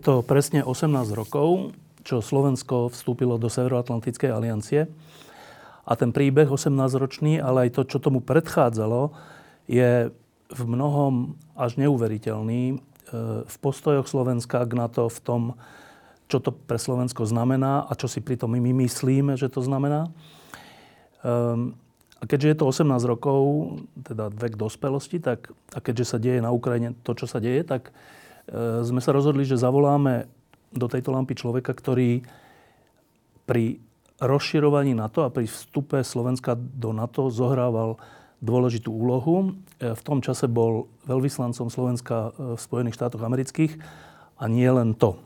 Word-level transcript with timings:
Je 0.00 0.08
to 0.08 0.24
presne 0.24 0.64
18 0.64 1.12
rokov, 1.12 1.76
čo 2.08 2.24
Slovensko 2.24 2.88
vstúpilo 2.88 3.36
do 3.36 3.52
Severoatlantickej 3.52 4.32
aliancie. 4.32 4.88
A 5.84 5.92
ten 5.92 6.08
príbeh 6.08 6.48
18-ročný, 6.48 7.36
ale 7.36 7.68
aj 7.68 7.76
to, 7.76 7.82
čo 7.84 8.00
tomu 8.00 8.24
predchádzalo, 8.24 9.12
je 9.68 10.08
v 10.48 10.62
mnohom 10.64 11.36
až 11.52 11.76
neuveriteľný 11.76 12.62
e, 12.72 12.74
v 13.44 13.56
postojoch 13.60 14.08
Slovenska 14.08 14.64
k 14.64 14.72
NATO, 14.72 15.12
v 15.12 15.20
tom, 15.20 15.42
čo 16.32 16.40
to 16.40 16.48
pre 16.48 16.80
Slovensko 16.80 17.28
znamená 17.28 17.84
a 17.84 17.92
čo 17.92 18.08
si 18.08 18.24
pritom 18.24 18.48
my 18.56 18.72
myslíme, 18.72 19.36
že 19.36 19.52
to 19.52 19.60
znamená. 19.60 20.08
Ehm, 21.28 21.76
a 22.16 22.24
keďže 22.24 22.48
je 22.48 22.56
to 22.56 22.72
18 22.72 22.88
rokov, 23.04 23.40
teda 24.00 24.32
vek 24.32 24.56
dospelosti, 24.56 25.20
tak, 25.20 25.52
a 25.76 25.84
keďže 25.84 26.16
sa 26.16 26.16
deje 26.16 26.40
na 26.40 26.56
Ukrajine 26.56 26.96
to, 27.04 27.12
čo 27.12 27.28
sa 27.28 27.36
deje, 27.36 27.68
tak 27.68 27.92
sme 28.82 28.98
sa 28.98 29.14
rozhodli, 29.14 29.46
že 29.46 29.60
zavoláme 29.60 30.26
do 30.74 30.86
tejto 30.90 31.14
lampy 31.14 31.38
človeka, 31.38 31.70
ktorý 31.74 32.22
pri 33.46 33.82
rozširovaní 34.22 34.94
NATO 34.94 35.26
a 35.26 35.32
pri 35.32 35.48
vstupe 35.48 36.02
Slovenska 36.02 36.54
do 36.54 36.94
NATO 36.94 37.30
zohrával 37.32 37.98
dôležitú 38.38 38.92
úlohu. 38.92 39.58
E, 39.80 39.90
v 39.96 40.02
tom 40.04 40.22
čase 40.22 40.46
bol 40.46 40.86
veľvyslancom 41.08 41.72
Slovenska 41.72 42.30
e, 42.30 42.54
v 42.54 42.60
Spojených 42.60 42.96
štátoch 43.00 43.22
amerických 43.22 43.80
a 44.38 44.44
nie 44.46 44.68
len 44.68 44.94
to. 44.94 45.18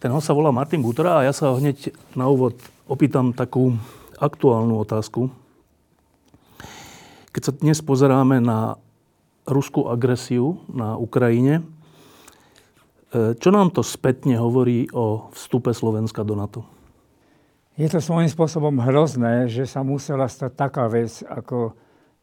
Ten 0.00 0.12
ho 0.14 0.20
sa 0.22 0.32
volá 0.32 0.52
Martin 0.52 0.80
Butora 0.80 1.20
a 1.20 1.26
ja 1.26 1.32
sa 1.34 1.52
ho 1.52 1.60
hneď 1.60 1.92
na 2.16 2.28
úvod 2.30 2.56
opýtam 2.88 3.36
takú 3.36 3.76
aktuálnu 4.20 4.78
otázku. 4.80 5.28
Keď 7.30 7.42
sa 7.42 7.52
dnes 7.56 7.78
pozeráme 7.80 8.40
na 8.40 8.80
ruskú 9.48 9.88
agresiu 9.88 10.60
na 10.68 10.96
Ukrajine, 10.96 11.64
E, 11.64 11.79
čo 13.10 13.50
nám 13.50 13.74
to 13.74 13.82
spätne 13.82 14.38
hovorí 14.38 14.86
o 14.94 15.34
vstupe 15.34 15.74
Slovenska 15.74 16.22
do 16.22 16.38
NATO? 16.38 16.62
Je 17.74 17.88
to 17.90 17.98
svojím 17.98 18.30
spôsobom 18.30 18.76
hrozné, 18.82 19.48
že 19.50 19.66
sa 19.66 19.80
musela 19.80 20.30
stať 20.30 20.52
taká 20.52 20.86
vec, 20.86 21.24
ako 21.26 21.74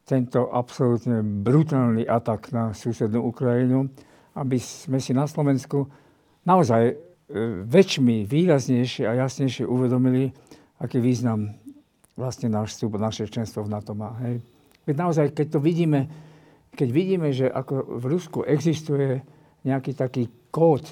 tento 0.08 0.48
absolútne 0.48 1.20
brutálny 1.20 2.08
atak 2.08 2.56
na 2.56 2.72
susednú 2.72 3.28
Ukrajinu, 3.28 3.92
aby 4.40 4.56
sme 4.62 5.04
si 5.04 5.12
na 5.12 5.28
Slovensku 5.28 5.90
naozaj 6.48 6.84
e, 6.88 6.96
väčšmi, 7.68 8.24
výraznejšie 8.24 9.04
a 9.04 9.28
jasnejšie 9.28 9.68
uvedomili, 9.68 10.32
aký 10.80 11.04
význam 11.04 11.52
vlastne 12.16 12.48
náš 12.48 12.80
vstup, 12.80 12.96
naše 12.96 13.28
členstvo 13.28 13.68
v 13.68 13.74
NATO 13.76 13.92
má. 13.92 14.16
Hej. 14.24 14.40
Veď 14.88 14.96
naozaj, 14.96 15.36
keď 15.36 15.58
to 15.58 15.60
vidíme, 15.60 16.08
keď 16.72 16.90
vidíme, 16.94 17.28
že 17.36 17.52
ako 17.52 18.00
v 18.00 18.06
Rusku 18.08 18.40
existuje 18.48 19.20
nejaký 19.68 19.92
taký 19.92 20.32
kód, 20.58 20.90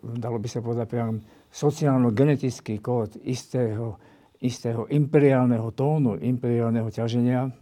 dalo 0.00 0.40
by 0.40 0.48
sa 0.48 0.64
povedať 0.64 0.88
priam 0.88 1.20
sociálno-genetický 1.52 2.80
kód 2.80 3.20
istého, 3.28 4.00
istého 4.40 4.88
imperiálneho 4.88 5.68
tónu, 5.76 6.16
imperiálneho 6.16 6.88
ťaženia, 6.88 7.52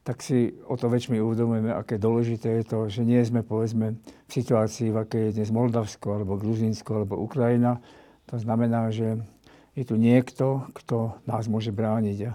tak 0.00 0.22
si 0.24 0.54
o 0.64 0.78
to 0.78 0.88
väčšmi 0.88 1.20
uvedomujeme, 1.20 1.74
aké 1.76 2.00
dôležité 2.00 2.62
je 2.62 2.64
to, 2.64 2.78
že 2.88 3.02
nie 3.04 3.20
sme 3.20 3.44
povedzme 3.44 4.00
v 4.00 4.30
situácii, 4.30 4.94
v 4.94 5.02
akej 5.02 5.22
je 5.28 5.34
dnes 5.42 5.50
Moldavsko, 5.52 6.16
alebo 6.16 6.40
Gruzínsko, 6.40 7.02
alebo 7.02 7.20
Ukrajina. 7.20 7.82
To 8.30 8.38
znamená, 8.38 8.88
že 8.94 9.18
je 9.74 9.84
tu 9.84 9.98
niekto, 9.98 10.64
kto 10.72 11.20
nás 11.26 11.50
môže 11.50 11.74
brániť. 11.74 12.18
A 12.22 12.32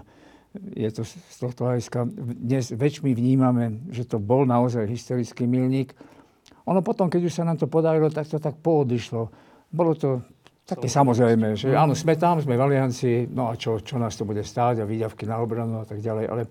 je 0.76 0.90
to 0.92 1.02
z 1.08 1.36
tohto 1.40 1.64
hľadiska, 1.64 2.06
dnes 2.36 2.70
väčšmi 2.76 3.16
vnímame, 3.16 3.88
že 3.88 4.04
to 4.04 4.20
bol 4.20 4.44
naozaj 4.44 4.84
historický 4.84 5.48
milník, 5.48 5.96
ono 6.66 6.80
potom, 6.80 7.10
keď 7.10 7.22
už 7.26 7.34
sa 7.34 7.42
nám 7.42 7.58
to 7.58 7.66
podarilo, 7.66 8.06
tak 8.10 8.30
to 8.30 8.38
tak 8.38 8.54
poodišlo. 8.62 9.28
Bolo 9.72 9.92
to 9.98 10.22
také 10.62 10.86
samozrejme, 10.86 11.58
že 11.58 11.74
áno, 11.74 11.98
sme 11.98 12.14
tam, 12.14 12.38
sme 12.38 12.54
v 12.54 12.62
aliancii, 12.62 13.34
no 13.34 13.50
a 13.50 13.58
čo, 13.58 13.82
čo 13.82 13.98
nás 13.98 14.14
to 14.14 14.22
bude 14.22 14.46
stáť 14.46 14.82
a 14.82 14.88
výdavky 14.88 15.26
na 15.26 15.42
obranu 15.42 15.82
a 15.82 15.86
tak 15.86 15.98
ďalej. 15.98 16.24
Ale 16.30 16.42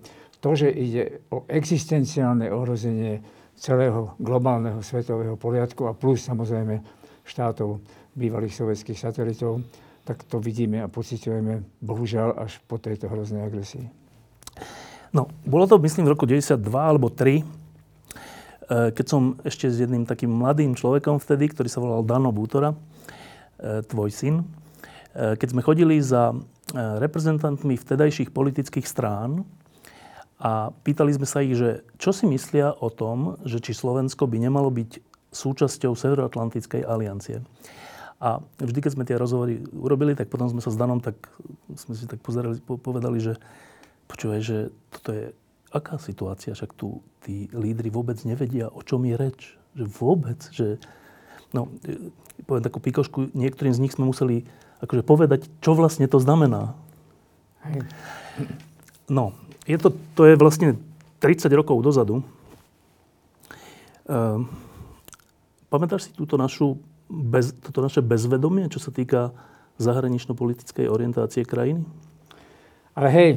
to, 0.42 0.50
že 0.52 0.68
ide 0.68 1.24
o 1.32 1.48
existenciálne 1.48 2.52
ohrozenie 2.52 3.24
celého 3.56 4.12
globálneho 4.20 4.84
svetového 4.84 5.38
poriadku 5.40 5.88
a 5.88 5.96
plus 5.96 6.28
samozrejme 6.28 6.82
štátov 7.24 7.80
bývalých 8.12 8.52
sovietských 8.52 8.98
satelitov, 8.98 9.64
tak 10.02 10.26
to 10.26 10.42
vidíme 10.42 10.82
a 10.82 10.90
pociťujeme 10.90 11.80
bohužiaľ 11.80 12.42
až 12.42 12.58
po 12.66 12.76
tejto 12.76 13.06
hroznej 13.06 13.46
agresii. 13.46 13.86
No, 15.14 15.30
bolo 15.46 15.64
to 15.68 15.78
myslím 15.78 16.08
v 16.08 16.12
roku 16.16 16.26
92 16.26 16.58
alebo 16.74 17.06
3, 17.06 17.61
E, 17.61 17.61
keď 18.68 19.06
som 19.06 19.36
ešte 19.42 19.66
s 19.68 19.82
jedným 19.82 20.06
takým 20.06 20.30
mladým 20.30 20.78
človekom 20.78 21.18
vtedy, 21.18 21.50
ktorý 21.50 21.68
sa 21.68 21.82
volal 21.82 22.06
Dano 22.06 22.30
Bútora, 22.30 22.72
e, 22.72 22.76
tvoj 23.84 24.10
syn, 24.14 24.34
e, 24.42 25.34
keď 25.34 25.48
sme 25.50 25.66
chodili 25.66 25.98
za 25.98 26.34
reprezentantmi 26.72 27.76
vtedajších 27.76 28.32
politických 28.32 28.88
strán 28.88 29.44
a 30.40 30.72
pýtali 30.72 31.12
sme 31.12 31.28
sa 31.28 31.44
ich, 31.44 31.52
že 31.52 31.84
čo 32.00 32.16
si 32.16 32.24
myslia 32.24 32.72
o 32.72 32.88
tom, 32.88 33.36
že 33.44 33.60
či 33.60 33.76
Slovensko 33.76 34.24
by 34.24 34.40
nemalo 34.40 34.72
byť 34.72 35.04
súčasťou 35.32 35.92
Severoatlantickej 35.92 36.82
aliancie. 36.84 37.44
A 38.22 38.38
vždy, 38.62 38.78
keď 38.78 38.92
sme 38.94 39.04
tie 39.04 39.18
rozhovory 39.18 39.66
urobili, 39.74 40.14
tak 40.14 40.30
potom 40.30 40.46
sme 40.46 40.62
sa 40.62 40.70
s 40.70 40.78
Danom 40.78 41.02
tak, 41.02 41.18
sme 41.74 41.98
si 41.98 42.06
tak 42.06 42.22
pozerali, 42.22 42.62
povedali, 42.62 43.18
že 43.18 43.34
počúvaj, 44.06 44.40
že 44.40 44.58
toto 44.94 45.10
je 45.10 45.24
aká 45.72 45.96
situácia, 45.96 46.52
však 46.52 46.76
tu 46.76 47.00
tí 47.24 47.48
lídry 47.50 47.88
vôbec 47.88 48.20
nevedia, 48.28 48.68
o 48.68 48.84
čom 48.84 49.02
je 49.08 49.16
reč. 49.16 49.40
Že 49.72 49.84
vôbec, 49.88 50.40
že... 50.52 50.76
No, 51.56 51.72
e, 51.88 52.12
poviem 52.44 52.64
takú 52.64 52.78
pikošku, 52.78 53.32
niektorým 53.32 53.72
z 53.72 53.82
nich 53.82 53.96
sme 53.96 54.08
museli 54.08 54.44
akože 54.84 55.02
povedať, 55.02 55.48
čo 55.64 55.72
vlastne 55.72 56.04
to 56.10 56.20
znamená. 56.20 56.76
No, 59.06 59.32
je 59.64 59.78
to, 59.78 59.94
to 60.18 60.26
je 60.26 60.34
vlastne 60.34 60.76
30 61.22 61.46
rokov 61.54 61.78
dozadu. 61.86 62.26
Uh, 64.02 64.42
pamätáš 65.70 66.10
si 66.10 66.12
túto 66.12 66.34
našu 66.34 66.82
bez, 67.06 67.54
toto 67.62 67.78
naše 67.78 68.02
bezvedomie, 68.02 68.66
čo 68.66 68.82
sa 68.82 68.90
týka 68.90 69.30
zahranično-politickej 69.78 70.90
orientácie 70.90 71.46
krajiny? 71.46 71.86
Ale 72.98 73.08
hej, 73.14 73.30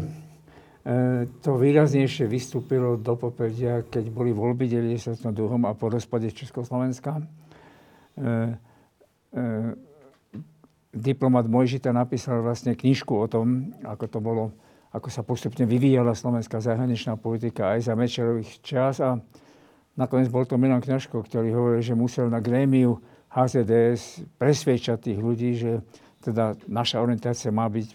to 1.42 1.58
výraznejšie 1.58 2.30
vystúpilo 2.30 2.94
do 2.94 3.18
popredia, 3.18 3.82
keď 3.82 4.06
boli 4.14 4.30
voľby 4.30 4.70
92. 4.70 5.18
a 5.66 5.74
po 5.74 5.90
rozpade 5.90 6.30
Československa. 6.30 7.18
E, 7.18 7.24
e, 9.34 9.44
diplomat 10.94 11.50
Mojžita 11.50 11.90
napísal 11.90 12.46
vlastne 12.46 12.78
knižku 12.78 13.18
o 13.18 13.26
tom, 13.26 13.74
ako 13.82 14.06
to 14.06 14.20
bolo, 14.22 14.44
ako 14.94 15.10
sa 15.10 15.26
postupne 15.26 15.66
vyvíjala 15.66 16.14
slovenská 16.14 16.62
zahraničná 16.62 17.18
politika 17.18 17.74
aj 17.74 17.90
za 17.90 17.94
Mečerových 17.98 18.62
čas 18.62 19.02
a 19.02 19.18
nakoniec 19.98 20.30
bol 20.30 20.46
to 20.46 20.62
Milan 20.62 20.86
Kňažko, 20.86 21.26
ktorý 21.26 21.50
hovoril, 21.50 21.82
že 21.82 21.98
musel 21.98 22.30
na 22.30 22.38
grémiu 22.38 23.02
HZDS 23.34 24.22
presviečať 24.38 25.12
tých 25.12 25.18
ľudí, 25.20 25.58
že 25.58 25.82
teda 26.22 26.54
naša 26.70 27.02
orientácia 27.02 27.50
má 27.50 27.66
byť 27.74 27.88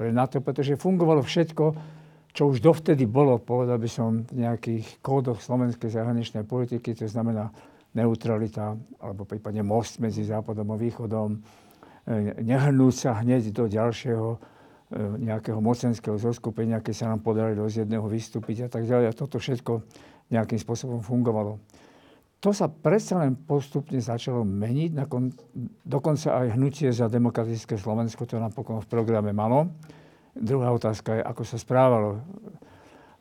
pre 0.00 0.16
NATO, 0.16 0.40
pretože 0.40 0.80
fungovalo 0.80 1.20
všetko, 1.20 2.00
čo 2.32 2.48
už 2.48 2.64
dovtedy 2.64 3.04
bolo, 3.04 3.36
povedal 3.36 3.76
by 3.76 3.88
som, 3.88 4.24
v 4.24 4.48
nejakých 4.48 5.04
kódoch 5.04 5.44
slovenskej 5.44 5.92
zahraničnej 5.92 6.48
politiky, 6.48 6.96
to 6.96 7.04
znamená 7.04 7.52
neutralita, 7.92 8.72
alebo 9.04 9.28
prípadne 9.28 9.60
most 9.60 10.00
medzi 10.00 10.24
západom 10.24 10.64
a 10.72 10.80
východom, 10.80 11.36
e, 11.36 11.38
nehrnúť 12.40 12.94
sa 12.96 13.20
hneď 13.20 13.52
do 13.52 13.68
ďalšieho 13.68 14.28
e, 14.32 14.38
nejakého 15.28 15.60
mocenského 15.60 16.16
zoskupenia, 16.16 16.80
keď 16.80 16.94
sa 16.96 17.06
nám 17.12 17.20
podarilo 17.20 17.68
z 17.68 17.84
jedného 17.84 18.08
vystúpiť 18.08 18.64
a 18.64 18.68
tak 18.72 18.88
ďalej. 18.88 19.12
A 19.12 19.16
toto 19.16 19.36
všetko 19.36 19.84
nejakým 20.32 20.56
spôsobom 20.56 21.04
fungovalo. 21.04 21.60
To 22.42 22.50
sa 22.50 22.66
predsa 22.66 23.22
len 23.22 23.38
postupne 23.38 24.00
začalo 24.02 24.42
meniť, 24.42 24.98
dokonca 25.86 26.28
aj 26.42 26.58
hnutie 26.58 26.90
za 26.90 27.06
demokratické 27.06 27.78
Slovensko 27.78 28.26
to 28.26 28.40
napokon 28.40 28.82
v 28.82 28.90
programe 28.90 29.30
malo. 29.30 29.70
Druhá 30.32 30.72
otázka 30.72 31.20
je, 31.20 31.22
ako 31.22 31.42
sa 31.44 31.56
správalo. 31.60 32.24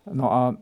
No 0.07 0.25
a 0.31 0.41
e, 0.51 0.53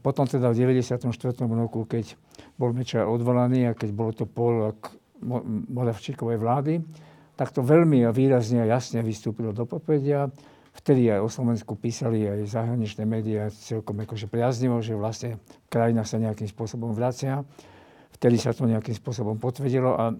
potom 0.00 0.24
teda 0.24 0.50
v 0.50 0.64
94. 0.64 1.12
roku, 1.44 1.84
keď 1.84 2.16
bol 2.56 2.72
Mečar 2.72 3.06
odvolaný 3.06 3.70
a 3.70 3.76
keď 3.76 3.90
bolo 3.92 4.12
to 4.16 4.24
pol 4.24 4.72
Moravčíkovej 5.70 6.38
vlády, 6.40 6.74
tak 7.36 7.52
to 7.52 7.60
veľmi 7.60 8.08
výrazne 8.10 8.64
a 8.64 8.66
jasne 8.66 9.04
vystúpilo 9.04 9.52
do 9.52 9.68
popredia. 9.68 10.32
Vtedy 10.76 11.08
aj 11.08 11.20
o 11.24 11.28
Slovensku 11.32 11.76
písali 11.76 12.24
aj 12.28 12.52
zahraničné 12.52 13.04
médiá 13.08 13.48
celkom 13.48 13.96
akože 13.96 14.28
priaznivo, 14.28 14.80
že 14.84 14.96
vlastne 14.96 15.40
krajina 15.72 16.04
sa 16.04 16.20
nejakým 16.20 16.48
spôsobom 16.48 16.92
vracia. 16.92 17.44
Vtedy 18.12 18.36
sa 18.40 18.52
to 18.52 18.68
nejakým 18.68 18.96
spôsobom 18.96 19.36
potvrdilo 19.36 19.92
a, 19.96 20.12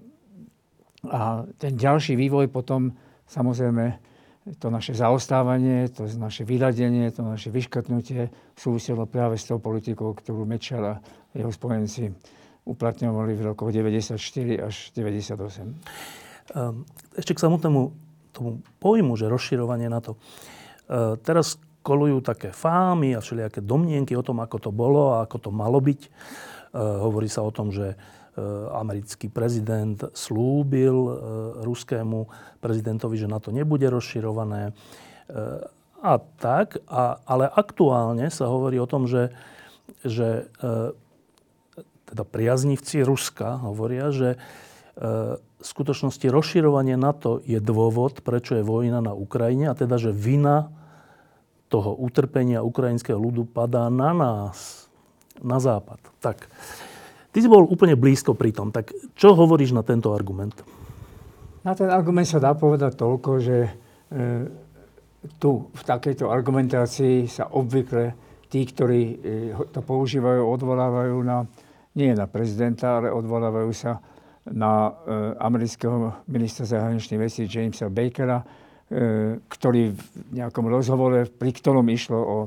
a 1.12 1.20
ten 1.60 1.76
ďalší 1.76 2.16
vývoj 2.16 2.48
potom 2.48 2.92
samozrejme 3.28 4.15
to 4.54 4.70
naše 4.70 4.94
zaostávanie, 4.94 5.90
to 5.90 6.06
naše 6.14 6.46
vyladenie, 6.46 7.10
to 7.10 7.26
naše 7.26 7.50
vyškrtnutie 7.50 8.30
súviselo 8.54 9.02
práve 9.10 9.34
s 9.34 9.50
tou 9.50 9.58
politikou, 9.58 10.14
ktorú 10.14 10.46
Mečer 10.46 10.78
a 10.78 10.94
jeho 11.34 11.50
spojenci 11.50 12.14
uplatňovali 12.62 13.32
v 13.34 13.42
rokoch 13.42 13.74
94 13.74 14.18
až 14.62 14.74
98. 14.94 15.74
Ehm, 16.54 16.86
ešte 17.18 17.34
k 17.34 17.42
samotnému 17.42 17.80
tomu 18.30 18.62
pojmu, 18.78 19.18
že 19.18 19.26
rozširovanie 19.26 19.90
na 19.90 19.98
to. 19.98 20.14
Ehm, 20.14 21.18
teraz 21.22 21.58
kolujú 21.82 22.22
také 22.22 22.50
fámy 22.50 23.14
a 23.14 23.22
všelijaké 23.22 23.62
domnienky 23.62 24.14
o 24.14 24.26
tom, 24.26 24.42
ako 24.42 24.58
to 24.58 24.70
bolo 24.70 25.18
a 25.18 25.26
ako 25.26 25.38
to 25.38 25.50
malo 25.50 25.82
byť. 25.82 26.00
Ehm, 26.06 26.10
hovorí 27.02 27.26
sa 27.26 27.42
o 27.42 27.50
tom, 27.50 27.74
že 27.74 27.98
americký 28.76 29.32
prezident 29.32 29.96
slúbil 30.12 30.96
ruskému 31.64 32.28
prezidentovi, 32.60 33.16
že 33.16 33.32
na 33.32 33.40
to 33.40 33.48
nebude 33.48 33.88
rozširované. 33.88 34.76
A 36.04 36.12
tak, 36.36 36.76
a, 36.84 37.18
ale 37.24 37.48
aktuálne 37.48 38.28
sa 38.28 38.46
hovorí 38.52 38.76
o 38.76 38.84
tom, 38.84 39.08
že, 39.08 39.32
že 40.04 40.52
teda 42.06 42.22
priaznivci 42.28 43.02
Ruska 43.02 43.56
hovoria, 43.64 44.12
že 44.12 44.36
v 44.96 45.64
skutočnosti 45.64 46.24
rozširovanie 46.28 46.96
NATO 46.96 47.40
je 47.44 47.60
dôvod, 47.60 48.20
prečo 48.24 48.56
je 48.56 48.64
vojna 48.64 49.04
na 49.04 49.12
Ukrajine 49.12 49.72
a 49.72 49.76
teda, 49.76 49.96
že 50.00 50.12
vina 50.12 50.72
toho 51.66 51.98
utrpenia 51.98 52.62
ukrajinského 52.62 53.18
ľudu 53.18 53.44
padá 53.44 53.90
na 53.90 54.14
nás, 54.14 54.86
na 55.42 55.58
západ. 55.58 55.98
Tak, 56.22 56.46
ty 57.36 57.44
si 57.44 57.52
bol 57.52 57.68
úplne 57.68 58.00
blízko 58.00 58.32
pri 58.32 58.56
tom. 58.56 58.72
Tak 58.72 58.96
čo 59.12 59.36
hovoríš 59.36 59.76
na 59.76 59.84
tento 59.84 60.16
argument? 60.16 60.56
Na 61.68 61.76
ten 61.76 61.92
argument 61.92 62.24
sa 62.24 62.40
dá 62.40 62.56
povedať 62.56 62.96
toľko, 62.96 63.30
že 63.44 63.56
e, 63.60 63.70
tu 65.36 65.68
v 65.68 65.82
takejto 65.84 66.32
argumentácii 66.32 67.28
sa 67.28 67.52
obvykle 67.52 68.16
tí, 68.48 68.64
ktorí 68.64 69.02
e, 69.04 69.14
to 69.68 69.84
používajú, 69.84 70.48
odvolávajú 70.48 71.16
na, 71.20 71.44
nie 71.92 72.16
na 72.16 72.24
prezidenta, 72.24 73.04
ale 73.04 73.12
odvolávajú 73.12 73.70
sa 73.76 74.00
na 74.48 74.88
e, 74.88 74.90
amerického 75.36 76.24
ministra 76.32 76.64
zahraničných 76.64 77.20
vecí 77.20 77.44
Jamesa 77.44 77.92
Bakera, 77.92 78.40
e, 78.40 78.44
ktorý 79.44 79.92
v 79.92 80.00
nejakom 80.40 80.72
rozhovore, 80.72 81.28
pri 81.28 81.52
ktorom 81.52 81.84
išlo 81.92 82.16
o, 82.16 82.38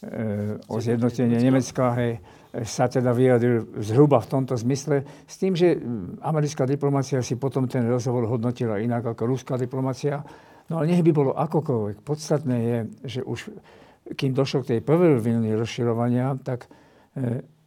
e, 0.00 0.56
o 0.56 0.76
zjednotenie 0.80 1.36
Nemecka, 1.36 1.92
hej, 2.00 2.16
sa 2.52 2.84
teda 2.84 3.16
vyjadril 3.16 3.80
zhruba 3.80 4.20
v 4.20 4.28
tomto 4.28 4.54
zmysle, 4.60 5.08
s 5.24 5.34
tým, 5.40 5.56
že 5.56 5.80
americká 6.20 6.68
diplomácia 6.68 7.24
si 7.24 7.40
potom 7.40 7.64
ten 7.64 7.88
rozhovor 7.88 8.28
hodnotila 8.28 8.76
inak 8.76 9.16
ako 9.16 9.24
ruská 9.24 9.56
diplomácia. 9.56 10.20
No 10.68 10.84
ale 10.84 10.92
nech 10.92 11.00
by 11.00 11.12
bolo 11.16 11.32
akokoľvek. 11.32 12.04
Podstatné 12.04 12.56
je, 12.60 12.78
že 13.08 13.20
už 13.24 13.56
kým 14.12 14.36
došlo 14.36 14.66
k 14.66 14.76
tej 14.76 14.80
prvej 14.84 15.22
vlny 15.24 15.56
rozširovania, 15.56 16.36
tak 16.44 16.68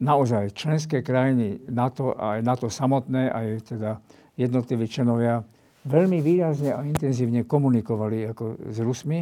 naozaj 0.01 0.53
členské 0.53 1.01
krajiny 1.05 1.65
NATO 1.69 2.13
a 2.13 2.37
aj 2.37 2.41
NATO 2.43 2.67
samotné, 2.67 3.29
aj 3.31 3.47
teda 3.73 4.01
jednotliví 4.35 4.89
členovia 4.89 5.45
veľmi 5.85 6.19
výrazne 6.19 6.73
a 6.73 6.81
intenzívne 6.81 7.45
komunikovali 7.45 8.33
ako 8.33 8.73
s 8.73 8.77
Rusmi. 8.81 9.21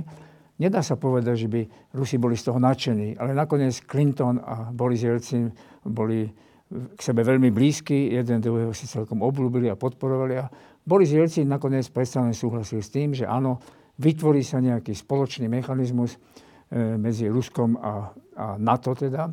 Nedá 0.62 0.86
sa 0.86 1.00
povedať, 1.00 1.36
že 1.46 1.48
by 1.50 1.62
Rusi 1.98 2.22
boli 2.22 2.38
z 2.38 2.54
toho 2.54 2.62
nadšení, 2.62 3.18
ale 3.18 3.34
nakoniec 3.34 3.74
Clinton 3.90 4.38
a 4.38 4.70
Boris 4.70 5.02
Jelcin 5.02 5.50
boli 5.82 6.30
k 6.74 7.00
sebe 7.02 7.22
veľmi 7.22 7.54
blízky, 7.54 8.14
jeden 8.14 8.42
druhého 8.42 8.74
si 8.74 8.90
celkom 8.90 9.22
obľúbili 9.22 9.70
a 9.70 9.78
podporovali. 9.78 10.34
A 10.42 10.50
Boris 10.82 11.14
Jelcin 11.14 11.46
nakoniec 11.46 11.86
predstavne 11.94 12.34
súhlasil 12.34 12.82
s 12.82 12.90
tým, 12.90 13.14
že 13.14 13.30
áno, 13.30 13.62
vytvorí 14.02 14.42
sa 14.42 14.58
nejaký 14.58 14.94
spoločný 14.98 15.46
mechanizmus 15.46 16.18
e, 16.18 16.98
medzi 16.98 17.30
Ruskom 17.30 17.78
a, 17.78 18.10
a 18.38 18.46
NATO 18.58 18.98
teda, 18.98 19.30
e, 19.30 19.32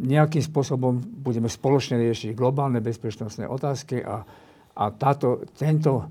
nejakým 0.00 0.40
spôsobom 0.44 1.00
budeme 1.24 1.48
spoločne 1.48 2.00
riešiť 2.00 2.36
globálne 2.36 2.80
bezpečnostné 2.80 3.48
otázky 3.48 4.00
a, 4.04 4.24
a 4.76 4.84
táto, 4.96 5.44
tento, 5.56 6.04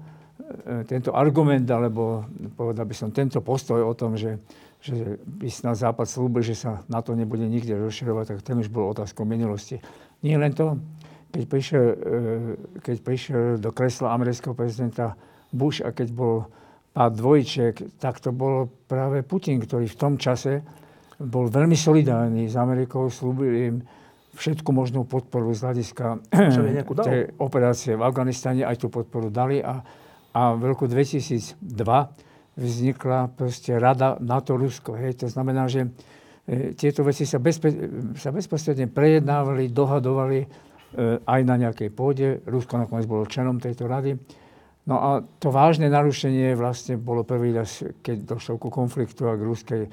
tento 0.87 1.11
argument, 1.13 1.67
alebo 1.69 2.25
povedal 2.55 2.87
by 2.87 2.95
som 2.95 3.09
tento 3.11 3.43
postoj 3.43 3.83
o 3.85 3.93
tom, 3.93 4.15
že, 4.15 4.39
že 4.79 5.19
by 5.19 5.47
snad 5.51 5.75
Západ 5.77 6.07
slúbil, 6.07 6.41
že 6.41 6.55
sa 6.55 6.81
na 6.87 7.03
to 7.03 7.13
nebude 7.13 7.43
nikde 7.43 7.75
rozširovať, 7.75 8.25
tak 8.35 8.39
ten 8.41 8.57
už 8.57 8.71
bol 8.71 8.89
otázkou 8.89 9.27
minulosti. 9.27 9.77
Nie 10.23 10.39
len 10.39 10.55
to, 10.55 10.79
keď 11.29 11.43
prišiel, 11.45 11.85
e, 11.85 11.95
keď 12.81 12.97
prišiel 13.03 13.43
do 13.59 13.69
kresla 13.69 14.15
amerického 14.15 14.55
prezidenta 14.55 15.13
Bush 15.51 15.83
a 15.83 15.93
keď 15.93 16.07
bol 16.15 16.47
pád 16.95 17.11
dvojček, 17.19 18.01
tak 18.01 18.17
to 18.23 18.33
bol 18.33 18.67
práve 18.89 19.21
Putin, 19.21 19.61
ktorý 19.61 19.85
v 19.85 19.99
tom 19.99 20.17
čase 20.17 20.65
bol 21.19 21.51
veľmi 21.51 21.75
solidárny 21.75 22.47
s 22.47 22.55
Amerikou, 22.55 23.11
slúbil 23.11 23.53
im 23.53 23.75
všetku 24.39 24.71
možnú 24.71 25.03
podporu 25.03 25.51
z 25.51 25.67
hľadiska 25.67 26.05
tej 27.07 27.35
operácie 27.37 27.99
v 27.99 28.05
Afganistane, 28.07 28.63
aj 28.63 28.79
tú 28.79 28.87
podporu 28.87 29.27
dali 29.27 29.59
a, 29.59 29.83
a 30.33 30.53
v 30.53 30.63
roku 30.69 30.85
2002 30.85 31.57
vznikla 32.59 33.31
proste 33.33 33.75
rada 33.79 34.19
NATO-Rusko. 34.19 34.93
Hej. 34.99 35.23
To 35.23 35.27
znamená, 35.31 35.65
že 35.71 35.87
e, 36.45 36.75
tieto 36.75 37.01
veci 37.07 37.23
sa, 37.23 37.39
bezpe- 37.39 37.73
sa 38.19 38.29
bezprostredne 38.35 38.91
prejednávali, 38.91 39.71
dohadovali 39.71 40.39
e, 40.43 40.47
aj 41.23 41.41
na 41.47 41.55
nejakej 41.55 41.89
pôde. 41.95 42.43
Rusko 42.45 42.77
nakoniec 42.77 43.07
bolo 43.07 43.25
členom 43.25 43.57
tejto 43.57 43.87
rady. 43.87 44.19
No 44.85 44.95
a 44.99 45.09
to 45.39 45.53
vážne 45.53 45.87
narušenie 45.87 46.57
vlastne 46.57 46.97
bolo 46.97 47.23
prvý 47.23 47.53
raz, 47.53 47.85
keď 48.01 48.37
došlo 48.37 48.57
ku 48.57 48.73
konfliktu 48.73 49.29
a 49.29 49.37
k 49.37 49.41
ruskej 49.45 49.83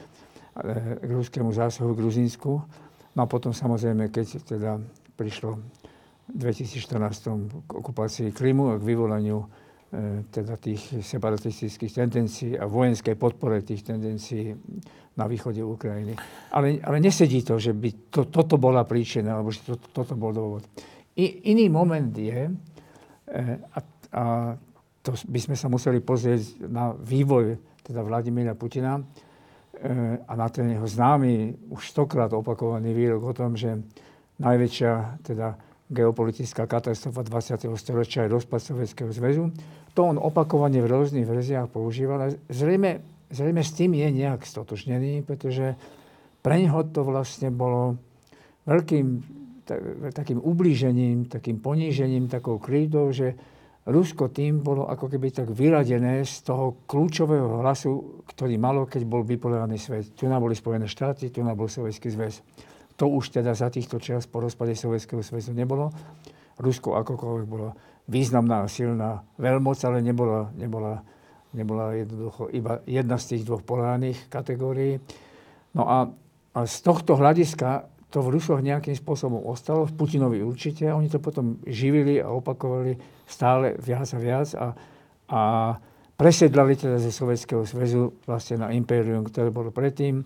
k 1.02 1.10
ruskému 1.12 1.52
zásahu 1.52 1.92
v 1.92 2.00
Gruzínsku. 2.00 2.50
No 3.16 3.20
a 3.20 3.26
potom 3.28 3.52
samozrejme, 3.52 4.08
keď 4.08 4.56
teda 4.56 4.80
prišlo 5.16 5.56
v 5.56 6.36
2014 6.36 7.68
k 7.68 7.70
okupácii 7.70 8.32
Krymu 8.32 8.72
a 8.72 8.80
k 8.80 8.82
vyvolaniu 8.84 9.44
e, 9.44 9.46
teda 10.31 10.59
tých 10.59 10.99
separatistických 10.99 11.93
tendencií 11.95 12.52
a 12.59 12.66
vojenskej 12.66 13.14
podpore 13.14 13.62
tých 13.62 13.87
tendencií 13.87 14.52
na 15.16 15.25
východe 15.31 15.62
Ukrajiny. 15.62 16.19
Ale, 16.52 16.83
ale 16.83 16.99
nesedí 17.00 17.40
to, 17.47 17.57
že 17.57 17.73
by 17.73 18.11
to, 18.11 18.28
toto 18.28 18.59
bola 18.61 18.85
príčina, 18.85 19.38
alebo 19.38 19.55
že 19.55 19.62
to, 19.62 19.75
toto 19.78 20.19
bol 20.19 20.35
dôvod. 20.35 20.66
I, 21.16 21.49
iný 21.55 21.71
moment 21.73 22.12
je, 22.12 22.50
e, 22.50 23.43
a, 23.73 23.78
a 24.12 24.23
to 25.00 25.14
by 25.31 25.40
sme 25.40 25.57
sa 25.57 25.71
museli 25.71 26.02
pozrieť 26.02 26.66
na 26.66 26.93
vývoj 26.93 27.57
teda 27.87 28.02
Vladimíra 28.02 28.59
Putina, 28.59 29.00
E, 29.76 30.19
a 30.28 30.33
na 30.37 30.49
ten 30.49 30.73
jeho 30.73 30.88
známy, 30.88 31.69
už 31.69 31.93
stokrát 31.93 32.33
opakovaný 32.33 32.97
výrok 32.97 33.23
o 33.28 33.37
tom, 33.37 33.61
že 33.61 33.76
najväčšia 34.40 35.21
teda 35.21 35.52
geopolitická 35.87 36.66
katastrofa 36.66 37.23
20. 37.23 37.71
storočia 37.78 38.26
je 38.26 38.35
rozpad 38.35 38.59
Sovjetského 38.59 39.11
zväzu. 39.14 39.55
To 39.95 40.00
on 40.11 40.19
opakovane 40.19 40.83
v 40.83 40.90
rôznych 40.90 41.25
verziách 41.25 41.71
používal. 41.71 42.35
Zrejme, 42.50 43.00
zrejme 43.31 43.62
s 43.62 43.73
tým 43.73 43.95
je 43.95 44.09
nejak 44.11 44.43
stotožnený, 44.43 45.23
pretože 45.23 45.78
pre 46.43 46.59
neho 46.59 46.83
to 46.90 47.07
vlastne 47.07 47.55
bolo 47.55 47.99
veľkým 48.66 49.07
takým 50.14 50.38
ublížením, 50.38 51.26
takým 51.26 51.59
ponížením, 51.59 52.31
takou 52.31 52.62
krídou, 52.62 53.11
že 53.11 53.35
Rusko 53.87 54.35
tým 54.35 54.66
bolo 54.66 54.90
ako 54.90 55.07
keby 55.07 55.31
tak 55.31 55.49
vyradené 55.55 56.26
z 56.26 56.43
toho 56.43 56.83
kľúčového 56.90 57.62
hlasu, 57.62 58.23
ktorý 58.26 58.59
malo, 58.59 58.83
keď 58.87 59.07
bol 59.07 59.23
bipolárny 59.23 59.78
svet. 59.78 60.11
Tu 60.19 60.26
nám 60.26 60.43
boli 60.43 60.59
Spojené 60.59 60.90
štáty, 60.90 61.31
tu 61.31 61.47
nám 61.47 61.55
bol 61.55 61.71
Sovjetský 61.71 62.11
zväz. 62.11 62.43
To 62.96 63.12
už 63.12 63.28
teda 63.28 63.52
za 63.52 63.68
týchto 63.68 64.00
čas 64.00 64.24
po 64.24 64.40
rozpade 64.40 64.72
Sovjetského 64.72 65.20
zväzu 65.20 65.52
nebolo. 65.52 65.92
Rusko 66.56 66.96
akokoľvek 66.96 67.46
bolo 67.46 67.76
významná 68.08 68.64
a 68.64 68.72
silná 68.72 69.20
veľmoc, 69.36 69.76
ale 69.84 70.00
nebola, 70.00 70.48
nebola, 70.56 71.04
nebola 71.52 71.92
jednoducho 71.92 72.48
iba 72.56 72.80
jedna 72.88 73.20
z 73.20 73.36
tých 73.36 73.42
dvoch 73.44 73.60
polárnych 73.60 74.30
kategórií. 74.32 74.96
No 75.76 75.84
a, 75.84 76.08
a 76.56 76.60
z 76.64 76.76
tohto 76.80 77.20
hľadiska 77.20 77.84
to 78.08 78.24
v 78.24 78.32
Rusoch 78.38 78.64
nejakým 78.64 78.96
spôsobom 78.96 79.44
ostalo, 79.44 79.84
v 79.84 79.92
Putinovi 79.92 80.40
určite. 80.40 80.88
Oni 80.88 81.12
to 81.12 81.20
potom 81.20 81.60
živili 81.68 82.16
a 82.22 82.32
opakovali 82.32 82.96
stále 83.28 83.76
viac 83.76 84.08
a 84.08 84.18
viac 84.18 84.48
a, 84.56 84.66
a 85.28 85.40
presedlali 86.16 86.80
teda 86.80 86.96
ze 86.96 87.12
Sovjetského 87.12 87.66
zväzu 87.68 88.16
vlastne 88.24 88.64
na 88.64 88.72
impérium, 88.72 89.26
ktoré 89.26 89.52
bolo 89.52 89.68
predtým. 89.68 90.24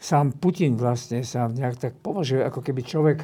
Sám 0.00 0.32
Putin 0.32 0.80
vlastne 0.80 1.20
sa 1.20 1.44
nejak 1.46 1.76
tak 1.76 1.92
považuje, 2.00 2.40
ako 2.40 2.64
keby 2.64 2.80
človek, 2.80 3.18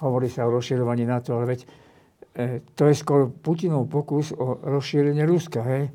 hovorí 0.00 0.32
sa 0.32 0.48
o 0.48 0.54
rozširovaní 0.56 1.04
NATO, 1.04 1.36
ale 1.36 1.54
veď 1.54 1.60
e, 1.60 1.68
to 2.72 2.88
je 2.88 2.94
skôr 2.96 3.28
Putinov 3.28 3.92
pokus 3.92 4.32
o 4.32 4.56
rozšírenie 4.56 5.28
Ruska. 5.28 5.60
Hej? 5.60 5.92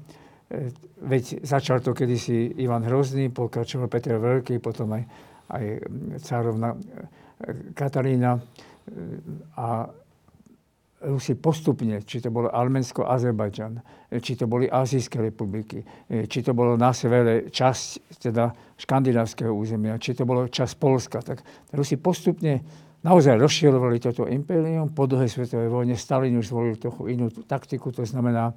E, 0.53 0.69
veď 1.01 1.41
začal 1.41 1.81
to 1.81 1.97
kedysi 1.97 2.53
Ivan 2.61 2.85
Hrozný, 2.85 3.33
pokračoval 3.33 3.89
Petr 3.89 4.21
Veľký, 4.21 4.61
potom 4.61 4.93
aj, 4.93 5.03
aj 5.49 5.65
cárovna 6.21 6.77
e, 6.77 7.73
Katarína. 7.73 8.37
A 9.55 9.87
Rusi 11.03 11.35
postupne, 11.35 11.99
či 12.07 12.23
to 12.23 12.31
bolo 12.31 12.47
Arménsko, 12.47 13.03
Azerbajdžan, 13.03 13.83
či 14.23 14.39
to 14.39 14.47
boli 14.47 14.71
Azijské 14.71 15.19
republiky, 15.19 15.83
či 16.07 16.39
to 16.39 16.55
bolo 16.55 16.79
na 16.79 16.95
severe 16.95 17.51
časť 17.51 18.19
teda 18.23 18.55
škandinávskeho 18.79 19.51
územia, 19.51 19.99
či 19.99 20.15
to 20.15 20.23
bolo 20.23 20.47
časť 20.47 20.73
Polska, 20.79 21.19
tak 21.19 21.43
Rusi 21.75 21.99
postupne 21.99 22.63
naozaj 23.03 23.35
rozširovali 23.35 23.99
toto 23.99 24.23
impérium. 24.31 24.95
Po 24.95 25.03
druhej 25.03 25.27
svetovej 25.27 25.67
vojne 25.67 25.99
Stalin 25.99 26.39
už 26.39 26.47
zvolil 26.47 26.79
trochu 26.79 27.11
inú 27.11 27.27
taktiku, 27.29 27.91
to 27.91 28.07
znamená, 28.07 28.55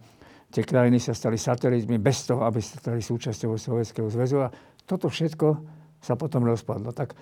tie 0.54 0.62
krajiny 0.62 1.02
sa 1.02 1.10
stali 1.12 1.34
satelitmi 1.34 1.98
bez 1.98 2.30
toho, 2.30 2.46
aby 2.46 2.62
sa 2.62 2.78
stali 2.78 3.02
súčasťou 3.02 3.58
Sovjetského 3.58 4.06
zväzu 4.06 4.46
a 4.46 4.54
toto 4.86 5.10
všetko 5.10 5.46
sa 5.98 6.14
potom 6.14 6.46
rozpadlo. 6.46 6.94
Tak 6.94 7.18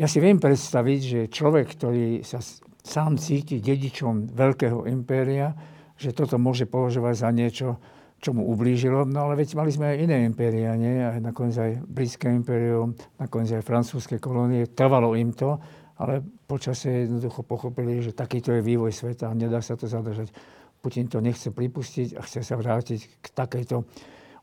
ja 0.00 0.08
si 0.08 0.16
viem 0.16 0.40
predstaviť, 0.40 1.00
že 1.04 1.20
človek, 1.28 1.76
ktorý 1.76 2.24
sa 2.24 2.40
sám 2.80 3.20
cíti 3.20 3.60
dedičom 3.60 4.32
veľkého 4.32 4.88
impéria, 4.88 5.52
že 6.00 6.16
toto 6.16 6.40
môže 6.40 6.64
považovať 6.64 7.14
za 7.20 7.28
niečo, 7.28 7.68
čo 8.16 8.32
mu 8.32 8.48
ublížilo. 8.48 9.04
No 9.04 9.28
ale 9.28 9.44
veď 9.44 9.60
mali 9.60 9.68
sme 9.68 9.92
aj 9.92 9.96
iné 10.00 10.24
impéria, 10.24 10.72
nie? 10.72 11.04
Aj 11.04 11.20
nakoniec 11.20 11.56
aj 11.60 11.72
britské 11.84 12.32
impérium, 12.32 12.96
nakoniec 13.20 13.60
aj 13.60 13.64
francúzske 13.68 14.16
kolónie. 14.16 14.72
Trvalo 14.72 15.12
im 15.20 15.36
to, 15.36 15.60
ale 16.00 16.24
počasie 16.48 17.04
jednoducho 17.04 17.44
pochopili, 17.44 18.00
že 18.00 18.16
takýto 18.16 18.56
je 18.56 18.64
vývoj 18.64 18.96
sveta 18.96 19.28
a 19.28 19.36
nedá 19.36 19.60
sa 19.60 19.76
to 19.76 19.84
zadržať. 19.84 20.32
Putin 20.80 21.12
to 21.12 21.20
nechce 21.20 21.52
pripustiť 21.52 22.16
a 22.16 22.24
chce 22.24 22.40
sa 22.40 22.56
vrátiť 22.56 23.20
k 23.20 23.26
takejto... 23.36 23.84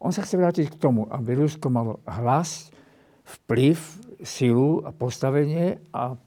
On 0.05 0.13
sa 0.13 0.21
chce 0.21 0.37
vrátiť 0.37 0.65
k 0.69 0.77
tomu, 0.77 1.09
aby 1.09 1.33
Rusko 1.33 1.73
malo 1.73 1.97
hlas, 2.05 2.69
vplyv, 3.25 3.81
silu 4.23 4.81
a 4.85 4.89
postavenie 4.93 5.81
a 5.93 6.17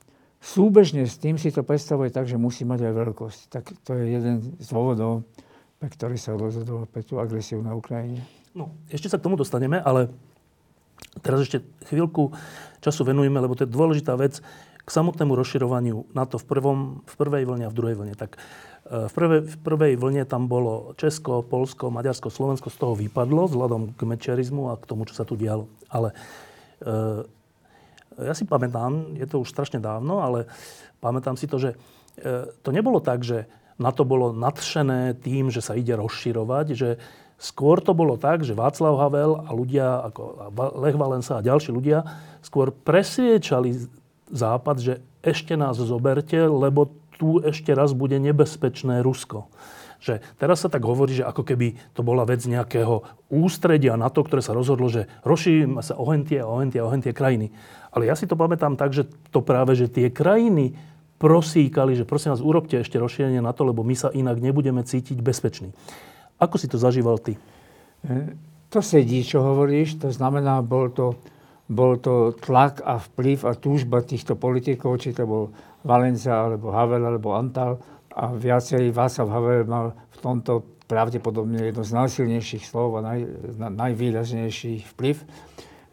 súbežne 0.40 1.04
s 1.04 1.20
tým 1.20 1.37
si 1.37 1.52
to 1.52 1.66
predstavuje 1.66 2.09
tak, 2.09 2.26
že 2.26 2.40
musí 2.40 2.64
mať 2.64 2.90
aj 2.90 2.94
veľkosť. 2.97 3.40
Tak 3.50 3.64
to 3.85 3.99
je 3.99 4.04
jeden 4.14 4.35
z 4.56 4.66
dôvodov, 4.70 5.26
pre 5.78 5.88
ktorý 5.92 6.16
sa 6.16 6.37
rozhodol 6.37 6.88
pre 6.88 7.04
tú 7.04 7.20
agresiu 7.20 7.61
na 7.61 7.76
Ukrajine. 7.76 8.25
No, 8.56 8.75
ešte 8.90 9.06
sa 9.06 9.20
k 9.20 9.25
tomu 9.30 9.38
dostaneme, 9.38 9.78
ale 9.78 10.11
teraz 11.23 11.47
ešte 11.47 11.62
chvíľku 11.87 12.35
času 12.82 13.06
venujeme, 13.06 13.38
lebo 13.38 13.54
to 13.54 13.64
je 13.64 13.70
dôležitá 13.70 14.16
vec 14.18 14.42
k 14.80 14.88
samotnému 14.88 15.37
rozširovaniu 15.37 16.11
NATO 16.16 16.40
v, 16.40 16.47
prvom, 16.49 16.78
v 17.04 17.14
prvej 17.14 17.44
vlne 17.47 17.64
a 17.68 17.73
v 17.73 17.78
druhej 17.78 17.97
vlne. 18.00 18.14
Tak 18.16 18.35
e, 18.35 19.06
v 19.06 19.12
prvej, 19.12 19.40
v 19.44 19.56
prvej 19.61 19.92
vlne 20.00 20.25
tam 20.26 20.49
bolo 20.50 20.97
Česko, 20.97 21.44
Polsko, 21.47 21.92
Maďarsko, 21.92 22.32
Slovensko 22.32 22.73
z 22.73 22.76
toho 22.80 22.94
vypadlo 22.97 23.47
vzhľadom 23.47 23.94
k 23.94 24.00
mečerizmu 24.02 24.73
a 24.73 24.80
k 24.80 24.88
tomu, 24.88 25.06
čo 25.06 25.14
sa 25.14 25.28
tu 25.28 25.37
dialo. 25.37 25.68
Ale 25.92 26.16
e, 26.82 27.23
ja 28.24 28.34
si 28.36 28.44
pamätám, 28.44 29.16
je 29.16 29.26
to 29.26 29.40
už 29.40 29.48
strašne 29.48 29.80
dávno, 29.80 30.20
ale 30.20 30.48
pamätám 31.00 31.34
si 31.40 31.48
to, 31.48 31.56
že 31.56 31.76
e, 32.20 32.48
to 32.60 32.70
nebolo 32.70 33.00
tak, 33.00 33.24
že 33.24 33.48
na 33.80 33.90
to 33.96 34.04
bolo 34.04 34.36
nadšené 34.36 35.16
tým, 35.24 35.48
že 35.48 35.64
sa 35.64 35.72
ide 35.72 35.96
rozširovať, 35.96 36.66
že 36.76 37.00
skôr 37.40 37.80
to 37.80 37.96
bolo 37.96 38.20
tak, 38.20 38.44
že 38.44 38.52
Václav 38.52 39.00
Havel 39.00 39.32
a 39.48 39.50
ľudia 39.56 40.12
ako 40.12 40.52
Lech 40.84 41.00
Valensa 41.00 41.40
a 41.40 41.46
ďalší 41.46 41.72
ľudia 41.72 42.04
skôr 42.44 42.68
presviečali 42.68 43.88
Západ, 44.30 44.76
že 44.78 44.94
ešte 45.24 45.56
nás 45.56 45.80
zoberte, 45.80 46.36
lebo 46.36 46.92
tu 47.16 47.40
ešte 47.44 47.72
raz 47.76 47.92
bude 47.92 48.16
nebezpečné 48.20 49.04
Rusko. 49.04 49.48
Že 50.00 50.24
teraz 50.40 50.64
sa 50.64 50.72
tak 50.72 50.80
hovorí, 50.80 51.12
že 51.12 51.28
ako 51.28 51.44
keby 51.44 51.76
to 51.92 52.00
bola 52.00 52.24
vec 52.24 52.40
nejakého 52.48 53.04
ústredia 53.28 54.00
na 54.00 54.08
to, 54.08 54.24
ktoré 54.24 54.40
sa 54.40 54.56
rozhodlo, 54.56 54.88
že 54.88 55.04
rozšírime 55.28 55.84
sa 55.84 56.00
ohentie 56.00 56.40
a 56.40 56.48
ohentie 56.48 56.80
a 56.80 56.88
ohentie 56.88 57.12
krajiny. 57.12 57.52
Ale 57.90 58.06
ja 58.06 58.14
si 58.14 58.26
to 58.26 58.38
pamätám 58.38 58.78
tak, 58.78 58.94
že 58.94 59.06
to 59.35 59.42
práve, 59.42 59.75
že 59.75 59.90
tie 59.90 60.11
krajiny 60.14 60.78
prosíkali, 61.20 61.92
že 61.99 62.09
prosím 62.09 62.32
vás, 62.32 62.40
urobte 62.40 62.80
ešte 62.80 62.97
rozšírenie 62.97 63.44
na 63.44 63.52
to, 63.52 63.68
lebo 63.68 63.85
my 63.85 63.92
sa 63.92 64.09
inak 64.09 64.40
nebudeme 64.40 64.80
cítiť 64.80 65.20
bezpeční. 65.20 65.75
Ako 66.40 66.56
si 66.56 66.66
to 66.70 66.80
zažíval 66.80 67.20
ty? 67.20 67.37
E, 67.37 68.32
to 68.73 68.80
sedí, 68.80 69.20
čo 69.20 69.44
hovoríš. 69.44 70.00
To 70.00 70.09
znamená, 70.09 70.64
bol 70.64 70.88
to, 70.94 71.20
bol 71.68 72.00
to 72.00 72.32
tlak 72.40 72.80
a 72.80 72.97
vplyv 72.97 73.44
a 73.44 73.52
túžba 73.52 74.00
týchto 74.00 74.38
politikov, 74.38 74.97
či 75.02 75.12
to 75.12 75.28
bol 75.28 75.52
Valenza, 75.85 76.49
alebo 76.49 76.73
Havel, 76.73 77.04
alebo 77.04 77.37
Antal, 77.37 77.76
a 78.11 78.32
viacerí 78.32 78.88
Václav 78.90 79.28
Havel 79.28 79.68
mal 79.68 79.92
v 79.92 80.18
tomto 80.18 80.52
pravdepodobne 80.90 81.70
jedno 81.70 81.87
z 81.87 81.94
najsilnejších 81.94 82.66
slov 82.66 82.99
a 82.99 83.00
naj, 83.06 83.20
na, 83.54 83.68
najvýraznejší 83.70 84.90
vplyv, 84.97 85.23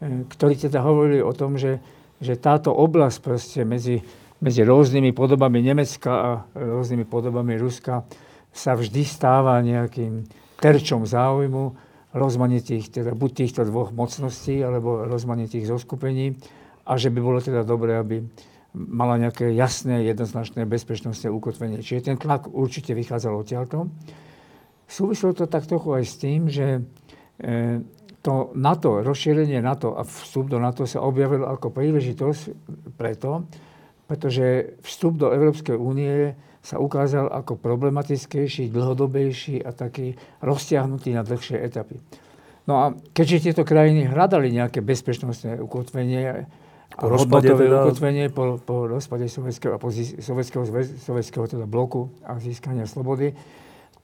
ktorí 0.02 0.54
teda 0.54 0.78
hovorili 0.82 1.22
o 1.22 1.34
tom, 1.34 1.58
že, 1.58 1.82
že 2.22 2.38
táto 2.38 2.70
oblasť 2.70 3.18
proste 3.18 3.60
medzi, 3.66 3.98
medzi 4.38 4.62
rôznymi 4.62 5.10
podobami 5.10 5.58
Nemecka 5.62 6.12
a 6.14 6.30
rôznymi 6.54 7.04
podobami 7.06 7.58
Ruska 7.58 8.06
sa 8.54 8.78
vždy 8.78 9.02
stáva 9.02 9.58
nejakým 9.62 10.26
terčom 10.58 11.06
záujmu 11.06 11.74
rozmanitých, 12.14 12.90
teda 12.90 13.12
buď 13.14 13.30
týchto 13.44 13.62
dvoch 13.68 13.92
mocností, 13.92 14.62
alebo 14.64 15.04
rozmanitých 15.06 15.68
zoskupení 15.68 16.34
a 16.88 16.96
že 16.96 17.12
by 17.12 17.20
bolo 17.20 17.38
teda 17.38 17.62
dobré, 17.68 18.00
aby 18.00 18.24
mala 18.72 19.20
nejaké 19.20 19.52
jasné, 19.52 20.06
jednoznačné 20.08 20.64
bezpečnostné 20.64 21.28
ukotvenie. 21.28 21.84
Čiže 21.84 22.12
ten 22.12 22.16
tlak 22.16 22.48
určite 22.48 22.96
vychádzal 22.96 23.32
odtiaľto. 23.34 23.92
Súvislo 24.88 25.36
to 25.36 25.44
tak 25.44 25.68
trochu 25.68 26.00
aj 26.00 26.04
s 26.04 26.14
tým, 26.16 26.40
že 26.48 26.80
e, 26.80 26.80
to 28.22 28.50
NATO, 28.58 29.00
rozšírenie 29.00 29.62
NATO 29.62 29.94
a 29.94 30.02
vstup 30.02 30.50
do 30.50 30.58
NATO 30.58 30.84
sa 30.84 31.02
objavil 31.02 31.46
ako 31.46 31.70
príležitosť 31.70 32.42
preto, 32.98 33.46
pretože 34.10 34.78
vstup 34.82 35.20
do 35.20 35.30
Európskej 35.30 35.78
únie 35.78 36.34
sa 36.58 36.82
ukázal 36.82 37.30
ako 37.30 37.56
problematickejší, 37.56 38.68
dlhodobejší 38.74 39.62
a 39.62 39.70
taký 39.70 40.18
roztiahnutý 40.42 41.14
na 41.14 41.22
dlhšie 41.22 41.56
etapy. 41.62 42.02
No 42.68 42.74
a 42.76 42.84
keďže 43.16 43.48
tieto 43.48 43.62
krajiny 43.64 44.04
hľadali 44.04 44.52
nejaké 44.52 44.84
bezpečnostné 44.84 45.56
ukotvenie, 45.62 46.44
po 46.92 47.08
rozpade 47.08 47.48
teda... 47.48 47.84
ukotvenie 47.84 48.28
po, 48.28 48.60
po 48.60 48.84
rozpade 48.84 49.30
sovietského, 49.30 49.80
po 49.80 49.88
sovietského, 49.94 50.64
sovietského 51.00 51.46
teda 51.48 51.64
bloku 51.64 52.12
a 52.26 52.36
získania 52.36 52.84
slobody, 52.84 53.32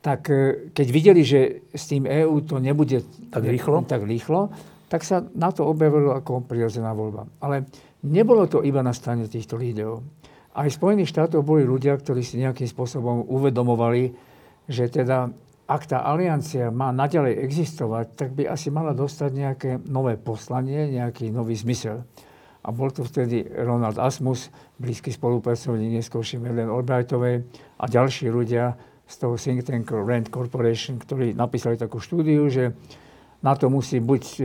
tak 0.05 0.29
e, 0.29 0.69
keď 0.77 0.87
videli, 0.93 1.25
že 1.25 1.65
s 1.73 1.89
tým 1.89 2.05
EÚ 2.05 2.45
to 2.45 2.61
nebude 2.61 3.01
tak 3.33 3.41
rýchlo, 3.49 3.81
tak, 3.89 4.05
rýchlo, 4.05 4.53
tak 4.93 5.01
sa 5.01 5.25
na 5.33 5.49
to 5.49 5.65
objavilo 5.65 6.13
ako 6.13 6.45
prirodzená 6.45 6.93
voľba. 6.93 7.25
Ale 7.41 7.65
nebolo 8.05 8.45
to 8.45 8.61
iba 8.61 8.85
na 8.85 8.93
strane 8.93 9.25
týchto 9.25 9.57
líderov. 9.57 10.05
Aj 10.55 10.69
v 10.69 10.77
Spojených 10.77 11.09
štátoch 11.09 11.43
boli 11.43 11.65
ľudia, 11.65 11.97
ktorí 11.97 12.21
si 12.21 12.37
nejakým 12.37 12.69
spôsobom 12.69 13.27
uvedomovali, 13.27 14.13
že 14.69 14.93
teda 14.93 15.33
ak 15.65 15.83
tá 15.89 16.05
aliancia 16.05 16.69
má 16.69 16.93
naďalej 16.93 17.41
existovať, 17.41 18.07
tak 18.13 18.37
by 18.37 18.45
asi 18.53 18.69
mala 18.69 18.93
dostať 18.93 19.31
nejaké 19.33 19.71
nové 19.89 20.21
poslanie, 20.21 20.93
nejaký 20.93 21.33
nový 21.33 21.57
zmysel. 21.57 22.05
A 22.65 22.69
bol 22.73 22.93
to 22.93 23.05
vtedy 23.05 23.45
Ronald 23.45 23.97
Asmus, 23.97 24.53
blízky 24.77 25.13
spolupracovník 25.13 26.01
neskôršie 26.01 26.41
Madeleine 26.41 26.73
Albrightovej 26.73 27.49
a 27.81 27.85
ďalší 27.89 28.29
ľudia 28.29 28.77
z 29.05 29.15
toho 29.21 29.37
think 29.37 29.65
tanku 29.65 30.01
Rand 30.01 30.33
Corporation, 30.33 30.97
ktorí 30.97 31.37
napísali 31.37 31.77
takú 31.77 32.01
štúdiu, 32.01 32.49
že 32.49 32.73
na 33.45 33.53
to 33.53 33.69
musí 33.69 34.01
buď 34.01 34.23
uh, 34.25 34.45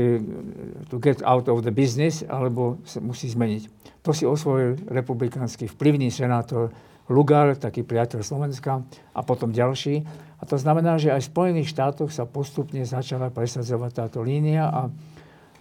to 0.92 1.00
get 1.00 1.24
out 1.24 1.48
of 1.48 1.64
the 1.64 1.72
business, 1.72 2.22
alebo 2.28 2.84
sa 2.84 3.00
musí 3.00 3.32
zmeniť. 3.32 3.64
To 4.04 4.12
si 4.12 4.28
osvojil 4.28 4.92
republikánsky 4.92 5.72
vplyvný 5.72 6.12
senátor 6.12 6.72
Lugar, 7.10 7.58
taký 7.58 7.82
priateľ 7.82 8.22
Slovenska, 8.22 8.86
a 9.16 9.20
potom 9.26 9.50
ďalší. 9.50 10.06
A 10.40 10.44
to 10.46 10.62
znamená, 10.62 11.02
že 11.02 11.10
aj 11.10 11.26
v 11.26 11.32
Spojených 11.34 11.72
štátoch 11.74 12.14
sa 12.14 12.30
postupne 12.30 12.86
začala 12.86 13.34
presadzovať 13.34 13.92
táto 13.92 14.20
línia 14.22 14.70
a 14.70 14.82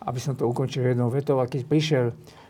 aby 0.06 0.20
som 0.20 0.36
to 0.36 0.46
ukončil 0.46 0.84
jednou 0.84 1.10
vetou, 1.10 1.40
a 1.42 1.50
keď 1.50 1.62
prišiel 1.66 2.06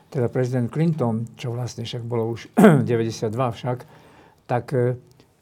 teda 0.08 0.28
prezident 0.28 0.68
Clinton, 0.68 1.28
čo 1.36 1.52
vlastne 1.52 1.84
však 1.84 2.02
bolo 2.04 2.32
už 2.36 2.48
92 2.88 3.32
však, 3.32 3.78
tak 4.48 4.64
e, 4.72 4.96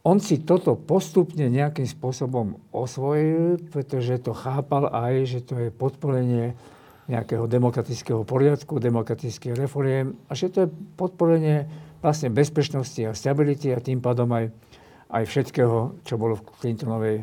on 0.06 0.22
si 0.22 0.38
toto 0.38 0.78
postupne 0.78 1.50
nejakým 1.50 1.82
spôsobom 1.82 2.62
osvojil, 2.70 3.58
pretože 3.74 4.22
to 4.22 4.30
chápal 4.30 4.86
aj, 4.86 5.26
že 5.26 5.42
to 5.42 5.58
je 5.58 5.74
podporenie 5.74 6.54
nejakého 7.10 7.50
demokratického 7.50 8.22
poriadku, 8.22 8.78
demokratických 8.78 9.58
reforiem 9.58 10.14
a 10.30 10.38
že 10.38 10.46
to 10.54 10.58
je 10.66 10.68
podporenie 10.94 11.66
vlastne 11.98 12.30
bezpečnosti 12.30 13.02
a 13.02 13.18
stability 13.18 13.74
a 13.74 13.82
tým 13.82 13.98
pádom 13.98 14.30
aj, 14.30 14.54
aj 15.10 15.22
všetkého, 15.26 15.98
čo 16.06 16.14
bolo 16.14 16.38
v 16.38 16.46
Clintonovej 16.62 17.16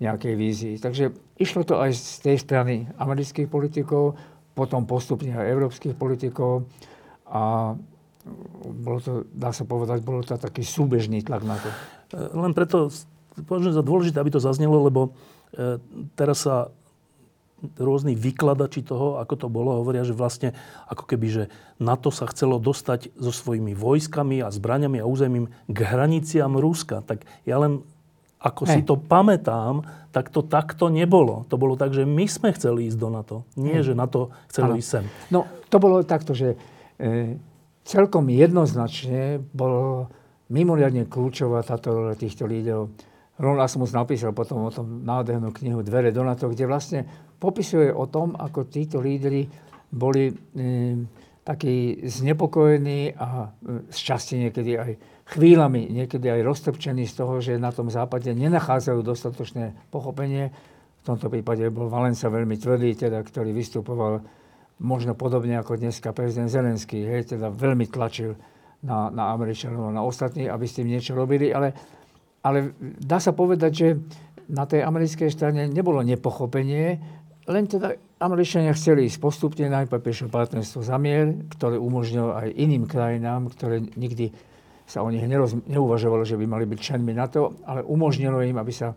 nejakej 0.00 0.32
vízii. 0.32 0.74
Takže 0.80 1.12
išlo 1.36 1.68
to 1.68 1.76
aj 1.76 1.92
z 1.92 2.24
tej 2.24 2.36
strany 2.40 2.88
amerických 2.96 3.52
politikov, 3.52 4.16
potom 4.56 4.88
postupne 4.88 5.36
aj 5.36 5.44
európskych 5.44 5.92
politikov 5.92 6.64
a 7.28 7.76
bolo 8.64 8.98
to, 9.04 9.28
dá 9.28 9.52
sa 9.52 9.68
povedať, 9.68 10.00
bolo 10.00 10.24
to 10.24 10.40
taký 10.40 10.64
súbežný 10.64 11.20
tlak 11.20 11.44
na 11.44 11.60
to. 11.60 11.68
Len 12.14 12.52
preto 12.52 12.90
považujem 13.46 13.76
za 13.76 13.86
dôležité, 13.86 14.16
aby 14.18 14.34
to 14.34 14.42
zaznelo, 14.42 14.82
lebo 14.82 15.14
teraz 16.18 16.46
sa 16.46 16.70
rôzni 17.76 18.16
vykladači 18.16 18.80
toho, 18.80 19.20
ako 19.20 19.34
to 19.36 19.48
bolo, 19.52 19.84
hovoria, 19.84 20.06
že 20.06 20.16
vlastne 20.16 20.56
ako 20.88 21.04
keby, 21.04 21.26
že 21.28 21.44
NATO 21.76 22.08
sa 22.08 22.24
chcelo 22.28 22.56
dostať 22.56 23.12
so 23.20 23.32
svojimi 23.32 23.76
vojskami 23.76 24.40
a 24.40 24.48
zbraniami 24.48 25.00
a 25.00 25.08
územím 25.08 25.52
k 25.68 25.78
hraniciam 25.84 26.56
Ruska. 26.56 27.04
Tak 27.04 27.28
ja 27.44 27.60
len 27.60 27.84
ako 28.40 28.64
Hej. 28.64 28.72
si 28.72 28.80
to 28.88 28.96
pamätám, 28.96 29.84
tak 30.16 30.32
to 30.32 30.40
takto 30.40 30.88
nebolo. 30.88 31.44
To 31.52 31.60
bolo 31.60 31.76
tak, 31.76 31.92
že 31.92 32.08
my 32.08 32.24
sme 32.24 32.56
chceli 32.56 32.88
ísť 32.88 32.96
do 32.96 33.08
NATO. 33.12 33.36
Nie, 33.60 33.84
Hej. 33.84 33.92
že 33.92 33.98
NATO 34.00 34.32
chcelo 34.48 34.80
ísť 34.80 34.88
sem. 34.88 35.04
No, 35.28 35.44
to 35.68 35.76
bolo 35.76 36.00
takto, 36.00 36.32
že 36.32 36.56
e, 36.96 37.36
celkom 37.84 38.32
jednoznačne 38.32 39.44
bolo 39.52 40.08
mimoriadne 40.50 41.06
kľúčová 41.06 41.62
táto 41.62 41.94
rola 41.94 42.18
týchto 42.18 42.44
lídrov. 42.44 42.90
Ron 43.40 43.56
Asmus 43.56 43.96
napísal 43.96 44.36
potom 44.36 44.68
o 44.68 44.70
tom 44.70 45.00
nádhernú 45.00 45.54
knihu 45.56 45.80
Dvere 45.80 46.12
do 46.12 46.20
NATO, 46.20 46.52
kde 46.52 46.68
vlastne 46.68 47.00
popisuje 47.40 47.88
o 47.88 48.04
tom, 48.04 48.36
ako 48.36 48.68
títo 48.68 49.00
lídry 49.00 49.48
boli 49.88 50.28
e, 50.28 50.34
takí 51.40 52.04
znepokojení 52.04 53.16
a 53.16 53.48
e, 53.48 53.88
z 53.88 54.36
niekedy 54.36 54.76
aj 54.76 54.92
chvíľami, 55.30 55.88
niekedy 55.88 56.28
aj 56.28 56.44
roztrpčení 56.44 57.08
z 57.08 57.14
toho, 57.16 57.40
že 57.40 57.56
na 57.56 57.72
tom 57.72 57.88
západe 57.88 58.28
nenachádzajú 58.34 59.00
dostatočné 59.00 59.72
pochopenie. 59.88 60.52
V 61.00 61.02
tomto 61.08 61.32
prípade 61.32 61.64
bol 61.72 61.88
Valenca 61.88 62.28
veľmi 62.28 62.60
tvrdý, 62.60 62.92
teda, 62.92 63.24
ktorý 63.24 63.56
vystupoval 63.56 64.20
možno 64.84 65.16
podobne 65.16 65.56
ako 65.56 65.80
dneska 65.80 66.12
prezident 66.12 66.52
Zelenský, 66.52 67.08
hej, 67.08 67.36
teda 67.36 67.48
veľmi 67.48 67.88
tlačil 67.88 68.36
na, 68.84 69.12
na 69.12 69.32
Američanov 69.36 69.92
a 69.92 69.96
na 69.96 70.02
ostatných, 70.04 70.48
aby 70.48 70.64
s 70.64 70.76
tým 70.80 70.88
niečo 70.88 71.12
robili, 71.12 71.52
ale, 71.52 71.76
ale 72.40 72.72
dá 72.80 73.20
sa 73.20 73.36
povedať, 73.36 73.72
že 73.72 73.88
na 74.50 74.66
tej 74.66 74.82
americkej 74.82 75.30
strane 75.30 75.70
nebolo 75.70 76.02
nepochopenie, 76.02 76.98
len 77.50 77.64
teda 77.66 77.94
Američania 78.20 78.76
chceli 78.76 79.08
ísť 79.08 79.18
postupne, 79.18 79.64
najprv 79.66 80.00
prišlo 80.00 80.28
partnerstvo 80.28 80.84
za 80.84 80.96
mier, 81.00 81.48
ktoré 81.56 81.80
umožnilo 81.80 82.36
aj 82.36 82.52
iným 82.52 82.84
krajinám, 82.84 83.48
ktoré 83.48 83.80
nikdy 83.96 84.30
sa 84.84 85.06
o 85.06 85.08
nich 85.08 85.22
neroz, 85.22 85.54
neuvažovalo, 85.70 86.26
že 86.26 86.34
by 86.34 86.46
mali 86.50 86.66
byť 86.66 86.78
členmi 86.78 87.14
NATO, 87.14 87.54
ale 87.62 87.86
umožnilo 87.86 88.42
im, 88.42 88.58
aby 88.58 88.74
sa, 88.74 88.92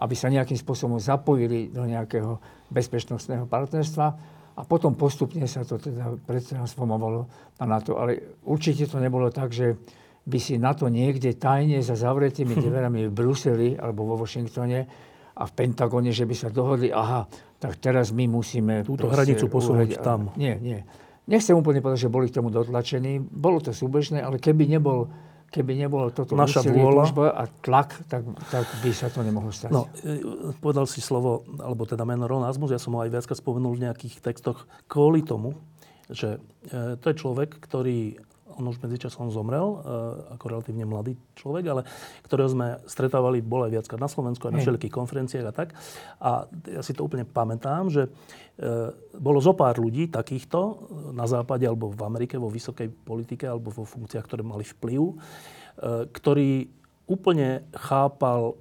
aby 0.00 0.14
sa 0.16 0.32
nejakým 0.32 0.56
spôsobom 0.56 0.96
zapojili 0.96 1.68
do 1.68 1.84
nejakého 1.84 2.40
bezpečnostného 2.72 3.44
partnerstva 3.44 4.33
a 4.54 4.62
potom 4.62 4.94
postupne 4.94 5.42
sa 5.50 5.66
to 5.66 5.82
teda 5.82 6.14
pretransformovalo 6.22 7.20
na 7.58 7.64
NATO. 7.66 7.98
Ale 7.98 8.38
určite 8.46 8.86
to 8.86 9.02
nebolo 9.02 9.30
tak, 9.34 9.50
že 9.50 9.74
by 10.24 10.38
si 10.40 10.56
NATO 10.56 10.88
niekde 10.88 11.36
tajne 11.36 11.82
za 11.84 11.98
zavretými 11.98 12.56
dverami 12.56 13.10
v 13.10 13.12
Bruseli 13.12 13.68
alebo 13.76 14.08
vo 14.08 14.24
Washingtone 14.24 14.86
a 15.34 15.42
v 15.42 15.52
Pentagone, 15.52 16.14
že 16.14 16.24
by 16.24 16.34
sa 16.38 16.48
dohodli, 16.48 16.94
aha, 16.94 17.26
tak 17.58 17.82
teraz 17.82 18.14
my 18.14 18.30
musíme... 18.30 18.86
Túto 18.86 19.10
hranicu 19.10 19.50
posunúť 19.50 19.98
tam. 19.98 20.30
Nie, 20.38 20.56
nie. 20.62 20.86
Nechcem 21.26 21.56
úplne 21.56 21.82
povedať, 21.82 22.06
že 22.06 22.12
boli 22.12 22.30
k 22.30 22.38
tomu 22.38 22.54
dotlačení. 22.54 23.18
Bolo 23.18 23.58
to 23.58 23.74
súbežné, 23.74 24.22
ale 24.22 24.38
keby 24.38 24.70
nebol 24.70 25.10
keby 25.54 25.86
nebolo 25.86 26.10
toto 26.10 26.34
Naša 26.34 26.66
vôľa 26.66 27.30
a 27.30 27.46
tlak, 27.62 28.02
tak, 28.10 28.26
tak 28.50 28.66
by 28.82 28.90
sa 28.90 29.06
to 29.06 29.22
nemohlo 29.22 29.54
stať. 29.54 29.70
No, 29.70 29.86
e, 30.02 30.18
povedal 30.58 30.90
si 30.90 30.98
slovo, 30.98 31.46
alebo 31.62 31.86
teda 31.86 32.02
meno 32.02 32.26
Ron 32.26 32.42
Asmus, 32.42 32.74
ja 32.74 32.82
som 32.82 32.98
ho 32.98 33.06
aj 33.06 33.14
viackrát 33.14 33.38
spomenul 33.38 33.78
v 33.78 33.86
nejakých 33.86 34.18
textoch 34.18 34.66
kvôli 34.90 35.22
tomu, 35.22 35.54
že 36.10 36.42
e, 36.66 36.98
to 36.98 37.06
je 37.06 37.14
človek, 37.14 37.54
ktorý 37.62 38.18
on 38.54 38.64
už 38.70 38.80
medzičasom 38.80 39.30
zomrel, 39.30 39.66
uh, 39.66 39.80
ako 40.38 40.44
relatívne 40.50 40.86
mladý 40.86 41.18
človek, 41.34 41.64
ale 41.66 41.82
ktorého 42.26 42.50
sme 42.50 42.68
stretávali, 42.86 43.42
bol 43.42 43.66
aj 43.66 43.74
viackrát 43.74 44.00
na 44.00 44.10
Slovensku, 44.10 44.46
aj 44.46 44.54
na 44.54 44.62
všetkých 44.62 44.94
konferenciách 44.94 45.46
a 45.50 45.54
tak. 45.54 45.68
A 46.22 46.46
ja 46.70 46.82
si 46.82 46.94
to 46.94 47.04
úplne 47.06 47.26
pamätám, 47.26 47.90
že 47.90 48.06
uh, 48.06 48.94
bolo 49.18 49.38
zo 49.42 49.52
pár 49.54 49.78
ľudí 49.78 50.10
takýchto 50.10 50.58
e, 50.58 50.74
na 51.14 51.26
západe 51.30 51.62
alebo 51.62 51.90
v 51.90 52.02
Amerike, 52.02 52.34
vo 52.34 52.50
vysokej 52.50 52.90
politike 52.90 53.46
alebo 53.46 53.70
vo 53.70 53.86
funkciách, 53.86 54.26
ktoré 54.26 54.42
mali 54.42 54.66
vplyv, 54.66 55.02
ktorý 56.10 56.70
úplne 57.10 57.66
chápal 57.74 58.54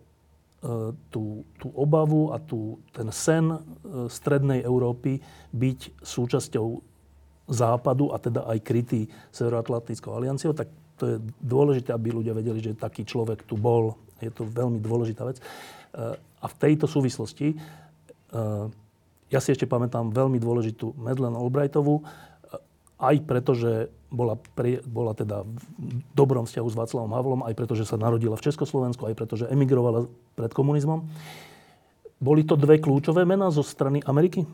tú, 1.09 1.45
tú 1.61 1.67
obavu 1.77 2.33
a 2.33 2.41
tú, 2.41 2.81
ten 2.89 3.09
sen 3.13 3.53
strednej 4.09 4.65
Európy 4.65 5.21
byť 5.53 6.01
súčasťou 6.01 6.92
západu 7.47 8.15
a 8.15 8.17
teda 8.19 8.47
aj 8.47 8.59
krytý 8.63 9.07
Severoatlantickou 9.35 10.15
alianciou, 10.15 10.55
tak 10.55 10.71
to 10.95 11.03
je 11.09 11.17
dôležité, 11.41 11.91
aby 11.91 12.13
ľudia 12.13 12.31
vedeli, 12.31 12.63
že 12.63 12.77
taký 12.77 13.03
človek 13.03 13.43
tu 13.43 13.59
bol. 13.59 13.97
Je 14.23 14.31
to 14.31 14.47
veľmi 14.47 14.79
dôležitá 14.79 15.27
vec. 15.27 15.41
Eh, 15.41 16.15
a 16.17 16.45
v 16.47 16.55
tejto 16.55 16.87
súvislosti 16.87 17.53
eh, 17.53 18.65
ja 19.33 19.39
si 19.41 19.49
ešte 19.49 19.65
pamätám 19.65 20.13
veľmi 20.13 20.37
dôležitú 20.37 20.95
Madeleine 20.95 21.35
Albrightovú, 21.35 22.01
eh, 22.01 22.07
aj 23.03 23.15
preto, 23.27 23.51
že 23.57 23.91
bola, 24.13 24.37
pre, 24.37 24.79
bola 24.85 25.17
teda 25.17 25.41
v 25.43 25.63
dobrom 26.13 26.45
vzťahu 26.45 26.67
s 26.69 26.77
Václavom 26.77 27.11
Havlom, 27.11 27.41
aj 27.49 27.57
preto, 27.57 27.73
že 27.73 27.89
sa 27.89 27.97
narodila 27.97 28.37
v 28.37 28.45
Československu, 28.45 29.09
aj 29.09 29.17
preto, 29.17 29.33
že 29.33 29.49
emigrovala 29.49 30.05
pred 30.37 30.53
komunizmom. 30.53 31.01
Boli 32.21 32.45
to 32.45 32.53
dve 32.53 32.77
kľúčové 32.79 33.25
mená 33.25 33.49
zo 33.49 33.65
strany 33.65 33.99
Ameriky? 34.05 34.45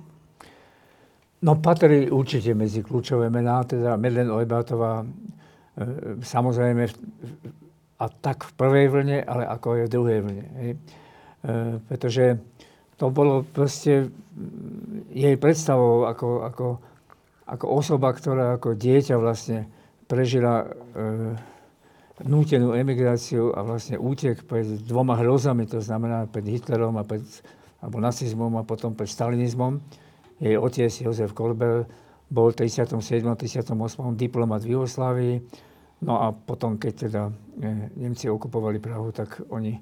No 1.40 1.56
patrí 1.64 2.12
určite 2.12 2.52
medzi 2.52 2.84
kľúčové 2.84 3.32
mená, 3.32 3.64
teda 3.64 3.96
Medlen 3.96 4.28
Ojbátová, 4.28 5.04
e, 5.04 5.08
samozrejme 6.20 6.84
a 8.00 8.06
tak 8.12 8.44
v 8.44 8.52
prvej 8.60 8.88
vlne, 8.92 9.18
ale 9.24 9.48
ako 9.48 9.68
aj 9.72 9.84
v 9.88 9.92
druhej 9.92 10.20
vlne. 10.20 10.46
Hej. 10.60 10.72
E, 10.76 10.78
pretože 11.88 12.26
to 13.00 13.08
bolo 13.08 13.48
proste 13.48 14.12
jej 15.16 15.36
predstavou 15.40 16.12
ako, 16.12 16.30
ako, 16.44 16.68
ako 17.48 17.66
osoba, 17.72 18.12
ktorá 18.12 18.60
ako 18.60 18.76
dieťa 18.76 19.16
vlastne 19.16 19.72
prežila 20.12 20.68
e, 20.68 20.68
nútenú 22.28 22.76
emigráciu 22.76 23.56
a 23.56 23.64
vlastne 23.64 23.96
útek 23.96 24.44
pred 24.44 24.84
dvoma 24.84 25.16
hrozami, 25.16 25.64
to 25.72 25.80
znamená 25.80 26.28
pred 26.28 26.44
Hitlerom 26.44 27.00
a 27.00 27.08
pred, 27.08 27.24
alebo 27.80 28.04
nacizmom 28.04 28.60
a 28.60 28.68
potom 28.68 28.92
pred 28.92 29.08
stalinizmom 29.08 29.80
jej 30.40 30.56
otec 30.56 30.92
Jozef 30.92 31.36
Kolber 31.36 31.84
bol 32.30 32.54
v 32.54 32.64
37. 32.64 32.96
38. 32.96 33.76
diplomat 34.16 34.64
v 34.64 34.80
Jugoslávii. 34.80 35.36
No 36.06 36.24
a 36.24 36.32
potom, 36.32 36.80
keď 36.80 36.94
teda 36.96 37.22
e, 37.28 37.32
Nemci 38.00 38.32
okupovali 38.32 38.80
Prahu, 38.80 39.12
tak 39.12 39.44
oni, 39.52 39.76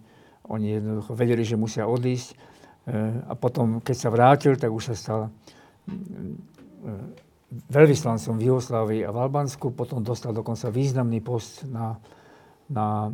oni 0.49 0.67
jednoducho 0.81 1.13
vedeli, 1.13 1.45
že 1.45 1.59
musia 1.59 1.85
odísť. 1.85 2.29
E, 2.33 2.35
a 3.29 3.33
potom, 3.37 3.83
keď 3.83 3.95
sa 3.95 4.09
vrátil, 4.09 4.53
tak 4.57 4.73
už 4.73 4.93
sa 4.93 4.95
stal 4.97 5.21
e, 5.27 5.29
veľvyslancom 7.69 8.33
v 8.41 8.45
Jugoslávii 8.49 9.01
a 9.05 9.13
v 9.13 9.17
Albánsku. 9.21 9.77
Potom 9.77 10.01
dostal 10.01 10.33
dokonca 10.33 10.73
významný 10.73 11.21
post 11.21 11.69
na, 11.69 12.01
na, 12.65 13.13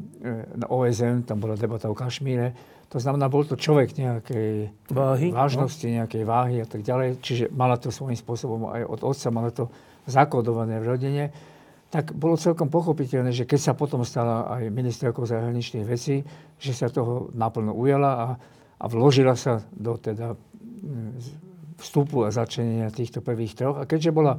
na 0.56 0.66
OSN, 0.72 1.28
tam 1.28 1.44
bola 1.44 1.60
debata 1.60 1.92
o 1.92 1.98
Kašmíre 1.98 2.56
to 2.94 3.02
znamená, 3.02 3.26
bol 3.26 3.42
to 3.42 3.58
človek 3.58 3.98
nejakej 3.98 4.70
váhy, 4.94 5.34
vážnosti, 5.34 5.82
no. 5.90 6.06
nejakej 6.06 6.24
váhy 6.30 6.62
a 6.62 6.68
tak 6.70 6.86
ďalej. 6.86 7.18
Čiže 7.26 7.50
mala 7.50 7.82
to 7.82 7.90
svojím 7.90 8.14
spôsobom 8.14 8.70
aj 8.70 8.86
od 8.86 9.02
otca, 9.02 9.34
mala 9.34 9.50
to 9.50 9.74
zakodované 10.06 10.78
v 10.78 10.86
rodine. 10.86 11.24
Tak 11.90 12.14
bolo 12.14 12.38
celkom 12.38 12.70
pochopiteľné, 12.70 13.34
že 13.34 13.50
keď 13.50 13.60
sa 13.66 13.74
potom 13.74 14.06
stala 14.06 14.46
aj 14.46 14.70
ministerkou 14.70 15.26
zahraničných 15.26 15.90
vecí, 15.90 16.22
že 16.62 16.70
sa 16.70 16.86
toho 16.86 17.34
naplno 17.34 17.74
ujala 17.74 18.12
a, 18.14 18.28
a 18.78 18.86
vložila 18.86 19.34
sa 19.34 19.66
do 19.74 19.98
teda 19.98 20.38
mm, 20.38 21.18
vstupu 21.82 22.30
a 22.30 22.30
začlenenia 22.30 22.94
týchto 22.94 23.26
prvých 23.26 23.58
troch. 23.58 23.82
A 23.82 23.90
keďže 23.90 24.14
bola, 24.14 24.38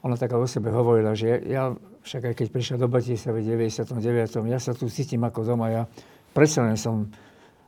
ona 0.00 0.16
taká 0.16 0.40
o 0.40 0.48
sebe 0.48 0.72
hovorila, 0.72 1.12
že 1.12 1.36
ja, 1.52 1.68
však 2.00 2.32
aj 2.32 2.34
keď 2.40 2.46
prišla 2.48 2.76
do 2.80 2.88
Bratislava 2.88 3.44
v 3.44 3.60
99. 3.60 4.40
ja 4.48 4.56
sa 4.56 4.72
tu 4.72 4.88
cítim 4.88 5.20
ako 5.20 5.44
doma, 5.44 5.68
ja 5.68 5.84
predsa 6.32 6.64
len 6.64 6.80
som 6.80 7.12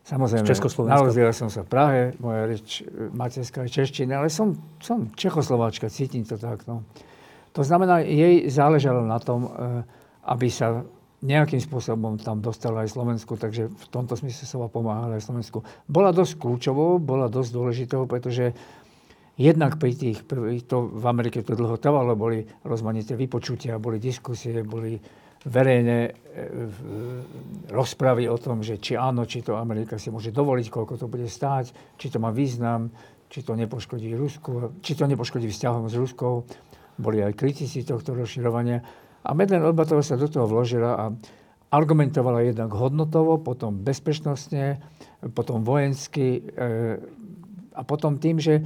Samozrejme, 0.06 0.46
narodil 0.86 1.26
som 1.34 1.50
sa 1.50 1.66
v 1.66 1.68
Prahe, 1.68 2.02
moja 2.22 2.46
reč 2.46 2.86
materská 3.10 3.66
je 3.66 3.74
čeština, 3.74 4.22
ale 4.22 4.30
som, 4.30 4.54
som 4.78 5.10
Čechoslováčka, 5.18 5.90
cítim 5.90 6.22
to 6.22 6.38
tak. 6.38 6.62
No. 6.70 6.86
To 7.58 7.66
znamená, 7.66 8.06
jej 8.06 8.46
záležalo 8.46 9.02
na 9.02 9.18
tom, 9.18 9.50
eh, 9.50 9.82
aby 10.30 10.46
sa 10.46 10.86
nejakým 11.26 11.58
spôsobom 11.58 12.22
tam 12.22 12.38
dostala 12.38 12.86
aj 12.86 12.94
Slovensku, 12.94 13.34
takže 13.34 13.66
v 13.66 13.86
tomto 13.90 14.14
smysle 14.14 14.46
sa 14.46 14.62
pomáhala 14.70 15.18
aj 15.18 15.26
Slovensku. 15.26 15.66
Bola 15.90 16.14
dosť 16.14 16.38
kľúčovou, 16.38 17.02
bola 17.02 17.26
dosť 17.26 17.50
dôležitou, 17.50 18.06
pretože 18.06 18.54
jednak 19.34 19.80
pri 19.80 19.96
tých 19.96 20.22
to 20.70 20.86
v 20.86 21.04
Amerike 21.08 21.42
to 21.42 21.58
dlho 21.58 21.82
trvalo, 21.82 22.14
boli 22.14 22.46
rozmanité 22.62 23.18
vypočutia, 23.18 23.82
boli 23.82 23.98
diskusie, 23.98 24.62
boli 24.62 25.02
verejné 25.46 25.98
e, 26.06 26.12
rozpravy 27.70 28.26
o 28.26 28.34
tom, 28.34 28.66
že 28.66 28.82
či 28.82 28.98
áno, 28.98 29.22
či 29.22 29.46
to 29.46 29.54
Amerika 29.54 29.94
si 29.94 30.10
môže 30.10 30.34
dovoliť, 30.34 30.66
koľko 30.66 30.98
to 30.98 31.06
bude 31.06 31.30
stáť, 31.30 31.70
či 31.94 32.10
to 32.10 32.18
má 32.18 32.34
význam, 32.34 32.90
či 33.30 33.46
to 33.46 33.54
nepoškodí 33.54 34.10
Rusku, 34.18 34.74
či 34.82 34.98
to 34.98 35.06
nepoškodí 35.06 35.46
vzťahom 35.46 35.86
s 35.86 35.94
Ruskou. 35.94 36.42
boli 36.98 37.22
aj 37.22 37.38
kritici 37.38 37.86
tohto 37.86 38.16
rozširovania. 38.18 38.82
A 39.26 39.30
Medlen 39.34 39.62
Olbatová 39.62 40.02
sa 40.02 40.18
do 40.18 40.26
toho 40.26 40.46
vložila 40.50 40.92
a 40.98 41.04
argumentovala 41.70 42.46
jednak 42.46 42.70
hodnotovo, 42.70 43.42
potom 43.42 43.82
bezpečnostne, 43.82 44.82
potom 45.34 45.62
vojensky 45.62 46.42
e, 46.42 46.64
a 47.76 47.82
potom 47.82 48.18
tým, 48.18 48.38
že 48.38 48.62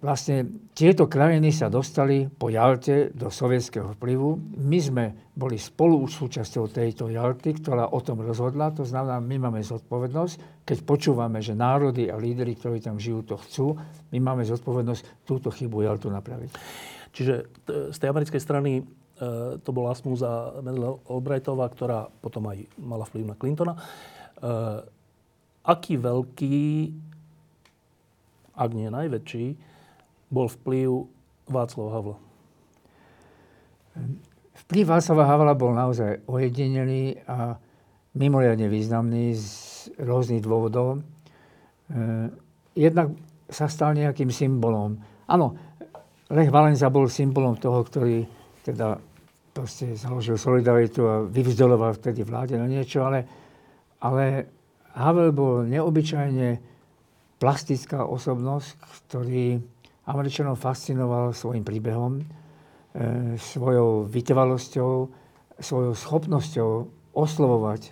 vlastne 0.00 0.68
tieto 0.72 1.04
krajiny 1.04 1.52
sa 1.52 1.68
dostali 1.68 2.24
po 2.24 2.48
Jalte 2.48 3.12
do 3.12 3.28
sovietského 3.28 3.92
vplyvu. 3.96 4.56
My 4.64 4.78
sme 4.80 5.04
boli 5.36 5.60
spolu 5.60 6.08
súčasťou 6.08 6.72
tejto 6.72 7.12
Jalty, 7.12 7.60
ktorá 7.60 7.92
o 7.92 8.00
tom 8.00 8.24
rozhodla. 8.24 8.72
To 8.74 8.82
znamená, 8.88 9.20
my 9.20 9.36
máme 9.48 9.60
zodpovednosť, 9.60 10.64
keď 10.64 10.78
počúvame, 10.82 11.44
že 11.44 11.52
národy 11.52 12.08
a 12.08 12.16
lídry, 12.16 12.56
ktorí 12.56 12.80
tam 12.80 12.96
žijú, 12.96 13.22
to 13.28 13.36
chcú, 13.38 13.66
my 14.10 14.18
máme 14.18 14.42
zodpovednosť 14.48 15.28
túto 15.28 15.52
chybu 15.52 15.84
Jaltu 15.84 16.08
napraviť. 16.08 16.50
Čiže 17.12 17.34
z 17.92 17.96
tej 17.96 18.08
americkej 18.08 18.40
strany 18.40 18.80
e, 18.80 18.82
to 19.60 19.70
bola 19.72 19.92
smúza 19.92 20.58
Madeleine 20.64 21.00
Albrightová, 21.08 21.68
ktorá 21.72 22.08
potom 22.08 22.48
aj 22.48 22.64
mala 22.80 23.04
vplyv 23.04 23.24
na 23.26 23.36
Clintona. 23.36 23.74
E, 23.74 23.80
aký 25.68 26.00
veľký 26.00 26.56
ak 28.58 28.70
nie 28.74 28.90
najväčší, 28.90 29.46
bol 30.34 30.50
vplyv 30.50 31.06
Václava 31.48 31.90
Havla? 31.94 32.16
Vplyv 34.66 34.84
Václava 34.84 35.24
Havla 35.24 35.54
bol 35.54 35.72
naozaj 35.72 36.26
ojedinelý 36.26 37.22
a 37.24 37.56
mimoriadne 38.18 38.66
významný 38.66 39.38
z 39.38 39.46
rôznych 40.02 40.42
dôvodov. 40.42 40.98
E, 40.98 41.00
jednak 42.74 43.14
sa 43.48 43.70
stal 43.70 43.96
nejakým 43.96 44.28
symbolom. 44.28 44.98
Áno, 45.30 45.56
Lech 46.28 46.52
Valenza 46.52 46.92
bol 46.92 47.08
symbolom 47.08 47.56
toho, 47.56 47.80
ktorý 47.80 48.28
teda 48.60 49.00
proste 49.56 49.96
založil 49.96 50.36
solidaritu 50.36 51.08
a 51.08 51.24
vyvzdoloval 51.24 51.96
vtedy 51.96 52.20
vláde 52.20 52.60
na 52.60 52.68
niečo, 52.68 53.02
ale, 53.02 53.24
ale 54.04 54.44
Havel 54.92 55.32
bol 55.32 55.64
neobyčajne 55.64 56.67
plastická 57.38 58.04
osobnosť, 58.04 58.68
ktorý 59.08 59.62
Američanov 60.08 60.58
fascinoval 60.58 61.30
svojim 61.30 61.62
príbehom, 61.62 62.18
e, 62.18 62.24
svojou 63.38 64.10
vytrvalosťou, 64.10 64.92
svojou 65.58 65.92
schopnosťou 65.94 66.70
oslovovať 67.14 67.82
e, 67.86 67.90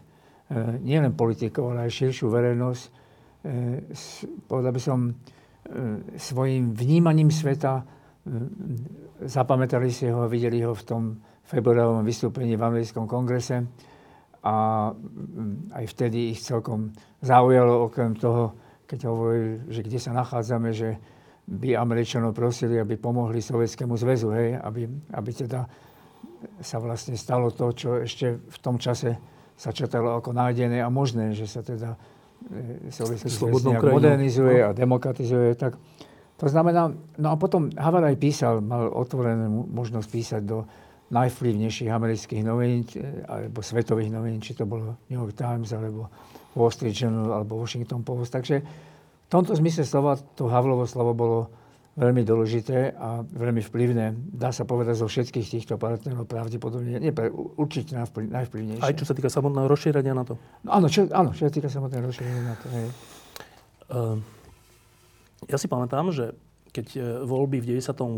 nielen 0.82 1.14
politikov, 1.14 1.74
ale 1.74 1.86
aj 1.86 1.96
širšiu 2.02 2.26
verejnosť. 2.26 2.82
E, 2.84 2.90
povedal 4.50 4.72
by 4.74 4.82
som, 4.82 5.00
svojim 6.14 6.78
vnímaním 6.78 7.26
sveta 7.26 7.82
zapamätali 9.18 9.90
si 9.90 10.06
ho 10.06 10.30
videli 10.30 10.62
ho 10.62 10.70
v 10.70 10.86
tom 10.86 11.02
februárovom 11.42 12.06
vystúpení 12.06 12.54
v 12.54 12.66
americkom 12.70 13.10
kongrese 13.10 13.66
a 14.46 14.90
aj 15.74 15.84
vtedy 15.90 16.34
ich 16.34 16.42
celkom 16.42 16.94
zaujalo 17.18 17.90
okrem 17.90 18.14
toho, 18.14 18.54
keď 18.86 19.10
hovorili, 19.10 19.66
že 19.68 19.82
kde 19.82 19.98
sa 19.98 20.14
nachádzame, 20.14 20.70
že 20.70 20.96
by 21.46 21.78
Američanov 21.78 22.34
prosili, 22.34 22.78
aby 22.78 22.98
pomohli 22.98 23.38
Sovietskému 23.38 23.94
zväzu, 23.94 24.34
hej, 24.34 24.58
aby, 24.58 24.90
aby 25.14 25.30
teda 25.30 25.66
sa 26.58 26.82
vlastne 26.82 27.14
stalo 27.14 27.54
to, 27.54 27.70
čo 27.70 27.88
ešte 28.02 28.38
v 28.38 28.58
tom 28.58 28.82
čase 28.82 29.14
sa 29.56 29.70
četalo 29.72 30.18
ako 30.18 30.34
nájdené 30.36 30.82
a 30.82 30.90
možné, 30.90 31.32
že 31.32 31.48
sa 31.48 31.62
teda 31.62 31.96
e, 32.50 32.92
Sovietský 32.92 33.30
zväz 33.30 33.62
nejak 33.62 33.88
modernizuje 33.88 34.58
no. 34.60 34.66
a 34.68 34.70
demokratizuje. 34.76 35.56
Tak 35.56 35.78
to 36.36 36.46
znamená, 36.50 36.92
no 37.16 37.28
a 37.32 37.36
potom 37.40 37.72
Havel 37.72 38.04
aj 38.04 38.16
písal, 38.20 38.60
mal 38.60 38.92
otvorenú 38.92 39.64
možnosť 39.70 40.08
písať 40.12 40.42
do 40.44 40.68
najvplyvnejších 41.08 41.88
amerických 41.88 42.42
novín, 42.42 42.84
e, 42.92 43.22
alebo 43.24 43.62
svetových 43.62 44.10
novín, 44.12 44.42
či 44.42 44.52
to 44.52 44.66
bolo 44.68 44.98
New 45.08 45.16
York 45.16 45.32
Times, 45.38 45.72
alebo 45.72 46.10
Wall 46.56 46.72
Street 46.72 46.96
Journal 46.96 47.30
alebo 47.30 47.60
Washington 47.60 48.00
Post. 48.02 48.32
Takže 48.32 48.64
v 48.64 49.28
tomto 49.28 49.52
zmysle 49.52 49.84
slova 49.84 50.16
to 50.16 50.48
Havlovo 50.48 50.88
slovo 50.88 51.12
bolo 51.12 51.38
veľmi 51.96 52.24
dôležité 52.28 52.92
a 52.96 53.24
veľmi 53.24 53.64
vplyvné. 53.64 54.12
Dá 54.36 54.52
sa 54.52 54.68
povedať 54.68 55.00
zo 55.00 55.08
všetkých 55.08 55.46
týchto 55.48 55.74
partnerov 55.80 56.28
pravdepodobne, 56.28 57.00
nie, 57.00 57.12
určite 57.56 57.96
najvplyvnejšie. 57.96 58.84
Aj 58.84 58.92
čo 58.92 59.08
sa 59.08 59.16
týka 59.16 59.32
samotného 59.32 59.64
rozšírenia 59.64 60.12
na 60.12 60.24
to? 60.28 60.36
No, 60.60 60.76
áno, 60.76 60.92
čo, 60.92 61.08
áno, 61.08 61.32
čo 61.32 61.48
sa 61.48 61.52
týka 61.52 61.72
samotného 61.72 62.04
rozšírenia 62.04 62.44
na 62.44 62.56
to. 62.60 62.66
Hej. 62.68 62.86
Uh, 63.86 64.16
ja 65.48 65.56
si 65.56 65.72
pamätám, 65.72 66.12
že 66.12 66.36
keď 66.76 66.86
e, 66.92 67.00
voľby 67.24 67.64
v 67.64 67.80
98. 67.80 68.12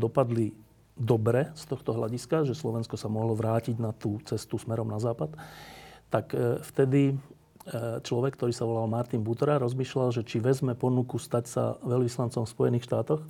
dopadli 0.00 0.56
dobre 0.96 1.52
z 1.52 1.64
tohto 1.68 1.92
hľadiska, 1.92 2.48
že 2.48 2.56
Slovensko 2.56 2.96
sa 2.96 3.12
mohlo 3.12 3.36
vrátiť 3.36 3.76
na 3.76 3.92
tú 3.92 4.16
cestu 4.24 4.56
smerom 4.56 4.88
na 4.88 4.96
západ, 4.96 5.36
tak 6.08 6.32
e, 6.32 6.62
vtedy 6.64 7.20
človek, 8.00 8.36
ktorý 8.36 8.52
sa 8.52 8.64
volal 8.64 8.88
Martin 8.88 9.20
Butora, 9.20 9.60
rozmýšľal, 9.60 10.14
že 10.16 10.22
či 10.24 10.40
vezme 10.40 10.72
ponuku 10.72 11.20
stať 11.20 11.44
sa 11.46 11.64
veľvyslancom 11.84 12.48
v 12.48 12.52
Spojených 12.52 12.86
štátoch. 12.88 13.20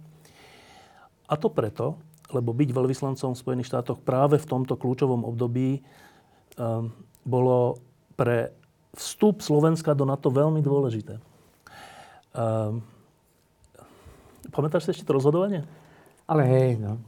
A 1.29 1.35
to 1.35 1.51
preto, 1.51 1.99
lebo 2.33 2.55
byť 2.55 2.71
veľvyslancom 2.73 3.35
v 3.35 3.41
Spojených 3.41 3.69
štátoch 3.69 4.01
práve 4.01 4.37
v 4.39 4.49
tomto 4.49 4.77
kľúčovom 4.77 5.25
období 5.25 5.83
um, 6.57 6.93
bolo 7.25 7.81
pre 8.17 8.53
vstup 8.97 9.45
Slovenska 9.45 9.93
do 9.93 10.09
NATO 10.09 10.33
veľmi 10.33 10.63
dôležité. 10.65 11.21
Um, 12.33 12.81
pamätáš 14.55 14.89
si 14.89 14.93
ešte 14.97 15.09
to 15.09 15.17
rozhodovanie? 15.17 15.65
Ale 16.29 16.45
hej, 16.45 16.71
no. 16.81 17.01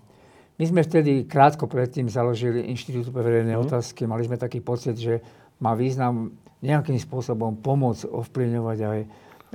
My 0.60 0.64
sme 0.68 0.84
vtedy 0.84 1.24
krátko 1.24 1.64
predtým 1.64 2.08
založili 2.12 2.68
Inštitút 2.68 3.08
pre 3.08 3.24
verejné 3.24 3.56
mm. 3.56 3.62
otázky. 3.64 4.04
Mali 4.04 4.28
sme 4.28 4.36
taký 4.36 4.60
pocit, 4.60 4.96
že 5.00 5.24
má 5.56 5.72
význam 5.72 6.36
nejakým 6.60 7.00
spôsobom 7.00 7.56
pomôcť 7.60 8.08
ovplyvňovať 8.08 8.78
aj, 8.84 9.00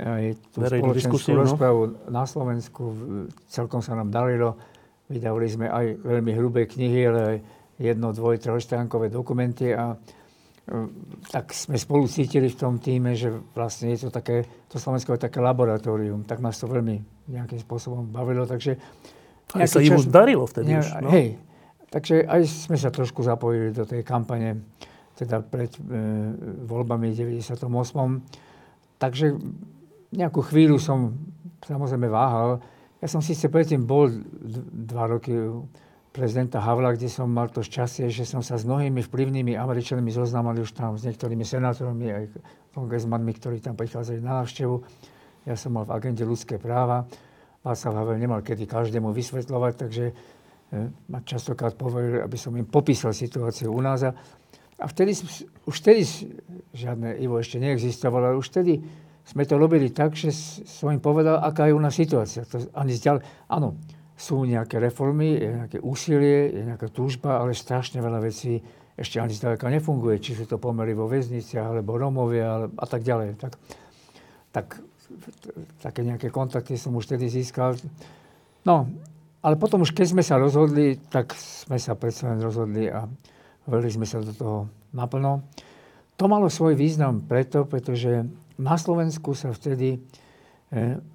aj 0.01 0.23
tú 0.49 0.57
Verejnú 0.61 0.83
spoločenskú 0.89 1.31
no? 1.33 1.41
rozprávu 1.45 1.81
no? 1.85 1.95
na 2.09 2.23
Slovensku. 2.25 2.81
Celkom 3.49 3.85
sa 3.85 3.93
nám 3.93 4.09
darilo. 4.09 4.57
Vydavali 5.05 5.45
sme 5.45 5.69
aj 5.69 6.01
veľmi 6.01 6.31
hrubé 6.33 6.65
knihy, 6.65 7.01
ale 7.05 7.21
aj 7.21 7.37
jedno, 7.77 8.09
dvoj, 8.09 8.41
trojstránkové 8.41 9.13
dokumenty 9.13 9.69
a 9.69 9.93
e, 9.93 9.97
tak 11.29 11.53
sme 11.53 11.77
spolu 11.77 12.09
cítili 12.09 12.49
v 12.49 12.57
tom 12.57 12.81
týme, 12.81 13.13
že 13.13 13.29
vlastne 13.53 13.93
je 13.93 14.07
to 14.07 14.09
také, 14.09 14.47
to 14.71 14.81
Slovensko 14.81 15.13
je 15.13 15.29
také 15.29 15.43
laboratórium, 15.43 16.25
tak 16.25 16.41
nás 16.41 16.57
to 16.57 16.65
veľmi 16.65 17.03
nejakým 17.29 17.59
spôsobom 17.61 18.09
bavilo, 18.09 18.49
takže... 18.49 18.79
Aj 19.53 19.69
sa 19.69 19.77
im 19.77 19.93
už 19.93 20.09
darilo 20.09 20.49
vtedy 20.49 20.73
ne, 20.73 20.81
už, 20.81 20.87
no? 21.05 21.09
Hej, 21.13 21.37
takže 21.93 22.25
aj 22.25 22.41
sme 22.49 22.77
sa 22.81 22.89
trošku 22.89 23.21
zapojili 23.21 23.69
do 23.75 23.85
tej 23.85 24.01
kampane 24.01 24.57
teda 25.15 25.41
pred 25.41 25.71
e, 25.75 25.80
voľbami 26.67 27.12
v 27.12 27.39
98. 27.39 27.65
Takže 28.99 29.25
nejakú 30.15 30.41
chvíľu 30.43 30.80
som 30.80 31.15
samozrejme 31.63 32.08
váhal. 32.08 32.60
Ja 32.99 33.08
som 33.12 33.19
síce 33.19 33.51
predtým 33.51 33.84
bol 33.84 34.08
dva 34.71 35.12
roky 35.12 35.36
prezidenta 36.15 36.63
Havla, 36.63 36.95
kde 36.95 37.12
som 37.12 37.28
mal 37.28 37.51
to 37.51 37.60
šťastie, 37.60 38.08
že 38.08 38.23
som 38.23 38.39
sa 38.39 38.56
s 38.56 38.63
mnohými 38.63 39.04
vplyvnými 39.04 39.60
Američanmi 39.60 40.08
zoznámil 40.15 40.63
už 40.63 40.71
tam, 40.71 40.95
s 40.95 41.04
niektorými 41.04 41.43
senátormi, 41.43 42.08
aj 42.08 42.23
kongresmanmi, 42.71 43.36
ktorí 43.36 43.60
tam 43.60 43.75
prichádzali 43.75 44.23
na 44.23 44.39
návštevu. 44.39 44.75
Ja 45.43 45.60
som 45.60 45.75
mal 45.75 45.84
v 45.84 45.91
agende 45.91 46.23
ľudské 46.23 46.56
práva. 46.56 47.04
Václav 47.60 47.99
Havel 47.99 48.21
nemal 48.21 48.39
kedy 48.39 48.63
každému 48.63 49.12
vysvetľovať, 49.12 49.73
takže 49.75 50.06
e, 50.08 50.13
ma 51.12 51.19
častokrát 51.19 51.75
povedali, 51.75 52.23
aby 52.23 52.38
som 52.39 52.56
im 52.56 52.65
popísal 52.65 53.12
situáciu 53.12 53.75
u 53.75 53.82
nás. 53.84 54.08
A 54.08 54.15
a 54.75 54.85
vtedy, 54.91 55.15
už 55.65 55.75
vtedy 55.79 56.03
žiadne 56.75 57.15
Ivo 57.23 57.39
ešte 57.39 57.59
neexistovalo, 57.63 58.35
ale 58.35 58.39
už 58.39 58.51
vtedy 58.51 58.83
sme 59.25 59.47
to 59.47 59.57
robili 59.57 59.89
tak, 59.89 60.13
že 60.13 60.29
som 60.67 60.93
im 60.93 61.01
povedal, 61.01 61.41
aká 61.41 61.65
je 61.65 61.73
u 61.73 61.81
nás 61.81 61.95
situácia. 61.95 62.45
To 62.45 62.61
ani 62.77 62.93
zďal... 62.93 63.23
Áno, 63.49 63.79
sú 64.15 64.45
nejaké 64.47 64.77
reformy, 64.77 65.35
je 65.35 65.49
nejaké 65.49 65.77
úsilie, 65.81 66.53
je 66.53 66.61
nejaká 66.63 66.88
túžba, 66.93 67.41
ale 67.41 67.57
strašne 67.57 67.99
veľa 67.99 68.19
vecí 68.21 68.61
ešte 68.95 69.19
ani 69.19 69.35
zďaleka 69.35 69.67
nefunguje. 69.67 70.23
Či 70.23 70.39
sú 70.39 70.45
to 70.47 70.55
pomery 70.61 70.95
vo 70.95 71.09
väzniciach, 71.09 71.73
alebo 71.75 71.99
Romovia, 71.99 72.47
ale, 72.47 72.65
a 72.79 72.85
tak 72.88 73.03
ďalej. 73.03 73.35
Tak, 73.35 73.53
tak 74.55 74.67
také 75.83 76.01
nejaké 76.05 76.31
kontakty 76.31 76.79
som 76.79 76.95
už 76.95 77.11
vtedy 77.11 77.27
získal. 77.27 77.75
No, 78.63 78.88
ale 79.43 79.59
potom 79.59 79.83
už 79.83 79.91
keď 79.91 80.15
sme 80.15 80.23
sa 80.23 80.39
rozhodli, 80.39 80.95
tak 81.11 81.35
sme 81.35 81.75
sa 81.75 81.93
predsa 81.99 82.31
len 82.31 82.39
rozhodli 82.39 82.88
a 82.88 83.03
Vrli 83.65 83.89
sme 83.89 84.06
sa 84.06 84.21
do 84.21 84.34
toho 84.34 84.58
naplno. 84.93 85.45
To 86.15 86.30
malo 86.30 86.47
svoj 86.47 86.78
význam 86.78 87.25
preto, 87.25 87.67
pretože 87.67 88.23
na 88.56 88.75
Slovensku 88.80 89.36
sa 89.36 89.51
vtedy 89.51 89.97
e, 89.97 89.99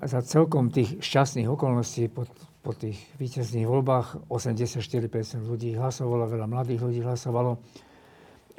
za 0.05 0.21
celkom 0.21 0.69
tých 0.69 1.01
šťastných 1.01 1.49
okolností 1.49 2.13
po, 2.13 2.29
po 2.61 2.73
tých 2.77 3.01
víťazných 3.17 3.65
voľbách 3.65 4.29
84% 4.29 5.41
ľudí 5.47 5.73
hlasovalo, 5.79 6.29
veľa 6.29 6.47
mladých 6.51 6.81
ľudí 6.85 7.01
hlasovalo, 7.01 7.63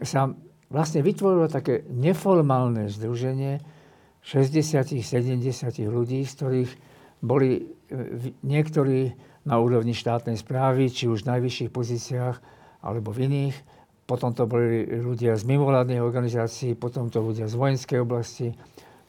sa 0.01 0.33
vlastne 0.73 1.05
vytvorilo 1.05 1.45
také 1.51 1.85
neformálne 1.91 2.89
združenie 2.89 3.61
60-70 4.25 5.03
ľudí, 5.85 6.25
z 6.25 6.33
ktorých 6.33 6.71
boli 7.21 7.69
niektorí 8.41 9.13
na 9.45 9.57
úrovni 9.57 9.93
štátnej 9.93 10.37
správy, 10.37 10.89
či 10.89 11.09
už 11.09 11.25
v 11.25 11.37
najvyšších 11.37 11.69
pozíciách, 11.73 12.37
alebo 12.81 13.13
v 13.13 13.29
iných. 13.29 13.55
Potom 14.09 14.35
to 14.35 14.43
boli 14.49 14.83
ľudia 14.83 15.39
z 15.39 15.43
mimovládnych 15.47 16.03
organizácií, 16.03 16.75
potom 16.75 17.07
to 17.07 17.23
ľudia 17.23 17.47
z 17.47 17.55
vojenskej 17.55 17.99
oblasti, 18.03 18.51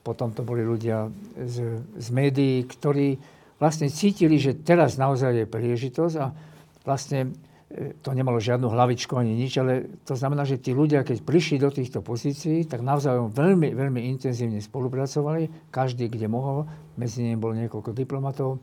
potom 0.02 0.34
to 0.34 0.42
boli 0.42 0.62
ľudia 0.66 1.10
z, 1.38 1.82
z 1.98 2.08
médií, 2.10 2.66
ktorí 2.66 3.18
vlastne 3.62 3.86
cítili, 3.86 4.42
že 4.42 4.58
teraz 4.58 4.98
naozaj 4.98 5.42
je 5.42 5.46
príležitosť 5.46 6.14
a 6.18 6.34
vlastne 6.82 7.30
e, 7.70 7.94
to 8.02 8.10
nemalo 8.10 8.42
žiadnu 8.42 8.66
hlavičku 8.66 9.14
ani 9.14 9.38
nič, 9.38 9.62
ale 9.62 9.86
to 10.02 10.18
znamená, 10.18 10.42
že 10.42 10.58
tí 10.58 10.74
ľudia, 10.74 11.06
keď 11.06 11.22
prišli 11.22 11.62
do 11.62 11.70
týchto 11.70 12.02
pozícií, 12.02 12.66
tak 12.66 12.82
navzájom 12.82 13.30
veľmi, 13.30 13.70
veľmi 13.70 14.02
intenzívne 14.10 14.58
spolupracovali, 14.58 15.70
každý, 15.70 16.10
kde 16.10 16.26
mohol, 16.26 16.66
medzi 16.98 17.22
nimi 17.22 17.38
bolo 17.38 17.54
niekoľko 17.54 17.94
diplomatov 17.94 18.58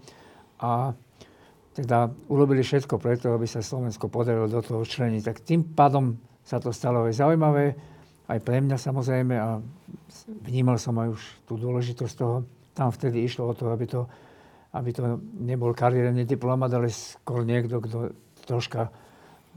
a 0.59 0.91
teda 1.79 2.11
urobili 2.27 2.59
všetko 2.59 2.99
preto, 2.99 3.31
aby 3.31 3.47
sa 3.47 3.63
Slovensko 3.63 4.11
podarilo 4.11 4.51
do 4.51 4.59
toho 4.59 4.83
členiť. 4.83 5.21
Tak 5.23 5.37
tým 5.47 5.61
pádom 5.71 6.19
sa 6.43 6.59
to 6.59 6.75
stalo 6.75 7.07
aj 7.07 7.15
zaujímavé, 7.15 7.77
aj 8.29 8.39
pre 8.43 8.59
mňa 8.61 8.77
samozrejme 8.77 9.35
a 9.37 9.57
vnímal 10.45 10.77
som 10.77 10.97
aj 10.99 11.09
už 11.15 11.21
tú 11.47 11.53
dôležitosť 11.57 12.13
toho. 12.17 12.45
Tam 12.75 12.93
vtedy 12.93 13.25
išlo 13.25 13.49
o 13.49 13.57
to, 13.57 13.71
aby 13.71 13.85
to, 13.89 14.05
aby 14.75 14.89
to 14.93 15.17
nebol 15.39 15.73
kariérny 15.73 16.27
diplomat, 16.27 16.69
ale 16.75 16.91
skôr 16.91 17.41
niekto, 17.47 17.81
kto 17.81 18.13
troška 18.45 18.89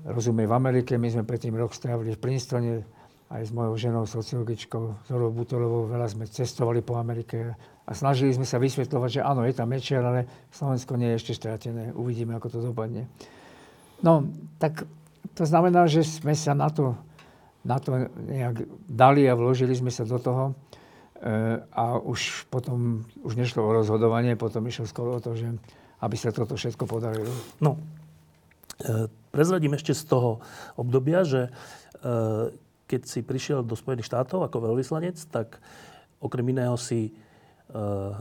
rozumie 0.08 0.48
v 0.48 0.56
Amerike. 0.56 0.96
My 0.96 1.12
sme 1.12 1.28
predtým 1.28 1.54
rok 1.54 1.76
strávili 1.76 2.16
v 2.16 2.22
Princetone, 2.22 3.01
aj 3.33 3.49
s 3.49 3.53
mojou 3.57 3.75
ženou, 3.81 4.05
sociologičkou 4.05 5.09
Zorou 5.09 5.33
Butorovou, 5.33 5.88
veľa 5.88 6.05
sme 6.12 6.29
cestovali 6.29 6.85
po 6.85 7.01
Amerike 7.01 7.57
a 7.88 7.90
snažili 7.97 8.37
sme 8.37 8.45
sa 8.45 8.61
vysvetľovať, 8.61 9.09
že 9.09 9.21
áno, 9.25 9.49
je 9.49 9.57
tam 9.57 9.73
Mečiar, 9.73 10.05
ale 10.05 10.29
Slovensko 10.53 11.01
nie 11.01 11.16
je 11.16 11.18
ešte 11.18 11.33
stratené. 11.40 11.97
Uvidíme, 11.97 12.37
ako 12.37 12.49
to 12.53 12.59
dopadne. 12.61 13.09
No, 14.05 14.29
tak 14.61 14.85
to 15.33 15.49
znamená, 15.49 15.88
že 15.88 16.05
sme 16.05 16.37
sa 16.37 16.53
na 16.53 16.68
to, 16.68 16.92
na 17.64 17.81
to 17.81 18.12
nejak 18.21 18.68
dali 18.85 19.25
a 19.25 19.38
vložili 19.38 19.73
sme 19.73 19.88
sa 19.88 20.05
do 20.05 20.21
toho. 20.21 20.53
E, 20.53 21.57
a 21.73 21.97
už 21.97 22.53
potom, 22.53 23.09
už 23.25 23.38
nešlo 23.40 23.64
o 23.64 23.73
rozhodovanie, 23.73 24.37
potom 24.37 24.68
išlo 24.68 24.85
skoro 24.85 25.16
o 25.16 25.23
to, 25.25 25.33
že 25.33 25.57
aby 26.03 26.16
sa 26.18 26.35
toto 26.35 26.59
všetko 26.59 26.85
podarilo. 26.85 27.31
No, 27.62 27.81
e, 28.83 29.09
prezradím 29.33 29.79
ešte 29.79 29.97
z 29.97 30.05
toho 30.05 30.45
obdobia, 30.77 31.25
že 31.25 31.49
e, 31.49 31.51
keď 32.92 33.09
si 33.09 33.24
prišiel 33.24 33.64
do 33.64 33.72
Spojených 33.72 34.12
štátov 34.12 34.44
ako 34.44 34.68
veľvyslanec, 34.68 35.16
tak 35.33 35.57
okrem 36.20 36.52
iného 36.52 36.76
si 36.76 37.16
Eh, 37.72 37.78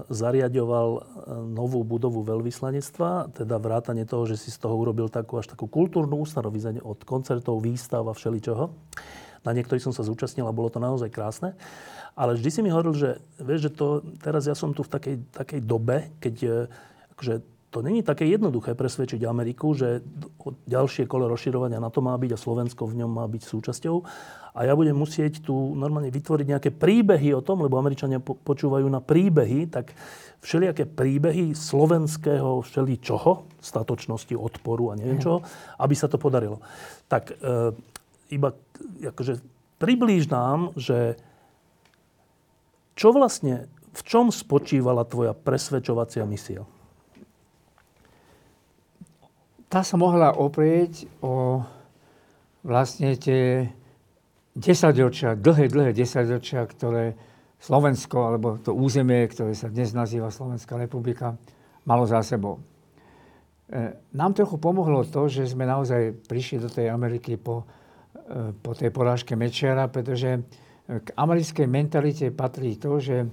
zariadoval 0.07 0.89
eh, 0.95 1.03
novú 1.43 1.83
budovu 1.83 2.23
veľvyslanectva, 2.23 3.35
teda 3.35 3.59
vrátanie 3.59 4.07
toho, 4.07 4.23
že 4.23 4.39
si 4.39 4.47
z 4.47 4.55
toho 4.63 4.79
urobil 4.79 5.11
takú 5.11 5.35
až 5.43 5.51
takú 5.51 5.67
kultúrnu 5.67 6.23
ústarovizeň 6.23 6.79
od 6.79 7.03
koncertov, 7.03 7.59
výstav 7.59 8.07
a 8.07 8.15
všeličoho. 8.15 8.71
Na 9.43 9.51
niektorých 9.51 9.83
som 9.83 9.91
sa 9.91 10.07
zúčastnil 10.07 10.47
a 10.47 10.55
bolo 10.55 10.71
to 10.71 10.79
naozaj 10.79 11.11
krásne. 11.11 11.51
Ale 12.15 12.39
vždy 12.39 12.47
si 12.47 12.59
mi 12.63 12.71
hovoril, 12.71 12.95
že, 12.95 13.19
vieš, 13.43 13.67
že 13.67 13.71
to, 13.75 14.07
teraz 14.23 14.47
ja 14.47 14.55
som 14.55 14.71
tu 14.71 14.87
v 14.87 14.93
takej, 14.95 15.15
takej 15.35 15.59
dobe, 15.67 16.15
keď 16.23 16.35
eh, 16.47 16.55
akože, 17.19 17.33
to 17.71 17.79
není 17.79 18.03
také 18.03 18.27
jednoduché 18.27 18.75
presvedčiť 18.75 19.23
Ameriku, 19.23 19.71
že 19.71 20.03
ďalšie 20.67 21.07
kolo 21.07 21.31
rozširovania 21.31 21.79
na 21.79 21.87
to 21.87 22.03
má 22.03 22.11
byť 22.19 22.35
a 22.35 22.41
Slovensko 22.43 22.83
v 22.83 22.99
ňom 22.99 23.11
má 23.15 23.23
byť 23.31 23.47
súčasťou. 23.47 23.95
A 24.51 24.67
ja 24.67 24.75
budem 24.75 24.91
musieť 24.91 25.39
tu 25.39 25.55
normálne 25.79 26.11
vytvoriť 26.11 26.45
nejaké 26.51 26.69
príbehy 26.75 27.31
o 27.31 27.39
tom, 27.39 27.63
lebo 27.63 27.79
Američania 27.79 28.19
po- 28.19 28.35
počúvajú 28.35 28.83
na 28.91 28.99
príbehy, 28.99 29.71
tak 29.71 29.95
všelijaké 30.43 30.83
príbehy 30.83 31.55
slovenského 31.55 32.59
všeli 32.59 32.99
čoho, 32.99 33.47
statočnosti, 33.63 34.35
odporu 34.35 34.91
a 34.91 34.99
neviem 34.99 35.23
čoho, 35.23 35.39
aby 35.79 35.95
sa 35.95 36.11
to 36.11 36.19
podarilo. 36.19 36.59
Tak 37.07 37.31
e, 37.31 37.35
iba 38.35 38.51
akože 38.99 39.39
priblíž 39.79 40.27
nám, 40.27 40.75
že 40.75 41.15
čo 42.99 43.15
vlastne, 43.15 43.71
v 43.95 44.01
čom 44.03 44.27
spočívala 44.27 45.07
tvoja 45.07 45.31
presvedčovacia 45.31 46.27
misia? 46.27 46.67
Tá 49.71 49.87
sa 49.87 49.95
mohla 49.95 50.35
oprieť 50.35 51.07
o 51.23 51.63
vlastne 52.67 53.15
tie 53.15 53.71
desaťročia, 54.51 55.39
dlhé, 55.39 55.71
dlhé 55.71 55.91
desaťročia, 55.95 56.67
ktoré 56.67 57.15
Slovensko, 57.55 58.17
alebo 58.19 58.59
to 58.59 58.75
územie, 58.75 59.23
ktoré 59.31 59.55
sa 59.55 59.71
dnes 59.71 59.95
nazýva 59.95 60.27
Slovenská 60.27 60.75
republika, 60.75 61.39
malo 61.87 62.03
za 62.03 62.19
sebou. 62.19 62.59
E, 63.71 63.95
nám 64.11 64.35
trochu 64.35 64.59
pomohlo 64.59 65.07
to, 65.07 65.31
že 65.31 65.55
sme 65.55 65.63
naozaj 65.63 66.19
prišli 66.27 66.57
do 66.59 66.67
tej 66.67 66.91
Ameriky 66.91 67.39
po, 67.39 67.63
e, 68.27 68.51
po 68.51 68.75
tej 68.75 68.91
porážke 68.91 69.39
Mečiara, 69.39 69.87
pretože 69.87 70.43
k 70.91 71.07
americkej 71.15 71.67
mentalite 71.71 72.27
patrí 72.35 72.75
to, 72.75 72.99
že 72.99 73.23
e, 73.23 73.25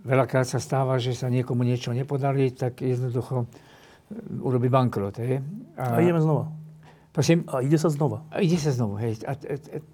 veľakrát 0.00 0.48
sa 0.48 0.56
stáva, 0.56 0.96
že 0.96 1.12
sa 1.12 1.28
niekomu 1.28 1.60
niečo 1.60 1.92
nepodarí, 1.92 2.56
tak 2.56 2.80
jednoducho 2.80 3.44
urobí 4.40 4.68
bankrot. 4.68 5.20
Hej. 5.20 5.40
A, 5.78 5.96
a 5.96 6.02
ideme 6.02 6.20
znova. 6.20 6.50
Prosím? 7.14 7.46
A 7.46 7.62
ide 7.62 7.78
sa 7.78 7.88
znova. 7.88 8.26
A 8.34 8.42
ide 8.42 8.58
sa 8.58 8.74
znova. 8.74 8.98
Hej. 9.00 9.22
A 9.22 9.38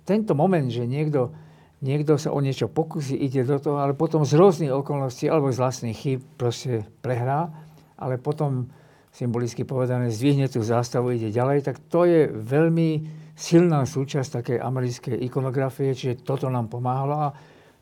tento 0.09 0.33
moment, 0.33 0.67
že 0.73 0.89
niekto, 0.89 1.37
niekto 1.85 2.17
sa 2.17 2.33
o 2.33 2.41
niečo 2.41 2.73
pokusí, 2.73 3.13
ide 3.13 3.45
do 3.45 3.61
toho, 3.61 3.77
ale 3.81 3.93
potom 3.93 4.25
z 4.25 4.41
rôznych 4.41 4.73
okolností 4.73 5.29
alebo 5.29 5.53
z 5.53 5.61
vlastných 5.61 5.97
chýb 5.97 6.21
proste 6.41 6.89
prehrá, 7.05 7.53
ale 8.01 8.17
potom 8.17 8.73
symbolicky 9.13 9.67
povedané 9.67 10.09
zdvihne 10.09 10.49
tú 10.49 10.63
zástavu, 10.63 11.13
ide 11.13 11.35
ďalej, 11.35 11.67
tak 11.67 11.77
to 11.91 12.07
je 12.07 12.31
veľmi 12.31 13.05
silná 13.35 13.83
súčasť 13.85 14.41
takej 14.41 14.59
americkej 14.63 15.17
ikonografie, 15.27 15.93
čiže 15.93 16.23
toto 16.23 16.47
nám 16.49 16.71
pomáhalo 16.71 17.17
a 17.17 17.29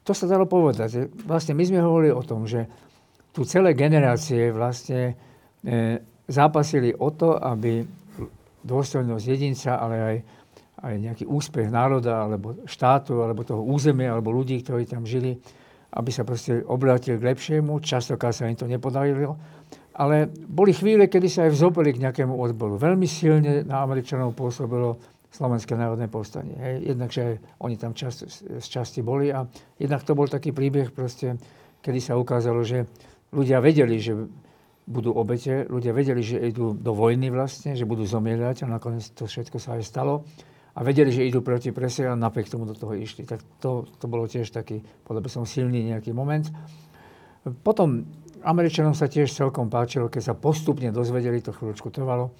to 0.03 0.17
sa 0.17 0.25
dalo 0.25 0.49
povedať. 0.49 1.13
Vlastne 1.29 1.53
my 1.53 1.65
sme 1.69 1.85
hovorili 1.85 2.17
o 2.17 2.25
tom, 2.25 2.49
že 2.49 2.65
tu 3.37 3.45
celé 3.45 3.77
generácie 3.77 4.49
vlastne 4.51 5.15
e, 5.61 6.01
zápasili 6.29 6.93
o 6.93 7.09
to, 7.11 7.41
aby 7.41 7.83
dôstojnosť 8.63 9.25
jedinca, 9.25 9.81
ale 9.81 9.97
aj, 9.97 10.17
aj 10.85 10.95
nejaký 11.01 11.25
úspech 11.25 11.73
národa, 11.73 12.29
alebo 12.29 12.61
štátu, 12.69 13.25
alebo 13.25 13.43
toho 13.43 13.65
územia, 13.65 14.13
alebo 14.13 14.31
ľudí, 14.31 14.61
ktorí 14.61 14.85
tam 14.85 15.09
žili, 15.09 15.41
aby 15.97 16.11
sa 16.13 16.23
proste 16.29 16.61
obrátili 16.69 17.17
k 17.17 17.33
lepšiemu. 17.33 17.81
Častokrát 17.81 18.37
sa 18.37 18.45
im 18.45 18.61
to 18.61 18.69
nepodarilo. 18.69 19.41
Ale 19.99 20.31
boli 20.31 20.71
chvíle, 20.71 21.11
kedy 21.11 21.27
sa 21.27 21.41
aj 21.49 21.59
vzopili 21.59 21.91
k 21.97 22.07
nejakému 22.07 22.31
odboru. 22.31 22.79
Veľmi 22.79 23.09
silne 23.09 23.67
na 23.67 23.83
Američanov 23.83 24.37
pôsobilo 24.37 25.01
Slovenské 25.29 25.77
národné 25.77 26.09
povstanie. 26.09 26.57
Hej. 26.57 26.75
Jednak, 26.95 27.11
že 27.13 27.25
oni 27.61 27.77
tam 27.77 27.93
čas, 27.93 28.25
z 28.25 28.67
časti 28.69 29.05
boli 29.05 29.29
a 29.29 29.45
jednak 29.77 30.01
to 30.07 30.17
bol 30.17 30.25
taký 30.25 30.57
príbeh 30.57 30.89
proste, 30.89 31.37
kedy 31.85 32.01
sa 32.01 32.17
ukázalo, 32.17 32.65
že 32.65 32.89
ľudia 33.35 33.61
vedeli, 33.61 34.01
že 34.01 34.17
budú 34.89 35.13
obete. 35.13 35.69
Ľudia 35.69 35.93
vedeli, 35.93 36.25
že 36.25 36.41
idú 36.41 36.73
do 36.73 36.97
vojny 36.97 37.29
vlastne, 37.29 37.77
že 37.77 37.85
budú 37.85 38.09
zomierať 38.09 38.65
a 38.65 38.73
nakoniec 38.73 39.05
to 39.13 39.29
všetko 39.29 39.61
sa 39.61 39.77
aj 39.77 39.85
stalo. 39.85 40.25
A 40.79 40.81
vedeli, 40.81 41.13
že 41.13 41.27
idú 41.29 41.45
proti 41.45 41.75
prese 41.75 42.09
a 42.09 42.17
napriek 42.17 42.49
tomu 42.49 42.65
do 42.65 42.73
toho 42.73 42.97
išli. 42.97 43.29
Tak 43.29 43.45
to, 43.61 43.85
to 43.99 44.07
bolo 44.09 44.25
tiež 44.25 44.49
taký, 44.49 44.81
podľa 45.05 45.21
by 45.21 45.29
som, 45.29 45.43
silný 45.45 45.93
nejaký 45.93 46.17
moment. 46.17 46.49
Potom 47.67 48.09
Američanom 48.47 48.95
sa 48.95 49.11
tiež 49.11 49.29
celkom 49.35 49.67
páčilo, 49.67 50.07
keď 50.07 50.33
sa 50.33 50.35
postupne 50.39 50.95
dozvedeli, 50.95 51.43
to 51.43 51.51
chvíľočku 51.51 51.91
trvalo, 51.91 52.31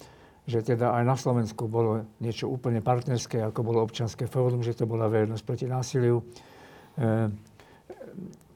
že 0.47 0.63
teda 0.63 0.95
aj 0.95 1.03
na 1.03 1.15
Slovensku 1.19 1.67
bolo 1.67 2.07
niečo 2.23 2.47
úplne 2.47 2.79
partnerské, 2.79 3.43
ako 3.43 3.59
bolo 3.61 3.83
občanské 3.83 4.25
fórum, 4.25 4.63
že 4.63 4.73
to 4.73 4.87
bola 4.87 5.11
vernosť 5.11 5.43
proti 5.43 5.65
násiliu. 5.67 6.23
E, 6.95 7.29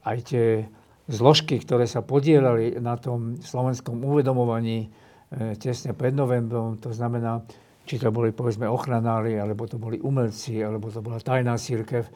aj 0.07 0.17
tie 0.23 0.63
zložky, 1.07 1.59
ktoré 1.59 1.83
sa 1.83 1.99
podielali 1.99 2.79
na 2.79 2.95
tom 2.95 3.35
slovenskom 3.39 3.99
uvedomovaní 3.99 4.87
e, 4.87 5.57
tesne 5.59 5.91
pred 5.91 6.15
novembrom, 6.15 6.79
to 6.79 6.95
znamená, 6.95 7.43
či 7.83 7.99
to 7.99 8.15
boli 8.15 8.31
povedzme 8.31 8.63
ochranári, 8.63 9.35
alebo 9.35 9.67
to 9.67 9.75
boli 9.75 9.99
umelci, 9.99 10.63
alebo 10.63 10.87
to 10.87 11.03
bola 11.03 11.19
tajná 11.19 11.59
církev, 11.59 12.07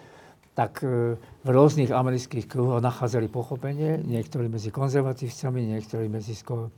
tak 0.56 0.82
e, 0.82 1.20
v 1.20 1.50
rôznych 1.52 1.92
amerických 1.92 2.48
kruhoch 2.48 2.80
nachádzali 2.80 3.28
pochopenie, 3.28 4.00
niektorí 4.02 4.48
medzi 4.48 4.72
konzervatívcami, 4.72 5.76
niektorí 5.76 6.08
medzi, 6.08 6.34
sko, 6.34 6.72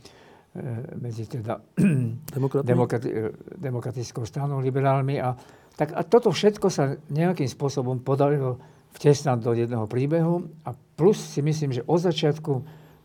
e, 0.58 0.62
medzi 0.98 1.30
teda 1.30 1.62
demokrati, 2.66 3.10
demokratickou 3.54 4.26
stranou, 4.26 4.58
liberálmi. 4.66 5.22
A, 5.22 5.38
tak, 5.78 5.94
a 5.94 6.02
toto 6.02 6.34
všetko 6.34 6.68
sa 6.74 6.98
nejakým 7.14 7.48
spôsobom 7.48 8.02
podarilo 8.02 8.58
vtesnať 9.00 9.40
do 9.40 9.56
jedného 9.56 9.88
príbehu 9.88 10.52
a 10.68 10.76
plus 10.76 11.16
si 11.16 11.40
myslím, 11.40 11.72
že 11.72 11.88
od 11.88 12.04
začiatku 12.04 12.52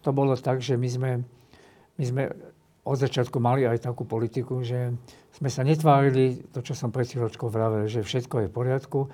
to 0.03 0.11
bolo 0.11 0.35
tak, 0.35 0.59
že 0.59 0.75
my 0.75 0.89
sme, 0.91 1.11
my 1.95 2.05
sme 2.05 2.23
od 2.83 2.99
začiatku 2.99 3.39
mali 3.39 3.63
aj 3.63 3.87
takú 3.87 4.03
politiku, 4.03 4.61
že 4.67 4.91
sme 5.31 5.49
sa 5.49 5.63
netvárili, 5.63 6.51
to 6.51 6.67
čo 6.67 6.75
som 6.75 6.91
pred 6.91 7.07
chvíľočkou 7.07 7.47
vravel, 7.47 7.87
že 7.87 8.03
všetko 8.03 8.45
je 8.45 8.47
v 8.51 8.53
poriadku. 8.53 8.99
E, 9.07 9.09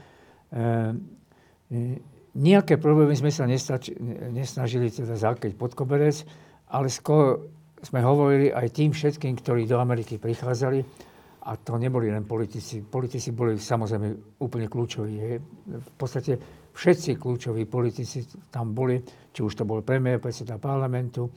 nejaké 2.35 2.81
problémy 2.81 3.13
sme 3.13 3.29
sa 3.29 3.45
nestač, 3.45 3.93
nesnažili 4.33 4.89
teda 4.89 5.21
zákryť 5.21 5.61
pod 5.61 5.77
koberec, 5.77 6.25
ale 6.73 6.89
skôr 6.89 7.45
sme 7.85 8.01
hovorili 8.01 8.49
aj 8.51 8.67
tým 8.73 8.91
všetkým, 8.97 9.37
ktorí 9.37 9.69
do 9.69 9.77
Ameriky 9.77 10.17
prichádzali, 10.17 11.11
a 11.41 11.57
to 11.57 11.81
neboli 11.81 12.13
len 12.13 12.29
politici. 12.29 12.85
Politici 12.85 13.33
boli 13.33 13.57
samozrejme 13.57 14.37
úplne 14.45 14.69
kľúčoví. 14.69 15.41
V 15.73 15.91
podstate 15.97 16.37
všetci 16.75 17.19
kľúčoví 17.19 17.67
politici 17.67 18.25
tam 18.51 18.73
boli, 18.75 19.03
či 19.31 19.41
už 19.43 19.53
to 19.59 19.65
bol 19.67 19.83
premiér, 19.83 20.23
predseda 20.23 20.57
parlamentu, 20.57 21.27
e, 21.27 21.31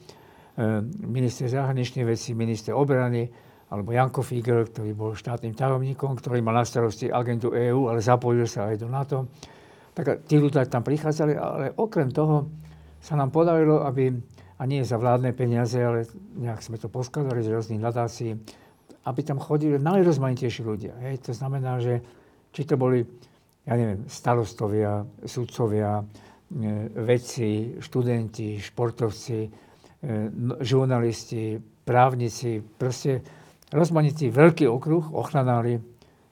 minister 1.06 1.50
zahraničných 1.50 2.06
vecí, 2.06 2.32
minister 2.34 2.74
obrany, 2.74 3.26
alebo 3.74 3.90
Janko 3.90 4.22
Figel, 4.22 4.70
ktorý 4.70 4.94
bol 4.94 5.18
štátnym 5.18 5.56
tajomníkom, 5.56 6.14
ktorý 6.20 6.38
mal 6.44 6.62
na 6.62 6.64
starosti 6.66 7.10
agentu 7.10 7.50
EÚ, 7.50 7.90
ale 7.90 7.98
zapojil 7.98 8.46
sa 8.46 8.70
aj 8.70 8.76
do 8.78 8.86
NATO. 8.86 9.26
Tak 9.94 10.26
tí 10.26 10.38
ľudia 10.38 10.66
tam 10.70 10.86
prichádzali, 10.86 11.34
ale 11.34 11.66
okrem 11.74 12.10
toho 12.10 12.50
sa 13.02 13.18
nám 13.18 13.34
podarilo, 13.34 13.82
aby, 13.82 14.14
a 14.58 14.62
nie 14.64 14.86
za 14.86 14.98
vládne 14.98 15.34
peniaze, 15.34 15.78
ale 15.78 16.06
nejak 16.38 16.62
sme 16.62 16.78
to 16.78 16.86
poskladali 16.86 17.42
z 17.42 17.50
rôznych 17.50 17.82
nadácií, 17.82 18.38
aby 19.04 19.20
tam 19.20 19.36
chodili 19.36 19.76
najrozmanitejší 19.76 20.62
ľudia. 20.64 20.94
Hej. 21.04 21.28
To 21.28 21.32
znamená, 21.36 21.78
že 21.82 22.00
či 22.54 22.64
to 22.64 22.78
boli, 22.78 23.04
ja 23.64 23.74
neviem, 23.80 24.04
starostovia, 24.08 25.08
sudcovia, 25.24 26.00
e, 26.00 26.04
vedci, 27.00 27.80
študenti, 27.80 28.60
športovci, 28.60 29.38
e, 29.40 29.48
žurnalisti, 30.60 31.56
právnici, 31.84 32.60
proste 32.60 33.24
rozmanitý 33.72 34.28
veľký 34.28 34.68
okruh, 34.68 35.12
ochranári. 35.16 35.80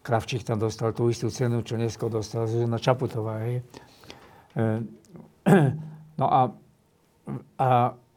Kravčík 0.03 0.43
tam 0.43 0.59
dostal 0.59 0.93
tú 0.93 1.09
istú 1.09 1.31
cenu, 1.31 1.63
čo 1.63 1.79
dnesko 1.79 2.11
dostal 2.11 2.51
Zuzana 2.51 2.77
Čaputová. 2.77 3.41
Hej. 3.49 3.65
E, 4.53 4.65
no 6.21 6.27
a, 6.29 6.41
a 7.57 7.69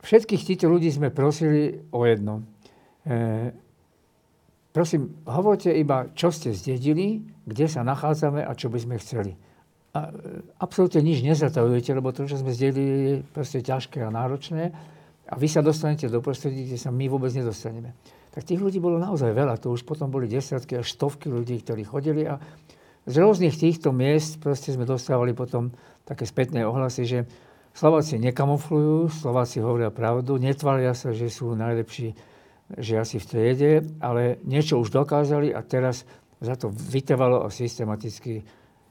všetkých 0.04 0.43
týchto 0.43 0.67
ľudí 0.67 0.91
sme 0.91 1.13
prosili 1.13 1.88
o 1.95 2.04
jedno. 2.04 2.43
Prosím, 4.76 5.24
hovorte 5.24 5.72
iba, 5.72 6.12
čo 6.20 6.36
ste 6.36 6.52
zdedili, 6.52 7.24
kde 7.48 7.72
sa 7.72 7.88
nachádzame 7.88 8.44
a 8.44 8.52
čo 8.52 8.68
by 8.68 8.84
sme 8.84 9.00
chceli. 9.00 9.40
A 9.96 10.12
e, 10.12 10.44
absolútne 10.60 11.00
nič 11.00 11.24
nezatajujete, 11.24 11.96
lebo 11.96 12.12
to, 12.12 12.28
čo 12.28 12.44
sme 12.44 12.52
zdedili, 12.52 12.84
je 12.84 13.14
proste 13.24 13.64
ťažké 13.64 14.04
a 14.04 14.12
náročné. 14.12 14.76
A 15.32 15.34
vy 15.40 15.48
sa 15.48 15.64
dostanete 15.64 16.12
do 16.12 16.20
prostredí, 16.20 16.68
kde 16.68 16.76
sa 16.76 16.92
my 16.92 17.08
vôbec 17.08 17.32
nedostaneme. 17.32 17.96
Tak 18.36 18.44
tých 18.44 18.60
ľudí 18.60 18.84
bolo 18.84 19.00
naozaj 19.00 19.32
veľa. 19.32 19.64
To 19.64 19.72
už 19.72 19.88
potom 19.88 20.12
boli 20.12 20.28
desiatky 20.28 20.76
až 20.76 20.92
stovky 20.92 21.32
ľudí, 21.32 21.64
ktorí 21.64 21.88
chodili 21.88 22.28
a 22.28 22.36
z 23.08 23.16
rôznych 23.16 23.56
týchto 23.56 23.96
miest 23.96 24.44
proste 24.44 24.76
sme 24.76 24.84
dostávali 24.84 25.32
potom 25.32 25.72
také 26.04 26.28
spätné 26.28 26.68
ohlasy, 26.68 27.08
že 27.08 27.20
Slováci 27.72 28.20
nekamuflujú, 28.20 29.08
Slováci 29.08 29.64
hovoria 29.64 29.88
pravdu, 29.88 30.36
netvária 30.36 30.92
sa, 30.92 31.16
že 31.16 31.32
sú 31.32 31.56
najlepší 31.56 32.35
že 32.73 32.97
asi 32.97 33.21
v 33.21 33.25
triede, 33.30 33.71
ale 34.01 34.41
niečo 34.41 34.82
už 34.82 34.89
dokázali 34.89 35.54
a 35.54 35.62
teraz 35.62 36.04
za 36.41 36.58
to 36.58 36.73
vytrvalo 36.73 37.45
a 37.45 37.54
systematicky 37.54 38.41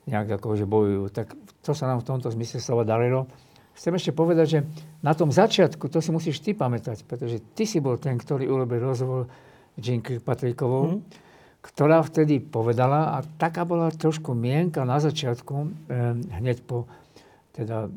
nejak 0.06 0.38
akože 0.38 0.64
bojujú. 0.68 1.04
Tak 1.10 1.34
to 1.64 1.72
sa 1.72 1.90
nám 1.90 2.04
v 2.04 2.08
tomto 2.08 2.28
zmysle 2.30 2.60
slova 2.60 2.84
darilo. 2.86 3.26
Chcem 3.74 3.98
ešte 3.98 4.14
povedať, 4.14 4.46
že 4.46 4.60
na 5.02 5.18
tom 5.18 5.34
začiatku, 5.34 5.90
to 5.90 5.98
si 5.98 6.14
musíš 6.14 6.38
ty 6.38 6.54
pamätať, 6.54 7.02
pretože 7.10 7.42
ty 7.58 7.66
si 7.66 7.82
bol 7.82 7.98
ten, 7.98 8.14
ktorý 8.14 8.46
urobil 8.46 8.78
rozhovor 8.78 9.26
Jean 9.74 9.98
Kirkpatrickovou, 9.98 10.94
mm. 10.94 10.98
ktorá 11.58 11.98
vtedy 12.06 12.38
povedala, 12.38 13.18
a 13.18 13.26
taká 13.26 13.66
bola 13.66 13.90
trošku 13.90 14.30
mienka 14.30 14.86
na 14.86 15.02
začiatku, 15.02 15.54
eh, 15.90 16.14
hneď 16.38 16.62
po 16.62 16.86
teda 17.50 17.86
eh, 17.86 17.90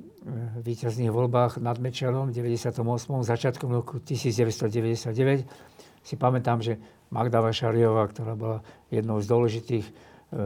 víťazných 0.66 1.14
voľbách 1.14 1.62
nad 1.62 1.78
Mečerom 1.78 2.34
v 2.34 2.42
98. 2.42 2.82
začiatkom 3.22 3.70
roku 3.70 4.02
1999 4.02 5.67
si 6.08 6.16
pamätám, 6.16 6.64
že 6.64 6.80
Magda 7.12 7.44
Vašariová, 7.44 8.08
ktorá 8.08 8.40
bola 8.40 8.64
jednou 8.88 9.20
z 9.20 9.28
dôležitých 9.28 9.86
e, 9.88 9.92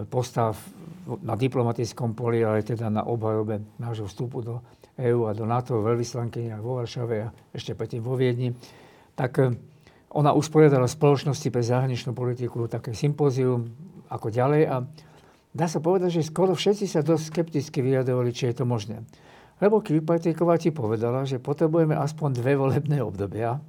postav 0.09 0.57
na 1.21 1.37
diplomatickom 1.37 2.17
poli, 2.17 2.41
ale 2.41 2.65
teda 2.65 2.89
na 2.89 3.05
obhajobe 3.05 3.61
nášho 3.77 4.09
vstupu 4.09 4.41
do 4.41 4.55
EÚ 4.97 5.29
a 5.29 5.37
do 5.37 5.45
NATO, 5.45 5.85
veľvyslankynia 5.85 6.57
vo 6.57 6.81
Varšave 6.81 7.15
a 7.21 7.29
ešte 7.53 7.77
predtým 7.77 8.01
vo 8.01 8.17
Viedni, 8.17 8.57
tak 9.13 9.37
e, 9.37 9.53
ona 10.17 10.33
usporiadala 10.33 10.89
spoločnosti 10.89 11.47
pre 11.53 11.61
zahraničnú 11.61 12.17
politiku 12.17 12.65
také 12.65 12.97
sympózium 12.97 13.69
ako 14.09 14.33
ďalej 14.33 14.61
a 14.65 14.75
dá 15.53 15.65
sa 15.69 15.77
povedať, 15.77 16.21
že 16.21 16.27
skoro 16.27 16.57
všetci 16.57 16.89
sa 16.89 17.05
dosť 17.05 17.23
skepticky 17.29 17.85
vyjadovali, 17.85 18.33
či 18.33 18.49
je 18.49 18.61
to 18.61 18.65
možné. 18.65 19.05
Lebo 19.61 19.77
Kilpatriková 19.77 20.57
ti 20.57 20.73
povedala, 20.73 21.21
že 21.21 21.37
potrebujeme 21.37 21.93
aspoň 21.93 22.29
dve 22.41 22.57
volebné 22.57 22.97
obdobia, 23.05 23.61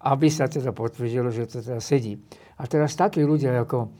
aby 0.00 0.32
sa 0.32 0.48
teda 0.48 0.72
potvrdilo, 0.72 1.28
že 1.28 1.48
to 1.48 1.60
teda 1.60 1.80
sedí. 1.80 2.16
A 2.60 2.64
teraz 2.64 2.96
takí 2.96 3.20
ľudia 3.20 3.60
ako 3.60 3.92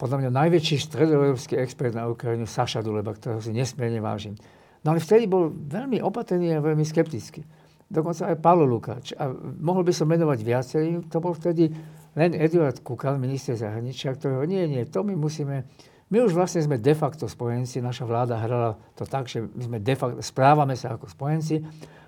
podľa 0.00 0.26
mňa 0.26 0.30
najväčší 0.34 0.76
stredoeurópsky 0.82 1.54
expert 1.60 1.94
na 1.94 2.10
Ukrajinu, 2.10 2.48
Saša 2.48 2.82
Duleba, 2.82 3.14
ktorého 3.14 3.38
si 3.38 3.54
nesmierne 3.54 4.02
vážim. 4.02 4.34
No 4.82 4.90
ale 4.90 4.98
vtedy 4.98 5.30
bol 5.30 5.52
veľmi 5.52 6.02
opatrný 6.02 6.58
a 6.58 6.64
veľmi 6.64 6.82
skeptický. 6.82 7.46
Dokonca 7.86 8.32
aj 8.32 8.36
Paolo 8.40 8.64
Lukáč. 8.66 9.14
A 9.14 9.30
mohol 9.60 9.84
by 9.84 9.92
som 9.94 10.08
menovať 10.08 10.38
viacerým. 10.42 11.06
To 11.12 11.20
bol 11.22 11.36
vtedy 11.36 11.70
len 12.16 12.34
Eduard 12.34 12.80
Kukan, 12.80 13.20
minister 13.20 13.54
zahraničia, 13.54 14.16
ktorého 14.16 14.42
nie, 14.48 14.64
nie, 14.66 14.82
to 14.88 15.04
my 15.04 15.14
musíme... 15.14 15.68
My 16.12 16.20
už 16.20 16.36
vlastne 16.36 16.60
sme 16.60 16.76
de 16.76 16.92
facto 16.92 17.24
spojenci, 17.24 17.80
naša 17.80 18.04
vláda 18.04 18.36
hrala 18.36 18.76
to 19.00 19.08
tak, 19.08 19.32
že 19.32 19.48
my 19.48 19.62
sme 19.64 19.78
de 19.80 19.94
facto, 19.96 20.20
správame 20.20 20.76
sa 20.76 20.92
ako 20.92 21.08
spojenci 21.08 21.64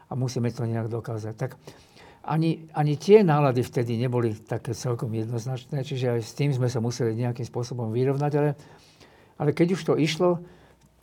a 0.08 0.12
musíme 0.12 0.52
to 0.52 0.68
nejak 0.68 0.92
dokázať. 0.92 1.32
Tak 1.32 1.56
ani, 2.24 2.64
ani 2.72 2.96
tie 2.96 3.20
nálady 3.20 3.60
vtedy 3.60 4.00
neboli 4.00 4.32
také 4.32 4.72
celkom 4.72 5.12
jednoznačné, 5.12 5.84
čiže 5.84 6.16
aj 6.16 6.20
s 6.24 6.32
tým 6.32 6.50
sme 6.56 6.72
sa 6.72 6.80
museli 6.80 7.12
nejakým 7.20 7.44
spôsobom 7.44 7.92
vyrovnať, 7.92 8.32
ale, 8.40 8.50
ale 9.36 9.50
keď 9.52 9.76
už 9.76 9.82
to 9.84 9.94
išlo, 10.00 10.40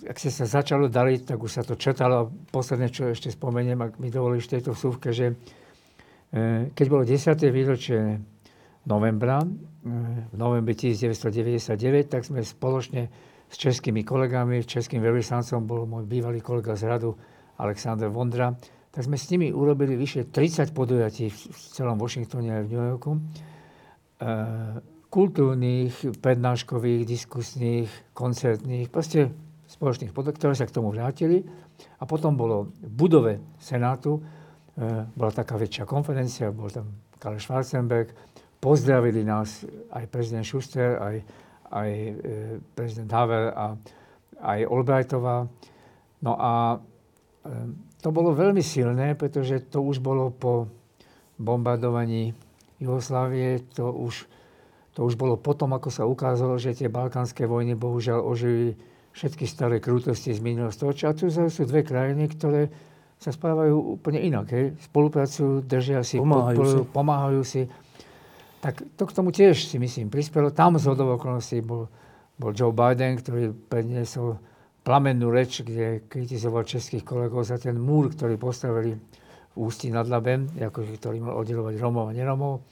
ak 0.02 0.18
sa 0.18 0.34
sa 0.34 0.46
začalo 0.50 0.90
dariť, 0.90 1.30
tak 1.30 1.38
už 1.38 1.52
sa 1.52 1.62
to 1.62 1.78
četalo. 1.78 2.34
Posledné, 2.50 2.90
čo 2.90 3.14
ešte 3.14 3.30
spomeniem, 3.30 3.78
ak 3.78 4.02
mi 4.02 4.10
dovolíš 4.10 4.50
tejto 4.50 4.74
vsúvke, 4.74 5.14
že 5.14 5.38
e, 6.34 6.74
keď 6.74 6.86
bolo 6.90 7.04
10. 7.06 7.38
výročie 7.54 8.18
novembra, 8.90 9.46
e, 9.46 9.48
v 10.26 10.36
novembri 10.36 10.74
1999, 10.74 12.10
tak 12.10 12.26
sme 12.26 12.42
spoločne 12.42 13.14
s 13.46 13.56
českými 13.62 14.02
kolegami, 14.02 14.66
českým 14.66 15.06
veľvyslancom 15.06 15.70
bol 15.70 15.86
môj 15.86 16.10
bývalý 16.10 16.42
kolega 16.42 16.74
z 16.74 16.90
radu 16.90 17.14
Aleksandr 17.62 18.10
Vondra, 18.10 18.58
tak 18.92 19.08
sme 19.08 19.16
s 19.16 19.32
nimi 19.32 19.56
urobili 19.56 19.96
vyše 19.96 20.28
30 20.28 20.76
podujatí 20.76 21.32
v 21.32 21.40
celom 21.72 21.96
Washingtone 21.96 22.52
a 22.52 22.60
v 22.60 22.68
New 22.68 22.84
Yorku. 22.84 23.12
E, 23.16 23.20
kultúrnych, 25.08 26.20
prednáškových, 26.20 27.08
diskusných, 27.08 27.90
koncertných, 28.12 28.92
proste 28.92 29.32
spoločných 29.72 30.12
podujatí, 30.12 30.40
ktoré 30.44 30.54
sa 30.60 30.68
k 30.68 30.76
tomu 30.76 30.92
vrátili. 30.92 31.40
A 32.00 32.04
potom 32.04 32.36
bolo 32.36 32.76
v 32.84 32.92
budove 32.92 33.34
Senátu, 33.64 34.20
e, 34.20 35.08
bola 35.16 35.32
taká 35.32 35.56
väčšia 35.56 35.88
konferencia, 35.88 36.52
bol 36.52 36.68
tam 36.68 36.92
Karl 37.16 37.40
Schwarzenberg, 37.40 38.12
pozdravili 38.60 39.24
nás 39.24 39.64
aj 39.96 40.04
prezident 40.12 40.44
Schuster, 40.44 41.00
aj, 41.00 41.16
aj 41.72 41.90
e, 41.96 42.12
prezident 42.76 43.12
Havel 43.16 43.56
a 43.56 43.66
aj 44.42 44.60
Albrightová. 44.68 45.48
No 46.22 46.36
a 46.36 46.78
to 48.02 48.10
bolo 48.10 48.34
veľmi 48.34 48.66
silné, 48.66 49.14
pretože 49.14 49.62
to 49.70 49.86
už 49.86 50.02
bolo 50.02 50.34
po 50.34 50.68
bombardovaní 51.38 52.34
Jugoslávie, 52.82 53.62
to 53.78 53.94
už, 53.94 54.26
to 54.98 55.06
už 55.06 55.14
bolo 55.14 55.38
potom, 55.38 55.78
ako 55.78 55.90
sa 55.94 56.04
ukázalo, 56.10 56.58
že 56.58 56.74
tie 56.74 56.90
balkánske 56.90 57.46
vojny 57.46 57.78
bohužiaľ 57.78 58.26
ožili 58.26 58.74
všetky 59.14 59.46
staré 59.46 59.78
krútosti 59.78 60.34
z 60.34 60.42
minulého 60.42 60.74
storočia. 60.74 61.14
A 61.14 61.18
tu 61.18 61.30
sú 61.30 61.64
dve 61.70 61.86
krajiny, 61.86 62.26
ktoré 62.34 62.74
sa 63.22 63.30
správajú 63.30 64.02
úplne 64.02 64.18
inak. 64.18 64.50
Hej. 64.50 64.66
Spolupracujú, 64.90 65.62
držia 65.62 66.02
si, 66.02 66.18
pomáhajú, 66.18 66.58
podporujú, 66.58 66.82
si. 66.82 66.90
pomáhajú 66.90 67.42
si. 67.46 67.62
Tak 68.66 68.82
to 68.98 69.04
k 69.06 69.14
tomu 69.14 69.30
tiež 69.30 69.62
si 69.62 69.78
myslím 69.78 70.10
prispelo. 70.10 70.50
Tam 70.50 70.74
z 70.82 70.90
okolností 70.90 71.62
bol, 71.62 71.86
bol 72.42 72.50
Joe 72.50 72.74
Biden, 72.74 73.22
ktorý 73.22 73.54
predniesol 73.70 74.42
plamennú 74.82 75.30
reč, 75.30 75.62
kde 75.62 76.06
kritizoval 76.10 76.66
českých 76.66 77.06
kolegov 77.06 77.46
za 77.46 77.62
ten 77.62 77.78
múr, 77.78 78.10
ktorý 78.10 78.38
postavili 78.42 78.98
v 79.52 79.56
Ústí 79.56 79.94
nad 79.94 80.10
Labem, 80.10 80.50
ako, 80.58 80.88
ktorý 80.98 81.18
mal 81.22 81.38
oddelovať 81.38 81.76
Romov 81.78 82.10
a 82.10 82.16
neromov. 82.16 82.66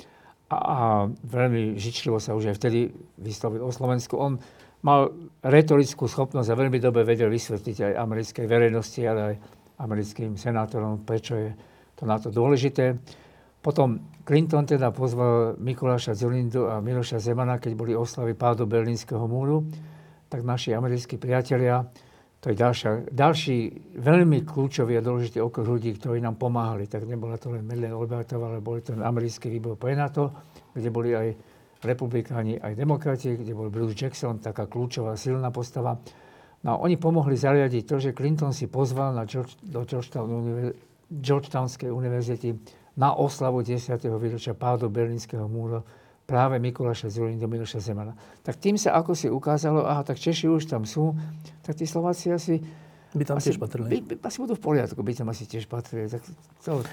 A, 0.50 0.58
a 0.58 0.78
veľmi 1.08 1.78
žičlivo 1.78 2.18
sa 2.18 2.34
už 2.34 2.50
aj 2.50 2.56
vtedy 2.58 2.90
vyslovil 3.22 3.62
o 3.62 3.70
Slovensku. 3.70 4.18
On 4.18 4.42
mal 4.82 5.14
retorickú 5.46 6.10
schopnosť 6.10 6.50
a 6.50 6.60
veľmi 6.60 6.80
dobre 6.82 7.06
vedel 7.06 7.30
vysvetliť 7.30 7.78
aj 7.86 7.94
americkej 8.00 8.46
verejnosti, 8.50 9.02
ale 9.06 9.22
aj 9.22 9.36
americkým 9.80 10.34
senátorom, 10.34 11.06
prečo 11.06 11.38
je 11.38 11.52
to 11.94 12.08
na 12.10 12.18
to 12.18 12.34
dôležité. 12.34 12.98
Potom 13.60 14.00
Clinton 14.24 14.64
teda 14.64 14.90
pozval 14.96 15.60
Mikuláša 15.60 16.16
Zulindu 16.16 16.72
a 16.72 16.80
Miloša 16.80 17.20
Zemana, 17.20 17.60
keď 17.60 17.76
boli 17.76 17.92
oslavy 17.92 18.34
pádu 18.34 18.64
Berlínskeho 18.64 19.28
múru 19.28 19.68
tak 20.30 20.46
naši 20.46 20.78
americkí 20.78 21.18
priatelia 21.18 21.90
to 22.40 22.56
je 22.56 22.56
ďalšia, 22.56 23.12
ďalší 23.12 23.58
veľmi 24.00 24.48
kľúčový 24.48 24.96
a 24.96 25.04
dôležitý 25.04 25.44
okruh 25.44 25.76
ľudí, 25.76 25.92
ktorí 26.00 26.24
nám 26.24 26.40
pomáhali. 26.40 26.88
Tak 26.88 27.04
nebola 27.04 27.36
to 27.36 27.52
len 27.52 27.68
Madeleine 27.68 27.92
Albertová, 27.92 28.56
ale 28.56 28.64
boli 28.64 28.80
to 28.80 28.96
americký 28.96 29.52
výbor 29.52 29.76
pre 29.76 29.92
NATO, 29.92 30.32
kde 30.72 30.88
boli 30.88 31.12
aj 31.12 31.36
republikáni, 31.84 32.56
aj 32.56 32.80
demokrati, 32.80 33.36
kde 33.36 33.52
bol 33.52 33.68
Bruce 33.68 33.92
Jackson, 33.92 34.40
taká 34.40 34.72
kľúčová, 34.72 35.20
silná 35.20 35.52
postava. 35.52 36.00
No 36.64 36.76
a 36.76 36.88
oni 36.88 36.96
pomohli 36.96 37.36
zariadiť 37.36 37.84
to, 37.84 37.96
že 38.00 38.16
Clinton 38.16 38.56
si 38.56 38.72
pozval 38.72 39.12
na 39.12 39.28
George, 39.28 39.60
do 39.60 39.84
Georgetown, 39.84 40.28
Georgetownskej 41.12 41.92
univerzity 41.92 42.56
na 42.96 43.20
oslavu 43.20 43.64
10. 43.68 44.00
výročia 44.16 44.56
pádu 44.56 44.88
Berlínskeho 44.88 45.44
múru 45.48 45.84
práve 46.30 46.62
Mikuláša 46.62 47.10
Zurindu, 47.10 47.50
Miloša 47.50 47.82
Zemana. 47.82 48.14
Tak 48.46 48.62
tým 48.62 48.78
sa 48.78 48.94
ako 48.94 49.18
si 49.18 49.26
ukázalo, 49.26 49.82
aha, 49.82 50.06
tak 50.06 50.22
Češi 50.22 50.46
už 50.46 50.70
tam 50.70 50.86
sú, 50.86 51.18
tak 51.66 51.74
tí 51.74 51.90
Slováci 51.90 52.30
asi... 52.30 52.62
By 53.10 53.26
tam 53.26 53.42
asi, 53.42 53.50
tiež 53.50 53.58
patrili. 53.58 53.90
By, 53.90 54.00
by, 54.06 54.14
asi 54.22 54.38
budú 54.38 54.54
v 54.54 54.62
poriadku, 54.62 55.02
by 55.02 55.18
tam 55.18 55.34
asi 55.34 55.50
tiež 55.50 55.66
patrili. 55.66 56.06
Tak 56.06 56.22
to... 56.62 56.86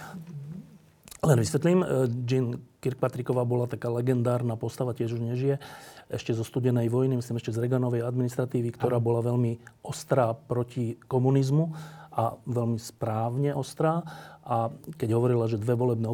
Len 1.20 1.36
vysvetlím, 1.36 1.84
e, 1.84 1.86
Jean 2.24 2.56
Kirkpatricková 2.80 3.44
bola 3.44 3.68
taká 3.68 3.92
legendárna 3.92 4.56
postava, 4.56 4.96
tiež 4.96 5.20
už 5.20 5.20
nežije, 5.20 5.60
ešte 6.08 6.32
zo 6.32 6.46
studenej 6.46 6.88
vojny, 6.88 7.20
myslím 7.20 7.36
ešte 7.36 7.52
z 7.52 7.60
Reaganovej 7.66 8.06
administratívy, 8.06 8.72
ktorá 8.72 8.96
bola 9.02 9.20
veľmi 9.20 9.84
ostrá 9.84 10.32
proti 10.32 10.96
komunizmu 11.04 11.74
a 12.16 12.32
veľmi 12.48 12.80
správne 12.80 13.52
ostrá. 13.52 14.00
A 14.46 14.70
keď 14.94 15.18
hovorila, 15.18 15.50
že 15.50 15.58
dve 15.58 15.74
volebné 15.74 16.06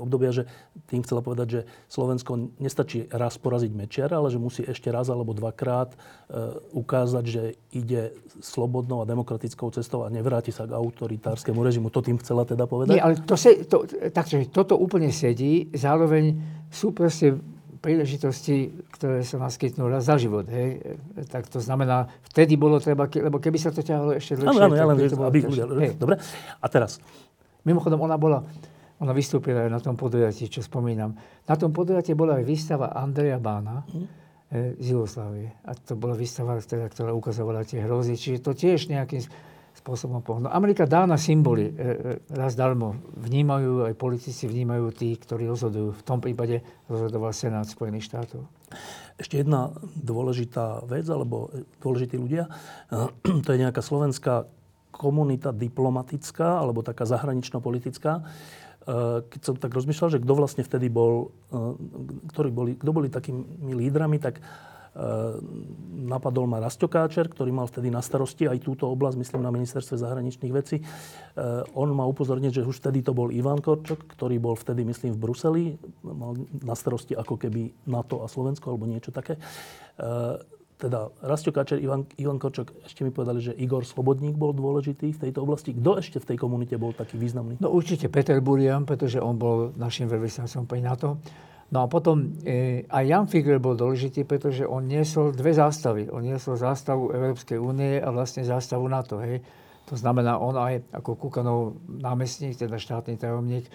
obdobia, 0.00 0.32
že 0.32 0.48
tým 0.88 1.04
chcela 1.04 1.20
povedať, 1.20 1.46
že 1.52 1.60
Slovensko 1.92 2.56
nestačí 2.56 3.04
raz 3.12 3.36
poraziť 3.36 3.76
Mečiara, 3.76 4.16
ale 4.16 4.32
že 4.32 4.40
musí 4.40 4.64
ešte 4.64 4.88
raz 4.88 5.12
alebo 5.12 5.36
dvakrát 5.36 5.92
e, 5.92 5.96
ukázať, 6.72 7.24
že 7.28 7.42
ide 7.76 8.16
slobodnou 8.40 9.04
a 9.04 9.08
demokratickou 9.08 9.68
cestou 9.68 10.08
a 10.08 10.08
nevráti 10.08 10.48
sa 10.48 10.64
k 10.64 10.72
autoritárskému 10.72 11.60
režimu. 11.60 11.92
To 11.92 12.00
tým 12.00 12.16
chcela 12.24 12.48
teda 12.48 12.64
povedať? 12.64 12.96
Nie, 12.96 13.04
ale 13.04 13.20
to 13.20 13.36
se, 13.36 13.68
to, 13.68 13.84
takže 14.08 14.48
toto 14.48 14.80
úplne 14.80 15.12
sedí. 15.12 15.68
Zároveň 15.76 16.40
sú 16.72 16.96
proste 16.96 17.36
príležitosti, 17.84 18.72
ktoré 18.96 19.20
sa 19.20 19.36
naskytnú 19.36 19.92
raz 19.92 20.08
za 20.08 20.16
život. 20.16 20.48
Hej. 20.48 20.96
Tak 21.28 21.52
to 21.52 21.60
znamená, 21.60 22.08
vtedy 22.32 22.56
bolo 22.56 22.80
treba, 22.80 23.04
lebo 23.12 23.36
keby 23.36 23.60
sa 23.60 23.68
to 23.68 23.84
ťahalo 23.84 24.16
ešte 24.16 24.40
dlhšie... 24.40 24.56
Áno, 24.56 24.72
áno, 24.72 24.74
ja 24.80 24.88
len, 24.88 24.96
aby 25.04 25.38
ľudia... 25.44 25.68
Dobre, 25.92 26.16
a 26.64 26.66
teraz, 26.72 26.96
Mimochodom, 27.64 28.00
ona 28.04 28.16
bola, 28.20 28.44
ona 29.00 29.12
vystúpila 29.16 29.64
aj 29.64 29.70
na 29.72 29.80
tom 29.80 29.96
podujatí, 29.96 30.48
čo 30.52 30.60
spomínam. 30.60 31.16
Na 31.48 31.54
tom 31.56 31.72
podujatí 31.72 32.12
bola 32.12 32.40
aj 32.40 32.44
výstava 32.44 32.92
Andreja 32.92 33.40
Bána 33.40 33.84
mm. 33.88 34.06
z 34.78 34.86
Jugoslávie. 34.92 35.48
A 35.64 35.72
to 35.72 35.96
bola 35.96 36.12
výstava, 36.12 36.60
teda, 36.60 36.92
ktorá 36.92 37.16
ukazovala 37.16 37.64
tie 37.64 37.80
hrozy. 37.80 38.20
Čiže 38.20 38.44
to 38.44 38.52
tiež 38.52 38.92
nejakým 38.92 39.24
spôsobom 39.74 40.22
pohľadu. 40.22 40.54
Amerika 40.54 40.86
dá 40.86 41.02
na 41.02 41.18
symboly 41.18 41.66
e, 41.66 41.72
e, 41.74 41.76
raz 42.30 42.54
darmo. 42.54 42.94
Vnímajú, 43.18 43.90
aj 43.90 43.94
politici 43.98 44.46
vnímajú 44.46 44.94
tí, 44.94 45.18
ktorí 45.18 45.50
rozhodujú. 45.50 45.98
V 45.98 46.02
tom 46.06 46.22
prípade 46.22 46.62
rozhodoval 46.86 47.34
Senát 47.34 47.66
Spojených 47.66 48.06
štátov. 48.06 48.46
Ešte 49.18 49.42
jedna 49.42 49.74
dôležitá 49.98 50.86
vec, 50.86 51.06
alebo 51.10 51.50
dôležití 51.82 52.16
ľudia, 52.18 52.50
to 53.44 53.48
je 53.50 53.58
nejaká 53.58 53.82
slovenská 53.82 54.46
komunita 54.94 55.50
diplomatická 55.50 56.62
alebo 56.62 56.86
taká 56.86 57.02
zahranično-politická, 57.04 58.12
e, 58.18 58.22
keď 59.26 59.40
som 59.42 59.54
tak 59.58 59.74
rozmýšľal, 59.74 60.14
že 60.14 60.22
kto 60.22 60.32
vlastne 60.38 60.62
vtedy 60.62 60.86
bol, 60.86 61.34
e, 61.50 61.58
ktorí 62.30 62.50
boli, 62.54 62.72
kto 62.78 62.90
boli 62.94 63.10
takými 63.10 63.74
lídrami, 63.74 64.22
tak 64.22 64.38
e, 64.38 64.42
napadol 66.06 66.46
ma 66.46 66.62
Rasto 66.62 66.86
Káčer, 66.86 67.26
ktorý 67.26 67.50
mal 67.50 67.66
vtedy 67.66 67.90
na 67.90 67.98
starosti 67.98 68.46
aj 68.46 68.62
túto 68.62 68.86
oblasť, 68.86 69.18
myslím 69.18 69.42
na 69.42 69.50
ministerstve 69.50 69.98
zahraničných 69.98 70.54
vecí. 70.54 70.78
On 71.74 71.90
ma 71.90 72.06
upozornil, 72.06 72.54
že 72.54 72.62
už 72.62 72.78
vtedy 72.78 73.02
to 73.02 73.10
bol 73.10 73.34
Ivan 73.34 73.58
Korčok, 73.58 74.06
ktorý 74.14 74.38
bol 74.38 74.54
vtedy, 74.54 74.86
myslím, 74.86 75.18
v 75.18 75.22
Bruseli, 75.22 75.64
mal 76.06 76.38
na 76.62 76.78
starosti 76.78 77.18
ako 77.18 77.34
keby 77.34 77.90
NATO 77.90 78.22
a 78.22 78.30
Slovensko 78.30 78.70
alebo 78.70 78.86
niečo 78.86 79.10
také 79.10 79.34
teda 80.74 81.06
Rastio 81.22 81.54
Kačer, 81.54 81.78
Ivan, 81.78 82.02
Ivan 82.18 82.42
Korčok, 82.42 82.74
ešte 82.82 83.06
mi 83.06 83.14
povedali, 83.14 83.38
že 83.38 83.52
Igor 83.54 83.86
Slobodník 83.86 84.34
bol 84.34 84.50
dôležitý 84.50 85.14
v 85.14 85.22
tejto 85.28 85.46
oblasti. 85.46 85.70
Kto 85.70 86.02
ešte 86.02 86.18
v 86.18 86.34
tej 86.34 86.38
komunite 86.42 86.74
bol 86.74 86.90
taký 86.90 87.14
významný? 87.14 87.62
No 87.62 87.70
určite 87.70 88.10
Peter 88.10 88.42
Burian, 88.42 88.82
pretože 88.82 89.22
on 89.22 89.38
bol 89.38 89.70
našim 89.78 90.10
veľvyslancom 90.10 90.66
pri 90.66 90.80
NATO. 90.82 91.22
No 91.70 91.82
a 91.82 91.86
potom 91.86 92.38
e, 92.42 92.84
aj 92.90 93.04
Jan 93.06 93.26
Figel 93.30 93.62
bol 93.62 93.78
dôležitý, 93.78 94.26
pretože 94.26 94.66
on 94.66 94.84
niesol 94.84 95.32
dve 95.32 95.54
zástavy. 95.54 96.10
On 96.10 96.20
niesol 96.20 96.58
zástavu 96.58 97.14
Európskej 97.14 97.56
únie 97.56 98.02
a 98.02 98.10
vlastne 98.10 98.42
zástavu 98.44 98.84
NATO. 98.90 99.22
Hej. 99.22 99.42
To 99.88 99.94
znamená, 99.94 100.38
on 100.42 100.58
aj 100.58 100.86
ako 100.90 101.16
Kukanov 101.16 101.78
námestník, 101.88 102.58
teda 102.58 102.76
štátny 102.76 103.16
tajomník, 103.16 103.66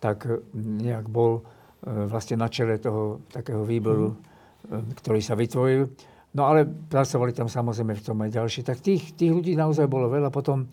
tak 0.00 0.24
nejak 0.56 1.10
bol 1.10 1.40
e, 1.40 2.06
vlastne 2.08 2.40
na 2.40 2.48
čele 2.48 2.80
toho 2.80 3.22
takého 3.28 3.62
výboru, 3.66 4.14
mm. 4.14 4.16
e, 4.16 4.96
ktorý 5.02 5.20
sa 5.20 5.36
vytvoril. 5.36 6.13
No 6.34 6.50
ale 6.50 6.66
pracovali 6.66 7.30
tam 7.30 7.46
samozrejme 7.46 7.94
v 7.94 8.02
tom 8.02 8.18
aj 8.26 8.30
ďalší. 8.34 8.60
Tak 8.66 8.82
tých, 8.82 9.14
tých 9.14 9.30
ľudí 9.30 9.54
naozaj 9.54 9.86
bolo 9.86 10.10
veľa. 10.10 10.34
Potom, 10.34 10.66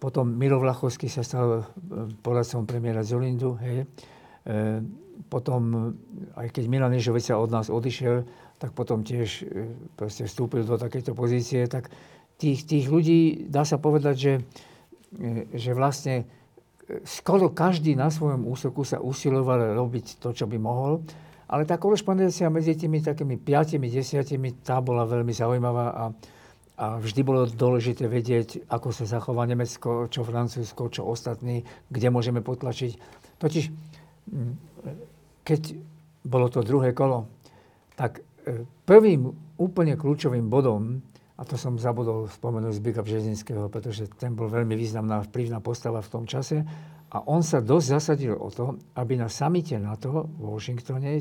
potom 0.00 0.24
Miro 0.24 0.56
Vlachovský 0.56 1.12
sa 1.12 1.20
stal 1.20 1.60
e, 1.60 1.62
poradcom 2.24 2.64
premiéra 2.64 3.04
Zolindu. 3.04 3.60
Hej. 3.60 3.84
E, 3.84 3.86
potom, 5.28 5.92
aj 6.36 6.48
keď 6.48 6.64
Milan 6.68 6.96
Ježovica 6.96 7.36
od 7.36 7.52
nás 7.52 7.68
odišiel, 7.68 8.24
tak 8.56 8.72
potom 8.72 9.04
tiež 9.04 9.44
proste 10.00 10.24
vstúpil 10.24 10.64
do 10.64 10.80
takejto 10.80 11.12
pozície. 11.12 11.68
Tak 11.68 11.92
tých, 12.40 12.64
tých 12.64 12.88
ľudí, 12.88 13.48
dá 13.52 13.68
sa 13.68 13.76
povedať, 13.76 14.16
že, 14.16 14.34
že 15.52 15.76
vlastne 15.76 16.24
skoro 17.02 17.50
každý 17.50 17.98
na 17.98 18.08
svojom 18.12 18.46
úsoku 18.46 18.86
sa 18.86 19.02
usiloval 19.02 19.74
robiť 19.74 20.22
to, 20.22 20.30
čo 20.32 20.46
by 20.46 20.56
mohol. 20.56 21.02
Ale 21.46 21.62
tá 21.62 21.78
korešpondencia 21.78 22.50
medzi 22.50 22.74
tými 22.74 22.98
takými 22.98 23.38
piatimi, 23.38 23.86
desiatimi, 23.86 24.66
tá 24.66 24.82
bola 24.82 25.06
veľmi 25.06 25.30
zaujímavá 25.30 25.86
a, 25.94 26.04
a 26.74 26.86
vždy 26.98 27.20
bolo 27.22 27.46
dôležité 27.46 28.10
vedieť, 28.10 28.66
ako 28.66 28.90
sa 28.90 29.06
zachová 29.06 29.46
Nemecko, 29.46 30.10
čo 30.10 30.26
Francúzsko, 30.26 30.90
čo 30.90 31.06
ostatní, 31.06 31.62
kde 31.86 32.08
môžeme 32.10 32.42
potlačiť. 32.42 32.98
Totiž, 33.38 33.64
keď 35.46 35.60
bolo 36.26 36.50
to 36.50 36.66
druhé 36.66 36.90
kolo, 36.90 37.30
tak 37.94 38.26
e, 38.42 38.66
prvým 38.82 39.30
úplne 39.56 39.94
kľúčovým 39.94 40.50
bodom, 40.50 40.98
a 41.36 41.42
to 41.44 41.54
som 41.54 41.76
zabudol 41.76 42.26
spomenúť 42.26 42.80
Zbyka 42.80 43.00
Bžezinského, 43.04 43.68
pretože 43.68 44.08
ten 44.16 44.32
bol 44.32 44.48
veľmi 44.48 44.72
významná 44.72 45.22
vplyvná 45.30 45.60
postava 45.60 46.00
v 46.00 46.10
tom 46.10 46.24
čase, 46.24 46.64
a 47.16 47.24
on 47.24 47.40
sa 47.40 47.64
dosť 47.64 47.86
zasadil 47.96 48.36
o 48.36 48.52
to, 48.52 48.76
aby 48.92 49.16
na 49.16 49.32
samite 49.32 49.80
NATO 49.80 50.28
v 50.36 50.52
Washingtone 50.52 51.16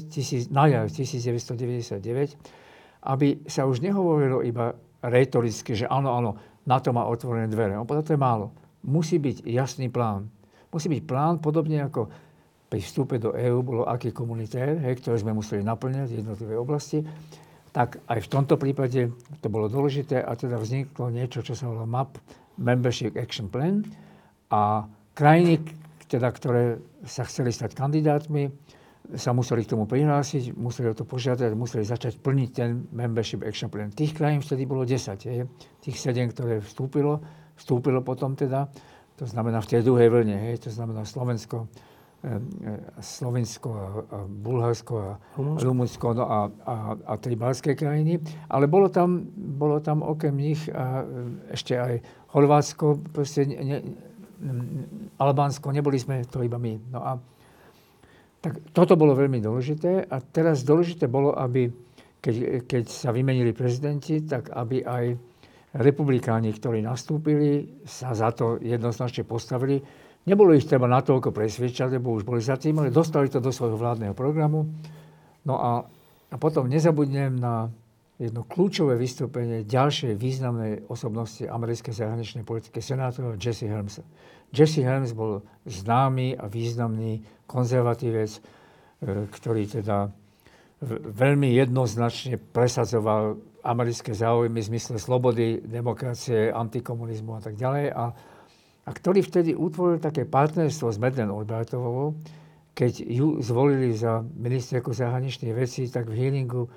na 0.52 0.64
jar 0.68 0.92
1999, 0.92 2.36
aby 3.08 3.28
sa 3.48 3.64
už 3.64 3.80
nehovorilo 3.80 4.44
iba 4.44 4.76
retoricky, 5.00 5.72
že 5.72 5.88
áno, 5.88 6.12
áno, 6.12 6.36
NATO 6.68 6.92
má 6.92 7.08
otvorené 7.08 7.48
dvere. 7.48 7.80
On 7.80 7.88
povedal, 7.88 8.12
to 8.12 8.16
je 8.18 8.20
málo. 8.20 8.52
Musí 8.84 9.24
byť 9.24 9.48
jasný 9.48 9.88
plán. 9.88 10.28
Musí 10.68 10.92
byť 10.92 11.04
plán, 11.08 11.40
podobne 11.40 11.88
ako 11.88 12.12
pri 12.68 12.84
vstupe 12.84 13.16
do 13.16 13.32
EÚ 13.32 13.64
bolo 13.64 13.88
aký 13.88 14.12
komunitér, 14.12 14.76
hej, 14.84 15.00
ktoré 15.00 15.16
sme 15.16 15.32
museli 15.32 15.64
naplňať 15.64 16.12
jednotlivé 16.12 16.60
oblasti, 16.60 17.08
tak 17.72 18.04
aj 18.04 18.20
v 18.20 18.32
tomto 18.32 18.60
prípade 18.60 19.16
to 19.40 19.48
bolo 19.48 19.72
dôležité 19.72 20.20
a 20.20 20.36
teda 20.36 20.60
vzniklo 20.60 21.08
niečo, 21.08 21.40
čo 21.40 21.56
sa 21.56 21.72
volá 21.72 21.88
MAP, 21.88 22.20
Membership 22.60 23.16
Action 23.16 23.48
Plan 23.48 23.80
a 24.52 24.84
krajiny, 25.16 25.85
teda, 26.06 26.30
ktoré 26.30 26.78
sa 27.06 27.26
chceli 27.26 27.50
stať 27.50 27.74
kandidátmi, 27.74 28.50
sa 29.14 29.38
museli 29.38 29.62
k 29.62 29.78
tomu 29.78 29.86
prihlásiť, 29.86 30.58
museli 30.58 30.90
o 30.90 30.98
to 30.98 31.06
požiadať, 31.06 31.54
museli 31.54 31.86
začať 31.86 32.18
plniť 32.26 32.50
ten 32.50 32.90
Membership 32.90 33.46
Action 33.46 33.70
Plan. 33.70 33.94
Tých 33.94 34.18
krajín 34.18 34.42
vtedy 34.42 34.66
bolo 34.66 34.82
10, 34.82 34.98
je? 35.22 35.46
tých 35.86 35.98
7, 36.02 36.34
ktoré 36.34 36.58
vstúpilo, 36.66 37.22
vstúpilo 37.54 38.02
potom 38.02 38.34
teda, 38.34 38.66
to 39.16 39.30
znamená 39.30 39.62
v 39.62 39.70
tej 39.78 39.82
druhej 39.86 40.10
vlne, 40.10 40.50
hej? 40.50 40.58
to 40.58 40.74
znamená 40.74 41.06
Slovensko, 41.06 41.70
eh, 42.26 42.34
eh, 42.34 42.82
Slovensko 42.98 43.70
a, 43.70 43.86
a 43.86 44.18
Bulharsko 44.26 44.94
a 44.98 45.10
Rumunsko 45.38 46.08
no 46.18 46.26
a, 46.26 46.40
a, 46.66 46.76
a 46.98 47.14
tri 47.22 47.38
balské 47.38 47.78
krajiny. 47.78 48.18
Ale 48.50 48.66
bolo 48.66 48.90
tam, 48.90 49.30
bolo 49.38 49.80
tam 49.86 50.02
okrem 50.02 50.34
nich 50.34 50.66
a 50.74 51.06
eh, 51.06 51.54
ešte 51.54 51.78
aj 51.78 51.94
Chorvátsko, 52.34 53.00
proste 53.14 53.46
ne, 53.46 53.80
Albánsko, 55.18 55.74
neboli 55.74 55.98
sme 55.98 56.26
to 56.26 56.42
iba 56.46 56.60
my. 56.60 56.74
No 56.92 57.00
a 57.02 57.12
tak 58.40 58.62
toto 58.72 58.94
bolo 58.94 59.18
veľmi 59.18 59.42
dôležité 59.42 60.06
a 60.06 60.22
teraz 60.22 60.62
dôležité 60.62 61.10
bolo, 61.10 61.34
aby 61.34 61.66
keď, 62.22 62.66
keď 62.66 62.84
sa 62.90 63.10
vymenili 63.10 63.54
prezidenti, 63.54 64.22
tak 64.22 64.54
aby 64.54 64.86
aj 64.86 65.06
republikáni, 65.78 66.54
ktorí 66.54 66.82
nastúpili, 66.82 67.82
sa 67.86 68.14
za 68.14 68.34
to 68.34 68.58
jednoznačne 68.62 69.28
postavili. 69.28 69.82
Nebolo 70.26 70.58
ich 70.58 70.66
treba 70.66 70.90
natoľko 70.90 71.30
presvedčať, 71.30 72.02
lebo 72.02 72.18
už 72.18 72.26
boli 72.26 72.42
za 72.42 72.58
tým, 72.58 72.82
ale 72.82 72.90
dostali 72.90 73.30
to 73.30 73.38
do 73.38 73.54
svojho 73.54 73.78
vládneho 73.78 74.18
programu. 74.18 74.66
No 75.46 75.62
a, 75.62 75.86
a 76.34 76.36
potom 76.42 76.66
nezabudnem 76.66 77.38
na 77.38 77.70
jedno 78.16 78.48
kľúčové 78.48 78.96
vystúpenie 78.96 79.68
ďalšej 79.68 80.16
významnej 80.16 80.88
osobnosti 80.88 81.44
americkej 81.44 81.92
zahraničnej 81.92 82.48
politiky, 82.48 82.80
senátora 82.80 83.36
Jesse 83.36 83.68
Helmsa. 83.68 84.08
Jesse 84.56 84.88
Helms 84.88 85.12
bol 85.12 85.44
známy 85.68 86.40
a 86.40 86.48
významný 86.48 87.20
konzervatívec, 87.44 88.32
e, 88.32 88.40
ktorý 89.28 89.68
teda 89.68 90.08
veľmi 91.12 91.56
jednoznačne 91.56 92.40
presadzoval 92.40 93.40
americké 93.66 94.14
záujmy 94.14 94.62
v 94.62 94.70
zmysle 94.70 94.98
slobody, 95.02 95.60
demokracie, 95.60 96.54
antikomunizmu 96.54 97.36
a 97.36 97.42
tak 97.42 97.58
ďalej. 97.58 97.92
A, 97.92 98.06
a 98.86 98.90
ktorý 98.94 99.26
vtedy 99.26 99.52
utvoril 99.58 99.98
také 99.98 100.24
partnerstvo 100.30 100.94
s 100.94 101.02
Madeleine 101.02 101.34
Albrightovou, 101.34 102.14
keď 102.76 103.02
ju 103.08 103.40
zvolili 103.40 103.96
za 103.96 104.22
ministerku 104.22 104.92
zahraničných 104.92 105.56
vecí, 105.56 105.88
tak 105.88 106.12
v 106.12 106.20
hearingu 106.20 106.68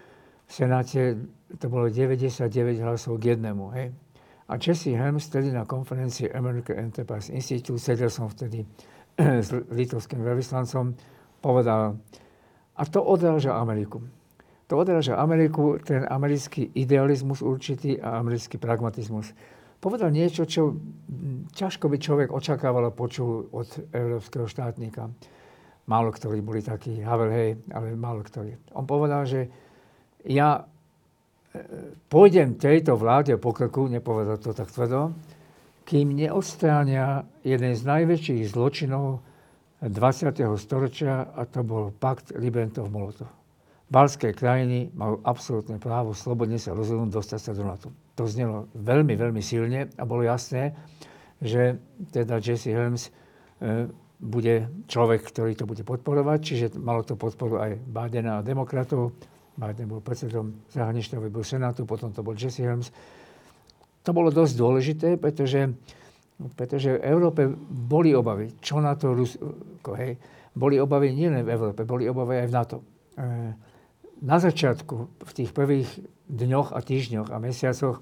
v 0.49 0.53
Senáte 0.53 1.01
to 1.61 1.66
bolo 1.68 1.92
99 1.92 2.49
hlasov 2.80 3.20
k 3.20 3.36
jednému. 3.36 3.68
Hej. 3.76 3.92
A 4.49 4.57
Jesse 4.57 4.96
Helms 4.96 5.28
vtedy 5.28 5.53
na 5.53 5.68
konferencii 5.68 6.32
American 6.32 6.88
Enterprise 6.88 7.28
Institute, 7.28 7.76
sedel 7.76 8.09
som 8.09 8.32
vtedy 8.32 8.64
s 9.46 9.53
litovským 9.53 10.24
veľvyslancom, 10.24 10.96
povedal, 11.44 12.01
a 12.78 12.82
to 12.88 13.05
odráža 13.05 13.61
Ameriku. 13.61 14.01
To 14.72 14.80
odráža 14.80 15.20
Ameriku, 15.20 15.76
ten 15.80 16.05
americký 16.09 16.72
idealizmus 16.76 17.44
určitý 17.44 18.01
a 18.01 18.20
americký 18.20 18.57
pragmatizmus. 18.57 19.32
Povedal 19.80 20.12
niečo, 20.12 20.49
čo 20.49 20.76
ťažko 21.55 21.88
by 21.92 21.96
človek 22.01 22.28
očakával 22.32 22.88
a 22.88 22.92
počul 22.92 23.53
od 23.53 23.68
európskeho 23.92 24.49
štátnika. 24.49 25.12
Málo 25.88 26.12
ktorí 26.12 26.44
boli 26.44 26.61
takí, 26.61 27.01
Havel, 27.01 27.32
hej, 27.32 27.51
ale 27.72 27.96
málo 27.96 28.20
ktorí. 28.20 28.57
On 28.76 28.84
povedal, 28.84 29.24
že 29.24 29.49
ja 30.26 30.66
pôjdem 32.08 32.56
tejto 32.56 32.94
vláde 32.94 33.34
po 33.40 33.52
krku, 33.52 33.88
nepovedal 33.88 34.38
to 34.38 34.54
tak 34.54 34.70
tvrdo, 34.70 35.14
kým 35.88 36.12
neodstránia 36.12 37.24
jeden 37.40 37.72
z 37.72 37.82
najväčších 37.82 38.52
zločinov 38.52 39.24
20. 39.80 40.34
storočia 40.58 41.32
a 41.32 41.46
to 41.46 41.62
bol 41.62 41.94
pakt 41.94 42.34
Ribbentrop-Molotov. 42.34 43.30
Balské 43.88 44.36
krajiny 44.36 44.92
majú 44.92 45.24
absolútne 45.24 45.80
právo 45.80 46.12
slobodne 46.12 46.60
sa 46.60 46.76
rozhodnúť 46.76 47.08
dostať 47.08 47.40
sa 47.40 47.52
do 47.56 47.64
NATO. 47.64 47.88
To 48.20 48.28
znelo 48.28 48.68
veľmi, 48.76 49.16
veľmi 49.16 49.40
silne 49.40 49.88
a 49.96 50.02
bolo 50.04 50.28
jasné, 50.28 50.76
že 51.40 51.80
teda 52.12 52.36
Jesse 52.36 52.68
Helms 52.68 53.08
e, 53.08 53.10
bude 54.20 54.68
človek, 54.90 55.24
ktorý 55.24 55.56
to 55.56 55.64
bude 55.64 55.86
podporovať, 55.88 56.38
čiže 56.42 56.66
malo 56.76 57.00
to 57.06 57.16
podporu 57.16 57.64
aj 57.64 57.80
Bidena 57.80 58.42
a 58.42 58.44
demokratov, 58.44 59.14
Biden 59.59 59.90
bol 59.90 59.98
predsedom 59.98 60.70
zahraničného 60.70 61.18
výboru 61.18 61.42
Senátu, 61.42 61.82
potom 61.82 62.14
to 62.14 62.22
bol 62.22 62.38
Jesse 62.38 62.62
Helms. 62.62 62.94
To 64.06 64.14
bolo 64.14 64.30
dosť 64.30 64.54
dôležité, 64.54 65.09
pretože, 65.18 65.66
pretože 66.54 66.94
v 66.94 67.02
Európe 67.02 67.50
boli 67.66 68.14
obavy. 68.14 68.54
Čo 68.62 68.78
na 68.78 68.94
to 68.94 69.18
Rusko, 69.18 69.90
hej? 69.98 70.14
Boli 70.54 70.78
obavy 70.78 71.11
nielen 71.11 71.42
v 71.42 71.50
Európe, 71.50 71.82
boli 71.82 72.06
obavy 72.06 72.46
aj 72.46 72.46
v 72.46 72.54
NATO. 72.54 72.76
E, 72.78 72.84
na 74.22 74.38
začiatku, 74.38 75.26
v 75.26 75.32
tých 75.34 75.50
prvých 75.50 75.90
dňoch 76.30 76.74
a 76.74 76.78
týždňoch 76.78 77.28
a 77.34 77.36
mesiacoch, 77.42 77.98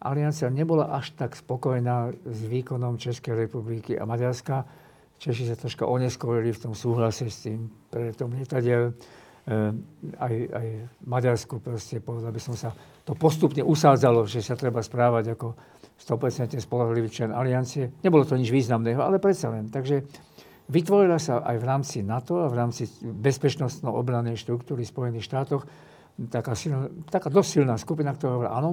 aliancia 0.00 0.48
nebola 0.48 0.94
až 0.94 1.12
tak 1.18 1.36
spokojná 1.36 2.14
s 2.24 2.40
výkonom 2.46 2.96
Českej 2.96 3.46
republiky 3.46 3.98
a 3.98 4.08
Maďarska. 4.08 4.64
Češi 5.20 5.52
sa 5.52 5.56
troška 5.58 5.84
oneskorili 5.84 6.56
v 6.56 6.62
tom 6.64 6.72
súhlase 6.72 7.28
s 7.28 7.44
tým 7.44 7.68
pretom 7.92 8.32
lietadiel. 8.32 8.96
Eh, 9.48 9.72
aj, 10.20 10.34
aj 10.52 10.66
Maďarsku 11.08 11.64
proste, 11.64 12.04
povedal 12.04 12.28
by 12.28 12.40
som 12.42 12.52
sa, 12.52 12.76
to 13.08 13.16
postupne 13.16 13.64
usádzalo, 13.64 14.28
že 14.28 14.44
sa 14.44 14.52
treba 14.52 14.84
správať 14.84 15.32
ako 15.32 15.56
100% 15.96 16.60
spolahlivý 16.60 17.08
člen 17.08 17.32
aliancie. 17.32 17.88
Nebolo 18.04 18.28
to 18.28 18.36
nič 18.36 18.52
významného, 18.52 19.00
ale 19.00 19.16
predsa 19.16 19.48
len. 19.48 19.72
Takže 19.72 20.04
vytvorila 20.68 21.16
sa 21.16 21.40
aj 21.40 21.56
v 21.56 21.64
rámci 21.64 21.96
NATO 22.04 22.44
a 22.44 22.52
v 22.52 22.56
rámci 22.56 22.84
bezpečnostno-obranej 23.00 24.36
štruktúry 24.36 24.84
Spojených 24.84 25.24
štátoch 25.24 25.64
taká, 26.28 26.52
silná, 26.52 26.92
taká 27.08 27.32
dosť 27.32 27.48
silná 27.48 27.80
skupina, 27.80 28.12
ktorá 28.12 28.36
hovorila, 28.36 28.54
áno, 28.60 28.70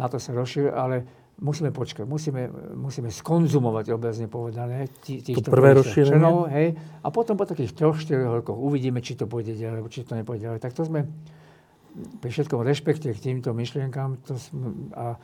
NATO 0.00 0.16
sa 0.16 0.32
rozšíruje, 0.32 0.72
ale 0.72 0.96
musíme 1.40 1.72
počkať, 1.72 2.04
musíme, 2.04 2.50
musíme 2.76 3.08
skonzumovať 3.08 3.94
obrazne 3.94 4.28
povedané 4.28 4.90
tí, 5.00 5.24
týchto 5.24 5.48
prvé. 5.48 5.78
Členov, 5.80 6.52
hej, 6.52 6.76
a 6.76 7.08
potom 7.08 7.40
po 7.40 7.48
takých 7.48 7.72
troch, 7.72 7.96
štyroch 7.96 8.42
rokoch 8.42 8.58
uvidíme, 8.58 9.00
či 9.00 9.16
to 9.16 9.24
pôjde 9.24 9.56
ďalej, 9.56 9.76
alebo 9.80 9.90
či 9.90 10.04
to 10.04 10.12
nepôjde 10.18 10.44
ďalej. 10.50 10.60
Tak 10.60 10.76
to 10.76 10.84
sme 10.84 11.08
pri 12.20 12.30
všetkom 12.32 12.60
rešpekte 12.64 13.12
k 13.12 13.20
týmto 13.20 13.52
myšlienkám 13.52 14.24
to 14.24 14.36
sme, 14.40 14.92
a 14.96 15.16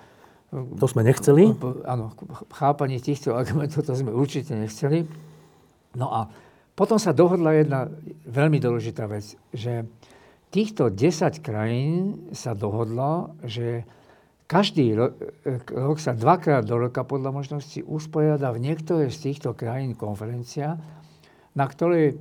to 0.53 0.87
sme 0.89 1.05
nechceli? 1.05 1.53
Áno, 1.85 2.13
chápanie 2.57 3.01
týchto 3.01 3.37
argumentov 3.37 3.85
to 3.85 3.93
sme 3.93 4.13
určite 4.13 4.57
nechceli. 4.57 5.05
No 5.97 6.09
a 6.13 6.29
potom 6.73 6.97
sa 6.97 7.13
dohodla 7.13 7.59
jedna 7.59 7.91
veľmi 8.29 8.61
dôležitá 8.61 9.09
vec, 9.11 9.37
že 9.53 9.85
týchto 10.49 10.89
10 10.89 11.45
krajín 11.45 12.31
sa 12.33 12.57
dohodlo, 12.57 13.37
že 13.45 13.85
každý 14.49 14.97
rok, 14.97 15.13
rok 15.69 15.99
sa 16.01 16.17
dvakrát 16.17 16.65
do 16.65 16.81
roka 16.81 17.05
podľa 17.05 17.31
možnosti 17.37 17.85
usporiada 17.85 18.49
v 18.51 18.65
niektorej 18.65 19.13
z 19.13 19.31
týchto 19.31 19.53
krajín 19.53 19.93
konferencia, 19.93 20.81
na 21.53 21.65
ktorej 21.69 22.17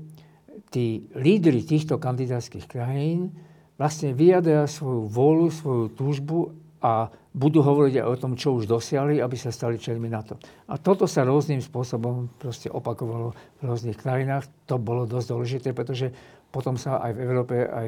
tí 0.68 1.08
lídry 1.16 1.64
týchto 1.64 1.96
kandidátskych 1.96 2.68
krajín 2.68 3.32
vlastne 3.80 4.12
vyjadria 4.12 4.68
svoju 4.68 5.08
vôľu, 5.08 5.48
svoju 5.54 5.86
túžbu 5.96 6.52
a 6.84 7.08
budú 7.38 7.62
hovoriť 7.62 8.02
aj 8.02 8.08
o 8.10 8.16
tom, 8.20 8.34
čo 8.34 8.58
už 8.58 8.66
dosiahli, 8.66 9.22
aby 9.22 9.38
sa 9.38 9.54
stali 9.54 9.78
členmi 9.78 10.10
NATO. 10.10 10.42
A 10.68 10.82
toto 10.82 11.06
sa 11.06 11.26
rôznym 11.26 11.62
spôsobom 11.62 12.34
proste 12.42 12.68
opakovalo 12.68 13.34
v 13.34 13.62
rôznych 13.62 13.98
krajinách. 13.98 14.50
To 14.66 14.82
bolo 14.82 15.06
dosť 15.06 15.28
dôležité, 15.30 15.70
pretože 15.78 16.10
potom 16.50 16.74
sa 16.76 16.98
aj 16.98 17.12
v 17.14 17.20
Európe, 17.22 17.56
aj 17.62 17.88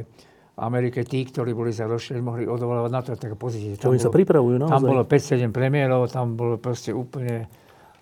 Amerike 0.59 1.07
tí, 1.07 1.23
ktorí 1.23 1.55
boli 1.55 1.71
za 1.71 1.87
rozšírenie, 1.87 2.23
mohli 2.23 2.43
odvolávať 2.45 2.91
na 2.91 3.01
to 3.01 3.09
tak 3.15 3.33
pozície. 3.39 3.79
Čo 3.79 3.95
oni 3.95 4.03
sa 4.03 4.11
pripravujú, 4.11 4.59
naozaj. 4.59 4.75
Tam 4.75 4.83
bolo 4.83 5.03
5-7 5.07 5.55
premiérov, 5.55 6.01
tam 6.11 6.27
bolo 6.35 6.59
proste 6.59 6.91
úplne, 6.91 7.47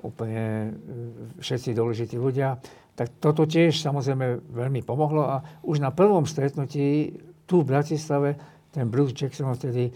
úplne 0.02 0.44
e, 0.44 1.42
všetci 1.42 1.78
dôležití 1.78 2.18
ľudia. 2.18 2.58
Tak 2.98 3.22
toto 3.22 3.46
tiež 3.46 3.78
samozrejme 3.78 4.42
veľmi 4.50 4.82
pomohlo 4.82 5.22
a 5.22 5.46
už 5.62 5.78
na 5.80 5.94
prvom 5.94 6.26
stretnutí 6.26 7.14
tu 7.46 7.62
v 7.62 7.70
Bratislave 7.70 8.36
ten 8.74 8.90
Bruce 8.90 9.14
Jackson 9.14 9.54
vtedy 9.54 9.90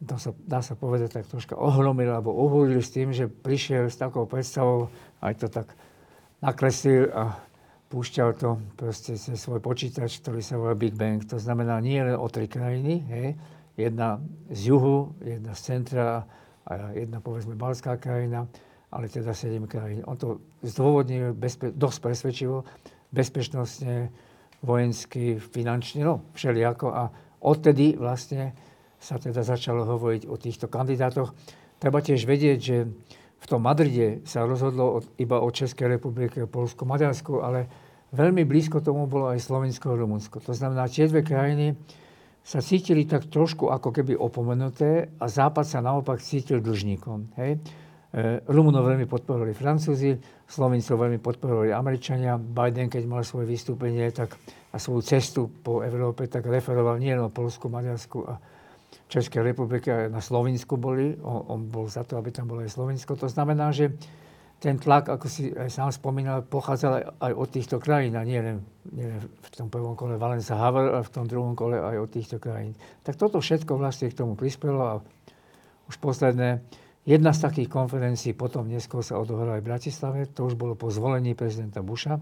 dá 0.00 0.16
sa, 0.20 0.32
dá 0.44 0.60
sa 0.60 0.76
povedať 0.76 1.20
tak 1.20 1.24
troška 1.28 1.56
ohromil 1.56 2.08
alebo 2.08 2.32
ohúril 2.32 2.80
s 2.80 2.92
tým, 2.92 3.12
že 3.12 3.28
prišiel 3.28 3.88
s 3.88 3.96
takou 3.96 4.28
predstavou, 4.28 4.92
aj 5.20 5.34
to 5.40 5.46
tak 5.48 5.72
nakreslil 6.44 7.08
a 7.12 7.36
púšťal 7.86 8.30
to 8.34 8.58
proste 8.74 9.14
cez 9.14 9.38
svoj 9.38 9.62
počítač, 9.62 10.18
ktorý 10.18 10.42
sa 10.42 10.58
volá 10.58 10.74
Big 10.74 10.98
Bang. 10.98 11.22
To 11.30 11.38
znamená 11.38 11.78
nie 11.78 12.02
len 12.02 12.18
o 12.18 12.26
tri 12.26 12.50
krajiny, 12.50 12.94
hej, 13.06 13.28
jedna 13.78 14.18
z 14.50 14.74
juhu, 14.74 15.14
jedna 15.22 15.54
z 15.54 15.60
centra 15.62 16.26
a 16.66 16.72
jedna 16.98 17.22
povedzme 17.22 17.54
balská 17.54 17.94
krajina, 17.94 18.50
ale 18.90 19.06
teda 19.06 19.30
sedem 19.30 19.70
krajín. 19.70 20.02
On 20.10 20.18
to 20.18 20.42
zdôvodnil 20.66 21.30
bezpe- 21.36 21.70
dosť 21.70 21.98
presvedčivo, 22.02 22.66
bezpečnostne, 23.14 24.10
vojensky, 24.66 25.38
finančne, 25.38 26.02
no 26.02 26.26
všelijako. 26.34 26.86
A 26.90 27.02
odtedy 27.38 27.94
vlastne 27.94 28.50
sa 28.98 29.20
teda 29.20 29.46
začalo 29.46 29.86
hovoriť 29.86 30.26
o 30.26 30.34
týchto 30.34 30.66
kandidátoch. 30.66 31.30
Treba 31.78 32.02
tiež 32.02 32.26
vedieť, 32.26 32.58
že 32.58 32.76
v 33.36 33.46
tom 33.46 33.62
Madride 33.62 34.24
sa 34.24 34.48
rozhodlo 34.48 35.04
iba 35.20 35.38
o 35.38 35.48
Českej 35.52 35.98
republike, 36.00 36.48
Polsku, 36.48 36.88
Maďarsku, 36.88 37.44
ale 37.44 37.68
veľmi 38.16 38.48
blízko 38.48 38.80
tomu 38.80 39.04
bolo 39.04 39.28
aj 39.28 39.44
Slovensko 39.44 39.92
a 39.92 39.98
Rumunsko. 39.98 40.40
To 40.40 40.56
znamená, 40.56 40.88
tie 40.88 41.06
dve 41.06 41.20
krajiny 41.20 41.76
sa 42.46 42.62
cítili 42.62 43.04
tak 43.04 43.26
trošku 43.26 43.68
ako 43.68 43.90
keby 43.90 44.14
opomenuté 44.14 45.10
a 45.18 45.26
Západ 45.26 45.66
sa 45.66 45.82
naopak 45.82 46.22
cítil 46.22 46.62
dlžníkom. 46.62 47.34
Hej? 47.42 47.58
E, 48.14 48.40
Rumunov 48.46 48.86
veľmi 48.86 49.10
podporovali 49.10 49.50
Francúzi, 49.50 50.14
Slovincov 50.46 50.94
veľmi 50.94 51.18
podporovali 51.18 51.74
Američania. 51.74 52.38
Biden, 52.38 52.86
keď 52.86 53.02
mal 53.10 53.26
svoje 53.26 53.50
vystúpenie 53.50 54.14
tak, 54.14 54.38
a 54.70 54.78
svoju 54.78 55.02
cestu 55.02 55.50
po 55.50 55.82
Európe, 55.82 56.30
tak 56.30 56.46
referoval 56.46 57.02
nielen 57.02 57.26
o 57.26 57.34
Polsku, 57.34 57.66
Maďarsku 57.66 58.18
a 58.28 58.38
Českej 59.06 59.42
republike 59.46 60.10
na 60.10 60.18
Slovensku 60.18 60.74
boli. 60.74 61.14
On, 61.22 61.46
on 61.46 61.60
bol 61.70 61.86
za 61.86 62.02
to, 62.02 62.18
aby 62.18 62.34
tam 62.34 62.50
bolo 62.50 62.66
aj 62.66 62.74
Slovensko. 62.74 63.14
To 63.14 63.30
znamená, 63.30 63.70
že 63.70 63.94
ten 64.56 64.80
tlak, 64.80 65.12
ako 65.12 65.26
si 65.28 65.52
aj 65.52 65.68
sám 65.68 65.92
spomínal, 65.92 66.40
pochádzal 66.40 67.20
aj 67.20 67.32
od 67.36 67.48
týchto 67.52 67.76
krajín 67.76 68.16
a 68.16 68.24
nie 68.24 68.40
len, 68.40 68.64
nie 68.88 69.04
len 69.04 69.20
v 69.20 69.48
tom 69.52 69.68
prvom 69.68 69.92
kole 69.92 70.16
Valensa 70.16 70.56
Havel, 70.56 70.96
ale 70.96 71.04
v 71.04 71.12
tom 71.12 71.28
druhom 71.28 71.52
kole 71.52 71.76
aj 71.76 71.96
od 72.00 72.10
týchto 72.10 72.40
krajín. 72.40 72.72
Tak 73.04 73.20
toto 73.20 73.36
všetko 73.36 73.76
vlastne 73.76 74.08
k 74.08 74.16
tomu 74.16 74.32
prispelo 74.32 74.80
a 74.80 74.94
už 75.86 76.00
posledné, 76.00 76.64
jedna 77.04 77.36
z 77.36 77.44
takých 77.44 77.68
konferencií 77.68 78.32
potom 78.32 78.66
neskôr 78.66 79.04
sa 79.04 79.20
odohrala 79.20 79.60
aj 79.60 79.62
v 79.62 79.68
Bratislave, 79.70 80.20
to 80.32 80.48
už 80.48 80.56
bolo 80.56 80.72
po 80.72 80.88
zvolení 80.88 81.36
prezidenta 81.36 81.84
Busha. 81.84 82.16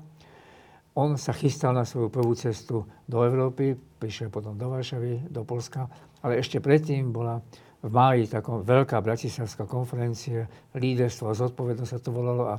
On 0.99 1.15
sa 1.15 1.35
chystal 1.35 1.71
na 1.71 1.87
svoju 1.87 2.11
prvú 2.11 2.35
cestu 2.35 2.83
do 3.07 3.19
Európy, 3.23 3.79
prišiel 3.79 4.31
potom 4.31 4.59
do 4.59 4.67
Varšavy, 4.71 5.31
do 5.31 5.47
Polska 5.47 5.87
a 5.87 6.14
ale 6.25 6.41
ešte 6.41 6.59
predtým 6.59 7.13
bola 7.13 7.45
v 7.85 7.93
máji 7.93 8.33
taká 8.33 8.65
veľká 8.65 8.97
bratislavská 9.05 9.69
konferencia, 9.69 10.49
líderstvo 10.73 11.29
a 11.29 11.37
zodpovednosť 11.37 11.91
sa 11.93 12.01
to 12.01 12.11
volalo 12.17 12.49
a 12.49 12.57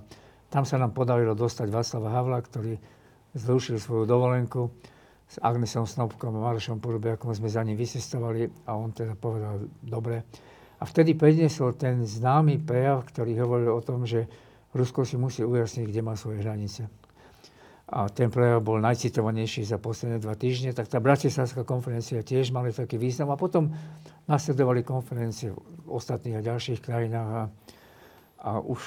tam 0.53 0.69
sa 0.69 0.77
nám 0.77 0.93
podarilo 0.93 1.33
dostať 1.33 1.67
Václava 1.73 2.13
Havla, 2.13 2.39
ktorý 2.45 2.77
zrušil 3.33 3.81
svoju 3.81 4.05
dovolenku 4.05 4.69
s 5.25 5.41
Agnesom 5.41 5.89
Snobkom 5.89 6.37
a 6.37 6.45
Marošom 6.45 6.77
Podobiakom 6.77 7.33
sme 7.33 7.49
za 7.49 7.65
ním 7.65 7.73
vysestovali 7.73 8.69
a 8.69 8.77
on 8.77 8.93
teda 8.93 9.17
povedal, 9.17 9.65
dobre. 9.81 10.21
A 10.77 10.85
vtedy 10.85 11.17
predniesol 11.17 11.73
ten 11.73 12.05
známy 12.05 12.61
prejav, 12.61 13.01
ktorý 13.09 13.33
hovoril 13.41 13.73
o 13.73 13.81
tom, 13.81 14.05
že 14.05 14.29
Rusko 14.77 15.07
si 15.07 15.17
musí 15.17 15.41
ujasniť, 15.41 15.89
kde 15.89 16.01
má 16.05 16.13
svoje 16.13 16.45
hranice. 16.45 16.85
A 17.85 18.09
ten 18.09 18.33
prejav 18.33 18.65
bol 18.65 18.81
najcitovanejší 18.81 19.61
za 19.61 19.77
posledné 19.77 20.17
dva 20.17 20.33
týždne, 20.33 20.73
tak 20.73 20.89
tá 20.89 20.97
Bratislavská 20.97 21.61
konferencia 21.61 22.25
tiež 22.25 22.49
mala 22.49 22.73
taký 22.73 22.97
význam. 22.97 23.29
A 23.29 23.37
potom 23.37 23.77
nasledovali 24.25 24.81
konferencie 24.81 25.53
v 25.53 25.89
ostatných 25.89 26.41
a 26.41 26.47
ďalších 26.49 26.81
krajinách 26.81 27.29
a, 27.29 27.43
a 28.41 28.51
už, 28.57 28.81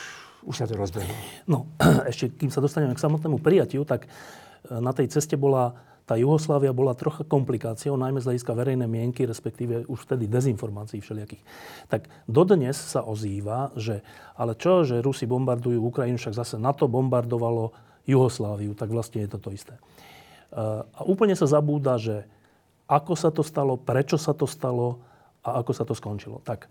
už 0.50 0.54
sa 0.54 0.66
to 0.66 0.74
rozbehlo. 0.74 1.14
No, 1.46 1.70
ešte 2.10 2.34
kým 2.34 2.50
sa 2.50 2.58
dostaneme 2.58 2.90
k 2.90 3.04
samotnému 3.06 3.38
prijatiu, 3.38 3.86
tak 3.86 4.06
e, 4.06 4.08
na 4.82 4.90
tej 4.90 5.14
ceste 5.14 5.38
bola 5.38 5.78
tá 6.08 6.16
Juhoslávia 6.16 6.72
bola 6.72 6.96
trocha 6.96 7.20
komplikáciou, 7.20 8.00
najmä 8.00 8.24
z 8.24 8.32
hľadiska 8.32 8.56
verejnej 8.56 8.88
mienky, 8.88 9.28
respektíve 9.28 9.84
už 9.92 10.08
vtedy 10.08 10.24
dezinformácií 10.24 11.04
všelijakých. 11.04 11.44
Tak 11.92 12.08
dodnes 12.24 12.80
sa 12.80 13.04
ozýva, 13.04 13.76
že 13.76 14.00
ale 14.32 14.56
čo, 14.56 14.88
že 14.88 15.04
Rusi 15.04 15.28
bombardujú 15.28 15.76
Ukrajinu, 15.76 16.16
však 16.16 16.32
zase 16.32 16.56
NATO 16.56 16.88
bombardovalo 16.88 17.76
Juhosláviu, 18.08 18.72
tak 18.72 18.88
vlastne 18.88 19.20
je 19.22 19.30
to 19.30 19.38
to 19.38 19.52
isté. 19.52 19.76
E, 19.76 19.80
a 20.80 21.00
úplne 21.04 21.36
sa 21.36 21.44
zabúda, 21.44 22.00
že 22.00 22.24
ako 22.88 23.12
sa 23.14 23.28
to 23.28 23.44
stalo, 23.44 23.76
prečo 23.76 24.16
sa 24.16 24.32
to 24.32 24.48
stalo, 24.48 25.04
a 25.44 25.60
ako 25.60 25.72
sa 25.76 25.84
to 25.84 25.92
skončilo. 25.92 26.40
Tak 26.42 26.66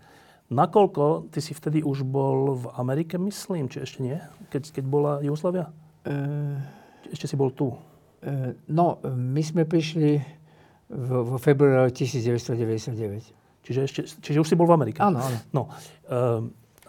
nakoľko, 0.50 1.30
ty 1.30 1.38
si 1.38 1.54
vtedy 1.54 1.80
už 1.86 2.02
bol 2.02 2.58
v 2.58 2.66
Amerike, 2.74 3.16
myslím, 3.16 3.70
či 3.70 3.86
ešte 3.86 4.02
nie? 4.02 4.18
Keď, 4.50 4.74
keď 4.74 4.84
bola 4.84 5.12
Jugoslavia? 5.22 5.70
E... 6.02 6.76
Ešte 7.08 7.30
si 7.30 7.40
bol 7.40 7.54
tu. 7.54 7.72
E, 8.20 8.52
no, 8.68 9.00
my 9.06 9.40
sme 9.40 9.64
prišli 9.64 10.20
vo 10.92 11.36
februári 11.40 11.92
1999. 11.92 13.64
Čiže, 13.64 13.80
ešte, 13.84 14.00
čiže 14.24 14.38
už 14.40 14.48
si 14.48 14.56
bol 14.56 14.64
v 14.64 14.76
Amerike? 14.80 15.04
Áno, 15.04 15.20
áno. 15.20 15.38
No, 15.52 15.62
e, 16.08 16.16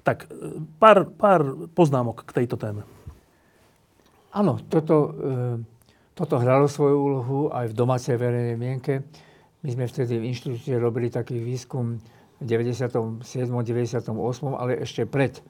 tak 0.04 0.32
pár, 0.80 1.12
pár 1.12 1.70
poznámok 1.76 2.24
k 2.24 2.44
tejto 2.44 2.56
téme. 2.56 2.88
Áno, 4.30 4.62
toto, 4.70 4.96
e, 5.10 5.38
toto 6.14 6.38
hralo 6.38 6.70
svoju 6.70 6.98
úlohu 7.02 7.40
aj 7.50 7.74
v 7.74 7.78
domácej 7.78 8.14
verejnej 8.14 8.58
mienke. 8.62 9.02
My 9.66 9.74
sme 9.74 9.90
vtedy 9.90 10.22
v 10.22 10.30
inštitúte 10.30 10.78
robili 10.78 11.10
taký 11.10 11.42
výskum 11.42 11.98
v 12.38 12.44
97. 12.46 13.26
98. 13.26 14.06
ale 14.54 14.86
ešte 14.86 15.10
pred, 15.10 15.42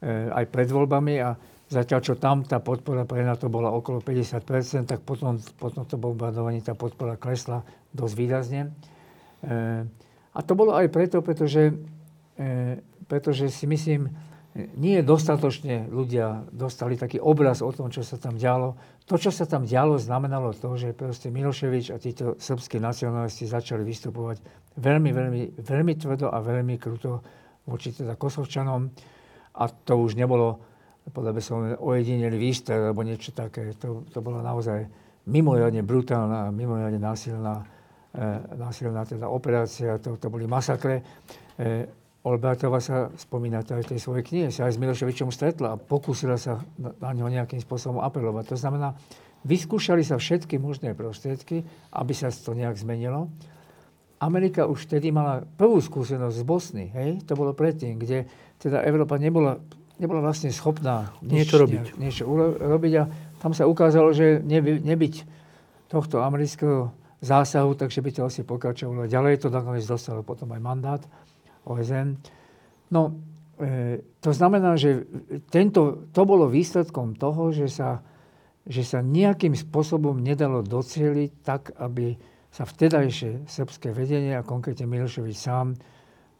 e, 0.00 0.32
aj 0.32 0.44
pred 0.48 0.68
voľbami 0.72 1.20
a 1.20 1.36
zatiaľ 1.68 2.00
čo 2.00 2.14
tam 2.16 2.40
tá 2.48 2.64
podpora 2.64 3.04
pre 3.04 3.28
NATO 3.28 3.52
bola 3.52 3.68
okolo 3.68 4.00
50%, 4.00 4.88
tak 4.88 5.04
potom, 5.04 5.36
potom 5.60 5.84
to 5.84 6.00
bombardovanie 6.00 6.64
tá 6.64 6.72
podpora 6.72 7.20
klesla 7.20 7.60
dosť 7.92 8.14
výrazne. 8.16 8.72
E, 9.44 9.84
a 10.34 10.38
to 10.40 10.56
bolo 10.56 10.74
aj 10.74 10.90
preto, 10.90 11.22
pretože, 11.22 11.70
pretože 13.06 13.46
si 13.54 13.70
myslím, 13.70 14.10
nie 14.54 15.02
dostatočne 15.02 15.90
ľudia 15.90 16.46
dostali 16.54 16.94
taký 16.94 17.18
obraz 17.18 17.58
o 17.58 17.74
tom, 17.74 17.90
čo 17.90 18.06
sa 18.06 18.14
tam 18.14 18.38
dialo. 18.38 18.78
To, 19.10 19.18
čo 19.18 19.34
sa 19.34 19.50
tam 19.50 19.66
dialo, 19.66 19.98
znamenalo 19.98 20.54
to, 20.54 20.78
že 20.78 20.94
proste 20.94 21.26
Miloševič 21.34 21.90
a 21.90 21.98
títo 21.98 22.38
srbskí 22.38 22.78
nacionalisti 22.78 23.50
začali 23.50 23.82
vystupovať 23.82 24.38
veľmi, 24.78 25.10
veľmi, 25.10 25.42
veľmi 25.58 25.94
tvrdo 25.98 26.30
a 26.30 26.38
veľmi 26.38 26.78
kruto 26.78 27.18
voči 27.66 27.90
teda 27.90 28.14
Kosovčanom. 28.14 28.86
A 29.58 29.64
to 29.66 29.98
už 29.98 30.14
nebolo, 30.14 30.62
podľa 31.10 31.32
by 31.34 31.42
som 31.42 31.58
ojedineli 31.74 32.38
výstrel 32.38 32.94
alebo 32.94 33.02
niečo 33.02 33.34
také. 33.34 33.74
To, 33.82 34.06
to 34.06 34.22
bola 34.22 34.38
naozaj 34.38 34.86
mimoriadne 35.26 35.82
brutálna, 35.82 36.54
mimoriadne 36.54 37.02
násilná, 37.02 37.66
e, 38.14 38.26
násilná 38.54 39.02
teda 39.02 39.26
operácia. 39.26 39.98
To, 39.98 40.14
to 40.14 40.30
boli 40.30 40.46
masakre. 40.46 41.02
E, 41.58 42.03
Olbertova 42.24 42.80
sa 42.80 43.12
spomína 43.20 43.60
aj 43.60 43.84
v 43.84 43.90
tej 43.92 44.00
svojej 44.00 44.24
knihe, 44.24 44.48
sa 44.48 44.64
aj 44.64 44.74
s 44.74 44.80
Miloševičom 44.80 45.28
stretla 45.28 45.76
a 45.76 45.80
pokúsila 45.80 46.40
sa 46.40 46.64
na 46.80 47.12
ňo 47.12 47.28
nejakým 47.28 47.60
spôsobom 47.60 48.00
apelovať. 48.00 48.56
To 48.56 48.56
znamená, 48.56 48.96
vyskúšali 49.44 50.00
sa 50.00 50.16
všetky 50.16 50.56
možné 50.56 50.96
prostriedky, 50.96 51.68
aby 51.92 52.12
sa 52.16 52.32
to 52.32 52.56
nejak 52.56 52.80
zmenilo. 52.80 53.28
Amerika 54.24 54.64
už 54.64 54.88
vtedy 54.88 55.12
mala 55.12 55.44
prvú 55.44 55.76
skúsenosť 55.84 56.36
z 56.40 56.44
Bosny, 56.48 56.84
hej? 56.96 57.20
to 57.28 57.36
bolo 57.36 57.52
predtým, 57.52 58.00
kde 58.00 58.24
teda 58.56 58.80
Európa 58.88 59.20
nebola, 59.20 59.60
nebola 60.00 60.24
vlastne 60.24 60.48
schopná 60.48 61.12
niečo 61.20 61.60
robiť. 61.60 62.00
Niečo 62.00 62.24
robiť 62.56 62.92
a 62.98 63.04
tam 63.44 63.52
sa 63.52 63.68
ukázalo, 63.68 64.16
že 64.16 64.40
neby, 64.40 64.80
nebyť 64.80 65.14
tohto 65.92 66.24
amerického 66.24 66.88
zásahu, 67.20 67.76
takže 67.76 68.00
by 68.00 68.10
to 68.16 68.22
asi 68.24 68.40
pokračovalo 68.48 69.04
ďalej. 69.04 69.44
To 69.44 69.52
nakoniec 69.52 69.84
dostalo 69.84 70.24
potom 70.24 70.48
aj 70.56 70.60
mandát. 70.64 71.02
OSN. 71.64 72.20
No, 72.92 73.16
e, 73.58 74.04
to 74.20 74.30
znamená, 74.32 74.76
že 74.76 75.04
tento, 75.48 76.08
to 76.12 76.22
bolo 76.24 76.48
výsledkom 76.48 77.16
toho, 77.16 77.50
že 77.50 77.68
sa, 77.68 78.04
že 78.64 78.84
sa 78.84 79.04
nejakým 79.04 79.56
spôsobom 79.56 80.20
nedalo 80.20 80.64
docieliť 80.64 81.30
tak, 81.44 81.76
aby 81.76 82.16
sa 82.54 82.62
vtedajšie 82.62 83.50
srbské 83.50 83.90
vedenie 83.90 84.38
a 84.38 84.46
konkrétne 84.46 84.86
Miloševič 84.86 85.34
sám 85.34 85.74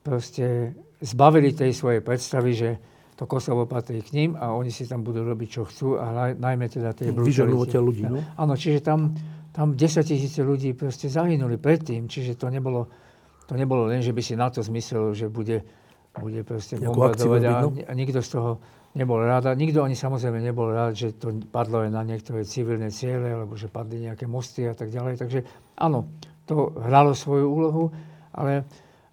proste 0.04 0.78
zbavili 1.02 1.50
tej 1.50 1.74
svojej 1.74 2.04
predstavy, 2.04 2.50
že 2.54 2.70
to 3.14 3.26
Kosovo 3.30 3.66
patrí 3.66 4.02
k 4.02 4.10
ním 4.14 4.30
a 4.34 4.54
oni 4.54 4.74
si 4.74 4.86
tam 4.90 5.06
budú 5.06 5.22
robiť, 5.22 5.48
čo 5.48 5.62
chcú 5.66 5.88
a 5.98 6.34
najmä 6.34 6.66
teda 6.66 6.94
tej 6.94 7.14
brutalite. 7.14 7.78
ľudí, 7.78 8.04
no? 8.06 8.18
Áno, 8.34 8.54
čiže 8.58 8.82
tam, 8.82 9.14
tam 9.54 9.78
10 9.78 10.02
tisíce 10.02 10.42
ľudí 10.42 10.74
proste 10.74 11.06
zahynuli 11.06 11.54
predtým, 11.54 12.10
čiže 12.10 12.34
to 12.34 12.50
nebolo, 12.50 12.90
to 13.44 13.54
nebolo 13.54 13.88
len, 13.88 14.00
že 14.00 14.12
by 14.16 14.22
si 14.24 14.34
na 14.34 14.48
to 14.48 14.64
zmyslel, 14.64 15.12
že 15.12 15.28
bude, 15.28 15.64
bude 16.16 16.40
proste 16.42 16.80
bombardovať 16.80 17.42
a, 17.44 17.52
a 17.88 17.92
nikto 17.92 18.24
z 18.24 18.28
toho 18.32 18.50
nebol 18.94 19.20
rád. 19.20 19.50
A 19.50 19.58
nikto 19.58 19.82
ani 19.82 19.98
samozrejme 19.98 20.40
nebol 20.40 20.70
rád, 20.70 20.96
že 20.96 21.12
to 21.12 21.34
padlo 21.50 21.84
aj 21.84 21.90
na 21.92 22.02
niektoré 22.06 22.46
civilné 22.46 22.88
ciele, 22.88 23.34
alebo 23.34 23.58
že 23.58 23.68
padli 23.68 24.06
nejaké 24.06 24.24
mosty 24.24 24.64
a 24.64 24.72
tak 24.72 24.88
ďalej. 24.88 25.20
Takže 25.20 25.38
áno, 25.76 26.08
to 26.48 26.72
hralo 26.78 27.12
svoju 27.12 27.46
úlohu, 27.50 27.84
ale, 28.32 28.64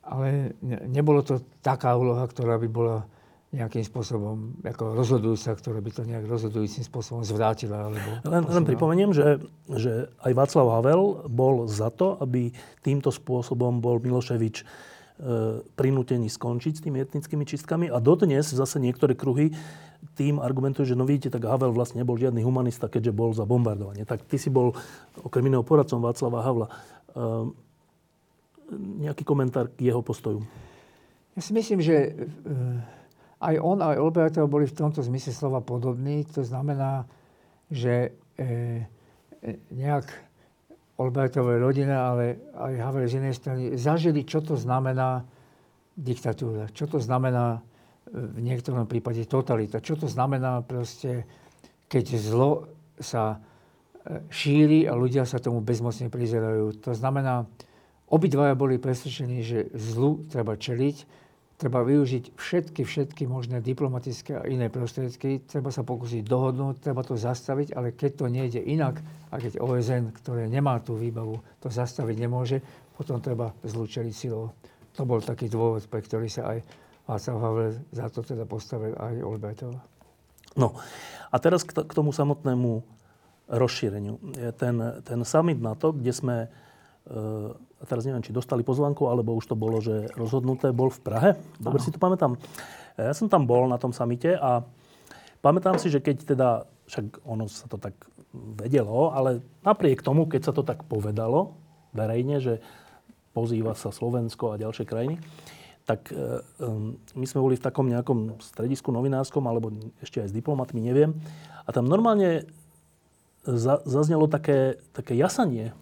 ale 0.06 0.56
nebolo 0.88 1.26
to 1.26 1.42
taká 1.60 1.98
úloha, 1.98 2.24
ktorá 2.30 2.56
by 2.56 2.70
bola 2.72 3.04
nejakým 3.52 3.84
spôsobom 3.84 4.64
ako 4.64 4.96
rozhodujúca, 4.96 5.52
ktorá 5.60 5.84
by 5.84 5.92
to 5.92 6.08
nejak 6.08 6.24
rozhodujúcim 6.24 6.88
spôsobom 6.88 7.20
zvrátila. 7.28 7.92
Alebo 7.92 8.10
len, 8.24 8.44
len 8.48 8.64
pripomeniem, 8.64 9.12
že, 9.12 9.44
že 9.68 10.08
aj 10.24 10.32
Václav 10.32 10.68
Havel 10.80 11.28
bol 11.28 11.68
za 11.68 11.92
to, 11.92 12.16
aby 12.24 12.56
týmto 12.80 13.12
spôsobom 13.12 13.84
bol 13.84 14.00
Miloševič 14.00 14.64
e, 14.64 14.66
prinútený 15.76 16.32
skončiť 16.32 16.74
s 16.80 16.84
tými 16.88 17.04
etnickými 17.04 17.44
čistkami 17.44 17.92
a 17.92 18.00
dodnes 18.00 18.56
zase 18.56 18.80
niektoré 18.80 19.20
kruhy 19.20 19.52
tým 20.16 20.40
argumentujú, 20.40 20.88
že 20.88 20.96
no 20.96 21.04
vidíte, 21.04 21.36
tak 21.36 21.44
Havel 21.44 21.76
vlastne 21.76 22.02
nebol 22.02 22.16
žiadny 22.16 22.48
humanista, 22.48 22.88
keďže 22.88 23.12
bol 23.12 23.36
za 23.36 23.44
bombardovanie. 23.44 24.08
Tak 24.08 24.32
ty 24.32 24.40
si 24.40 24.48
bol 24.48 24.72
okrem 25.28 25.52
iného 25.52 25.62
poradcom 25.62 26.00
Václava 26.00 26.40
Havla. 26.40 26.68
E, 26.72 26.74
nejaký 29.12 29.28
komentár 29.28 29.68
k 29.76 29.92
jeho 29.92 30.00
postoju? 30.00 30.40
Ja 31.36 31.44
si 31.44 31.52
myslím, 31.52 31.84
že 31.84 31.96
e, 32.00 32.12
aj 33.42 33.56
on, 33.58 33.82
aj 33.82 33.98
Olbertov 33.98 34.46
boli 34.46 34.70
v 34.70 34.78
tomto 34.78 35.02
zmysle 35.02 35.34
slova 35.34 35.66
podobní. 35.66 36.22
To 36.38 36.46
znamená, 36.46 37.10
že 37.74 38.14
e, 38.38 38.86
e 39.42 39.58
nejak 39.74 40.06
Olbertovej 41.02 41.58
rodina, 41.58 42.14
ale 42.14 42.54
aj 42.54 42.74
Havel 42.78 43.10
z 43.10 43.18
inej 43.18 43.36
strany, 43.42 43.64
zažili, 43.74 44.22
čo 44.22 44.46
to 44.46 44.54
znamená 44.54 45.26
diktatúra, 45.98 46.70
čo 46.70 46.86
to 46.86 47.02
znamená 47.02 47.58
e, 47.58 47.60
v 48.14 48.40
niektorom 48.46 48.86
prípade 48.86 49.26
totalita, 49.26 49.82
čo 49.82 49.98
to 49.98 50.06
znamená 50.06 50.62
proste, 50.62 51.26
keď 51.90 52.06
zlo 52.22 52.70
sa 53.02 53.42
e, 54.06 54.30
šíri 54.30 54.86
a 54.86 54.94
ľudia 54.94 55.26
sa 55.26 55.42
tomu 55.42 55.66
bezmocne 55.66 56.14
prizerajú. 56.14 56.78
To 56.86 56.94
znamená, 56.94 57.50
obidvaja 58.06 58.54
boli 58.54 58.78
presvedčení, 58.78 59.42
že 59.42 59.74
zlu 59.74 60.22
treba 60.30 60.54
čeliť 60.54 60.98
treba 61.62 61.86
využiť 61.86 62.34
všetky, 62.34 62.82
všetky 62.82 63.30
možné 63.30 63.62
diplomatické 63.62 64.42
a 64.42 64.50
iné 64.50 64.74
prostriedky. 64.74 65.46
Treba 65.46 65.70
sa 65.70 65.86
pokúsiť 65.86 66.26
dohodnúť, 66.26 66.82
treba 66.82 67.06
to 67.06 67.14
zastaviť, 67.14 67.78
ale 67.78 67.94
keď 67.94 68.12
to 68.18 68.26
nejde 68.26 68.62
inak, 68.66 68.98
a 69.30 69.38
keď 69.38 69.62
OSN, 69.62 70.10
ktoré 70.18 70.50
nemá 70.50 70.82
tú 70.82 70.98
výbavu, 70.98 71.38
to 71.62 71.70
zastaviť 71.70 72.18
nemôže, 72.18 72.58
potom 72.98 73.22
treba 73.22 73.54
zlúčeliť 73.62 74.14
silou. 74.14 74.50
To 74.98 75.06
bol 75.06 75.22
taký 75.22 75.48
dôvod, 75.48 75.86
pre 75.86 76.02
ktorý 76.02 76.28
sa 76.28 76.58
aj 76.58 76.66
Václav 77.06 77.38
Havel 77.38 77.72
za 77.94 78.08
to 78.10 78.26
teda 78.26 78.44
postavil 78.50 78.98
aj 78.98 79.22
Olbertov. 79.22 79.78
No 80.58 80.76
a 81.32 81.36
teraz 81.40 81.64
k 81.64 81.94
tomu 81.94 82.12
samotnému 82.12 82.84
rozšíreniu. 83.52 84.20
Ten, 84.56 84.76
ten 85.04 85.20
summit 85.24 85.60
NATO, 85.60 85.96
kde 85.96 86.12
sme 86.12 86.36
a 87.10 87.84
teraz 87.90 88.06
neviem, 88.06 88.22
či 88.22 88.30
dostali 88.36 88.62
pozvanku, 88.62 89.10
alebo 89.10 89.34
už 89.34 89.50
to 89.50 89.56
bolo, 89.58 89.82
že 89.82 90.06
rozhodnuté, 90.14 90.70
bol 90.70 90.94
v 90.94 91.02
Prahe. 91.02 91.30
Dobre 91.58 91.82
ano. 91.82 91.86
si 91.86 91.90
to 91.90 91.98
pamätám. 91.98 92.38
Ja 92.94 93.18
som 93.18 93.26
tam 93.26 93.50
bol 93.50 93.66
na 93.66 93.82
tom 93.82 93.90
samite 93.90 94.38
a 94.38 94.62
pamätám 95.42 95.82
si, 95.82 95.90
že 95.90 95.98
keď 95.98 96.18
teda, 96.38 96.50
však 96.86 97.26
ono 97.26 97.50
sa 97.50 97.66
to 97.66 97.82
tak 97.82 97.98
vedelo, 98.34 99.12
ale 99.12 99.42
napriek 99.66 100.06
tomu, 100.06 100.30
keď 100.30 100.52
sa 100.52 100.54
to 100.54 100.62
tak 100.62 100.86
povedalo 100.86 101.58
verejne, 101.92 102.40
že 102.40 102.64
pozýva 103.34 103.76
sa 103.76 103.92
Slovensko 103.92 104.54
a 104.54 104.62
ďalšie 104.62 104.86
krajiny, 104.88 105.20
tak 105.84 106.14
e, 106.14 106.40
my 107.18 107.26
sme 107.26 107.44
boli 107.44 107.56
v 107.58 107.66
takom 107.66 107.90
nejakom 107.90 108.40
stredisku 108.40 108.94
novinárskom, 108.94 109.44
alebo 109.44 109.74
ešte 110.00 110.22
aj 110.22 110.32
s 110.32 110.38
diplomatmi, 110.38 110.80
neviem. 110.80 111.18
A 111.66 111.70
tam 111.74 111.90
normálne 111.90 112.48
zaznelo 113.88 114.30
také, 114.30 114.78
také 114.94 115.18
jasanie. 115.18 115.74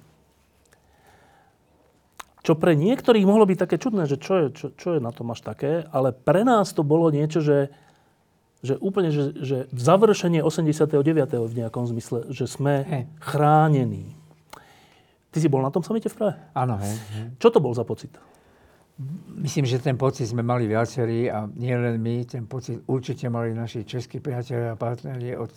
Čo 2.39 2.55
pre 2.55 2.71
niektorých 2.71 3.27
mohlo 3.27 3.43
byť 3.43 3.57
také 3.59 3.75
čudné, 3.75 4.07
že 4.07 4.15
čo 4.15 4.33
je, 4.39 4.45
čo, 4.55 4.67
čo 4.71 4.87
je 4.95 4.99
na 5.03 5.11
tom 5.11 5.27
až 5.35 5.43
také, 5.43 5.83
ale 5.91 6.15
pre 6.15 6.47
nás 6.47 6.71
to 6.71 6.87
bolo 6.87 7.11
niečo, 7.11 7.43
že, 7.43 7.67
že 8.63 8.79
úplne, 8.79 9.11
že, 9.11 9.35
že 9.43 9.57
završenie 9.75 10.39
89. 10.39 10.95
v 11.35 11.53
nejakom 11.53 11.83
zmysle, 11.91 12.31
že 12.31 12.47
sme 12.47 12.87
hey. 12.87 13.03
chránení. 13.19 14.15
Ty 15.29 15.37
si 15.43 15.51
bol 15.51 15.61
na 15.61 15.69
tom 15.69 15.83
samite 15.83 16.09
v 16.09 16.15
Prahe? 16.15 16.35
Áno, 16.55 16.79
hej, 16.79 16.95
hej. 16.95 17.25
Čo 17.37 17.53
to 17.53 17.59
bol 17.61 17.75
za 17.75 17.85
pocit? 17.85 18.15
Myslím, 19.39 19.63
že 19.63 19.79
ten 19.79 19.95
pocit 19.95 20.27
sme 20.27 20.43
mali 20.43 20.67
viacerí 20.67 21.31
a 21.31 21.47
nie 21.47 21.71
len 21.71 22.01
my, 22.01 22.27
ten 22.27 22.43
pocit 22.49 22.83
určite 22.89 23.31
mali 23.31 23.55
naši 23.55 23.87
českí 23.87 24.19
priatelia 24.19 24.75
a 24.75 24.79
partneri 24.79 25.39
od 25.39 25.51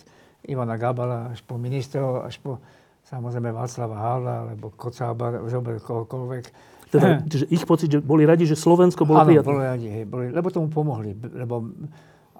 Ivana 0.47 0.79
Gabala 0.79 1.31
až 1.31 1.43
po 1.43 1.59
ministrov, 1.59 2.23
až 2.23 2.39
po 2.39 2.59
samozrejme 3.07 3.51
Václava 3.51 3.97
Havla, 3.99 4.35
alebo 4.47 4.71
Kocába, 4.71 5.43
zober 5.51 5.79
kohokoľvek. 5.83 6.72
Teda, 6.93 7.25
čiže 7.25 7.49
ich 7.49 7.65
pocit, 7.65 7.89
že 7.89 7.99
boli 7.99 8.21
radi, 8.21 8.45
že 8.45 8.53
Slovensko 8.53 9.09
bolo 9.09 9.25
Áno, 9.25 9.33
boli 9.41 9.65
radi, 9.65 9.87
hej, 9.89 10.05
boli, 10.05 10.29
lebo 10.29 10.53
tomu 10.53 10.69
pomohli. 10.69 11.17
Lebo 11.17 11.73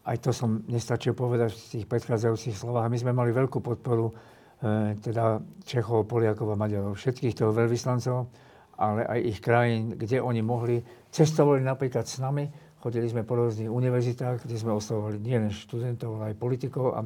aj 0.05 0.17
to 0.21 0.29
som 0.29 0.61
nestačil 0.69 1.17
povedať 1.17 1.57
v 1.57 1.61
tých 1.79 1.85
predchádzajúcich 1.89 2.53
slovách. 2.53 2.85
My 2.93 2.97
sme 3.01 3.11
mali 3.17 3.33
veľkú 3.33 3.65
podporu 3.65 4.13
e, 4.61 4.93
teda 5.01 5.41
Čechov, 5.65 6.05
Poliakov 6.05 6.53
a 6.53 6.59
Maďarov, 6.59 6.93
všetkých 6.93 7.33
toho 7.33 7.49
veľvyslancov, 7.49 8.29
ale 8.77 9.01
aj 9.09 9.19
ich 9.25 9.39
krajín, 9.41 9.97
kde 9.97 10.21
oni 10.21 10.45
mohli. 10.45 10.85
Cestovali 11.09 11.65
napríklad 11.65 12.05
s 12.05 12.21
nami, 12.21 12.45
chodili 12.77 13.09
sme 13.09 13.25
po 13.25 13.41
rôznych 13.41 13.71
univerzitách, 13.71 14.45
kde 14.45 14.55
sme 14.59 14.77
oslovovali 14.77 15.17
nielen 15.17 15.49
študentov, 15.49 16.21
ale 16.21 16.35
aj 16.35 16.35
politikov 16.37 16.87
a 16.93 17.01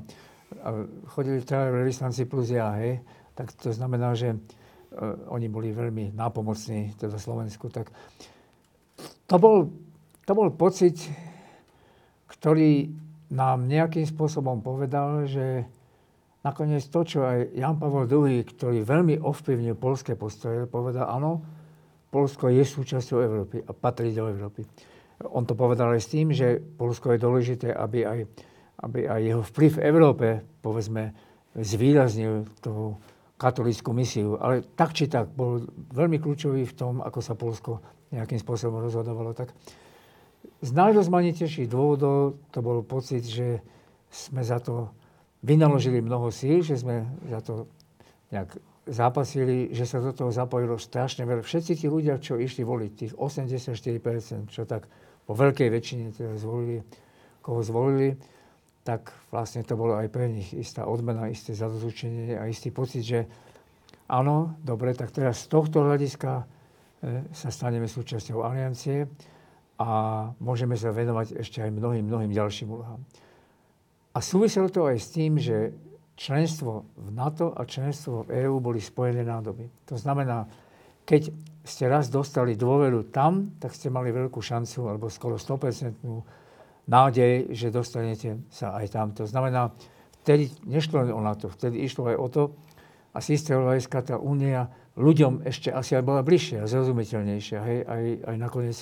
a 0.64 0.70
chodili 1.12 1.44
traja 1.44 1.74
veľvyslanci 1.76 2.24
plus 2.28 2.56
ja, 2.56 2.72
hej, 2.80 3.04
tak 3.36 3.52
to 3.60 3.76
znamená, 3.76 4.16
že 4.16 4.40
oni 5.30 5.48
boli 5.48 5.70
veľmi 5.74 6.16
nápomocní 6.16 6.98
teda 6.98 7.22
Slovensku. 7.22 7.70
Tak 7.70 7.94
to 9.30 9.36
bol, 9.38 9.70
to 10.26 10.32
bol 10.34 10.50
pocit, 10.54 10.98
ktorý 12.28 12.90
nám 13.34 13.68
nejakým 13.68 14.08
spôsobom 14.08 14.64
povedal, 14.64 15.28
že 15.28 15.68
nakoniec 16.42 16.84
to, 16.88 17.04
čo 17.04 17.28
aj 17.28 17.54
Jan 17.54 17.76
Pavel 17.76 18.08
II, 18.08 18.42
ktorý 18.48 18.82
veľmi 18.82 19.20
ovplyvnil 19.20 19.76
polské 19.76 20.16
postoje, 20.16 20.64
povedal, 20.66 21.08
áno, 21.12 21.44
Polsko 22.08 22.48
je 22.48 22.64
súčasťou 22.64 23.20
Európy 23.20 23.60
a 23.68 23.76
patrí 23.76 24.16
do 24.16 24.32
Európy. 24.32 24.64
On 25.28 25.44
to 25.44 25.60
povedal 25.60 25.92
aj 25.92 26.02
s 26.02 26.12
tým, 26.14 26.32
že 26.32 26.56
Polsko 26.58 27.12
je 27.12 27.20
dôležité, 27.20 27.68
aby 27.76 28.08
aj 28.08 28.20
aby 28.86 29.10
aj 29.10 29.22
jeho 29.26 29.42
vplyv 29.42 29.72
v 29.74 29.84
Európe, 29.90 30.28
povedzme, 30.62 31.14
zvýraznil 31.58 32.46
tú 32.62 32.94
katolickú 33.38 33.94
misiu. 33.94 34.36
Ale 34.42 34.66
tak 34.74 34.98
či 34.98 35.06
tak 35.06 35.30
bol 35.32 35.62
veľmi 35.94 36.18
kľúčový 36.18 36.66
v 36.66 36.74
tom, 36.78 36.94
ako 37.06 37.20
sa 37.22 37.38
Polsko 37.38 37.80
nejakým 38.10 38.42
spôsobom 38.42 38.82
rozhodovalo. 38.82 39.38
Tak 39.38 39.54
z 40.62 40.72
najrozmanitejších 40.74 41.70
dôvodov 41.70 42.42
to 42.50 42.60
bol 42.66 42.82
pocit, 42.82 43.24
že 43.24 43.62
sme 44.10 44.42
za 44.42 44.58
to 44.58 44.90
vynaložili 45.46 46.02
mnoho 46.02 46.34
síl, 46.34 46.66
že 46.66 46.82
sme 46.82 47.06
za 47.30 47.40
to 47.46 47.70
nejak 48.34 48.58
zápasili, 48.88 49.70
že 49.76 49.84
sa 49.84 50.00
do 50.00 50.16
toho 50.16 50.32
zapojilo 50.32 50.80
strašne 50.80 51.28
veľa. 51.28 51.44
Všetci 51.44 51.84
tí 51.84 51.88
ľudia, 51.92 52.18
čo 52.18 52.40
išli 52.40 52.64
voliť, 52.64 52.92
tých 52.96 53.14
84%, 53.14 54.48
čo 54.50 54.64
tak 54.64 54.88
po 55.28 55.36
veľkej 55.36 55.68
väčšine 55.68 56.16
teda 56.16 56.40
zvolili, 56.40 56.80
koho 57.44 57.60
zvolili, 57.60 58.16
tak 58.88 59.12
vlastne 59.36 59.68
to 59.68 59.76
bolo 59.76 60.00
aj 60.00 60.08
pre 60.08 60.32
nich 60.32 60.56
istá 60.56 60.88
odmena, 60.88 61.28
isté 61.28 61.52
zadozučenie 61.52 62.40
a 62.40 62.48
istý 62.48 62.72
pocit, 62.72 63.04
že 63.04 63.20
áno, 64.08 64.56
dobre, 64.64 64.96
tak 64.96 65.12
teraz 65.12 65.44
z 65.44 65.52
tohto 65.52 65.84
hľadiska 65.84 66.32
e, 66.40 66.44
sa 67.36 67.52
staneme 67.52 67.92
súčasťou 67.92 68.48
aliancie 68.48 69.12
a 69.76 69.90
môžeme 70.40 70.80
sa 70.80 70.96
venovať 70.96 71.36
ešte 71.36 71.60
aj 71.60 71.76
mnohým, 71.76 72.08
mnohým 72.08 72.32
ďalším 72.32 72.72
úlohám. 72.72 73.04
A 74.16 74.24
súviselo 74.24 74.72
to 74.72 74.88
aj 74.88 74.98
s 75.04 75.12
tým, 75.12 75.36
že 75.36 75.76
členstvo 76.16 76.88
v 76.96 77.12
NATO 77.12 77.52
a 77.52 77.68
členstvo 77.68 78.24
v 78.24 78.48
EÚ 78.48 78.64
boli 78.64 78.80
spojené 78.80 79.28
nádoby. 79.28 79.68
To 79.92 80.00
znamená, 80.00 80.48
keď 81.04 81.28
ste 81.68 81.92
raz 81.92 82.08
dostali 82.08 82.56
dôveru 82.56 83.12
tam, 83.12 83.52
tak 83.60 83.76
ste 83.76 83.92
mali 83.92 84.16
veľkú 84.16 84.40
šancu, 84.40 84.88
alebo 84.88 85.12
skoro 85.12 85.36
100% 85.36 86.47
nádej, 86.88 87.52
že 87.52 87.68
dostanete 87.70 88.42
sa 88.50 88.74
aj 88.80 88.96
tam. 88.96 89.12
To 89.20 89.28
znamená, 89.28 89.76
vtedy 90.24 90.52
nešlo 90.64 91.04
o 91.12 91.22
NATO, 91.22 91.52
vtedy 91.52 91.84
išlo 91.84 92.12
aj 92.12 92.18
o 92.18 92.28
to, 92.28 92.44
a 93.16 93.24
Sistrovajská 93.24 94.06
tá 94.06 94.16
únia 94.22 94.70
ľuďom 94.94 95.42
ešte 95.42 95.74
asi 95.74 95.98
aj 95.98 96.06
bola 96.06 96.22
bližšia, 96.22 96.70
zrozumiteľnejšia. 96.70 97.60
Hej? 97.66 97.80
Aj, 97.90 98.04
aj 98.30 98.36
nakoniec 98.38 98.78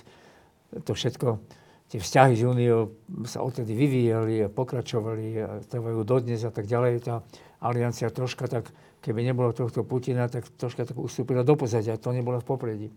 to 0.84 0.92
všetko, 0.92 1.40
tie 1.88 2.04
vzťahy 2.04 2.34
s 2.36 2.44
úniou 2.44 3.00
sa 3.24 3.48
odtedy 3.48 3.72
vyvíjali 3.72 4.44
a 4.44 4.52
pokračovali 4.52 5.28
a 5.40 5.50
trvajú 5.64 6.04
dodnes 6.04 6.44
a 6.44 6.52
tak 6.52 6.68
ďalej. 6.68 7.08
Tá 7.08 7.24
aliancia 7.64 8.12
troška 8.12 8.52
tak, 8.52 8.76
keby 9.00 9.24
nebolo 9.24 9.56
tohto 9.56 9.88
Putina, 9.88 10.28
tak 10.28 10.52
troška 10.60 10.84
tak 10.84 11.00
ustúpila 11.00 11.48
do 11.48 11.56
pozadia. 11.56 11.96
To 11.96 12.12
nebolo 12.12 12.44
v 12.44 12.48
popredí 12.48 12.88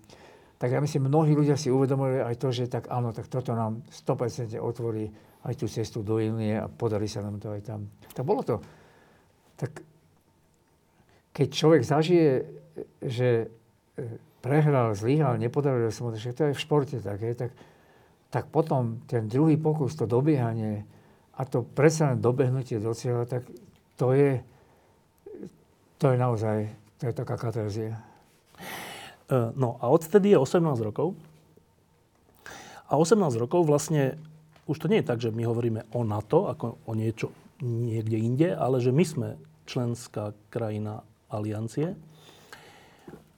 tak 0.58 0.74
ja 0.74 0.82
myslím, 0.82 1.06
mnohí 1.06 1.38
ľudia 1.38 1.54
si 1.54 1.70
uvedomili 1.70 2.18
aj 2.18 2.34
to, 2.42 2.50
že 2.50 2.66
tak 2.66 2.90
áno, 2.90 3.14
tak 3.14 3.30
toto 3.30 3.54
nám 3.54 3.86
100% 3.94 4.58
otvorí 4.58 5.06
aj 5.46 5.54
tú 5.54 5.70
cestu 5.70 6.02
do 6.02 6.18
Inie 6.18 6.58
a 6.58 6.66
podarí 6.66 7.06
sa 7.06 7.22
nám 7.22 7.38
to 7.38 7.54
aj 7.54 7.62
tam. 7.62 7.86
Tak 8.10 8.26
bolo 8.26 8.42
to. 8.42 8.58
Tak 9.54 9.70
keď 11.30 11.48
človek 11.54 11.82
zažije, 11.86 12.42
že 12.98 13.46
e, 13.46 14.18
prehral, 14.42 14.98
zlyhal, 14.98 15.38
nepodarilo 15.38 15.94
sa 15.94 16.02
mu 16.02 16.10
to, 16.10 16.18
to 16.18 16.50
je 16.50 16.56
v 16.58 16.62
športe 16.62 16.98
také, 16.98 17.38
tak, 17.38 17.54
tak 18.26 18.50
potom 18.50 18.98
ten 19.06 19.30
druhý 19.30 19.54
pokus, 19.54 19.94
to 19.94 20.10
dobiehanie 20.10 20.82
a 21.38 21.46
to 21.46 21.62
predsa 21.62 22.10
len 22.10 22.18
dobehnutie 22.18 22.82
do 22.82 22.90
cieľa, 22.90 23.30
tak 23.30 23.46
to 23.94 24.10
je, 24.10 24.42
to 26.02 26.06
je 26.10 26.16
naozaj, 26.18 26.66
to 26.98 27.02
je 27.06 27.14
taká 27.14 27.38
katarzia. 27.38 28.07
E, 29.28 29.52
no 29.56 29.76
a 29.80 29.92
odtedy 29.92 30.32
je 30.32 30.38
18 30.40 30.64
rokov. 30.80 31.12
A 32.88 32.96
18 32.96 33.36
rokov 33.36 33.68
vlastne, 33.68 34.16
už 34.64 34.80
to 34.80 34.88
nie 34.88 35.04
je 35.04 35.08
tak, 35.08 35.20
že 35.20 35.28
my 35.28 35.44
hovoríme 35.44 35.84
o 35.92 36.00
NATO 36.02 36.48
ako 36.48 36.80
o 36.88 36.92
niečo 36.96 37.28
niekde 37.60 38.16
inde, 38.16 38.48
ale 38.56 38.80
že 38.80 38.94
my 38.94 39.04
sme 39.04 39.28
členská 39.68 40.32
krajina 40.48 41.04
aliancie, 41.28 41.92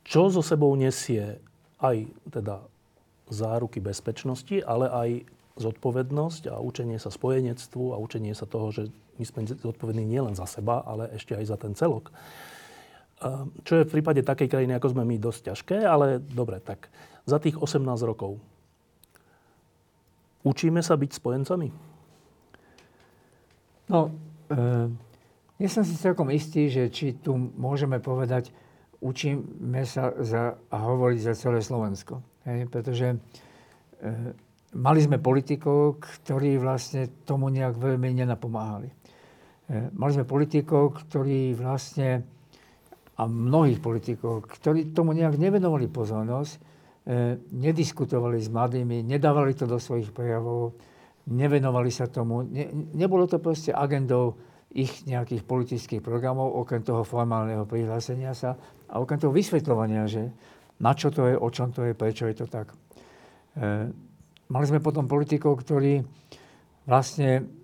čo 0.06 0.30
so 0.30 0.42
sebou 0.42 0.70
nesie 0.78 1.42
aj 1.82 2.06
teda 2.30 2.62
záruky 3.30 3.82
bezpečnosti, 3.82 4.62
ale 4.62 4.86
aj 4.86 5.10
zodpovednosť 5.58 6.50
a 6.50 6.62
učenie 6.62 6.98
sa 7.02 7.10
spojenectvu 7.10 7.94
a 7.94 8.00
učenie 8.00 8.34
sa 8.34 8.46
toho, 8.46 8.70
že 8.70 8.82
my 9.18 9.24
sme 9.26 9.40
zodpovední 9.50 10.06
nielen 10.06 10.38
za 10.38 10.46
seba, 10.46 10.80
ale 10.86 11.10
ešte 11.12 11.34
aj 11.34 11.44
za 11.44 11.56
ten 11.58 11.74
celok. 11.74 12.14
Ehm, 13.20 13.52
čo 13.68 13.76
je 13.76 13.84
v 13.84 14.00
prípade 14.00 14.24
takej 14.24 14.48
krajiny, 14.48 14.72
ako 14.80 14.96
sme 14.96 15.04
my, 15.04 15.20
dosť 15.20 15.52
ťažké, 15.52 15.76
ale 15.84 16.24
dobre, 16.24 16.56
tak 16.64 16.88
za 17.28 17.36
tých 17.36 17.60
18 17.60 17.84
rokov 18.08 18.40
učíme 20.40 20.80
sa 20.80 20.96
byť 20.96 21.10
spojencami? 21.12 21.68
No, 23.92 24.08
e, 24.48 24.60
nie 25.60 25.68
som 25.68 25.84
si 25.84 26.00
celkom 26.00 26.32
istý, 26.32 26.72
že 26.72 26.88
či 26.88 27.20
tu 27.20 27.36
môžeme 27.36 28.00
povedať, 28.00 28.56
učíme 29.04 29.84
sa 29.84 30.16
za, 30.24 30.56
a 30.72 30.76
hovoriť 30.80 31.20
za 31.20 31.34
celé 31.36 31.60
Slovensko. 31.60 32.24
Hej? 32.48 32.72
Pretože 32.72 33.06
e, 33.12 33.16
mali 34.80 35.00
sme 35.04 35.20
politikov, 35.20 36.00
ktorí 36.00 36.56
vlastne 36.56 37.12
tomu 37.28 37.52
nejak 37.52 37.76
veľmi 37.76 38.16
nenapomáhali. 38.16 38.88
E, 38.88 38.94
mali 39.92 40.12
sme 40.16 40.24
politikov, 40.24 41.04
ktorí 41.04 41.52
vlastne 41.52 42.39
a 43.20 43.28
mnohých 43.28 43.84
politikov, 43.84 44.48
ktorí 44.48 44.96
tomu 44.96 45.12
nejak 45.12 45.36
nevenovali 45.36 45.92
pozornosť, 45.92 46.52
e, 46.56 46.58
nediskutovali 47.52 48.40
s 48.40 48.48
mladými, 48.48 49.04
nedávali 49.04 49.52
to 49.52 49.68
do 49.68 49.76
svojich 49.76 50.08
prejavov, 50.08 50.72
nevenovali 51.28 51.92
sa 51.92 52.08
tomu. 52.08 52.48
Ne, 52.48 52.72
nebolo 52.96 53.28
to 53.28 53.36
proste 53.36 53.76
agendou 53.76 54.40
ich 54.72 55.04
nejakých 55.04 55.44
politických 55.44 56.00
programov, 56.00 56.56
okrem 56.64 56.80
toho 56.80 57.04
formálneho 57.04 57.68
prihlásenia 57.68 58.32
sa 58.32 58.56
a 58.88 58.96
okrem 59.02 59.20
toho 59.20 59.36
vysvetľovania, 59.36 60.08
že 60.08 60.32
na 60.80 60.96
čo 60.96 61.12
to 61.12 61.28
je, 61.28 61.36
o 61.36 61.48
čom 61.52 61.76
to 61.76 61.84
je, 61.84 61.92
prečo 61.92 62.24
je 62.24 62.40
to 62.40 62.46
tak. 62.48 62.72
E, 62.72 63.92
mali 64.48 64.64
sme 64.64 64.80
potom 64.80 65.04
politikov, 65.04 65.60
ktorí 65.60 66.00
vlastne 66.88 67.60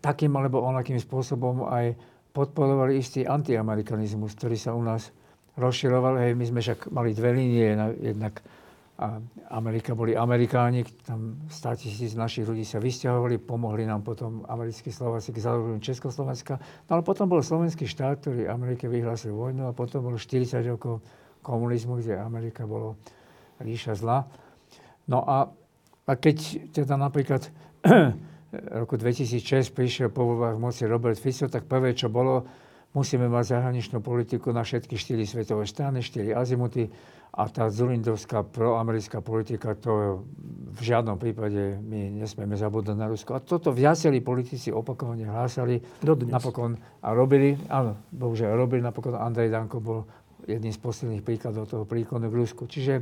takým 0.00 0.32
alebo 0.36 0.64
onakým 0.64 0.96
spôsobom 0.96 1.68
aj 1.68 1.92
podporovali 2.32 2.96
istý 2.96 3.28
antiamerikanizmus, 3.28 4.36
ktorý 4.36 4.56
sa 4.56 4.72
u 4.72 4.82
nás 4.82 5.12
rozširoval. 5.56 6.20
Hej, 6.20 6.32
my 6.34 6.44
sme 6.48 6.60
však 6.64 6.88
mali 6.88 7.12
dve 7.12 7.30
línie, 7.36 7.76
jednak 8.00 8.40
a 9.02 9.18
Amerika 9.58 9.98
boli 9.98 10.14
Amerikáni, 10.14 10.86
tam 11.02 11.42
100 11.50 11.82
tisíc 11.82 12.12
našich 12.14 12.46
ľudí 12.46 12.62
sa 12.62 12.78
vysťahovali, 12.78 13.42
pomohli 13.42 13.82
nám 13.82 14.06
potom 14.06 14.46
americkí 14.46 14.94
Slováci 14.94 15.34
k 15.34 15.42
založeniu 15.42 15.82
Československa. 15.82 16.60
No 16.86 17.00
ale 17.00 17.02
potom 17.02 17.26
bol 17.26 17.42
slovenský 17.42 17.88
štát, 17.88 18.22
ktorý 18.22 18.46
Amerike 18.46 18.86
vyhlásil 18.86 19.34
vojnu 19.34 19.66
a 19.66 19.74
potom 19.74 20.06
bolo 20.06 20.20
40 20.20 20.62
rokov 20.70 21.02
komunizmu, 21.42 21.98
kde 21.98 22.20
Amerika 22.20 22.62
bolo 22.62 22.94
ríša 23.58 23.98
zla. 23.98 24.22
No 25.10 25.26
a, 25.26 25.50
a 26.06 26.12
keď 26.14 26.70
teda 26.70 26.94
napríklad 26.94 27.50
roku 28.52 29.00
2006 29.00 29.72
prišiel 29.72 30.08
po 30.12 30.28
voľbách 30.28 30.60
moci 30.60 30.84
Robert 30.84 31.16
Fico, 31.16 31.48
tak 31.48 31.64
prvé, 31.64 31.96
čo 31.96 32.12
bolo, 32.12 32.44
musíme 32.92 33.26
mať 33.26 33.56
zahraničnú 33.56 34.04
politiku 34.04 34.52
na 34.52 34.60
všetky 34.60 34.94
štyri 35.00 35.24
svetové 35.24 35.64
strany, 35.64 36.04
štyri 36.04 36.36
azimuty, 36.36 36.92
a 37.32 37.48
tá 37.48 37.72
Zulindovská 37.72 38.44
proamerická 38.44 39.24
politika, 39.24 39.72
to 39.72 40.20
v 40.68 40.80
žiadnom 40.84 41.16
prípade 41.16 41.80
my 41.80 42.20
nesmieme 42.20 42.52
zabudnúť 42.60 42.96
na 42.96 43.08
Rusko. 43.08 43.32
A 43.32 43.40
toto 43.40 43.72
viacerí 43.72 44.20
politici 44.20 44.68
opakovane 44.68 45.24
hlásali. 45.24 45.80
Dodnes. 46.04 46.28
Napokon 46.28 46.76
a 47.00 47.08
robili, 47.16 47.56
áno, 47.72 47.96
bohužiaľ 48.12 48.52
robili, 48.52 48.84
napokon 48.84 49.16
Andrej 49.16 49.48
Danko 49.48 49.80
bol 49.80 50.04
jedným 50.44 50.76
z 50.76 50.80
posledných 50.84 51.24
príkladov 51.24 51.72
toho 51.72 51.88
príklonu 51.88 52.28
v 52.28 52.44
Rusku. 52.44 52.68
Čiže 52.68 53.00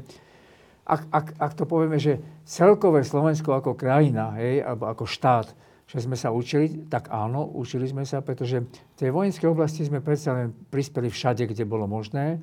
ak, 0.91 1.03
ak, 1.15 1.27
ak 1.39 1.53
to 1.55 1.65
povieme, 1.71 2.03
že 2.03 2.19
celkové 2.43 3.07
Slovensko 3.07 3.55
ako 3.55 3.79
krajina, 3.79 4.35
hej, 4.43 4.67
alebo 4.67 4.91
ako 4.91 5.07
štát, 5.07 5.55
že 5.87 6.03
sme 6.03 6.15
sa 6.19 6.35
učili, 6.35 6.87
tak 6.87 7.11
áno, 7.11 7.47
učili 7.47 7.87
sme 7.87 8.03
sa, 8.07 8.23
pretože 8.23 8.63
v 8.63 8.95
tej 8.99 9.11
vojenskej 9.11 9.47
oblasti 9.51 9.87
sme 9.87 10.03
predsa 10.03 10.35
len 10.35 10.55
prispeli 10.71 11.11
všade, 11.11 11.47
kde 11.51 11.67
bolo 11.67 11.87
možné. 11.91 12.39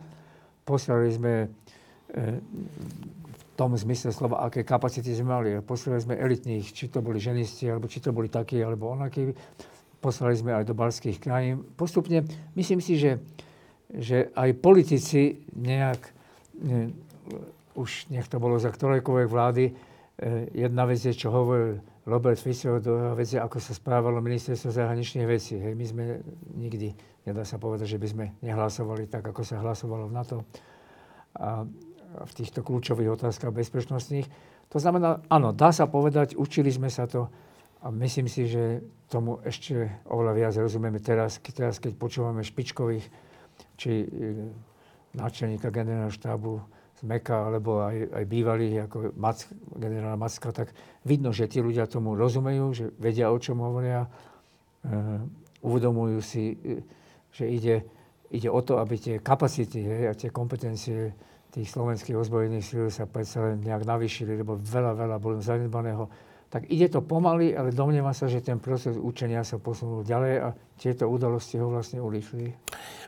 Poslali 0.67 1.11
sme 1.11 1.33
v 2.11 3.43
tom 3.55 3.71
zmysle 3.75 4.11
slova, 4.11 4.43
aké 4.43 4.67
kapacity 4.67 5.15
sme 5.15 5.31
mali. 5.31 5.49
Poslali 5.63 5.99
sme 6.03 6.19
elitných, 6.19 6.71
či 6.71 6.91
to 6.91 6.99
boli 6.99 7.23
ženisti, 7.23 7.71
alebo 7.71 7.87
či 7.87 8.03
to 8.03 8.11
boli 8.11 8.27
takí, 8.27 8.59
alebo 8.59 8.91
onakí. 8.91 9.31
Poslali 10.03 10.35
sme 10.35 10.51
aj 10.51 10.67
do 10.67 10.75
balských 10.75 11.19
krajín. 11.19 11.63
Postupne, 11.79 12.27
myslím 12.55 12.83
si, 12.83 12.99
že, 12.99 13.23
že 13.91 14.27
aj 14.35 14.59
politici 14.59 15.47
nejak, 15.55 15.99
ne, 16.63 16.91
už 17.77 18.09
nech 18.09 18.25
to 18.25 18.41
bolo 18.41 18.57
za 18.57 18.73
ktorejkoľvek 18.73 19.29
vlády, 19.29 19.65
e, 19.69 19.73
jedna 20.57 20.89
vec 20.89 20.97
je, 20.97 21.13
čo 21.13 21.29
hovoril 21.29 21.77
Robert 22.09 22.41
Fico, 22.41 22.81
druhá 22.81 23.13
vec 23.13 23.29
je, 23.29 23.39
ako 23.39 23.61
sa 23.61 23.77
správalo 23.77 24.17
ministerstvo 24.23 24.73
zahraničných 24.73 25.27
vecí. 25.27 25.61
Hej, 25.61 25.77
my 25.77 25.85
sme 25.85 26.03
nikdy, 26.57 26.95
nedá 27.27 27.45
sa 27.45 27.61
povedať, 27.61 27.93
že 27.93 28.01
by 28.01 28.07
sme 28.07 28.25
nehlasovali 28.41 29.05
tak, 29.11 29.27
ako 29.27 29.43
sa 29.43 29.61
hlasovalo 29.61 30.09
v 30.09 30.15
NATO. 30.15 30.37
A 31.37 31.67
v 32.07 32.31
týchto 32.33 32.63
kľúčových 32.63 33.13
otázkach 33.19 33.51
bezpečnostných. 33.51 34.25
To 34.71 34.77
znamená, 34.79 35.21
áno, 35.27 35.51
dá 35.51 35.75
sa 35.75 35.85
povedať, 35.85 36.39
učili 36.39 36.71
sme 36.71 36.87
sa 36.87 37.05
to 37.05 37.27
a 37.83 37.93
myslím 37.93 38.27
si, 38.31 38.49
že 38.49 38.81
tomu 39.07 39.39
ešte 39.45 40.01
oveľa 40.09 40.33
viac 40.33 40.53
rozumieme 40.57 40.99
teraz, 40.99 41.39
teraz 41.43 41.77
keď 41.77 41.93
počúvame 41.95 42.41
špičkových, 42.41 43.05
či 43.77 43.91
e, 44.03 44.07
náčelníka 45.13 45.69
generálneho 45.69 46.13
štábu 46.13 46.59
Meka, 47.05 47.53
alebo 47.53 47.85
aj, 47.85 48.09
aj 48.09 48.23
bývalých, 48.25 48.75
ako 48.89 48.97
Mac, 49.17 49.45
generál 49.77 50.17
Macka, 50.17 50.49
tak 50.49 50.73
vidno, 51.05 51.29
že 51.29 51.45
tí 51.45 51.61
ľudia 51.61 51.85
tomu 51.85 52.17
rozumejú, 52.17 52.65
že 52.73 52.85
vedia, 52.97 53.29
o 53.29 53.37
čom 53.37 53.61
hovoria, 53.61 54.05
e, 54.05 54.09
uvedomujú 55.61 56.19
si, 56.25 56.57
e, 56.57 56.81
že 57.29 57.45
ide, 57.45 57.75
ide 58.33 58.49
o 58.49 58.61
to, 58.65 58.81
aby 58.81 58.97
tie 58.97 59.15
kapacity 59.21 59.85
hej, 59.85 60.03
a 60.09 60.13
tie 60.17 60.29
kompetencie 60.33 61.13
tých 61.53 61.73
slovenských 61.73 62.17
ozbrojených 62.17 62.65
síl 62.65 62.85
sa 62.93 63.09
predsa 63.09 63.41
len 63.41 63.63
nejak 63.63 63.87
navýšili, 63.87 64.37
lebo 64.41 64.59
veľa, 64.59 64.93
veľa 64.93 65.17
bolo 65.17 65.41
zanedbaného. 65.41 66.05
Tak 66.47 66.69
ide 66.71 66.87
to 66.87 67.03
pomaly, 67.03 67.51
ale 67.51 67.75
domnievam 67.75 68.15
sa, 68.15 68.31
že 68.31 68.39
ten 68.39 68.61
proces 68.61 68.95
učenia 68.95 69.43
sa 69.43 69.59
posunul 69.59 70.07
ďalej 70.07 70.33
a 70.39 70.47
tieto 70.79 71.09
udalosti 71.09 71.59
ho 71.59 71.67
vlastne 71.67 71.99
urýchli. 71.99 72.55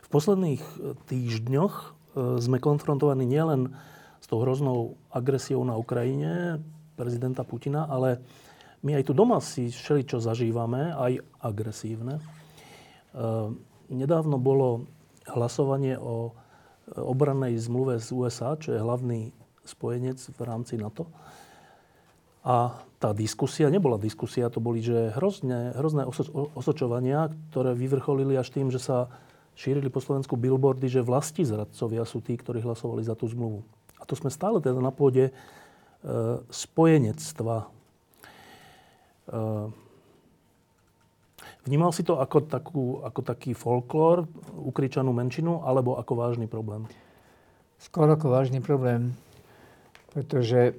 V 0.04 0.08
posledných 0.12 0.60
týždňoch 1.08 1.99
sme 2.16 2.58
konfrontovaní 2.58 3.26
nielen 3.26 3.70
s 4.20 4.26
tou 4.26 4.42
hroznou 4.42 4.98
agresiou 5.10 5.62
na 5.62 5.78
Ukrajine 5.78 6.60
prezidenta 7.00 7.46
Putina, 7.48 7.88
ale 7.88 8.20
my 8.84 9.00
aj 9.00 9.08
tu 9.08 9.12
doma 9.16 9.40
si 9.40 9.72
všeli, 9.72 10.04
čo 10.04 10.20
zažívame, 10.20 10.92
aj 10.92 11.24
agresívne. 11.40 12.20
E, 12.20 12.22
nedávno 13.88 14.36
bolo 14.36 14.84
hlasovanie 15.24 15.96
o 15.96 16.36
obrannej 16.92 17.56
zmluve 17.56 17.96
z 18.02 18.08
USA, 18.12 18.58
čo 18.58 18.74
je 18.74 18.82
hlavný 18.82 19.32
spojenec 19.64 20.18
v 20.18 20.40
rámci 20.42 20.76
NATO. 20.76 21.08
A 22.40 22.72
tá 22.96 23.12
diskusia, 23.12 23.68
nebola 23.68 24.00
diskusia, 24.00 24.48
to 24.48 24.64
boli 24.64 24.80
že 24.80 25.12
hrozné, 25.16 25.76
hrozné 25.76 26.08
osočovania, 26.56 27.28
ktoré 27.52 27.76
vyvrcholili 27.76 28.36
až 28.36 28.48
tým, 28.52 28.72
že 28.72 28.80
sa 28.80 29.12
šírili 29.54 29.92
po 29.92 30.00
Slovensku 30.00 30.34
billboardy, 30.38 30.88
že 30.88 31.04
vlasti 31.04 31.44
zradcovia 31.44 32.04
sú 32.08 32.24
tí, 32.24 32.36
ktorí 32.38 32.64
hlasovali 32.64 33.04
za 33.04 33.12
tú 33.12 33.28
zmluvu. 33.28 33.60
A 34.00 34.08
to 34.08 34.16
sme 34.16 34.32
stále 34.32 34.62
teda 34.62 34.80
na 34.80 34.88
pôde 34.88 35.28
e, 35.28 35.32
spojenectva. 36.48 37.68
E, 39.28 39.36
vnímal 41.68 41.92
si 41.92 42.00
to 42.06 42.16
ako, 42.16 42.38
takú, 42.48 42.84
ako 43.04 43.20
taký 43.20 43.52
folklór, 43.52 44.24
ukričanú 44.56 45.12
menšinu, 45.12 45.60
alebo 45.66 46.00
ako 46.00 46.12
vážny 46.16 46.48
problém? 46.48 46.88
Skôr 47.80 48.08
ako 48.08 48.32
vážny 48.32 48.64
problém, 48.64 49.12
pretože 50.12 50.76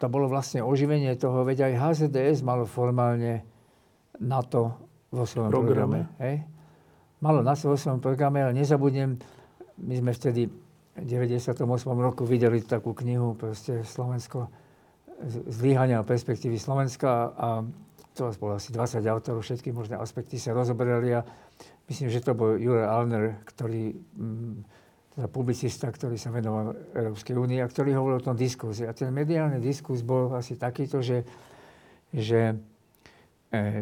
to 0.00 0.06
bolo 0.08 0.32
vlastne 0.32 0.64
oživenie 0.64 1.12
toho, 1.20 1.44
veď 1.44 1.68
aj 1.68 1.80
HZDS 1.80 2.40
malo 2.40 2.64
formálne 2.64 3.44
NATO 4.16 4.80
vo 5.12 5.24
svojom 5.28 5.52
programe. 5.52 6.08
programe 6.08 6.20
hej? 6.24 6.53
Malo 7.24 7.40
vo 7.40 7.72
svojom 7.80 8.04
programe, 8.04 8.44
ale 8.44 8.52
nezabudnem, 8.52 9.16
my 9.80 9.94
sme 9.96 10.12
vtedy 10.12 10.44
v 10.92 11.04
98. 11.08 11.56
roku 11.96 12.28
videli 12.28 12.60
takú 12.60 12.92
knihu, 12.92 13.32
proste 13.32 13.80
Slovensko, 13.80 14.52
zlyhania 15.48 16.04
a 16.04 16.04
perspektívy 16.04 16.60
Slovenska 16.60 17.32
a 17.32 17.64
to 18.12 18.28
bolo 18.36 18.60
asi 18.60 18.76
20 18.76 19.00
autorov, 19.08 19.40
všetky 19.40 19.72
možné 19.72 19.96
aspekty 19.96 20.36
sa 20.36 20.52
rozoberali 20.52 21.16
a 21.16 21.24
myslím, 21.88 22.12
že 22.12 22.20
to 22.20 22.36
bol 22.36 22.60
Jure 22.60 22.84
Alner, 22.84 23.40
ktorý, 23.48 23.96
mm, 23.96 24.54
teda 25.16 25.26
publicista, 25.32 25.88
ktorý 25.88 26.20
sa 26.20 26.28
venoval 26.28 26.76
Európskej 26.92 27.40
únii 27.40 27.64
a 27.64 27.70
ktorý 27.72 27.96
hovoril 27.96 28.20
o 28.20 28.26
tom 28.28 28.36
diskurze. 28.36 28.84
A 28.84 28.92
ten 28.92 29.08
mediálny 29.08 29.64
diskus 29.64 30.04
bol 30.04 30.36
asi 30.36 30.60
takýto, 30.60 31.00
že, 31.00 31.24
že 32.12 32.52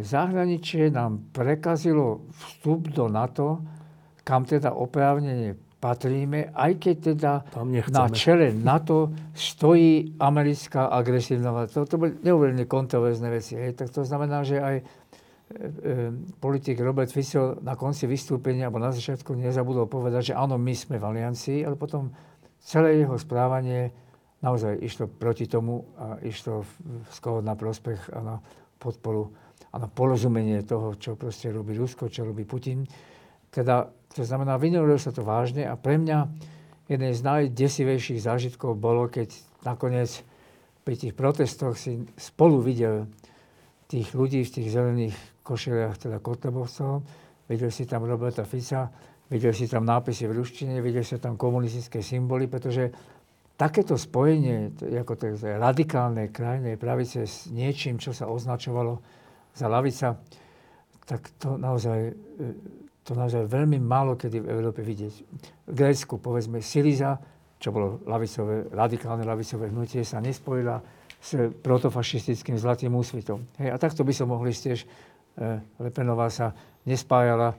zahraničie 0.03 0.91
nám 0.93 1.33
prekazilo 1.33 2.27
vstup 2.33 2.93
do 2.93 3.09
NATO, 3.09 3.63
kam 4.23 4.47
teda 4.47 4.75
oprávnene 4.75 5.59
patríme, 5.83 6.55
aj 6.55 6.73
keď 6.79 6.97
teda 7.11 7.33
na 7.91 8.07
čele 8.15 8.55
NATO 8.55 9.11
stojí 9.35 10.15
americká 10.23 10.87
agresívna 10.87 11.51
vláda. 11.51 11.75
To, 11.75 11.91
to 11.91 11.99
boli 11.99 12.15
neuveriteľne 12.23 12.71
kontroverzné 12.71 13.29
veci. 13.35 13.59
Hej. 13.59 13.75
Tak 13.75 13.91
to 13.91 14.07
znamená, 14.07 14.47
že 14.47 14.63
aj 14.63 14.77
e, 14.79 14.85
e, 14.87 15.63
politik 16.39 16.79
Robert 16.79 17.11
Fico 17.11 17.59
na 17.67 17.75
konci 17.75 18.07
vystúpenia, 18.07 18.71
alebo 18.71 18.79
na 18.79 18.95
začiatku 18.95 19.35
nezabudol 19.35 19.91
povedať, 19.91 20.31
že 20.31 20.35
áno, 20.39 20.55
my 20.55 20.71
sme 20.71 21.03
v 21.03 21.05
aliancii, 21.11 21.67
ale 21.67 21.75
potom 21.75 22.15
celé 22.63 23.03
jeho 23.03 23.19
správanie 23.19 23.91
naozaj 24.39 24.79
išlo 24.79 25.11
proti 25.11 25.51
tomu 25.51 25.83
a 25.99 26.23
išlo 26.23 26.63
skôr 27.11 27.43
na 27.43 27.59
prospech 27.59 28.07
a 28.15 28.19
na 28.23 28.37
podporu 28.79 29.35
na 29.79 29.89
porozumenie 29.89 30.61
toho, 30.69 30.97
čo 31.01 31.17
proste 31.17 31.49
robí 31.49 31.73
Rusko, 31.73 32.13
čo 32.13 32.29
robí 32.29 32.45
Putin. 32.45 32.85
Teda 33.49 33.89
to 34.13 34.23
znamená, 34.25 34.61
vynorilo 34.61 35.01
sa 35.01 35.13
to 35.13 35.25
vážne 35.25 35.65
a 35.65 35.75
pre 35.81 35.97
mňa 35.97 36.19
jeden 36.89 37.11
z 37.13 37.21
najdesivejších 37.25 38.21
zážitkov 38.21 38.77
bolo, 38.77 39.09
keď 39.09 39.33
nakoniec 39.65 40.21
pri 40.85 40.95
tých 40.99 41.17
protestoch 41.17 41.79
si 41.79 42.05
spolu 42.21 42.61
videl 42.61 43.09
tých 43.89 44.13
ľudí 44.13 44.45
v 44.45 44.55
tých 44.61 44.69
zelených 44.73 45.17
košeliach, 45.41 45.97
teda 45.97 46.21
Kotlebovcov, 46.21 47.05
videl 47.49 47.71
si 47.73 47.89
tam 47.89 48.05
Roberta 48.05 48.45
Fica, 48.45 48.93
videl 49.33 49.57
si 49.57 49.65
tam 49.71 49.89
nápisy 49.89 50.29
v 50.29 50.37
ruštine, 50.37 50.85
videl 50.85 51.07
si 51.07 51.17
tam 51.17 51.41
komunistické 51.41 52.05
symboly, 52.05 52.51
pretože 52.51 52.93
takéto 53.57 53.97
spojenie, 53.97 54.75
ako 55.01 55.13
to 55.17 55.25
je 55.33 55.57
radikálne 55.57 56.29
krajnej 56.29 56.77
pravice 56.77 57.25
s 57.25 57.49
niečím, 57.49 57.97
čo 57.97 58.11
sa 58.13 58.29
označovalo 58.29 59.22
za 59.53 59.67
lavica, 59.69 60.17
tak 61.05 61.29
to 61.39 61.61
naozaj 61.61 62.13
to 63.03 63.13
naozaj 63.19 63.51
veľmi 63.51 63.83
málo 63.83 64.15
kedy 64.15 64.47
v 64.47 64.51
Európe 64.51 64.81
vidieť. 64.83 65.15
V 65.67 65.75
Grécku, 65.75 66.23
povedzme, 66.23 66.63
Syriza, 66.63 67.19
čo 67.59 67.75
bolo 67.75 68.03
lavicové, 68.07 68.71
radikálne 68.71 69.27
lavicové 69.27 69.71
hnutie, 69.71 70.07
sa 70.07 70.23
nespojila 70.23 70.79
s 71.23 71.39
protofašistickým 71.63 72.59
zlatým 72.59 72.95
úsvitom. 72.95 73.43
Hej, 73.59 73.75
a 73.75 73.77
takto 73.79 74.03
by 74.07 74.15
som 74.15 74.31
mohli 74.31 74.55
tiež, 74.55 74.83
e, 74.83 74.87
Lepenová 75.83 76.31
sa 76.31 76.55
nespájala 76.87 77.55
e, 77.55 77.57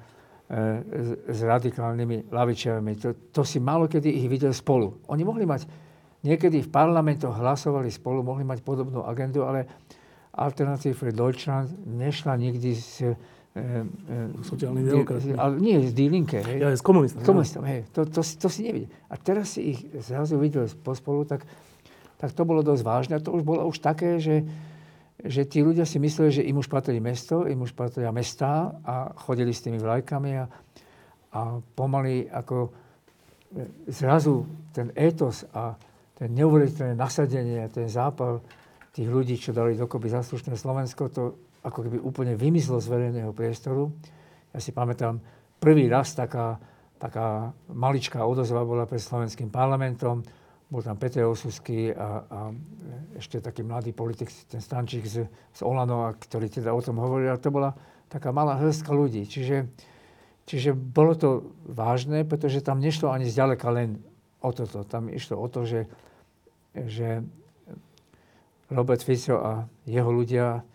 s, 0.83 1.09
s 1.27 1.39
radikálnymi 1.43 2.31
lavičiavami. 2.31 2.91
To, 3.03 3.09
to 3.31 3.41
si 3.47 3.59
málo 3.63 3.87
kedy 3.87 4.11
ich 4.11 4.27
videl 4.27 4.51
spolu. 4.51 4.99
Oni 5.11 5.23
mohli 5.23 5.47
mať, 5.47 5.67
niekedy 6.23 6.63
v 6.63 6.71
parlamentoch 6.71 7.35
hlasovali 7.35 7.91
spolu, 7.91 8.23
mohli 8.23 8.47
mať 8.47 8.63
podobnú 8.63 9.03
agendu, 9.07 9.47
ale 9.47 9.82
Alternative 10.33 10.97
für 10.97 11.13
Deutschland 11.13 11.69
nešla 11.85 12.35
nikdy 12.35 12.73
s 12.75 13.05
E, 13.53 13.85
sociálny 14.41 14.81
demokrat. 14.81 15.21
Ale 15.37 15.61
nie, 15.61 15.77
z 15.85 15.93
D-Linke. 15.93 16.41
Hej. 16.41 16.57
Ja, 16.57 16.73
s 16.73 16.81
komunistom. 16.81 17.21
S 17.21 17.25
komunistom, 17.25 17.61
hej. 17.69 17.85
To, 17.93 18.01
to, 18.09 18.25
to, 18.25 18.25
to 18.25 18.47
si 18.49 18.65
nevidí. 18.65 18.89
A 19.05 19.13
teraz 19.21 19.53
si 19.53 19.77
ich 19.77 19.79
zrazu 20.01 20.41
videl 20.41 20.65
pospolu, 20.81 21.21
tak, 21.21 21.45
tak 22.17 22.33
to 22.33 22.49
bolo 22.49 22.65
dosť 22.65 22.81
vážne. 22.81 23.13
A 23.13 23.21
to 23.21 23.29
už 23.29 23.45
bolo 23.45 23.69
už 23.69 23.77
také, 23.77 24.17
že, 24.17 24.41
že 25.21 25.45
tí 25.45 25.61
ľudia 25.61 25.85
si 25.85 26.01
mysleli, 26.01 26.41
že 26.41 26.47
im 26.49 26.57
už 26.57 26.65
patrí 26.65 26.97
mesto, 26.97 27.45
im 27.45 27.61
už 27.61 27.77
patria 27.77 28.09
mestá 28.09 28.73
a 28.81 29.13
chodili 29.21 29.53
s 29.53 29.61
tými 29.61 29.77
vlajkami 29.77 30.31
a, 30.33 30.49
a 31.37 31.41
pomaly 31.77 32.25
ako 32.33 32.57
e, 32.65 32.69
zrazu 33.85 34.49
ten 34.73 34.89
étos 34.97 35.45
a 35.53 35.77
ten 36.17 36.33
neuveriteľné 36.33 36.97
nasadenie 36.97 37.61
a 37.61 37.69
ten 37.69 37.85
zápal 37.85 38.41
tých 38.93 39.09
ľudí, 39.09 39.35
čo 39.41 39.57
dali 39.57 39.73
dokopy 39.73 40.05
zaslušné 40.05 40.53
Slovensko, 40.53 41.09
to 41.09 41.23
ako 41.65 41.89
keby 41.89 41.97
úplne 41.97 42.37
vymizlo 42.37 42.77
z 42.77 42.93
verejného 42.93 43.33
priestoru. 43.33 43.89
Ja 44.53 44.61
si 44.61 44.69
pamätám, 44.69 45.17
prvý 45.57 45.89
raz 45.89 46.13
taká, 46.13 46.61
taká 47.01 47.49
maličká 47.73 48.21
odozva 48.21 48.61
bola 48.61 48.85
pred 48.85 49.01
slovenským 49.01 49.49
parlamentom. 49.49 50.21
Bol 50.69 50.85
tam 50.85 50.97
Peter 51.01 51.25
Osusky 51.25 51.89
a, 51.89 52.21
a 52.21 52.39
ešte 53.17 53.41
taký 53.41 53.65
mladý 53.65 53.97
politik, 53.97 54.29
ten 54.45 54.61
Stančík 54.61 55.05
z, 55.09 55.25
z 55.29 55.59
Olano, 55.65 56.13
ktorý 56.13 56.49
teda 56.53 56.69
o 56.69 56.81
tom 56.81 57.01
hovoril. 57.01 57.33
A 57.33 57.41
to 57.41 57.49
bola 57.49 57.73
taká 58.13 58.29
malá 58.29 58.61
hrstka 58.61 58.93
ľudí. 58.93 59.25
Čiže, 59.25 59.73
čiže 60.45 60.77
bolo 60.77 61.17
to 61.17 61.57
vážne, 61.65 62.21
pretože 62.29 62.61
tam 62.61 62.77
nešlo 62.77 63.09
ani 63.09 63.25
zďaleka 63.25 63.69
len 63.73 64.01
o 64.43 64.49
toto. 64.53 64.85
Tam 64.85 65.09
išlo 65.09 65.41
o 65.41 65.47
to, 65.49 65.65
že, 65.65 65.81
že 66.73 67.25
Robert 68.73 69.05
Fico 69.05 69.37
a 69.37 69.63
jeho 69.85 70.09
ľudia 70.09 70.65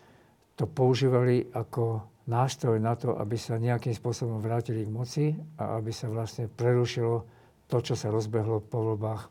to 0.55 0.71
používali 0.71 1.51
ako 1.51 2.03
nástroj 2.31 2.79
na 2.79 2.95
to, 2.95 3.19
aby 3.19 3.35
sa 3.35 3.59
nejakým 3.59 3.95
spôsobom 3.95 4.39
vrátili 4.39 4.87
k 4.87 4.95
moci 4.95 5.27
a 5.59 5.81
aby 5.83 5.91
sa 5.91 6.07
vlastne 6.07 6.47
prerušilo 6.47 7.27
to, 7.67 7.77
čo 7.83 7.99
sa 7.99 8.15
rozbehlo 8.15 8.63
po 8.63 8.95
voľbách 8.95 9.27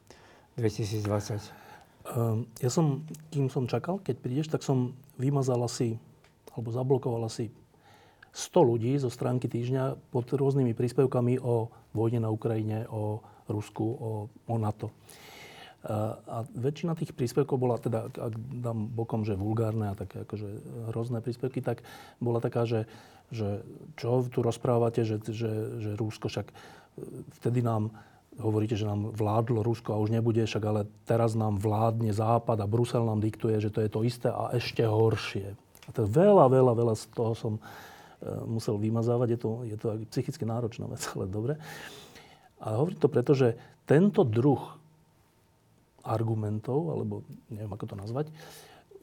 2020. 0.59 1.07
Ehm, 2.07 2.49
ja 2.59 2.69
som, 2.71 3.07
kým 3.31 3.47
som 3.47 3.69
čakal, 3.69 4.03
keď 4.03 4.15
prídeš, 4.19 4.47
tak 4.51 4.65
som 4.65 4.97
vymazal 5.15 5.61
asi, 5.63 5.95
alebo 6.51 6.73
zablokoval 6.73 7.23
asi 7.29 7.53
100 8.33 8.69
ľudí 8.69 8.91
zo 8.97 9.09
stránky 9.09 9.49
týždňa 9.49 10.11
pod 10.13 10.29
rôznymi 10.29 10.77
príspevkami 10.77 11.41
o 11.41 11.69
vojne 11.93 12.21
na 12.21 12.29
Ukrajine, 12.29 12.85
o 12.89 13.21
Rusku, 13.49 13.85
o, 13.85 14.11
o 14.29 14.55
NATO. 14.59 14.93
A 15.87 16.43
väčšina 16.51 16.99
tých 16.99 17.15
príspevkov 17.15 17.55
bola 17.55 17.79
teda, 17.79 18.11
ak 18.11 18.33
dám 18.59 18.91
bokom, 18.91 19.23
že 19.23 19.39
vulgárne 19.39 19.95
a 19.95 19.95
také 19.95 20.27
akože 20.27 20.47
hrozné 20.91 21.23
príspevky, 21.23 21.63
tak 21.63 21.79
bola 22.19 22.43
taká, 22.43 22.67
že, 22.67 22.91
že 23.31 23.63
čo 23.95 24.27
tu 24.27 24.43
rozprávate, 24.43 25.07
že, 25.07 25.23
že, 25.23 25.79
že 25.79 25.91
Rúsko 25.95 26.27
však 26.27 26.51
e, 26.51 26.53
vtedy 27.39 27.63
nám 27.63 27.95
hovoríte, 28.35 28.75
že 28.75 28.83
nám 28.83 29.15
vládlo 29.15 29.63
Rusko 29.63 29.95
a 29.95 30.01
už 30.03 30.11
nebude, 30.13 30.43
však 30.43 30.63
ale 30.67 30.81
teraz 31.07 31.33
nám 31.33 31.57
vládne 31.57 32.11
Západ 32.11 32.59
a 32.61 32.69
Brusel 32.69 33.07
nám 33.07 33.23
diktuje, 33.23 33.57
že 33.57 33.71
to 33.73 33.79
je 33.79 33.89
to 33.89 34.03
isté 34.03 34.27
a 34.27 34.53
ešte 34.53 34.83
horšie. 34.83 35.55
A 35.87 35.89
to 35.95 36.03
veľa, 36.03 36.51
veľa, 36.51 36.73
veľa 36.75 36.93
z 36.99 37.03
toho 37.15 37.31
som 37.31 37.53
e, 37.55 37.61
musel 38.43 38.75
vymazávať. 38.75 39.27
Je 39.33 39.39
to, 39.39 39.51
je 39.63 39.77
to 39.79 39.87
psychicky 40.11 40.43
náročná 40.43 40.85
vec, 40.91 40.99
ale 41.15 41.31
dobre. 41.31 41.55
A 42.59 42.75
hovorím 42.75 42.99
to 42.99 43.07
preto, 43.07 43.31
že 43.31 43.55
tento 43.87 44.27
druh 44.27 44.59
argumentov, 46.07 46.95
alebo 46.95 47.27
neviem, 47.51 47.69
ako 47.69 47.85
to 47.91 47.95
nazvať, 47.99 48.31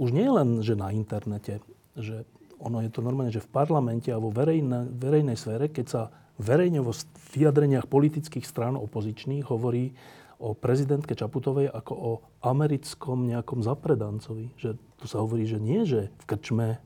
už 0.00 0.10
nie 0.10 0.26
len, 0.26 0.64
že 0.64 0.74
na 0.74 0.90
internete, 0.90 1.62
že 1.94 2.24
ono 2.58 2.80
je 2.80 2.90
to 2.90 3.04
normálne, 3.04 3.30
že 3.30 3.44
v 3.44 3.52
parlamente 3.52 4.08
a 4.10 4.18
vo 4.18 4.32
verejne, 4.32 4.88
verejnej 4.88 5.36
sfére, 5.36 5.68
keď 5.68 5.86
sa 5.86 6.02
verejne 6.40 6.82
vo 6.82 6.96
vyjadreniach 7.36 7.86
politických 7.86 8.42
strán 8.42 8.74
opozičných 8.74 9.46
hovorí 9.46 9.94
o 10.42 10.56
prezidentke 10.56 11.14
Čaputovej 11.14 11.70
ako 11.70 11.92
o 11.94 12.12
americkom 12.42 13.30
nejakom 13.30 13.62
zapredancovi. 13.62 14.50
Že 14.58 14.70
tu 14.98 15.04
sa 15.06 15.22
hovorí, 15.22 15.46
že 15.46 15.62
nie, 15.62 15.86
že 15.86 16.10
v 16.10 16.24
krčme, 16.26 16.82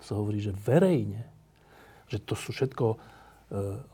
tu 0.00 0.04
sa 0.04 0.18
hovorí, 0.18 0.42
že 0.42 0.50
verejne. 0.50 1.30
Že 2.10 2.18
to 2.26 2.34
sú 2.34 2.50
všetko 2.50 2.98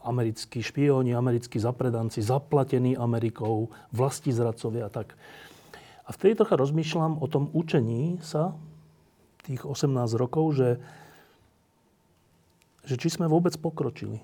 americkí 0.05 0.65
špióni, 0.65 1.13
americkí 1.13 1.61
zapredanci, 1.61 2.25
zaplatení 2.25 2.97
Amerikou, 2.97 3.69
vlasti 3.93 4.33
zradcovia 4.33 4.89
a 4.89 4.93
tak. 4.93 5.13
A 6.07 6.11
vtedy 6.11 6.35
trocha 6.35 6.59
rozmýšľam 6.59 7.23
o 7.23 7.27
tom 7.31 7.53
učení 7.55 8.19
sa 8.25 8.57
tých 9.47 9.63
18 9.63 9.95
rokov, 10.19 10.59
že, 10.59 10.71
že 12.85 12.95
či 12.99 13.09
sme 13.15 13.31
vôbec 13.31 13.55
pokročili. 13.57 14.19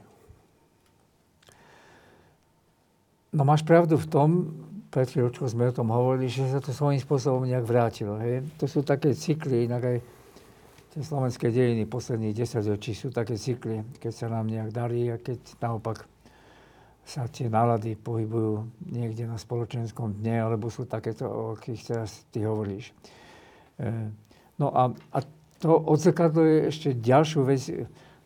No 3.31 3.45
máš 3.45 3.63
pravdu 3.63 4.01
v 4.01 4.09
tom, 4.09 4.29
pred 4.89 5.13
chvíľočkou 5.13 5.45
sme 5.45 5.69
o 5.69 5.77
tom 5.77 5.93
hovorili, 5.93 6.33
že 6.33 6.49
sa 6.49 6.57
to 6.57 6.73
svojím 6.73 7.03
spôsobom 7.03 7.45
nejak 7.45 7.69
vrátilo. 7.69 8.17
Hej? 8.17 8.49
To 8.57 8.65
sú 8.65 8.81
také 8.81 9.13
cykly, 9.13 9.69
inak 9.69 9.83
aj 9.85 9.97
tie 10.97 11.05
slovenské 11.05 11.53
dejiny 11.53 11.85
posledných 11.85 12.33
10 12.33 12.73
ročí 12.73 12.97
sú 12.97 13.13
také 13.13 13.37
cykly, 13.37 13.85
keď 14.01 14.13
sa 14.17 14.33
nám 14.33 14.49
nejak 14.49 14.73
darí 14.73 15.13
a 15.13 15.21
keď 15.21 15.61
naopak 15.61 16.09
sa 17.05 17.29
tie 17.29 17.53
nálady 17.53 18.01
pohybujú 18.01 18.65
niekde 18.97 19.29
na 19.29 19.37
spoločenskom 19.37 20.17
dne, 20.25 20.49
alebo 20.49 20.73
sú 20.73 20.89
takéto, 20.89 21.29
o 21.29 21.43
akých 21.53 21.93
teraz 21.93 22.25
ty 22.33 22.49
hovoríš. 22.49 22.97
E, 23.77 23.93
no 24.57 24.73
a, 24.73 24.89
a 25.13 25.19
to 25.61 25.77
odzrkadluje 25.85 26.73
ešte 26.73 26.97
ďalšiu 26.97 27.41
vec, 27.45 27.61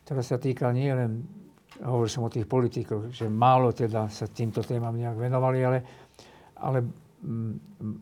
ktorá 0.07 0.23
sa 0.23 0.39
týka 0.39 0.71
nie 0.71 0.95
len, 0.95 1.27
hovoril 1.83 2.07
som 2.07 2.23
o 2.23 2.31
tých 2.31 2.47
politikoch, 2.47 3.11
že 3.11 3.27
málo 3.27 3.75
teda 3.75 4.07
sa 4.15 4.31
týmto 4.31 4.63
témam 4.63 4.95
nejak 4.95 5.19
venovali, 5.19 5.59
ale, 5.67 5.79
ale 6.55 6.87
m, 7.27 7.59
m, 7.83 7.99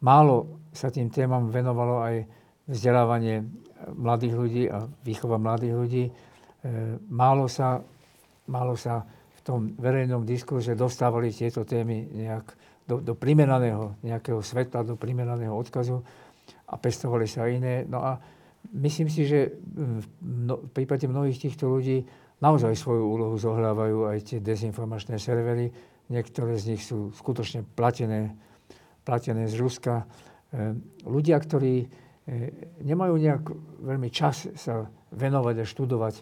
málo 0.00 0.64
sa 0.72 0.88
tým 0.88 1.12
témam 1.12 1.52
venovalo 1.52 2.00
aj 2.00 2.24
vzdelávanie 2.72 3.65
mladých 3.94 4.34
ľudí 4.34 4.62
a 4.70 4.88
výchova 5.04 5.36
mladých 5.36 5.74
ľudí. 5.74 6.04
E, 6.08 6.12
málo 7.10 7.46
sa, 7.46 7.80
málo 8.48 8.74
sa 8.74 9.04
v 9.06 9.40
tom 9.44 9.58
verejnom 9.76 10.26
diskurze 10.26 10.74
dostávali 10.74 11.30
tieto 11.30 11.62
témy 11.62 12.08
nejak 12.10 12.46
do, 12.86 13.02
do 13.02 13.14
primeraného 13.18 13.98
nejakého 14.00 14.40
svetla, 14.40 14.86
do 14.86 14.94
primeraného 14.94 15.52
odkazu 15.52 16.00
a 16.70 16.74
pestovali 16.78 17.26
sa 17.26 17.50
iné. 17.50 17.82
No 17.86 18.02
a 18.02 18.18
myslím 18.74 19.10
si, 19.10 19.26
že 19.26 19.58
v 20.22 20.70
prípade 20.70 21.06
mnohých 21.06 21.38
týchto 21.38 21.66
ľudí 21.66 22.06
naozaj 22.38 22.74
svoju 22.78 23.04
úlohu 23.04 23.34
zohrávajú 23.38 24.10
aj 24.10 24.18
tie 24.22 24.38
dezinformačné 24.38 25.18
servery. 25.18 25.70
Niektoré 26.06 26.54
z 26.58 26.74
nich 26.74 26.82
sú 26.86 27.10
skutočne 27.10 27.66
platené, 27.74 28.38
platené 29.02 29.50
z 29.50 29.58
Ruska. 29.58 30.06
E, 30.54 30.78
ľudia, 31.02 31.42
ktorí 31.42 32.05
nemajú 32.82 33.14
nejak 33.14 33.42
veľmi 33.86 34.10
čas 34.10 34.50
sa 34.58 34.90
venovať 35.14 35.62
a 35.62 35.64
študovať 35.64 36.14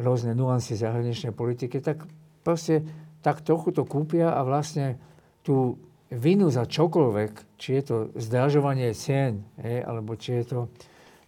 rôzne 0.00 0.32
nuancy 0.32 0.72
zahraničnej 0.74 1.36
politiky, 1.36 1.84
tak 1.84 2.08
proste 2.40 2.80
tak 3.20 3.44
trochu 3.44 3.70
to 3.70 3.84
kúpia 3.84 4.32
a 4.32 4.40
vlastne 4.42 4.96
tú 5.44 5.76
vinu 6.08 6.48
za 6.48 6.64
čokoľvek, 6.64 7.56
či 7.60 7.68
je 7.78 7.82
to 7.84 7.96
zdražovanie 8.16 8.92
cien, 8.96 9.44
hej, 9.60 9.84
alebo 9.84 10.16
či 10.16 10.42
je, 10.42 10.44
to, 10.44 10.60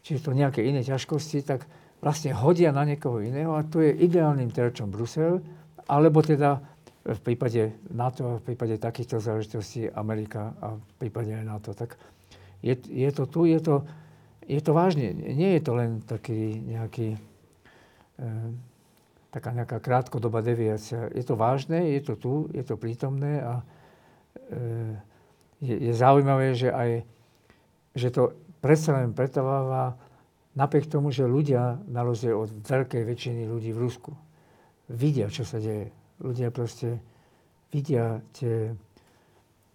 či 0.00 0.16
je 0.18 0.20
to 0.20 0.32
nejaké 0.32 0.64
iné 0.64 0.80
ťažkosti, 0.80 1.44
tak 1.44 1.68
vlastne 2.00 2.36
hodia 2.36 2.72
na 2.72 2.84
niekoho 2.84 3.20
iného 3.20 3.56
a 3.56 3.64
tu 3.64 3.80
je 3.80 3.92
ideálnym 3.92 4.52
terčom 4.52 4.92
Brusel, 4.92 5.40
alebo 5.88 6.20
teda 6.20 6.60
v 7.04 7.20
prípade 7.20 7.76
NATO, 7.92 8.40
v 8.40 8.52
prípade 8.52 8.80
takýchto 8.80 9.20
záležitostí 9.20 9.92
Amerika 9.92 10.56
a 10.60 10.76
v 10.76 10.92
prípade 10.96 11.36
aj 11.36 11.44
NATO. 11.44 11.70
Tak 11.76 11.96
je, 12.64 12.76
je 12.76 13.10
to 13.12 13.28
tu, 13.28 13.44
je 13.44 13.60
to 13.60 13.84
je 14.47 14.61
to 14.61 14.72
vážne. 14.76 15.12
Nie 15.12 15.57
je 15.59 15.62
to 15.64 15.72
len 15.76 16.01
taký 16.05 16.61
nejaký, 16.61 17.18
e, 18.18 18.28
taká 19.32 19.51
nejaká 19.53 19.78
krátkodobá 19.80 20.45
deviácia. 20.45 21.09
Je 21.12 21.24
to 21.24 21.34
vážne, 21.34 21.92
je 21.95 22.01
to 22.05 22.14
tu, 22.14 22.34
je 22.53 22.64
to 22.64 22.78
prítomné 22.78 23.40
a 23.40 23.55
e, 24.53 24.55
je, 25.64 25.74
je 25.90 25.92
zaujímavé, 25.92 26.53
že 26.53 26.68
aj 26.68 27.05
že 27.95 28.11
to 28.11 28.34
predsa 28.59 28.90
len 28.99 29.14
pretrváva 29.14 29.95
napriek 30.59 30.90
tomu, 30.90 31.14
že 31.14 31.30
ľudia, 31.30 31.78
na 31.86 32.03
rozdiel 32.03 32.34
od 32.34 32.51
veľkej 32.51 33.03
väčšiny 33.07 33.42
ľudí 33.47 33.70
v 33.70 33.78
Rusku, 33.78 34.11
vidia, 34.90 35.30
čo 35.30 35.47
sa 35.47 35.62
deje. 35.62 35.95
Ľudia 36.18 36.51
proste 36.51 36.99
vidia 37.70 38.22
tie 38.34 38.74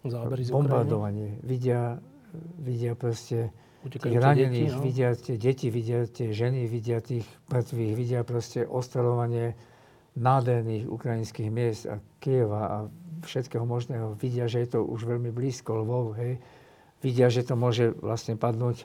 Zábery 0.00 0.48
bombardovanie. 0.48 1.36
Vidia, 1.44 2.00
vidia 2.56 2.96
proste 2.96 3.52
tých 3.88 4.20
ranených, 4.20 4.76
no? 4.76 4.84
vidia 4.84 5.16
tie 5.16 5.40
deti, 5.40 5.72
vidia 5.72 6.04
tie 6.04 6.36
ženy, 6.36 6.68
vidia 6.68 7.00
tých 7.00 7.24
mŕtvych, 7.48 7.92
vidia 7.96 8.20
proste 8.28 8.68
ostreľovanie 8.68 9.56
nádherných 10.20 10.84
ukrajinských 10.84 11.48
miest 11.48 11.88
a 11.88 11.96
Kieva 12.20 12.62
a 12.68 12.76
všetkého 13.24 13.64
možného. 13.64 14.16
Vidia, 14.20 14.50
že 14.50 14.64
je 14.64 14.76
to 14.76 14.84
už 14.84 15.08
veľmi 15.08 15.32
blízko 15.32 15.80
Lvov, 15.80 16.20
hej. 16.20 16.36
Vidia, 17.00 17.32
že 17.32 17.46
to 17.46 17.56
môže 17.56 17.96
vlastne 17.96 18.36
padnúť 18.36 18.84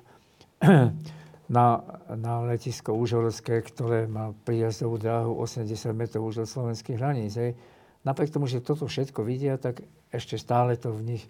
na, 1.55 1.65
na 2.07 2.33
letisko 2.47 2.95
Užhorské, 2.95 3.59
ktoré 3.59 4.07
má 4.07 4.31
príjazdovú 4.47 4.95
dráhu 4.95 5.35
80 5.43 5.67
metrov 5.91 6.23
už 6.31 6.47
od 6.47 6.49
slovenských 6.49 6.95
hraníc. 6.95 7.35
Hej. 7.35 7.51
Napriek 8.07 8.31
tomu, 8.31 8.47
že 8.47 8.63
toto 8.63 8.87
všetko 8.87 9.27
vidia, 9.27 9.59
tak 9.59 9.83
ešte 10.13 10.39
stále 10.39 10.79
to 10.79 10.95
v 10.95 11.15
nich 11.15 11.23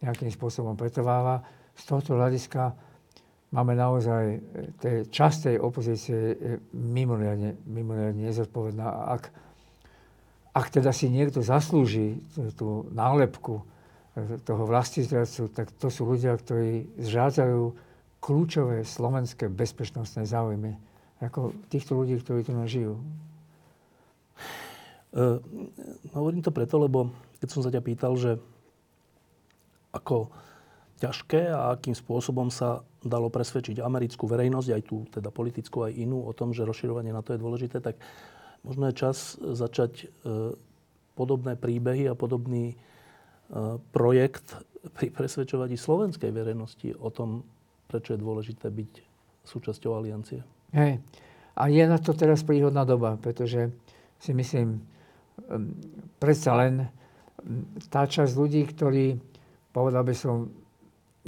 nejakým 0.00 0.32
spôsobom 0.32 0.78
pretrváva. 0.80 1.44
Z 1.76 1.84
tohto 1.92 2.16
hľadiska 2.16 2.72
máme 3.50 3.74
naozaj 3.74 4.24
e, 4.34 4.38
tej 4.78 4.96
častej 5.10 5.58
opozície 5.58 6.38
mimoriadne, 6.74 7.58
mimoriadne 7.66 8.30
nezodpovedná. 8.30 8.86
Ak, 9.10 9.34
ak 10.54 10.66
teda 10.70 10.94
si 10.94 11.10
niekto 11.10 11.42
zaslúži 11.42 12.22
tú 12.54 12.86
nálepku 12.94 13.60
e, 13.60 13.64
toho 14.46 14.62
vlastizradcu, 14.66 15.50
tak 15.50 15.74
to 15.76 15.90
sú 15.90 16.06
ľudia, 16.06 16.34
ktorí 16.38 16.86
zžádzajú 17.02 17.62
kľúčové 18.20 18.84
slovenské 18.84 19.48
bezpečnostné 19.48 20.28
záujmy. 20.28 20.76
Ako 21.20 21.52
týchto 21.68 21.96
ľudí, 21.96 22.20
ktorí 22.20 22.44
tu 22.44 22.52
žijú. 22.64 22.96
Uh, 25.10 25.42
hovorím 26.14 26.38
to 26.38 26.54
preto, 26.54 26.78
lebo 26.78 27.10
keď 27.42 27.48
som 27.50 27.60
sa 27.66 27.74
ťa 27.74 27.82
pýtal, 27.82 28.14
že 28.14 28.38
ako 29.90 30.30
ťažké 31.02 31.50
a 31.50 31.74
akým 31.74 31.98
spôsobom 31.98 32.46
sa 32.46 32.86
dalo 33.00 33.32
presvedčiť 33.32 33.80
americkú 33.80 34.28
verejnosť, 34.28 34.68
aj 34.76 34.82
tú 34.84 35.08
teda 35.08 35.32
politickú, 35.32 35.88
aj 35.88 35.96
inú, 35.96 36.24
o 36.24 36.32
tom, 36.36 36.52
že 36.52 36.68
rozširovanie 36.68 37.12
na 37.12 37.24
to 37.24 37.32
je 37.32 37.42
dôležité, 37.42 37.80
tak 37.80 37.96
možno 38.60 38.92
je 38.92 38.94
čas 39.00 39.40
začať 39.40 40.06
uh, 40.06 40.52
podobné 41.16 41.56
príbehy 41.56 42.12
a 42.12 42.14
podobný 42.14 42.76
uh, 42.76 43.80
projekt 43.92 44.60
pri 44.96 45.12
presvedčovaní 45.12 45.76
slovenskej 45.76 46.32
verejnosti 46.32 46.92
o 46.96 47.08
tom, 47.12 47.44
prečo 47.88 48.16
je 48.16 48.20
dôležité 48.20 48.68
byť 48.68 48.92
súčasťou 49.44 49.96
aliancie. 49.96 50.44
Hej. 50.72 51.00
A 51.56 51.62
je 51.68 51.84
na 51.84 51.98
to 52.00 52.16
teraz 52.16 52.40
príhodná 52.46 52.86
doba, 52.88 53.20
pretože 53.20 53.68
si 54.20 54.32
myslím, 54.32 54.80
predsa 56.20 56.56
len 56.56 56.88
tá 57.88 58.04
časť 58.04 58.32
ľudí, 58.36 58.62
ktorí, 58.68 59.16
povedal 59.72 60.04
by 60.04 60.14
som, 60.14 60.52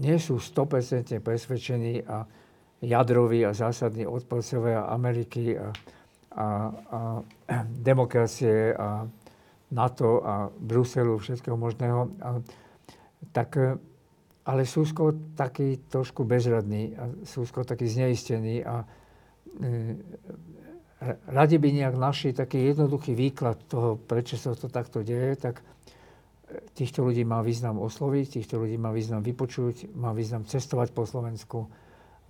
nie 0.01 0.16
sú 0.16 0.40
100% 0.40 1.20
presvedčení 1.20 2.05
a 2.09 2.24
jadroví 2.80 3.45
a 3.45 3.53
zásadní 3.53 4.07
odporcovia 4.07 4.88
Ameriky 4.88 5.59
a, 5.59 5.68
a, 6.32 6.47
a 6.90 7.01
demokracie 7.90 8.72
a 8.72 9.05
NATO 9.72 10.20
a 10.24 10.53
Bruselu, 10.53 11.16
všetkého 11.18 11.57
možného, 11.57 12.09
a, 12.20 12.40
tak 13.32 13.57
ale 14.43 14.66
sú 14.66 14.82
skôr 14.82 15.14
takí 15.38 15.78
trošku 15.86 16.26
bezradní 16.26 16.99
a 16.99 17.07
sú 17.22 17.47
skôr 17.47 17.62
takí 17.62 17.86
zneistení 17.86 18.66
a 18.66 18.82
e, 18.82 19.95
radi 21.30 21.57
by 21.62 21.68
nejak 21.70 21.95
našli 21.95 22.34
taký 22.34 22.74
jednoduchý 22.74 23.14
výklad 23.14 23.59
toho, 23.70 23.99
prečo 24.03 24.34
sa 24.34 24.59
to 24.59 24.66
takto 24.66 25.07
deje, 25.07 25.38
tak 25.38 25.62
týchto 26.73 27.05
ľudí 27.05 27.25
má 27.25 27.45
význam 27.45 27.81
osloviť, 27.81 28.41
týchto 28.41 28.61
ľudí 28.61 28.77
má 28.81 28.91
význam 28.93 29.20
vypočuť, 29.20 29.93
má 29.97 30.12
význam 30.16 30.49
cestovať 30.49 30.97
po 30.97 31.05
Slovensku, 31.05 31.68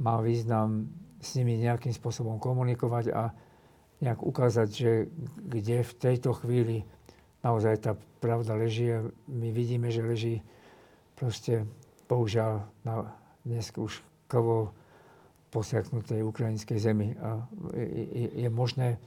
má 0.03 0.19
význam 0.19 0.91
s 1.23 1.39
nimi 1.39 1.59
nejakým 1.63 1.95
spôsobom 1.95 2.43
komunikovať 2.43 3.05
a 3.15 3.31
nejak 4.03 4.19
ukázať, 4.19 4.69
že 4.69 4.91
kde 5.39 5.87
v 5.87 5.93
tejto 5.95 6.35
chvíli 6.43 6.83
naozaj 7.47 7.75
tá 7.79 7.93
pravda 8.19 8.59
leží 8.59 8.91
a 8.91 9.07
my 9.31 9.49
vidíme, 9.55 9.91
že 9.95 10.03
leží 10.03 10.35
proste 11.15 11.63
bohužiaľ 12.11 12.67
na 12.83 13.15
dnes 13.47 13.71
už 13.79 14.03
krvo 14.27 14.75
posiaknutej 15.55 16.27
ukrajinskej 16.27 16.79
zemi. 16.83 17.15
A 17.23 17.47
je, 17.79 18.43
je 18.43 18.49
možné 18.51 18.99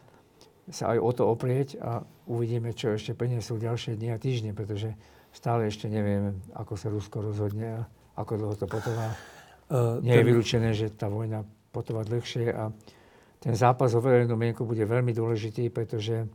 sa 0.72 0.96
aj 0.96 1.00
o 1.02 1.12
to 1.14 1.24
oprieť 1.30 1.78
a 1.78 2.02
uvidíme, 2.26 2.74
čo 2.74 2.96
ešte 2.96 3.14
prinesú 3.14 3.62
ďalšie 3.62 3.98
dni 4.00 4.16
a 4.16 4.22
týždne, 4.22 4.52
pretože 4.56 4.98
stále 5.36 5.68
ešte 5.68 5.92
nevieme, 5.92 6.40
ako 6.56 6.74
sa 6.80 6.88
Rusko 6.88 7.20
rozhodne 7.20 7.68
a 7.76 7.82
ako 8.16 8.34
dlho 8.40 8.56
to 8.56 8.66
potrvá. 8.72 9.12
Uh, 9.68 10.00
Nie 10.06 10.24
je 10.24 10.28
vylúčené, 10.32 10.72
že 10.72 10.96
tá 10.96 11.12
vojna 11.12 11.44
potrvá 11.76 12.08
dlhšie 12.08 12.56
a 12.56 12.72
ten 13.44 13.54
zápas 13.54 13.92
o 13.94 14.00
verejnú 14.00 14.40
mienku 14.40 14.64
bude 14.64 14.88
veľmi 14.88 15.12
dôležitý, 15.12 15.70
pretože 15.70 16.26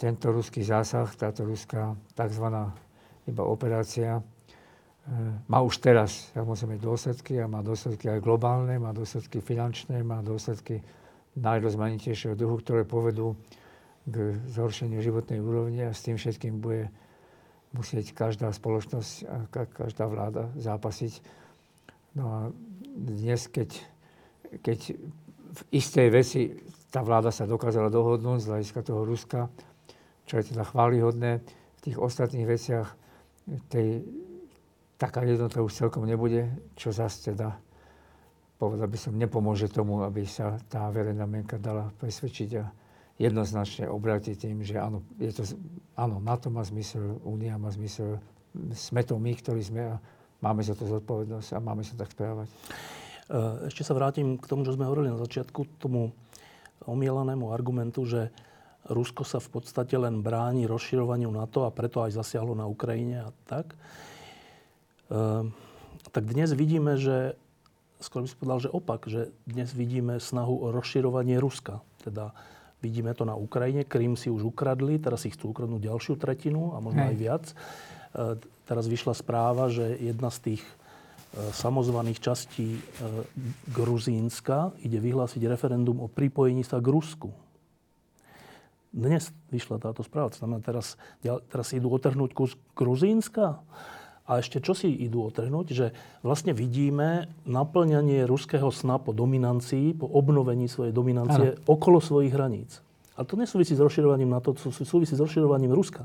tento 0.00 0.32
ruský 0.32 0.64
zásah, 0.64 1.06
táto 1.12 1.44
ruská 1.44 1.94
tzv. 2.16 2.46
iba 3.28 3.42
operácia, 3.44 4.24
má 5.48 5.58
už 5.64 5.80
teraz 5.80 6.28
samozrejme 6.36 6.76
dôsledky 6.76 7.40
a 7.40 7.48
má 7.48 7.64
dôsledky 7.64 8.12
aj 8.12 8.20
globálne, 8.20 8.76
má 8.76 8.92
dôsledky 8.92 9.40
finančné, 9.40 10.04
má 10.04 10.20
dôsledky 10.20 10.84
najrozmanitejšieho 11.38 12.36
druhu, 12.36 12.60
ktoré 12.60 12.84
povedú 12.84 13.38
k 14.04 14.36
zhoršeniu 14.52 15.00
životnej 15.00 15.40
úrovne 15.40 15.88
a 15.88 15.92
s 15.92 16.04
tým 16.04 16.16
všetkým 16.16 16.60
bude 16.60 16.92
musieť 17.78 18.10
každá 18.10 18.50
spoločnosť 18.50 19.10
každá 19.70 20.10
vláda 20.10 20.50
zápasiť. 20.58 21.22
No 22.18 22.24
a 22.26 22.40
dnes, 22.82 23.46
keď, 23.46 23.78
keď 24.66 24.98
v 25.54 25.60
istej 25.70 26.08
veci 26.10 26.40
tá 26.90 27.06
vláda 27.06 27.30
sa 27.30 27.46
dokázala 27.46 27.86
dohodnúť 27.86 28.42
z 28.42 28.48
hľadiska 28.50 28.80
toho 28.82 29.06
Ruska, 29.06 29.46
čo 30.26 30.42
je 30.42 30.50
teda 30.50 30.66
chválihodné, 30.66 31.40
v 31.78 31.80
tých 31.80 31.96
ostatných 31.96 32.50
veciach 32.50 32.88
tej 33.70 34.02
taká 34.98 35.22
jednota 35.22 35.62
už 35.62 35.72
celkom 35.72 36.04
nebude, 36.04 36.50
čo 36.74 36.90
zase 36.90 37.32
teda, 37.32 37.54
povedal 38.58 38.90
by 38.90 38.98
som, 38.98 39.14
nepomôže 39.14 39.70
tomu, 39.70 40.02
aby 40.02 40.26
sa 40.26 40.58
tá 40.66 40.90
verejná 40.90 41.24
mienka 41.24 41.54
dala 41.56 41.94
presvedčiť 42.02 42.50
a 42.58 42.64
jednoznačne 43.18 43.90
obrátiť 43.90 44.46
tým, 44.46 44.62
že 44.62 44.78
áno, 44.78 45.02
je 45.18 45.34
to, 45.34 45.42
áno, 45.98 46.22
NATO 46.22 46.48
má 46.54 46.62
zmysel, 46.62 47.18
Únia 47.26 47.58
má 47.58 47.68
zmysel, 47.74 48.22
sme 48.72 49.02
to 49.02 49.18
my, 49.18 49.34
ktorí 49.34 49.60
sme 49.60 49.82
a 49.92 49.94
máme 50.38 50.62
za 50.62 50.78
to 50.78 50.86
zodpovednosť 50.86 51.50
a 51.54 51.58
máme 51.58 51.82
sa 51.82 51.98
tak 51.98 52.14
správať. 52.14 52.46
E, 52.46 52.54
ešte 53.66 53.82
sa 53.82 53.98
vrátim 53.98 54.38
k 54.38 54.46
tomu, 54.46 54.62
čo 54.62 54.78
sme 54.78 54.86
hovorili 54.86 55.10
na 55.10 55.18
začiatku, 55.18 55.82
tomu 55.82 56.14
omielanému 56.86 57.50
argumentu, 57.50 58.06
že 58.06 58.30
Rusko 58.88 59.26
sa 59.26 59.42
v 59.42 59.60
podstate 59.60 59.98
len 59.98 60.24
bráni 60.24 60.64
rozširovaniu 60.64 61.28
NATO 61.28 61.66
a 61.66 61.74
preto 61.74 62.00
aj 62.00 62.16
zasiahlo 62.16 62.56
na 62.56 62.64
Ukrajine 62.64 63.28
a 63.28 63.30
tak. 63.44 63.76
Ehm, 65.12 65.52
tak 66.14 66.24
dnes 66.24 66.54
vidíme, 66.56 66.96
že 66.96 67.36
skôr 68.00 68.24
by 68.24 68.28
som 68.30 68.38
povedal, 68.40 68.60
že 68.64 68.70
opak, 68.72 69.00
že 69.10 69.34
dnes 69.44 69.74
vidíme 69.74 70.16
snahu 70.22 70.54
o 70.64 70.66
rozširovanie 70.72 71.36
Ruska. 71.36 71.84
Teda 72.00 72.32
vidíme 72.78 73.14
to 73.14 73.26
na 73.26 73.34
Ukrajine, 73.34 73.86
Krym 73.86 74.14
si 74.14 74.30
už 74.30 74.54
ukradli, 74.54 74.98
teraz 74.98 75.26
si 75.26 75.32
chcú 75.34 75.50
ukradnúť 75.50 75.90
ďalšiu 75.90 76.14
tretinu 76.18 76.74
a 76.74 76.82
možno 76.82 77.02
Hej. 77.04 77.10
aj 77.10 77.16
viac. 77.16 77.44
Ehm, 77.50 78.38
teraz 78.68 78.84
vyšla 78.86 79.14
správa, 79.14 79.70
že 79.70 79.98
jedna 79.98 80.30
z 80.30 80.38
tých 80.52 80.62
ehm, 80.62 81.50
samozvaných 81.52 82.18
častí 82.22 82.78
Gruzínska 83.70 84.72
ide 84.82 84.98
vyhlásiť 85.02 85.42
referendum 85.46 86.02
o 86.02 86.08
pripojení 86.08 86.62
sa 86.62 86.78
k 86.78 86.88
Rusku. 86.88 87.30
Dnes 88.88 89.28
vyšla 89.52 89.78
táto 89.84 90.00
správa. 90.00 90.32
To 90.32 90.40
znamená, 90.40 90.64
teraz, 90.64 90.96
teraz 91.22 91.76
idú 91.76 91.92
otrhnúť 91.92 92.32
kus 92.32 92.56
Gruzínska. 92.72 93.60
A 94.28 94.44
ešte 94.44 94.60
čo 94.60 94.76
si 94.76 94.92
idú 94.92 95.24
otrhnúť, 95.24 95.66
že 95.72 95.86
vlastne 96.20 96.52
vidíme 96.52 97.32
naplňanie 97.48 98.28
ruského 98.28 98.68
sna 98.68 99.00
po 99.00 99.16
dominancii, 99.16 99.96
po 99.96 100.04
obnovení 100.04 100.68
svojej 100.68 100.92
dominancie 100.92 101.56
ano. 101.56 101.60
okolo 101.64 101.98
svojich 101.98 102.36
hraníc. 102.36 102.84
A 103.16 103.24
to 103.24 103.40
nesúvisí 103.40 103.72
s 103.72 103.80
rozširovaním 103.80 104.30
NATO, 104.30 104.52
to 104.54 104.70
súvisí 104.70 105.16
s 105.16 105.22
rozširovaním 105.24 105.72
Ruska. 105.72 106.04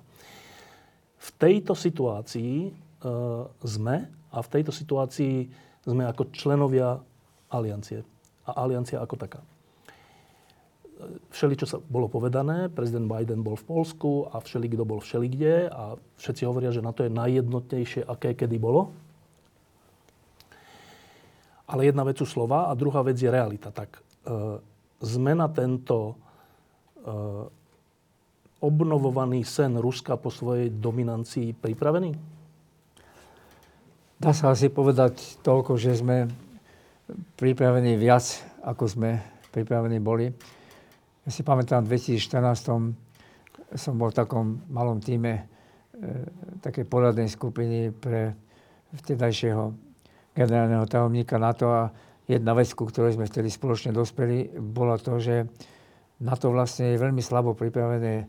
V 1.20 1.30
tejto 1.36 1.76
situácii 1.76 2.56
e, 2.64 2.70
sme 3.62 3.95
a 4.34 4.38
v 4.40 4.48
tejto 4.50 4.72
situácii 4.72 5.52
sme 5.84 6.08
ako 6.08 6.32
členovia 6.32 6.98
aliancie. 7.52 8.02
A 8.48 8.66
aliancia 8.66 9.04
ako 9.04 9.20
taká 9.20 9.44
všeli, 11.32 11.56
čo 11.60 11.68
sa 11.70 11.78
bolo 11.80 12.12
povedané, 12.12 12.68
prezident 12.68 13.08
Biden 13.08 13.46
bol 13.46 13.56
v 13.56 13.66
Polsku 13.66 14.28
a 14.32 14.40
všeli, 14.40 14.68
kto 14.72 14.84
bol 14.84 15.00
všeli 15.00 15.28
a 15.70 15.98
všetci 16.20 16.44
hovoria, 16.44 16.74
že 16.74 16.84
na 16.84 16.92
to 16.92 17.08
je 17.08 17.12
najjednotnejšie, 17.12 18.06
aké 18.06 18.36
kedy 18.36 18.60
bolo. 18.60 18.92
Ale 21.68 21.88
jedna 21.88 22.04
vec 22.04 22.20
sú 22.20 22.28
slova 22.28 22.70
a 22.70 22.78
druhá 22.78 23.02
vec 23.02 23.16
je 23.18 23.32
realita. 23.32 23.72
Tak 23.72 23.96
e, 23.96 24.02
sme 25.00 25.32
na 25.34 25.48
tento 25.48 26.12
e, 26.12 26.14
obnovovaný 28.64 29.44
sen 29.44 29.80
Ruska 29.80 30.20
po 30.20 30.32
svojej 30.32 30.72
dominancii 30.72 31.56
pripravení? 31.56 32.16
Dá 34.20 34.32
sa 34.32 34.56
asi 34.56 34.72
povedať 34.72 35.44
toľko, 35.44 35.76
že 35.76 36.00
sme 36.00 36.32
pripravení 37.36 38.00
viac, 38.00 38.24
ako 38.64 38.88
sme 38.88 39.10
pripravení 39.52 40.00
boli. 40.00 40.32
Ja 41.24 41.30
si 41.32 41.41
pamätám, 41.41 41.88
v 41.88 41.95
2014 41.95 43.00
som 43.74 43.94
bol 43.95 44.12
v 44.12 44.18
takom 44.20 44.45
malom 44.70 45.00
týme 45.00 45.34
e, 45.34 45.44
takej 46.60 46.86
poradnej 46.86 47.32
skupiny 47.32 47.95
pre 47.95 48.36
vtedajšieho 48.94 49.74
generálneho 50.36 50.86
tajomníka 50.86 51.41
NATO 51.41 51.72
a 51.72 51.90
jedna 52.28 52.54
vec, 52.54 52.70
ku 52.76 52.86
ktorej 52.86 53.18
sme 53.18 53.26
vtedy 53.26 53.50
spoločne 53.50 53.95
dospeli, 53.95 54.52
bola 54.60 55.00
to, 55.00 55.18
že 55.18 55.48
NATO 56.22 56.54
vlastne 56.54 56.94
je 56.94 57.02
veľmi 57.02 57.24
slabo 57.24 57.56
pripravené 57.56 58.16
e, 58.20 58.26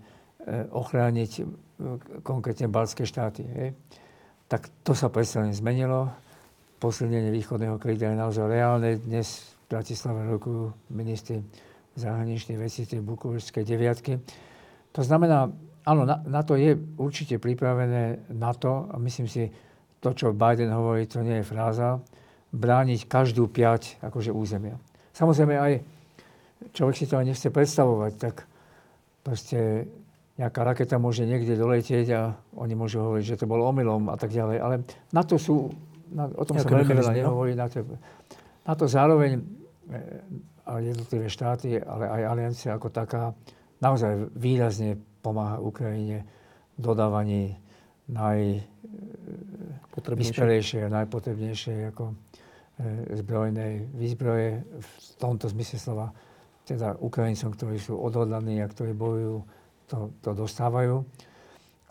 ochrániť 0.73 1.31
e, 1.39 1.43
konkrétne 2.23 2.71
balské 2.71 3.05
štáty. 3.05 3.43
Hej 3.43 3.69
tak 4.49 4.69
to 4.85 4.93
sa 4.93 5.09
predsa 5.09 5.43
zmenilo. 5.51 6.13
Posilnenie 6.79 7.33
východného 7.33 7.81
krydia 7.81 8.13
je 8.13 8.23
naozaj 8.23 8.45
reálne. 8.45 9.01
Dnes 9.01 9.57
v 9.67 9.73
Bratislave 9.73 10.29
rokujú 10.29 10.71
ministri 10.93 11.41
zahraničných 11.95 12.59
vecí 12.59 12.87
tej 12.87 13.01
bukurešskej 13.03 13.63
deviatky. 13.63 14.19
To 14.95 15.03
znamená, 15.03 15.51
áno, 15.87 16.03
na, 16.07 16.23
na 16.27 16.43
to 16.43 16.59
je 16.59 16.75
určite 16.99 17.39
pripravené 17.39 18.31
na 18.35 18.53
to, 18.55 18.91
a 18.91 18.99
myslím 18.99 19.27
si, 19.27 19.51
to, 20.05 20.13
čo 20.13 20.37
Biden 20.37 20.69
hovorí, 20.69 21.09
to 21.09 21.25
nie 21.25 21.41
je 21.41 21.49
fráza, 21.49 21.97
brániť 22.53 23.09
každú 23.09 23.49
piať 23.49 23.99
akože 24.05 24.31
územia. 24.31 24.77
Samozrejme 25.17 25.55
aj 25.57 25.73
človek 26.77 26.97
si 26.99 27.07
to 27.09 27.19
aj 27.19 27.27
nechce 27.27 27.49
predstavovať, 27.49 28.13
tak 28.21 28.45
proste 29.25 29.89
nejaká 30.35 30.61
raketa 30.67 30.99
môže 30.99 31.23
niekde 31.25 31.55
doletieť 31.55 32.07
a 32.15 32.21
oni 32.59 32.75
môžu 32.75 33.01
hovoriť, 33.01 33.25
že 33.25 33.41
to 33.43 33.51
bolo 33.51 33.71
omylom 33.71 34.11
a 34.11 34.17
tak 34.19 34.35
ďalej. 34.35 34.57
Ale 34.59 34.75
na 35.15 35.23
to 35.23 35.39
sú, 35.39 35.71
na, 36.11 36.27
o 36.27 36.45
tom 36.45 36.59
sa 36.59 36.67
veľmi 36.67 36.91
veľa 36.91 37.15
no? 37.15 37.19
nehovorí. 37.23 37.53
Na 37.55 37.71
to, 37.71 37.87
na 38.67 38.75
to 38.75 38.85
zároveň 38.91 39.39
e, 39.39 39.43
jednotlivé 40.65 41.29
štáty, 41.29 41.77
ale 41.81 42.09
aj 42.09 42.25
aliancia 42.25 42.75
ako 42.75 42.89
taká 42.89 43.35
naozaj 43.85 44.33
výrazne 44.33 44.97
pomáha 45.21 45.61
Ukrajine 45.61 46.25
v 46.77 46.81
dodávaní 46.81 47.57
najvyspelejšej 48.09 50.85
a 50.85 50.95
najpotrebnejšej 51.05 51.87
ako 51.93 52.05
e, 52.13 52.15
zbrojnej 53.17 53.89
výzbroje 53.97 54.65
v 54.65 54.89
tomto 55.17 55.49
zmysle 55.49 55.79
slova 55.81 56.13
teda 56.65 56.97
Ukrajincom, 56.97 57.53
ktorí 57.53 57.77
sú 57.77 58.01
odhodlaní 58.01 58.65
a 58.65 58.69
ktorí 58.69 58.97
bojujú 58.97 59.45
to, 59.85 60.17
to 60.25 60.33
dostávajú. 60.33 61.05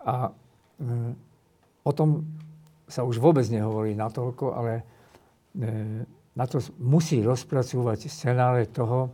A 0.02 0.34
mm, 0.82 1.14
o 1.86 1.92
tom 1.94 2.26
sa 2.90 3.06
už 3.06 3.22
vôbec 3.22 3.46
nehovorí 3.54 3.94
natoľko, 3.94 4.58
ale 4.58 4.82
e, 4.82 4.84
na 6.34 6.46
to 6.50 6.58
musí 6.82 7.22
rozpracovať 7.22 8.10
scenáre 8.10 8.66
toho, 8.70 9.14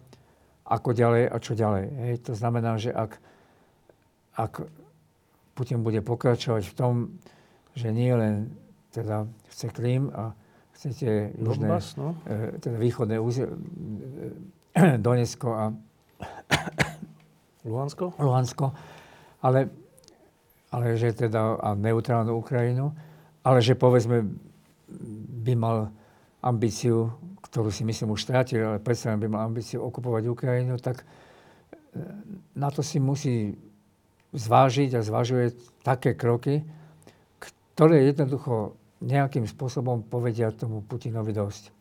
ako 0.70 0.90
ďalej 0.94 1.24
a 1.28 1.36
čo 1.42 1.54
ďalej. 1.58 1.86
Hej. 1.90 2.14
To 2.30 2.34
znamená, 2.38 2.78
že 2.78 2.94
ak, 2.94 3.18
ak 4.38 4.54
Putin 5.58 5.84
bude 5.84 6.00
pokračovať 6.00 6.64
v 6.70 6.74
tom, 6.78 6.94
že 7.76 7.92
nie 7.92 8.14
len 8.14 8.54
teda 8.94 9.28
chce 9.52 9.68
Krím 9.76 10.14
a 10.14 10.32
chcete 10.78 11.36
južné, 11.36 11.68
Donbass, 11.68 12.00
no? 12.00 12.16
e, 12.24 12.56
teda 12.62 12.78
východné 12.80 13.20
úzie, 13.20 13.44
e, 13.44 13.54
Donecko 15.04 15.50
a 15.52 15.66
Luhansko? 17.68 18.16
Luhansko. 18.16 18.72
Ale, 19.44 19.68
ale 20.72 20.86
že 20.96 21.12
teda 21.12 21.60
a 21.60 21.76
neutrálnu 21.76 22.32
Ukrajinu, 22.40 22.96
ale 23.44 23.60
že 23.60 23.76
povedzme 23.76 24.24
by 25.44 25.54
mal 25.60 25.92
ambíciu, 26.40 27.12
ktorú 27.44 27.70
si 27.72 27.84
myslím 27.84 28.16
už 28.16 28.24
strátil, 28.24 28.64
ale 28.64 28.80
predsa 28.80 29.16
by 29.16 29.28
mal 29.28 29.48
ambíciu 29.48 29.84
okupovať 29.84 30.24
Ukrajinu, 30.32 30.80
tak 30.80 31.04
e, 31.04 31.06
na 32.56 32.70
to 32.72 32.80
si 32.80 33.02
musí 33.02 33.56
zvážiť 34.32 34.96
a 34.96 35.02
zvažuje 35.02 35.52
také 35.84 36.14
kroky, 36.14 36.64
ktoré 37.40 38.08
jednoducho 38.08 38.78
nejakým 39.00 39.48
spôsobom 39.48 40.04
povedia 40.06 40.52
tomu 40.52 40.84
Putinovi 40.84 41.32
dosť. 41.32 41.72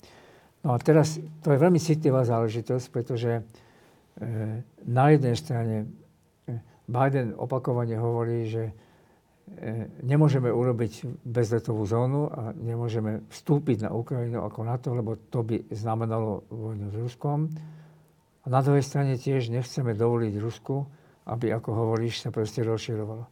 No 0.63 0.75
a 0.75 0.79
teraz 0.79 1.19
to 1.43 1.55
je 1.55 1.59
veľmi 1.59 1.79
citlivá 1.79 2.27
záležitosť, 2.27 2.87
pretože 2.91 3.43
Eh, 4.19 4.63
na 4.83 5.15
jednej 5.15 5.39
strane 5.39 5.87
eh, 6.51 6.59
Biden 6.91 7.39
opakovane 7.39 7.95
hovorí, 7.95 8.51
že 8.51 8.75
nemôžeme 10.03 10.49
urobiť 10.49 11.25
bezletovú 11.25 11.85
zónu 11.85 12.29
a 12.29 12.55
nemôžeme 12.55 13.27
vstúpiť 13.31 13.89
na 13.89 13.91
Ukrajinu 13.91 14.45
ako 14.45 14.61
na 14.63 14.77
to, 14.79 14.95
lebo 14.95 15.19
to 15.29 15.45
by 15.45 15.63
znamenalo 15.73 16.47
vojnu 16.49 16.93
s 16.93 16.97
Ruskom. 16.97 17.51
A 18.43 18.47
na 18.47 18.61
druhej 18.65 18.83
strane 18.83 19.21
tiež 19.21 19.53
nechceme 19.53 19.93
dovoliť 19.93 20.35
Rusku, 20.41 20.87
aby, 21.29 21.53
ako 21.53 21.71
hovoríš, 21.75 22.25
sa 22.25 22.31
proste 22.33 22.65
rozširovalo. 22.65 23.29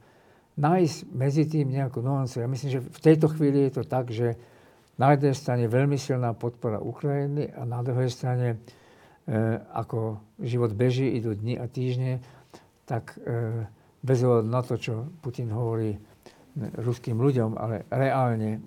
Nájsť 0.56 0.96
medzi 1.12 1.44
tým 1.44 1.72
nejakú 1.72 2.00
nuancu. 2.00 2.40
Ja 2.40 2.48
myslím, 2.48 2.70
že 2.72 2.80
v 2.84 3.00
tejto 3.00 3.32
chvíli 3.32 3.68
je 3.68 3.72
to 3.80 3.82
tak, 3.84 4.08
že 4.12 4.36
na 4.96 5.12
jednej 5.12 5.36
strane 5.36 5.68
veľmi 5.68 6.00
silná 6.00 6.32
podpora 6.32 6.80
Ukrajiny 6.80 7.52
a 7.52 7.68
na 7.68 7.84
druhej 7.84 8.08
strane 8.08 8.60
E, 9.26 9.58
ako 9.74 10.22
život 10.38 10.70
beží, 10.70 11.18
idú 11.18 11.34
dni 11.34 11.58
a 11.58 11.66
týždne, 11.66 12.22
tak 12.86 13.18
e, 13.18 13.66
bez 14.06 14.22
ohľadu 14.22 14.46
na 14.46 14.62
to, 14.62 14.78
čo 14.78 15.10
Putin 15.18 15.50
hovorí 15.50 15.98
ruským 16.56 17.18
ľuďom, 17.18 17.58
ale 17.58 17.84
reálne 17.90 18.50
e, 18.56 18.58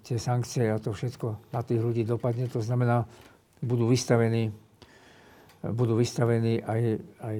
tie 0.00 0.16
sankcie 0.16 0.72
a 0.72 0.80
to 0.80 0.94
všetko 0.94 1.52
na 1.52 1.60
tých 1.60 1.82
ľudí 1.82 2.06
dopadne. 2.06 2.48
To 2.48 2.62
znamená, 2.62 3.04
budú 3.60 3.90
vystavení, 3.90 4.54
budú 5.60 5.98
vystavení 5.98 6.62
aj, 6.64 6.80
aj 7.20 7.36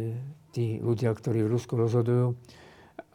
tí 0.53 0.83
ľudia, 0.83 1.15
ktorí 1.15 1.47
v 1.47 1.53
Rusku 1.55 1.79
rozhodujú, 1.81 2.35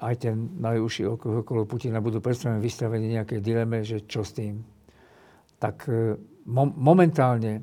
aj 0.01 0.15
ten 0.17 0.57
najúžší 0.57 1.05
okolo, 1.05 1.45
okolo 1.45 1.69
Putina 1.69 2.01
budú 2.01 2.17
predstavení 2.17 2.57
vystavení 2.57 3.13
nejakej 3.13 3.39
dileme, 3.43 3.85
že 3.85 4.09
čo 4.09 4.25
s 4.25 4.33
tým. 4.33 4.57
Tak 5.61 5.85
mo- 6.49 6.73
momentálne 6.73 7.61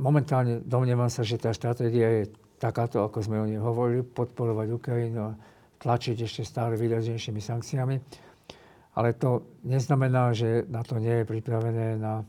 momentálne 0.00 0.64
domnievam 0.64 1.12
sa, 1.12 1.20
že 1.20 1.36
tá 1.36 1.52
stratégia 1.52 2.24
je 2.24 2.32
takáto, 2.56 3.04
ako 3.04 3.20
sme 3.20 3.36
o 3.44 3.46
nej 3.46 3.60
hovorili, 3.60 4.00
podporovať 4.00 4.68
Ukrajinu 4.72 5.20
a 5.20 5.32
tlačiť 5.80 6.16
ešte 6.20 6.42
stále 6.44 6.76
výraznejšími 6.76 7.40
sankciami. 7.40 7.96
Ale 9.00 9.16
to 9.16 9.56
neznamená, 9.64 10.36
že 10.36 10.68
na 10.68 10.84
to 10.84 11.00
nie 11.00 11.22
je 11.22 11.24
pripravené 11.24 11.96
na, 11.96 12.22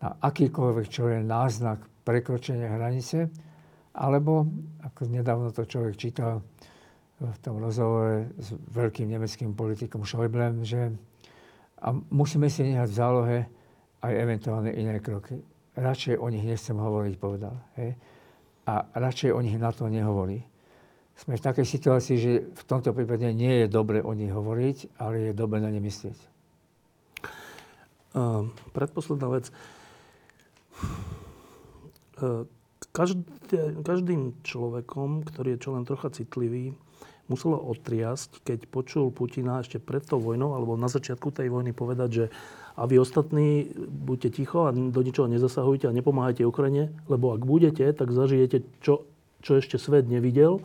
na 0.00 0.08
akýkoľvek, 0.24 0.86
čo 0.88 1.12
je 1.12 1.20
náznak 1.20 1.84
prekročenia 2.02 2.72
hranice, 2.72 3.28
alebo, 3.98 4.48
ako 4.80 5.00
nedávno 5.10 5.52
to 5.52 5.66
človek 5.66 5.98
čítal 5.98 6.40
v 7.18 7.38
tom 7.42 7.58
rozhovore 7.58 8.30
s 8.38 8.54
veľkým 8.54 9.10
nemeckým 9.10 9.52
politikom 9.52 10.06
Schäublem, 10.06 10.62
že 10.62 10.94
a 11.78 11.94
musíme 11.94 12.46
si 12.50 12.66
nehať 12.66 12.90
v 12.90 12.98
zálohe 12.98 13.38
aj 14.02 14.12
eventuálne 14.14 14.70
iné 14.70 14.98
kroky 15.02 15.38
radšej 15.78 16.18
o 16.18 16.26
nich 16.28 16.44
nechcem 16.44 16.76
hovoriť, 16.76 17.14
povedal. 17.16 17.54
Hej. 17.78 17.94
A 18.66 18.84
radšej 18.98 19.30
o 19.32 19.40
nich 19.40 19.56
na 19.56 19.70
to 19.72 19.86
nehovorí. 19.88 20.42
Sme 21.18 21.34
v 21.34 21.42
takej 21.42 21.66
situácii, 21.66 22.16
že 22.16 22.32
v 22.46 22.62
tomto 22.62 22.94
prípade 22.94 23.26
nie 23.34 23.66
je 23.66 23.66
dobre 23.66 23.98
o 23.98 24.14
nich 24.14 24.30
hovoriť, 24.30 25.02
ale 25.02 25.30
je 25.30 25.32
dobre 25.34 25.58
na 25.58 25.74
ne 25.74 25.82
myslieť. 25.82 26.18
Uh, 28.14 28.46
predposledná 28.70 29.26
vec. 29.26 29.50
Uh, 32.22 32.46
každý, 32.94 33.26
každým 33.82 34.38
človekom, 34.46 35.26
ktorý 35.26 35.58
je 35.58 35.62
čo 35.62 35.70
len 35.74 35.82
trocha 35.82 36.08
citlivý, 36.14 36.72
muselo 37.28 37.60
otriasť, 37.60 38.40
keď 38.42 38.58
počul 38.72 39.12
Putina 39.12 39.60
ešte 39.60 39.76
pred 39.76 40.00
tou 40.00 40.16
vojnou, 40.16 40.56
alebo 40.56 40.80
na 40.80 40.88
začiatku 40.88 41.28
tej 41.28 41.52
vojny 41.52 41.76
povedať, 41.76 42.10
že 42.10 42.24
a 42.78 42.86
vy 42.86 43.02
ostatní 43.02 43.74
buďte 43.76 44.38
ticho 44.38 44.70
a 44.70 44.72
do 44.72 45.02
ničoho 45.02 45.26
nezasahujte 45.26 45.90
a 45.90 45.92
nepomáhajte 45.92 46.46
Ukrajine, 46.46 46.94
lebo 47.10 47.34
ak 47.34 47.42
budete, 47.42 47.90
tak 47.90 48.14
zažijete, 48.14 48.62
čo, 48.78 49.02
čo 49.42 49.58
ešte 49.58 49.82
svet 49.82 50.06
nevidel. 50.06 50.62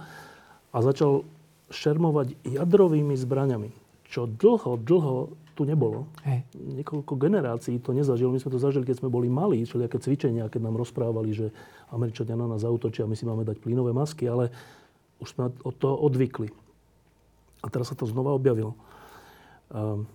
A 0.74 0.78
začal 0.82 1.22
šermovať 1.70 2.36
jadrovými 2.44 3.14
zbraňami, 3.14 3.70
čo 4.10 4.26
dlho, 4.26 4.82
dlho 4.82 5.32
tu 5.54 5.70
nebolo. 5.70 6.10
Hej. 6.26 6.42
Niekoľko 6.58 7.14
generácií 7.14 7.78
to 7.78 7.94
nezažil. 7.94 8.34
My 8.34 8.42
sme 8.42 8.58
to 8.58 8.62
zažili, 8.62 8.90
keď 8.90 9.06
sme 9.06 9.14
boli 9.14 9.30
malí, 9.30 9.62
všelijaké 9.64 10.02
cvičenia, 10.02 10.50
keď 10.50 10.66
nám 10.66 10.82
rozprávali, 10.82 11.30
že 11.30 11.54
Američania 11.94 12.34
na 12.34 12.50
nás 12.50 12.66
zautočia 12.66 13.06
a 13.06 13.10
my 13.10 13.14
si 13.14 13.26
máme 13.30 13.46
dať 13.46 13.62
plynové 13.62 13.94
masky, 13.94 14.26
ale 14.26 14.50
už 15.22 15.30
sme 15.30 15.54
od 15.62 15.76
toho 15.78 15.94
odvykli. 16.02 16.50
A 17.62 17.70
teraz 17.70 17.94
sa 17.94 17.96
to 17.96 18.10
znova 18.10 18.34
objavilo. 18.34 18.74
Um, 19.70 20.10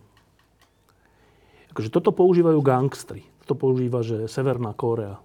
Akože 1.79 1.95
toto 1.95 2.11
používajú 2.11 2.59
gangstri. 2.59 3.23
Toto 3.47 3.55
používa, 3.55 4.03
že 4.03 4.27
Severná 4.27 4.75
Kórea. 4.75 5.23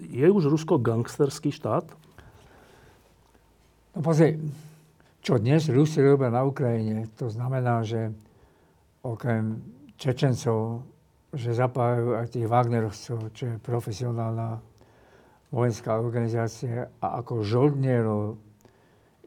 Je 0.00 0.26
už 0.26 0.48
Rusko 0.48 0.80
gangsterský 0.80 1.52
štát? 1.52 1.84
No 3.96 4.00
pozri, 4.00 4.38
čo 5.20 5.36
dnes 5.36 5.68
Rusi 5.68 5.98
robia 6.00 6.30
na 6.30 6.46
Ukrajine, 6.46 7.10
to 7.18 7.28
znamená, 7.28 7.82
že 7.82 8.14
okrem 9.02 9.60
Čečencov, 9.98 10.86
že 11.34 11.52
zapájajú 11.52 12.16
aj 12.16 12.26
tých 12.32 12.46
Wagnerovcov, 12.46 13.18
čo 13.34 13.44
je 13.50 13.56
profesionálna 13.60 14.62
vojenská 15.52 15.96
organizácia 15.98 16.88
a 17.00 17.20
ako 17.20 17.44
žoldnierov 17.44 18.36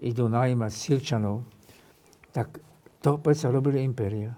idú 0.01 0.26
najímať 0.26 0.72
Silčanov, 0.73 1.45
tak 2.34 2.61
to 3.01 3.18
predsa 3.22 3.53
robili 3.53 3.85
impéria. 3.85 4.34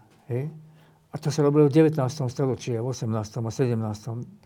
A 1.13 1.15
to 1.21 1.29
sa 1.29 1.45
robilo 1.45 1.69
v 1.69 1.75
19. 1.75 1.99
storočí, 2.27 2.73
v 2.73 2.87
18. 2.89 3.13
a 3.13 3.51
17. 3.51 4.42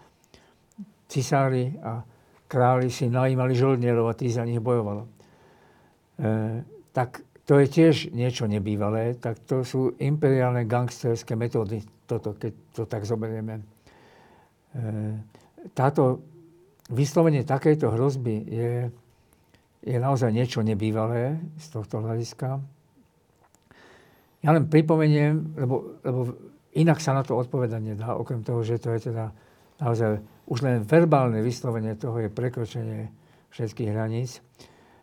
Cisári 1.08 1.76
a 1.80 2.04
králi 2.48 2.88
si 2.92 3.12
najímali 3.12 3.56
žoldnierov 3.56 4.12
a 4.12 4.18
tí 4.18 4.32
za 4.32 4.48
nich 4.48 4.60
bojovalo. 4.64 5.04
E, 5.04 6.64
tak 6.96 7.24
to 7.48 7.60
je 7.64 7.68
tiež 7.68 7.96
niečo 8.12 8.48
nebývalé, 8.48 9.16
tak 9.16 9.40
to 9.48 9.64
sú 9.64 9.96
imperiálne 10.00 10.68
gangsterské 10.68 11.40
metódy, 11.40 11.80
toto, 12.04 12.36
keď 12.36 12.54
to 12.76 12.84
tak 12.88 13.08
zoberieme. 13.08 13.60
E, 13.60 13.64
táto 15.72 16.24
vyslovenie 16.92 17.44
takejto 17.44 17.92
hrozby 17.92 18.36
je, 18.48 18.74
je 19.84 19.98
naozaj 20.00 20.32
niečo 20.32 20.64
nebývalé 20.64 21.40
z 21.60 21.66
tohto 21.72 22.04
hľadiska. 22.04 22.60
Ja 24.44 24.50
len 24.56 24.72
pripomeniem, 24.72 25.60
lebo, 25.60 26.00
lebo 26.04 26.20
inak 26.76 27.04
sa 27.04 27.12
na 27.12 27.24
to 27.28 27.36
odpovedať 27.36 27.82
nedá, 27.84 28.16
okrem 28.16 28.44
toho, 28.44 28.64
že 28.64 28.80
to 28.80 28.96
je 28.96 29.12
teda 29.12 29.36
naozaj 29.84 30.24
už 30.48 30.64
len 30.64 30.88
verbálne 30.88 31.44
vyslovenie 31.44 32.00
toho 32.00 32.24
je 32.24 32.30
prekročenie 32.32 33.12
všetkých 33.52 33.90
hraníc. 33.92 34.40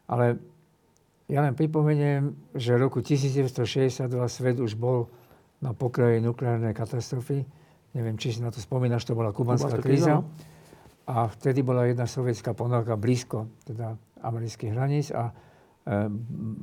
Ale 0.09 0.41
ja 1.29 1.41
len 1.41 1.57
pripomeniem, 1.57 2.37
že 2.53 2.77
v 2.77 2.89
roku 2.89 3.01
1962 3.01 4.09
svet 4.29 4.57
už 4.61 4.77
bol 4.77 5.09
na 5.65 5.73
pokraji 5.73 6.21
nukleárnej 6.21 6.77
katastrofy. 6.77 7.45
Neviem, 7.97 8.21
či 8.21 8.37
si 8.37 8.41
na 8.45 8.53
to 8.53 8.61
spomínaš, 8.61 9.09
to 9.09 9.17
bola 9.17 9.33
kubanská 9.33 9.81
kríza. 9.81 10.21
No. 10.21 10.29
A 11.09 11.29
vtedy 11.29 11.61
bola 11.65 11.89
jedna 11.89 12.09
sovietská 12.09 12.57
ponorka 12.57 12.97
blízko 12.97 13.49
teda 13.69 13.97
amerických 14.25 14.73
hraníc 14.73 15.13
a 15.13 15.29
e, 15.29 15.33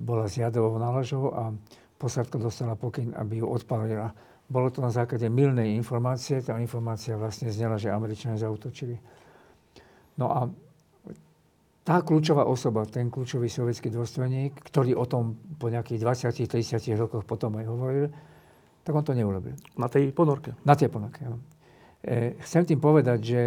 bola 0.02 0.26
s 0.26 0.42
jadovou 0.42 0.82
nálažou 0.82 1.30
a 1.34 1.54
posádka 2.02 2.42
dostala 2.42 2.74
pokyn, 2.74 3.14
aby 3.14 3.42
ju 3.42 3.46
odpalila. 3.46 4.10
Bolo 4.52 4.68
to 4.68 4.84
na 4.84 4.92
základe 4.92 5.32
milnej 5.32 5.72
informácie. 5.80 6.44
Tá 6.44 6.60
informácia 6.60 7.16
vlastne 7.16 7.48
znela, 7.48 7.80
že 7.80 7.88
Američania 7.88 8.36
zautočili. 8.36 9.00
No 10.20 10.28
a 10.28 10.52
tá 11.88 12.04
kľúčová 12.04 12.44
osoba, 12.44 12.84
ten 12.84 13.08
kľúčový 13.08 13.48
sovietský 13.48 13.88
dôstojník, 13.90 14.60
ktorý 14.60 14.94
o 15.00 15.08
tom 15.08 15.40
po 15.56 15.72
nejakých 15.72 16.04
20-30 16.36 17.00
rokoch 17.00 17.24
potom 17.24 17.56
aj 17.58 17.66
hovoril, 17.66 18.06
tak 18.84 18.92
on 18.92 19.08
to 19.08 19.16
neurobil. 19.16 19.56
Na 19.80 19.88
tej 19.88 20.12
ponorke? 20.12 20.60
Na 20.68 20.76
tej 20.76 20.92
ponorke, 20.92 21.26
áno. 21.26 21.40
E, 22.04 22.38
chcem 22.44 22.68
tým 22.68 22.78
povedať, 22.84 23.20
že 23.24 23.40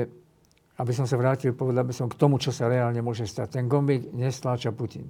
aby 0.74 0.90
som 0.90 1.06
sa 1.06 1.14
vrátil, 1.14 1.54
povedal 1.54 1.86
by 1.86 1.94
som 1.94 2.10
k 2.10 2.18
tomu, 2.18 2.42
čo 2.42 2.50
sa 2.50 2.66
reálne 2.66 2.98
môže 2.98 3.28
stať. 3.28 3.62
Ten 3.62 3.70
gombík 3.70 4.10
nestláča 4.10 4.74
Putin. 4.74 5.06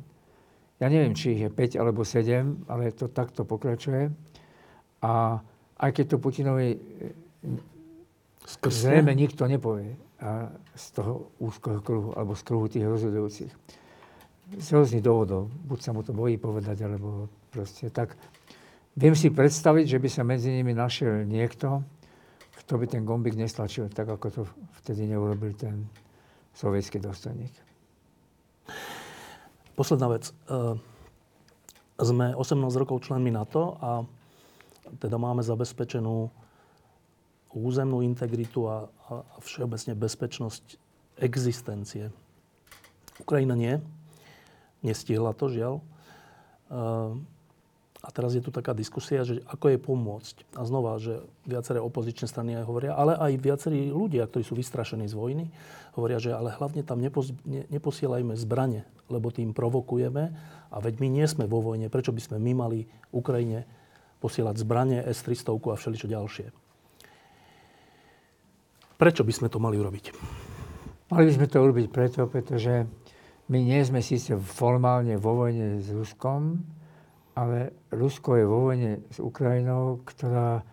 Ja 0.76 0.92
neviem, 0.92 1.16
či 1.16 1.38
ich 1.38 1.40
je 1.46 1.48
5 1.48 1.80
alebo 1.80 2.04
7, 2.04 2.68
ale 2.68 2.92
to 2.92 3.08
takto 3.08 3.48
pokračuje. 3.48 4.12
A 5.00 5.40
aj 5.84 5.90
keď 5.92 6.04
to 6.08 6.16
Putinovi 6.16 6.80
Skrsne? 8.48 9.04
zrejme 9.04 9.12
nikto 9.12 9.44
nepovie, 9.44 10.00
a 10.24 10.48
z 10.72 10.84
toho 10.96 11.28
úzkoho 11.36 11.84
kruhu, 11.84 12.10
alebo 12.16 12.32
z 12.32 12.42
kruhu 12.48 12.66
tých 12.72 12.88
rozhodujúcich. 12.88 13.52
Z 14.56 14.68
rôznych 14.72 15.04
dôvodov. 15.04 15.52
Buď 15.68 15.78
sa 15.84 15.90
mu 15.92 16.00
to 16.00 16.16
bojí 16.16 16.40
povedať, 16.40 16.88
alebo 16.88 17.28
proste 17.52 17.92
tak. 17.92 18.16
Viem 18.96 19.12
si 19.12 19.28
predstaviť, 19.28 19.84
že 19.84 19.98
by 20.00 20.08
sa 20.08 20.22
medzi 20.24 20.48
nimi 20.48 20.72
našiel 20.72 21.28
niekto, 21.28 21.84
kto 22.64 22.72
by 22.80 22.86
ten 22.88 23.02
gombík 23.04 23.36
nestlačil, 23.36 23.92
tak 23.92 24.08
ako 24.08 24.26
to 24.32 24.42
vtedy 24.80 25.04
neurobil 25.04 25.52
ten 25.52 25.84
sovietský 26.56 27.02
dostojník. 27.02 27.52
Posledná 29.74 30.08
vec. 30.08 30.30
E, 30.30 30.78
sme 32.00 32.32
18 32.32 32.80
rokov 32.80 33.04
členmi 33.04 33.34
NATO 33.34 33.76
a 33.82 34.06
teda 35.00 35.16
máme 35.16 35.40
zabezpečenú 35.42 36.30
územnú 37.54 38.02
integritu 38.02 38.66
a, 38.66 38.90
a, 39.08 39.22
všeobecne 39.40 39.94
bezpečnosť 39.94 40.64
existencie. 41.22 42.10
Ukrajina 43.22 43.54
nie. 43.54 43.78
Nestihla 44.82 45.32
to, 45.32 45.46
žiaľ. 45.46 45.78
A 48.04 48.12
teraz 48.12 48.36
je 48.36 48.44
tu 48.44 48.52
taká 48.52 48.76
diskusia, 48.76 49.24
že 49.24 49.40
ako 49.48 49.72
je 49.72 49.78
pomôcť. 49.80 50.36
A 50.60 50.68
znova, 50.68 51.00
že 51.00 51.24
viaceré 51.48 51.80
opozičné 51.80 52.28
strany 52.28 52.52
aj 52.52 52.68
hovoria, 52.68 52.92
ale 52.92 53.16
aj 53.16 53.32
viacerí 53.40 53.88
ľudia, 53.88 54.28
ktorí 54.28 54.44
sú 54.44 54.52
vystrašení 54.58 55.08
z 55.08 55.16
vojny, 55.16 55.48
hovoria, 55.96 56.20
že 56.20 56.36
ale 56.36 56.52
hlavne 56.52 56.84
tam 56.84 57.00
nepos, 57.00 57.32
ne, 57.48 57.64
neposielajme 57.72 58.36
zbranie, 58.36 58.84
lebo 59.08 59.32
tým 59.32 59.56
provokujeme 59.56 60.36
a 60.68 60.76
veď 60.84 61.00
my 61.00 61.08
nie 61.08 61.24
sme 61.24 61.48
vo 61.48 61.64
vojne, 61.64 61.88
prečo 61.88 62.12
by 62.12 62.20
sme 62.20 62.36
my 62.44 62.52
mali 62.52 62.78
Ukrajine 63.08 63.64
posielať 64.24 64.56
zbranie, 64.56 65.04
S-300 65.04 65.52
a 65.52 65.76
všeličo 65.76 66.08
ďalšie. 66.08 66.46
Prečo 68.96 69.20
by 69.20 69.32
sme 69.36 69.52
to 69.52 69.60
mali 69.60 69.76
urobiť? 69.76 70.04
Mali 71.12 71.28
by 71.28 71.32
sme 71.36 71.46
to 71.52 71.60
urobiť 71.60 71.86
preto, 71.92 72.24
pretože 72.24 72.88
my 73.52 73.58
nie 73.60 73.84
sme 73.84 74.00
síce 74.00 74.32
formálne 74.40 75.20
vo 75.20 75.44
vojne 75.44 75.84
s 75.84 75.92
Ruskom, 75.92 76.64
ale 77.36 77.76
Rusko 77.92 78.40
je 78.40 78.44
vo 78.48 78.58
vojne 78.72 79.04
s 79.12 79.20
Ukrajinou, 79.20 80.00
ktorá 80.08 80.64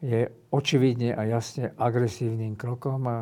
je 0.00 0.30
očividne 0.48 1.12
a 1.12 1.28
jasne 1.28 1.74
agresívnym 1.76 2.56
krokom 2.56 3.04
a 3.04 3.18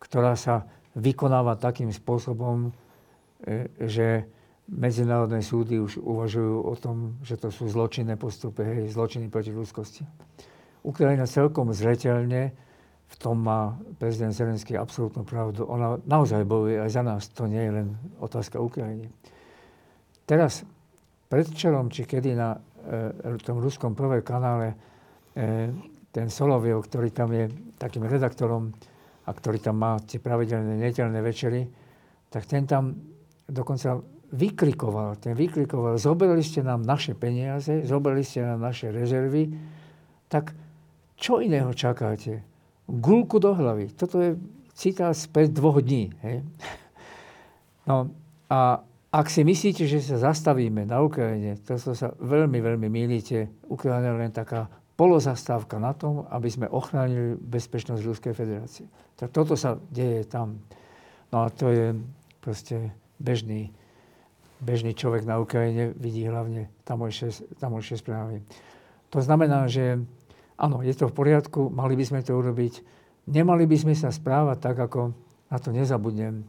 ktorá 0.00 0.38
sa 0.38 0.64
vykonáva 0.96 1.60
takým 1.60 1.90
spôsobom, 1.90 2.70
e, 3.42 3.68
že 3.84 4.24
medzinárodné 4.72 5.44
súdy 5.44 5.76
už 5.76 6.00
uvažujú 6.00 6.64
o 6.64 6.74
tom, 6.80 7.20
že 7.20 7.36
to 7.36 7.52
sú 7.52 7.68
zločinné 7.68 8.16
postupy, 8.16 8.64
hej, 8.64 8.96
zločiny 8.96 9.28
proti 9.28 9.52
ľudskosti. 9.52 10.02
Ukrajina 10.82 11.28
celkom 11.28 11.70
zreteľne 11.70 12.50
v 13.12 13.16
tom 13.20 13.44
má 13.44 13.76
prezident 14.00 14.32
Zelenský 14.32 14.74
absolútnu 14.80 15.28
pravdu. 15.28 15.68
Ona 15.68 16.00
naozaj 16.08 16.48
bojuje 16.48 16.80
aj 16.80 16.90
za 16.90 17.02
nás. 17.04 17.28
To 17.36 17.44
nie 17.44 17.60
je 17.60 17.72
len 17.76 17.88
otázka 18.24 18.56
Ukrajiny. 18.56 19.12
Teraz, 20.24 20.64
predčerom, 21.28 21.92
či 21.92 22.08
kedy 22.08 22.32
na 22.32 22.56
e, 22.56 23.36
tom 23.44 23.60
ruskom 23.60 23.92
prvé 23.92 24.24
kanále 24.24 24.72
e, 24.72 24.76
ten 26.08 26.32
Soloviev, 26.32 26.80
ktorý 26.88 27.12
tam 27.12 27.36
je 27.36 27.52
takým 27.76 28.08
redaktorom 28.08 28.72
a 29.28 29.30
ktorý 29.30 29.60
tam 29.60 29.76
má 29.76 30.00
tie 30.00 30.16
pravidelné 30.16 30.80
nedelné 30.80 31.20
večery, 31.20 31.68
tak 32.32 32.48
ten 32.48 32.64
tam 32.64 32.96
dokonca 33.44 34.00
vyklikoval, 34.32 35.20
ten 35.20 35.36
vyklikoval, 35.36 36.00
zobrali 36.00 36.40
ste 36.40 36.64
nám 36.64 36.82
naše 36.82 37.12
peniaze, 37.12 37.84
zobrali 37.84 38.24
ste 38.24 38.42
nám 38.42 38.64
naše 38.64 38.88
rezervy, 38.88 39.52
tak 40.32 40.56
čo 41.20 41.44
iného 41.44 41.70
čakáte? 41.76 42.52
gulku 42.88 43.38
do 43.38 43.54
hlavy. 43.54 43.88
Toto 43.94 44.20
je 44.20 44.36
citát 44.74 45.14
spred 45.16 45.52
dvoch 45.52 45.80
dní. 45.80 46.12
Hej? 46.22 46.42
No 47.82 48.14
a 48.46 48.78
ak 49.10 49.26
si 49.26 49.42
myslíte, 49.42 49.90
že 49.90 49.98
sa 49.98 50.30
zastavíme 50.30 50.86
na 50.86 51.02
Ukrajine, 51.02 51.58
to 51.66 51.74
sa 51.74 52.14
veľmi, 52.14 52.62
veľmi 52.62 52.86
mýlite. 52.86 53.50
Ukrajina 53.66 54.14
je 54.14 54.20
len 54.22 54.30
taká 54.30 54.70
polozastávka 54.94 55.82
na 55.82 55.90
tom, 55.90 56.22
aby 56.30 56.46
sme 56.46 56.70
ochránili 56.70 57.34
bezpečnosť 57.42 58.06
Ruskej 58.06 58.38
federácie. 58.38 58.86
Tak 59.18 59.34
toto 59.34 59.58
sa 59.58 59.82
deje 59.90 60.22
tam. 60.30 60.62
No 61.34 61.42
a 61.42 61.50
to 61.50 61.74
je 61.74 61.98
proste 62.38 62.94
bežný, 63.18 63.74
bežný 64.62 64.94
človek 64.94 65.26
na 65.26 65.42
Ukrajine, 65.42 65.90
vidí 65.98 66.22
hlavne 66.22 66.70
tamojšie, 66.86 67.58
tamojšie 67.58 67.98
správy. 67.98 68.46
To 69.10 69.18
znamená, 69.18 69.66
že 69.66 70.00
Áno, 70.62 70.78
je 70.78 70.94
to 70.94 71.10
v 71.10 71.16
poriadku, 71.18 71.74
mali 71.74 71.98
by 71.98 72.04
sme 72.06 72.20
to 72.22 72.38
urobiť. 72.38 72.86
Nemali 73.26 73.66
by 73.66 73.76
sme 73.78 73.94
sa 73.98 74.14
správať 74.14 74.58
tak, 74.62 74.76
ako 74.78 75.10
na 75.50 75.58
to 75.58 75.74
nezabudnem. 75.74 76.46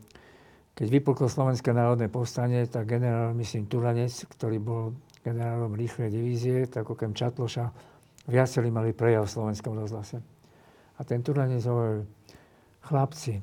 Keď 0.78 0.88
vypuklo 0.90 1.26
Slovenské 1.26 1.74
národné 1.74 2.14
povstanie, 2.14 2.66
tak 2.70 2.94
generál, 2.94 3.34
myslím, 3.38 3.66
Turanec, 3.66 4.14
ktorý 4.38 4.58
bol 4.62 4.94
generálom 5.26 5.74
rýchlej 5.74 6.14
divízie, 6.14 6.70
tak 6.70 6.90
okrem 6.90 7.18
Čatloša, 7.18 7.74
viacerí 8.30 8.70
mali 8.70 8.94
prejav 8.94 9.26
v 9.26 9.34
slovenskom 9.34 9.74
rozhlase. 9.78 10.22
A 10.98 11.02
ten 11.02 11.26
Turanec 11.26 11.66
hovoril, 11.66 12.06
chlapci, 12.86 13.42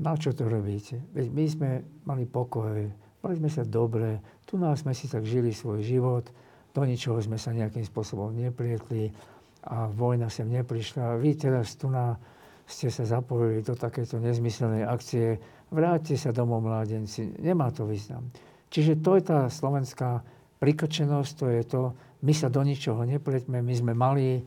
na 0.00 0.12
čo 0.16 0.36
to 0.36 0.44
robíte? 0.44 1.00
Veď 1.16 1.26
my 1.32 1.44
sme 1.48 1.70
mali 2.04 2.24
pokoj, 2.28 2.84
mali 3.22 3.34
sme 3.38 3.50
sa 3.50 3.62
dobre, 3.62 4.18
tu 4.44 4.58
nás 4.58 4.82
sme 4.82 4.92
si 4.92 5.06
tak 5.06 5.22
žili 5.22 5.54
svoj 5.54 5.80
život, 5.80 6.26
do 6.72 6.82
ničoho 6.82 7.22
sme 7.22 7.38
sa 7.38 7.54
nejakým 7.54 7.86
spôsobom 7.86 8.34
neprietli, 8.34 9.14
a 9.62 9.86
vojna 9.86 10.26
sem 10.26 10.50
neprišla. 10.50 11.22
Vy 11.22 11.38
teraz 11.38 11.78
tu 11.78 11.86
na, 11.86 12.18
ste 12.66 12.90
sa 12.90 13.06
zapojili 13.06 13.62
do 13.62 13.78
takéto 13.78 14.18
nezmyselnej 14.18 14.82
akcie. 14.82 15.38
Vráťte 15.70 16.18
sa 16.18 16.34
domov, 16.34 16.66
mládenci. 16.66 17.38
Nemá 17.38 17.70
to 17.70 17.86
význam. 17.86 18.26
Čiže 18.72 18.98
to 18.98 19.14
je 19.14 19.22
tá 19.22 19.40
slovenská 19.46 20.24
prikrčenosť, 20.58 21.32
to 21.38 21.46
je 21.52 21.62
to, 21.66 21.80
my 22.22 22.32
sa 22.32 22.46
do 22.46 22.62
ničoho 22.62 23.02
nepleťme, 23.02 23.58
my 23.58 23.74
sme 23.74 23.92
malí, 23.98 24.46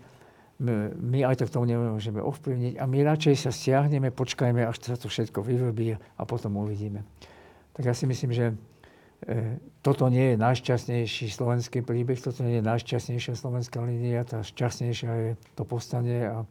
my 0.96 1.20
aj 1.28 1.44
tak 1.44 1.52
tomu 1.52 1.68
nemôžeme 1.68 2.24
ovplyvniť 2.24 2.80
a 2.80 2.88
my 2.88 3.04
radšej 3.04 3.36
sa 3.36 3.52
stiahneme, 3.52 4.16
počkajme, 4.16 4.64
až 4.64 4.80
sa 4.80 4.96
to 4.96 5.12
všetko 5.12 5.44
vyvrbí 5.44 6.00
a 6.00 6.22
potom 6.24 6.56
uvidíme. 6.56 7.04
Tak 7.76 7.84
ja 7.84 7.94
si 7.94 8.08
myslím, 8.08 8.32
že 8.32 8.56
e, 9.28 9.60
toto 9.84 10.08
nie 10.08 10.34
je 10.34 10.36
najšťastnejší 10.40 11.28
slovenský 11.28 11.84
príbeh, 11.84 12.16
toto 12.16 12.48
nie 12.48 12.64
je 12.64 12.66
najšťastnejšia 12.66 13.36
slovenská 13.36 13.84
línia, 13.84 14.24
tá 14.24 14.40
šťastnejšia 14.42 15.12
je 15.12 15.32
to 15.60 15.64
povstanie 15.68 16.24
a 16.24 16.48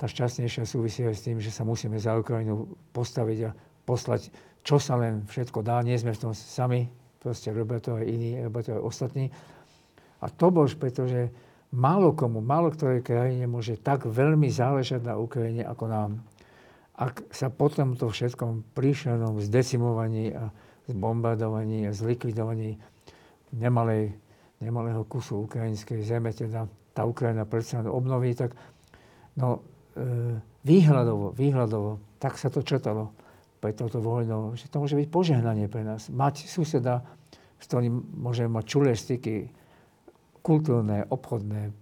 tá 0.00 0.08
šťastnejšia 0.08 0.64
súvisí 0.64 1.04
aj 1.04 1.14
s 1.20 1.24
tým, 1.28 1.36
že 1.42 1.52
sa 1.52 1.68
musíme 1.68 2.00
za 2.00 2.16
Ukrajinu 2.16 2.70
postaviť 2.96 3.38
a 3.44 3.54
poslať, 3.84 4.32
čo 4.64 4.80
sa 4.80 4.96
len 4.96 5.28
všetko 5.28 5.60
dá. 5.60 5.84
Nie 5.84 6.00
sme 6.00 6.16
v 6.16 6.30
tom 6.30 6.32
sami, 6.32 6.88
proste 7.20 7.52
robia 7.52 7.82
to 7.82 7.98
aj 7.98 8.06
iní, 8.08 8.40
robia 8.40 8.62
to 8.62 8.70
aj 8.78 8.82
ostatní. 8.88 9.28
A 10.22 10.32
to 10.32 10.48
bož, 10.48 10.78
pretože 10.78 11.28
málo 11.74 12.16
komu, 12.16 12.40
málo 12.40 12.72
ktorej 12.72 13.04
krajine 13.04 13.44
môže 13.50 13.76
tak 13.76 14.06
veľmi 14.08 14.48
záležať 14.48 15.04
na 15.04 15.20
Ukrajine 15.20 15.66
ako 15.66 15.84
nám. 15.90 16.10
Ak 16.98 17.22
sa 17.30 17.46
potom 17.46 17.94
to 17.94 18.10
všetkom 18.10 18.74
príšernom 18.74 19.38
zdecimovaní 19.38 20.34
a 20.34 20.50
zbombardovaní 20.90 21.86
a 21.86 21.94
zlikvidovaní 21.94 22.74
nemalej, 23.54 24.18
nemalého 24.58 25.06
kusu 25.06 25.46
ukrajinskej 25.46 26.02
zeme, 26.02 26.34
teda 26.34 26.66
tá 26.90 27.06
Ukrajina 27.06 27.46
predsa 27.46 27.86
obnoví, 27.86 28.34
tak 28.34 28.58
no, 29.38 29.62
e, 29.94 30.42
výhľadovo, 30.66 31.30
výhľadovo, 31.38 32.18
tak 32.18 32.34
sa 32.34 32.50
to 32.50 32.66
četalo 32.66 33.14
pre 33.62 33.70
touto 33.70 34.02
vojnou, 34.02 34.58
že 34.58 34.66
to 34.66 34.82
môže 34.82 34.98
byť 34.98 35.06
požehnanie 35.06 35.70
pre 35.70 35.86
nás. 35.86 36.10
Mať 36.10 36.50
suseda, 36.50 37.06
s 37.62 37.64
ktorým 37.70 38.18
môžeme 38.18 38.58
mať 38.58 38.64
čulé 38.66 38.98
styky, 38.98 39.54
kultúrne, 40.42 41.06
obchodné, 41.10 41.74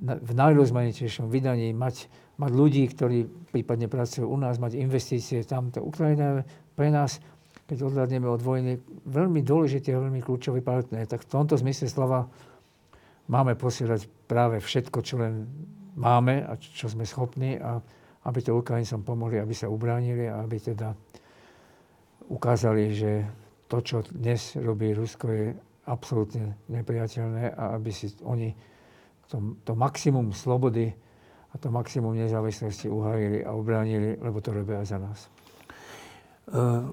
v 0.00 0.32
najrozmanitejšom 0.32 1.28
vydaní, 1.28 1.76
mať, 1.76 2.08
mať 2.40 2.52
ľudí, 2.56 2.88
ktorí 2.88 3.28
prípadne 3.52 3.84
pracujú 3.92 4.24
u 4.24 4.38
nás, 4.40 4.56
mať 4.56 4.80
investície 4.80 5.44
tamto. 5.44 5.84
Ukrajina 5.84 6.40
je 6.40 6.48
pre 6.72 6.88
nás, 6.88 7.20
keď 7.68 7.84
odhľadneme 7.84 8.24
od 8.24 8.40
vojny, 8.40 8.80
veľmi 9.04 9.44
dôležitý 9.44 9.92
a 9.92 10.00
veľmi 10.00 10.24
kľúčový 10.24 10.64
partner. 10.64 11.04
Tak 11.04 11.28
v 11.28 11.30
tomto 11.30 11.60
zmysle 11.60 11.92
slova 11.92 12.24
máme 13.28 13.54
posielať 13.60 14.08
práve 14.24 14.56
všetko, 14.58 14.98
čo 15.04 15.20
len 15.20 15.44
máme 16.00 16.48
a 16.48 16.56
čo 16.56 16.88
sme 16.88 17.04
schopní 17.04 17.60
a 17.60 17.78
aby 18.24 18.40
to 18.40 18.56
Ukrajincom 18.56 19.04
pomohli, 19.04 19.36
aby 19.40 19.52
sa 19.52 19.68
ubránili 19.68 20.28
a 20.28 20.40
aby 20.40 20.56
teda 20.60 20.96
ukázali, 22.32 22.84
že 22.92 23.24
to, 23.68 23.80
čo 23.84 23.96
dnes 24.12 24.56
robí 24.56 24.92
Rusko, 24.96 25.26
je 25.28 25.46
absolútne 25.88 26.56
nepriateľné 26.68 27.54
a 27.54 27.76
aby 27.76 27.90
si 27.92 28.12
oni 28.24 28.52
to, 29.30 29.56
to 29.62 29.72
maximum 29.78 30.34
slobody 30.34 30.90
a 31.50 31.54
to 31.58 31.66
maximum 31.70 32.14
nezávislosti 32.14 32.86
uhajili 32.86 33.42
a 33.42 33.54
obránili, 33.54 34.14
lebo 34.22 34.38
to 34.38 34.54
robia 34.54 34.78
aj 34.82 34.86
za 34.86 34.98
nás. 35.02 35.20
Uh, 36.50 36.90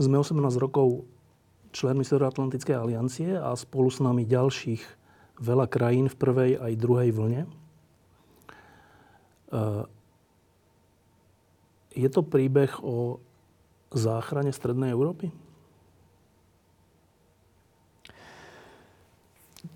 sme 0.00 0.16
18 0.20 0.40
rokov 0.56 1.04
členmi 1.72 2.04
Severoatlantickej 2.04 2.76
aliancie 2.76 3.30
a 3.36 3.52
spolu 3.56 3.88
s 3.92 4.00
nami 4.00 4.24
ďalších 4.24 4.82
veľa 5.40 5.66
krajín 5.68 6.08
v 6.08 6.16
prvej 6.16 6.52
aj 6.56 6.72
druhej 6.80 7.10
vlne. 7.12 7.42
Uh, 9.48 9.84
je 11.96 12.08
to 12.12 12.20
príbeh 12.20 12.72
o 12.84 13.18
záchrane 13.92 14.52
Strednej 14.52 14.92
Európy? 14.92 15.32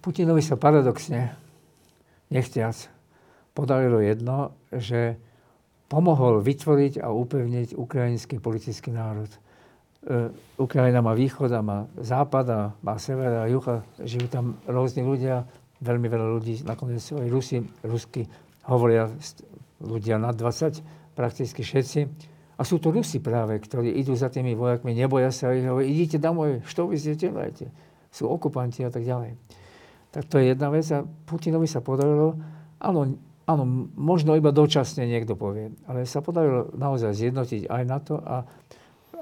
Putinovi 0.02 0.42
sa 0.42 0.58
paradoxne, 0.58 1.32
nechtiac, 2.28 2.91
podarilo 3.52 4.00
jedno, 4.00 4.56
že 4.72 5.16
pomohol 5.92 6.40
vytvoriť 6.40 7.04
a 7.04 7.12
upevniť 7.12 7.76
ukrajinský 7.76 8.40
politický 8.40 8.96
národ. 8.96 9.28
E, 9.28 10.32
Ukrajina 10.56 11.04
má 11.04 11.12
východ 11.12 11.52
a 11.52 11.60
má 11.60 11.84
západ 12.00 12.46
a 12.48 12.60
má 12.80 12.96
sever 12.96 13.44
a 13.44 13.48
juh 13.48 13.64
a 13.68 13.84
žijú 14.00 14.26
tam 14.32 14.56
rôzni 14.64 15.04
ľudia, 15.04 15.44
veľmi 15.84 16.08
veľa 16.08 16.26
ľudí, 16.38 16.64
nakoniec 16.64 17.04
aj 17.04 17.28
Rusi, 17.28 17.60
rusky 17.84 18.24
hovoria 18.64 19.10
ľudia 19.82 20.16
nad 20.16 20.32
20, 20.32 21.12
prakticky 21.12 21.60
všetci. 21.60 22.00
A 22.56 22.62
sú 22.62 22.78
to 22.78 22.94
Rusi 22.94 23.18
práve, 23.18 23.58
ktorí 23.58 23.90
idú 23.98 24.14
za 24.14 24.30
tými 24.30 24.54
vojakmi, 24.54 24.94
neboja 24.94 25.34
sa 25.34 25.50
ich, 25.52 25.66
hovorí, 25.66 25.90
idite 25.90 26.22
domov, 26.22 26.62
čo 26.64 26.86
vy 26.86 26.96
delajte? 26.96 27.68
Sú 28.08 28.30
okupanti 28.30 28.86
a 28.86 28.90
tak 28.92 29.02
ďalej. 29.02 29.34
Tak 30.12 30.28
to 30.28 30.38
je 30.38 30.52
jedna 30.52 30.68
vec 30.68 30.86
a 30.92 31.02
Putinovi 31.02 31.64
sa 31.66 31.80
podarilo, 31.80 32.36
áno, 32.78 33.16
áno, 33.46 33.64
možno 33.98 34.38
iba 34.38 34.54
dočasne 34.54 35.06
niekto 35.06 35.34
povie, 35.34 35.74
ale 35.86 36.06
sa 36.06 36.22
podarilo 36.22 36.70
naozaj 36.74 37.14
zjednotiť 37.14 37.68
aj 37.68 37.82
na 37.86 37.98
to 37.98 38.14
a 38.18 38.46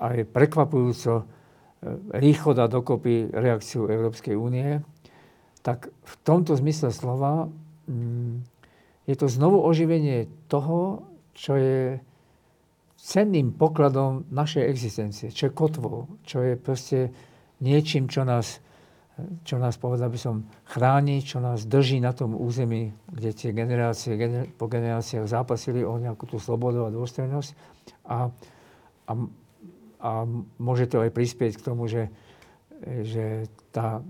aj 0.01 0.29
prekvapujúco 0.33 1.13
e, 1.21 1.25
rýchlo 2.17 2.57
dá 2.57 2.69
dokopy 2.69 3.29
reakciu 3.33 3.89
Európskej 3.89 4.37
únie, 4.37 4.81
tak 5.61 5.93
v 5.93 6.15
tomto 6.25 6.57
zmysle 6.57 6.89
slova 6.89 7.53
mm, 7.89 8.45
je 9.05 9.15
to 9.17 9.29
znovu 9.29 9.61
oživenie 9.61 10.29
toho, 10.49 11.05
čo 11.37 11.57
je 11.57 12.01
cenným 13.01 13.57
pokladom 13.57 14.29
našej 14.29 14.65
existencie, 14.69 15.33
čo 15.33 15.49
je 15.49 15.57
kotvou, 15.57 16.21
čo 16.25 16.45
je 16.45 16.55
proste 16.57 16.99
niečím, 17.65 18.09
čo 18.13 18.29
nás 18.29 18.61
čo 19.47 19.57
nás, 19.57 19.77
povedal 19.81 20.13
by 20.13 20.19
som, 20.21 20.47
chráni, 20.69 21.25
čo 21.25 21.41
nás 21.41 21.65
drží 21.65 22.03
na 22.03 22.13
tom 22.13 22.37
území, 22.37 22.93
kde 23.11 23.31
tie 23.33 23.51
generácie 23.55 24.19
gener, 24.19 24.51
po 24.55 24.67
generáciách 24.67 25.27
zápasili 25.29 25.87
o 25.87 25.97
nejakú 25.97 26.27
tú 26.27 26.37
slobodu 26.43 26.87
a 26.87 26.95
dôstojnosť. 26.95 27.51
A, 28.09 28.29
a, 29.07 29.13
a 30.01 30.11
môže 30.59 30.91
to 30.91 31.03
aj 31.03 31.11
prispieť 31.15 31.59
k 31.59 31.65
tomu, 31.65 31.87
že, 31.87 32.13
že 32.85 33.49
tá, 33.75 34.05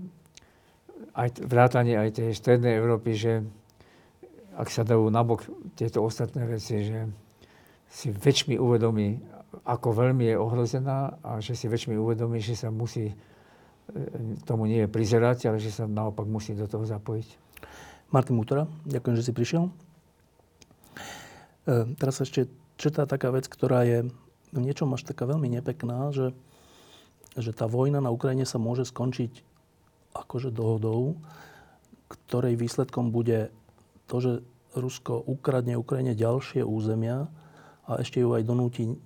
aj 1.15 1.41
vrátanie 1.43 1.97
aj 1.97 2.21
tej 2.21 2.29
strednej 2.35 2.77
Európy, 2.77 3.15
že 3.15 3.43
ak 4.55 4.67
sa 4.67 4.83
dajú 4.83 5.07
nabok 5.07 5.47
tieto 5.79 6.03
ostatné 6.03 6.43
veci, 6.45 6.83
že 6.83 7.07
si 7.91 8.11
väčšmi 8.11 8.55
uvedomí, 8.55 9.19
ako 9.67 9.91
veľmi 9.91 10.31
je 10.31 10.35
ohrozená 10.39 11.19
a 11.19 11.43
že 11.43 11.55
si 11.55 11.67
väčšmi 11.67 11.95
uvedomí, 11.99 12.39
že 12.39 12.55
sa 12.55 12.71
musí 12.71 13.11
tomu 14.47 14.65
nie 14.67 14.85
je 14.85 14.89
prizerať, 14.89 15.51
ale 15.51 15.57
že 15.59 15.71
sa 15.71 15.85
naopak 15.87 16.25
musí 16.27 16.55
do 16.55 16.67
toho 16.67 16.87
zapojiť. 16.87 17.27
Martin 18.11 18.35
Mutora, 18.35 18.67
ďakujem, 18.83 19.15
že 19.15 19.25
si 19.27 19.31
prišiel. 19.31 19.63
E, 19.67 19.71
teraz 21.95 22.19
ešte 22.19 22.51
četá 22.75 23.07
taká 23.07 23.31
vec, 23.31 23.47
ktorá 23.47 23.87
je 23.87 24.11
v 24.51 24.59
niečom 24.59 24.91
až 24.91 25.07
taká 25.07 25.23
veľmi 25.23 25.47
nepekná, 25.47 26.11
že, 26.11 26.35
že 27.39 27.55
tá 27.55 27.71
vojna 27.71 28.03
na 28.03 28.11
Ukrajine 28.11 28.43
sa 28.43 28.59
môže 28.59 28.83
skončiť 28.83 29.47
akože 30.11 30.51
dohodou, 30.51 31.15
ktorej 32.11 32.59
výsledkom 32.59 33.15
bude 33.15 33.47
to, 34.11 34.15
že 34.19 34.31
Rusko 34.75 35.23
ukradne 35.23 35.79
Ukrajine 35.79 36.15
ďalšie 36.15 36.63
územia 36.63 37.31
a 37.87 37.99
ešte 38.03 38.19
ju 38.19 38.35
aj 38.35 38.43
donúti 38.43 38.99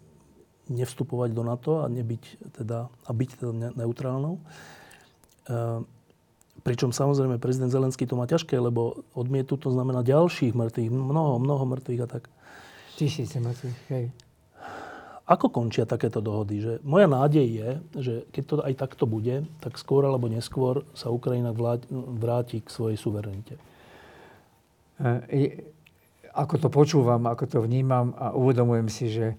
nevstupovať 0.70 1.30
do 1.32 1.44
NATO 1.46 1.72
a, 1.82 1.92
nebyť 1.92 2.54
teda, 2.58 2.90
a 2.90 3.10
byť 3.14 3.30
teda 3.38 3.52
neutrálnou. 3.78 4.42
Ehm, 5.50 5.86
pričom 6.66 6.90
samozrejme 6.90 7.38
prezident 7.38 7.70
Zelenský 7.70 8.10
to 8.10 8.18
má 8.18 8.26
ťažké, 8.26 8.58
lebo 8.58 9.06
odmietu 9.14 9.54
to 9.62 9.70
znamená 9.70 10.02
ďalších 10.02 10.58
mŕtvych, 10.58 10.90
mnoho, 10.90 11.38
mnoho 11.38 11.64
mŕtvych 11.78 12.02
a 12.02 12.08
tak. 12.10 12.24
Tisíce 12.96 13.38
mŕtvych, 13.38 13.80
hej. 13.92 14.06
Ako 15.26 15.50
končia 15.50 15.90
takéto 15.90 16.22
dohody? 16.22 16.62
Že 16.62 16.74
moja 16.86 17.10
nádej 17.10 17.48
je, 17.50 17.70
že 17.98 18.14
keď 18.30 18.44
to 18.46 18.56
aj 18.62 18.74
takto 18.78 19.10
bude, 19.10 19.46
tak 19.58 19.74
skôr 19.82 20.06
alebo 20.06 20.30
neskôr 20.30 20.86
sa 20.94 21.10
Ukrajina 21.10 21.50
vráti 21.90 22.62
k 22.62 22.70
svojej 22.70 22.94
suverenite. 22.94 23.58
E, 25.02 25.66
ako 26.30 26.56
to 26.62 26.70
počúvam, 26.70 27.26
ako 27.26 27.50
to 27.50 27.58
vnímam 27.66 28.14
a 28.22 28.38
uvedomujem 28.38 28.86
si, 28.86 29.10
že 29.10 29.34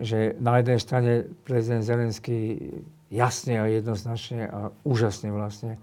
že 0.00 0.34
na 0.40 0.58
jednej 0.58 0.80
strane 0.80 1.12
prezident 1.44 1.84
Zelenský 1.84 2.72
jasne 3.12 3.60
a 3.60 3.68
jednoznačne 3.68 4.48
a 4.48 4.60
úžasne 4.82 5.28
vlastne 5.30 5.76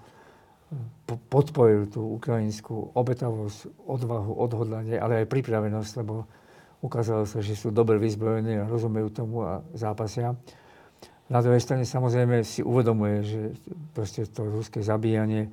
podporil 1.31 1.87
tú 1.87 2.19
ukrajinskú 2.19 2.91
obetavosť, 2.91 3.87
odvahu, 3.87 4.35
odhodlanie, 4.35 4.99
ale 4.99 5.23
aj 5.23 5.31
pripravenosť, 5.31 5.91
lebo 6.03 6.27
ukázalo 6.83 7.23
sa, 7.23 7.39
že 7.39 7.55
sú 7.55 7.71
dobre 7.71 7.95
vyzbrojení 7.97 8.59
a 8.59 8.69
rozumejú 8.69 9.07
tomu 9.15 9.47
a 9.47 9.63
zápasia. 9.71 10.35
Na 11.27 11.39
druhej 11.39 11.63
strane 11.63 11.87
samozrejme 11.87 12.43
si 12.43 12.63
uvedomuje, 12.63 13.17
že 13.23 13.41
proste 13.95 14.27
to 14.27 14.47
ruské 14.47 14.79
zabíjanie 14.83 15.47
e, 15.47 15.49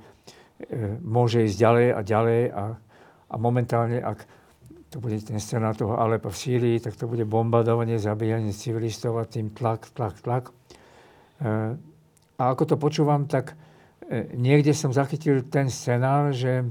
môže 1.02 1.46
ísť 1.46 1.56
ďalej 1.58 1.86
a 1.90 2.00
ďalej 2.02 2.42
a, 2.50 2.64
a 3.30 3.34
momentálne, 3.38 3.98
ak 3.98 4.18
to 4.94 5.02
bude 5.02 5.18
ten 5.26 5.42
scenár 5.42 5.74
toho 5.74 5.98
Alepa 5.98 6.30
v 6.30 6.38
Sýrii, 6.38 6.78
tak 6.78 6.94
to 6.94 7.10
bude 7.10 7.26
bombardovanie, 7.26 7.98
zabíjanie 7.98 8.54
civilistov 8.54 9.18
a 9.18 9.26
tým 9.26 9.50
tlak, 9.50 9.90
tlak, 9.90 10.22
tlak. 10.22 10.54
E, 11.42 11.74
a 12.38 12.42
ako 12.54 12.62
to 12.62 12.76
počúvam, 12.78 13.26
tak 13.26 13.58
e, 14.06 14.30
niekde 14.38 14.70
som 14.70 14.94
zachytil 14.94 15.50
ten 15.50 15.66
scenár, 15.66 16.30
že, 16.30 16.62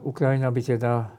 Ukrajina 0.00 0.48
by 0.48 0.62
teda 0.64 1.12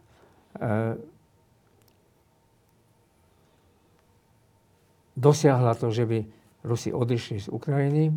dosiahla 5.14 5.78
to, 5.78 5.94
že 5.94 6.10
by 6.10 6.26
Rusi 6.66 6.90
odišli 6.90 7.46
z 7.46 7.48
Ukrajiny, 7.54 8.10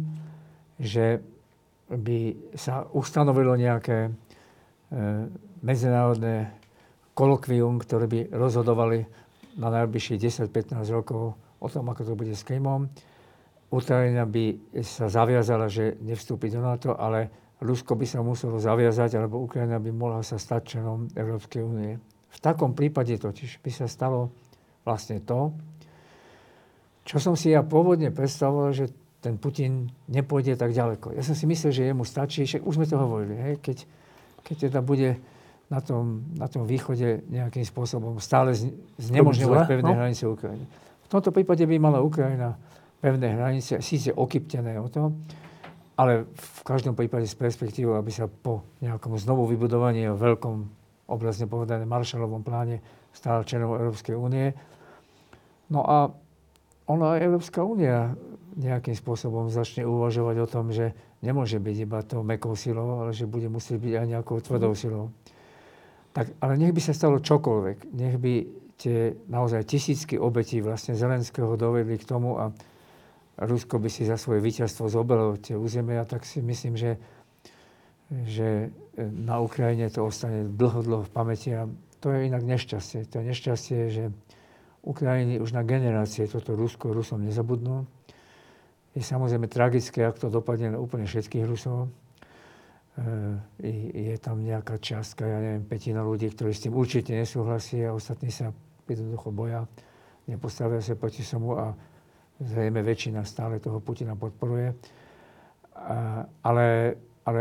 že 0.80 1.20
by 1.92 2.32
sa 2.56 2.88
ustanovilo 2.96 3.60
nejaké 3.60 4.08
medzinárodné 5.60 6.48
kolokvium, 7.16 7.80
ktoré 7.80 8.04
by 8.04 8.20
rozhodovali 8.36 9.08
na 9.56 9.72
najbližších 9.72 10.20
10-15 10.52 10.84
rokov 10.92 11.32
o 11.56 11.66
tom, 11.72 11.88
ako 11.88 12.04
to 12.04 12.12
bude 12.12 12.36
s 12.36 12.44
Krymom. 12.44 12.92
Ukrajina 13.72 14.28
by 14.28 14.76
sa 14.84 15.08
zaviazala, 15.08 15.72
že 15.72 15.96
nevstúpi 16.04 16.52
do 16.52 16.60
NATO, 16.60 16.92
ale 16.92 17.32
Rusko 17.64 17.96
by 17.96 18.04
sa 18.04 18.20
muselo 18.20 18.60
zaviazať, 18.60 19.16
alebo 19.16 19.40
Ukrajina 19.40 19.80
by 19.80 19.90
mohla 19.96 20.20
sa 20.20 20.36
stať 20.36 20.76
členom 20.76 21.08
Európskej 21.16 21.64
únie. 21.64 21.96
V 22.28 22.38
takom 22.38 22.76
prípade 22.76 23.16
totiž 23.16 23.64
by 23.64 23.70
sa 23.72 23.88
stalo 23.88 24.28
vlastne 24.84 25.24
to, 25.24 25.56
čo 27.08 27.16
som 27.16 27.32
si 27.32 27.56
ja 27.56 27.64
pôvodne 27.64 28.12
predstavoval, 28.12 28.76
že 28.76 28.92
ten 29.24 29.40
Putin 29.40 29.88
nepôjde 30.10 30.58
tak 30.60 30.76
ďaleko. 30.76 31.16
Ja 31.16 31.24
som 31.24 31.32
si 31.32 31.48
myslel, 31.48 31.72
že 31.72 31.88
jemu 31.88 32.04
stačí, 32.04 32.44
však 32.44 32.62
už 32.62 32.76
sme 32.76 32.86
to 32.86 33.00
hovorili, 33.00 33.34
hej, 33.40 33.54
keď, 33.62 33.88
keď 34.44 34.56
teda 34.68 34.80
bude 34.84 35.16
na 35.66 35.80
tom, 35.82 36.22
na 36.38 36.46
tom 36.46 36.62
východe 36.62 37.26
nejakým 37.26 37.66
spôsobom 37.66 38.22
stále 38.22 38.54
znemožňovať 39.02 39.58
pevné 39.66 39.90
no? 39.90 39.98
hranice 39.98 40.22
Ukrajiny. 40.30 40.64
V 41.06 41.08
tomto 41.10 41.34
prípade 41.34 41.66
by 41.66 41.76
mala 41.78 41.98
Ukrajina 42.02 42.54
pevné 43.02 43.34
hranice, 43.34 43.82
síce 43.82 44.14
okyptené 44.14 44.78
o 44.78 44.86
to, 44.86 45.10
ale 45.96 46.28
v 46.28 46.60
každom 46.62 46.92
prípade 46.92 47.26
z 47.26 47.34
perspektívou, 47.34 47.96
aby 47.98 48.12
sa 48.12 48.28
po 48.28 48.66
nejakom 48.84 49.16
znovu 49.16 49.48
vybudovaní 49.48 50.06
o 50.10 50.18
veľkom, 50.18 50.56
obrazne 51.08 51.48
povedané, 51.48 51.88
Marshallovom 51.88 52.44
pláne 52.44 52.82
stala 53.14 53.46
členom 53.46 53.74
Európskej 53.74 54.12
únie. 54.12 54.52
No 55.72 55.82
a 55.82 56.12
ona 56.86 57.18
Európska 57.18 57.64
únia 57.64 58.14
nejakým 58.56 58.94
spôsobom 58.94 59.50
začne 59.50 59.82
uvažovať 59.82 60.36
o 60.38 60.46
tom, 60.46 60.70
že 60.70 60.94
nemôže 61.20 61.58
byť 61.58 61.76
iba 61.82 62.00
to 62.06 62.22
mekou 62.22 62.54
silou, 62.54 63.02
ale 63.02 63.16
že 63.16 63.28
bude 63.28 63.48
musieť 63.50 63.80
byť 63.82 63.92
aj 63.98 64.06
nejakou 64.06 64.38
tvrdou 64.40 64.72
mhm. 64.72 64.78
silou. 64.78 65.04
Tak, 66.16 66.32
ale 66.40 66.56
nech 66.56 66.72
by 66.72 66.80
sa 66.80 66.96
stalo 66.96 67.20
čokoľvek, 67.20 67.92
nech 67.92 68.16
by 68.16 68.34
tie 68.80 69.12
naozaj 69.28 69.68
tisícky 69.68 70.16
obetí 70.16 70.64
vlastne 70.64 70.96
Zelenského 70.96 71.60
dovedli 71.60 72.00
k 72.00 72.08
tomu 72.08 72.40
a 72.40 72.56
Rusko 73.36 73.76
by 73.76 73.92
si 73.92 74.08
za 74.08 74.16
svoje 74.16 74.40
víťazstvo 74.40 74.88
zobralo 74.88 75.36
tie 75.36 75.52
územia, 75.60 76.08
tak 76.08 76.24
si 76.24 76.40
myslím, 76.40 76.80
že, 76.80 76.96
že 78.24 78.72
na 78.96 79.44
Ukrajine 79.44 79.92
to 79.92 80.08
ostane 80.08 80.48
dlho, 80.48 80.80
dlho 80.80 81.04
v 81.04 81.12
pamäti 81.12 81.52
a 81.52 81.68
to 82.00 82.08
je 82.16 82.32
inak 82.32 82.48
nešťastie. 82.48 83.12
To 83.12 83.20
je 83.20 83.24
nešťastie, 83.28 83.80
že 83.92 84.04
Ukrajiny 84.88 85.36
už 85.36 85.52
na 85.52 85.68
generácie 85.68 86.24
toto 86.24 86.56
Rusko 86.56 86.96
Rusom 86.96 87.28
nezabudnú. 87.28 87.84
Je 88.96 89.04
samozrejme 89.04 89.52
tragické, 89.52 90.00
ak 90.08 90.16
to 90.16 90.32
dopadne 90.32 90.72
na 90.72 90.78
úplne 90.80 91.04
všetkých 91.04 91.44
Rusov. 91.44 91.92
E, 92.96 93.68
je 93.92 94.16
tam 94.16 94.40
nejaká 94.40 94.80
častka, 94.80 95.28
ja 95.28 95.36
neviem, 95.36 95.68
petina 95.68 96.00
ľudí, 96.00 96.32
ktorí 96.32 96.56
s 96.56 96.64
tým 96.64 96.72
určite 96.72 97.12
nesúhlasí 97.12 97.84
a 97.84 97.92
ostatní 97.92 98.32
sa 98.32 98.56
jednoducho 98.88 99.28
boja, 99.34 99.68
nepostavia 100.24 100.80
sa 100.80 100.96
proti 100.96 101.20
somu 101.20 101.60
a 101.60 101.76
zrejme 102.40 102.80
väčšina 102.80 103.20
stále 103.24 103.60
toho 103.60 103.80
Putina 103.80 104.16
podporuje. 104.16 104.72
Ale, 106.42 106.96
ale 107.24 107.40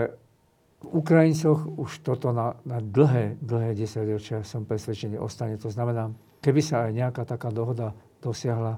v 0.83 0.89
Ukrajincoch 1.01 1.65
už 1.65 2.03
toto 2.03 2.35
na, 2.35 2.55
na 2.67 2.83
dlhé, 2.83 3.39
dlhé 3.39 3.79
desaťročia 3.79 4.43
som 4.43 4.67
presvedčený 4.67 5.15
ostane. 5.19 5.55
To 5.59 5.71
znamená, 5.71 6.11
keby 6.43 6.61
sa 6.61 6.87
aj 6.87 6.91
nejaká 6.93 7.23
taká 7.23 7.49
dohoda 7.49 7.95
dosiahla, 8.19 8.77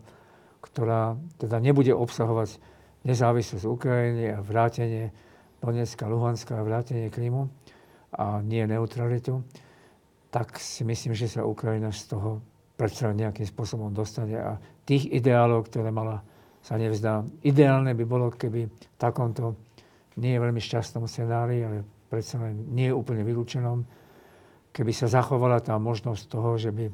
ktorá 0.61 1.17
teda 1.41 1.57
nebude 1.57 1.91
obsahovať 1.93 2.61
nezávislosť 3.01 3.65
Ukrajiny 3.65 4.35
a 4.35 4.43
vrátenie 4.43 5.09
Donetska, 5.61 6.07
Luhanska 6.07 6.57
a 6.59 6.65
vrátenie 6.65 7.09
Krymu 7.09 7.49
a 8.13 8.39
nie 8.45 8.63
neutralitu, 8.67 9.43
tak 10.29 10.59
si 10.59 10.85
myslím, 10.85 11.17
že 11.17 11.27
sa 11.27 11.47
Ukrajina 11.47 11.91
z 11.91 12.13
toho 12.13 12.39
predsa 12.77 13.09
nejakým 13.09 13.47
spôsobom 13.49 13.89
dostane 13.89 14.37
a 14.37 14.61
tých 14.85 15.09
ideálov, 15.09 15.65
ktoré 15.67 15.89
mala, 15.89 16.21
sa 16.61 16.75
nevzdá. 16.75 17.23
Ideálne 17.47 17.95
by 17.95 18.05
bolo, 18.05 18.27
keby 18.29 18.67
v 18.67 18.97
takomto 18.99 19.55
nie 20.19 20.35
veľmi 20.35 20.59
šťastnom 20.59 21.07
scenári, 21.07 21.63
ale 21.63 21.87
predsa 22.11 22.43
len 22.43 22.69
nie 22.75 22.91
je 22.91 22.97
úplne 22.97 23.23
vylúčenom, 23.23 23.87
keby 24.75 24.91
sa 24.91 25.07
zachovala 25.07 25.63
tá 25.63 25.79
možnosť 25.79 26.23
toho, 26.27 26.59
že 26.59 26.75
by 26.75 26.91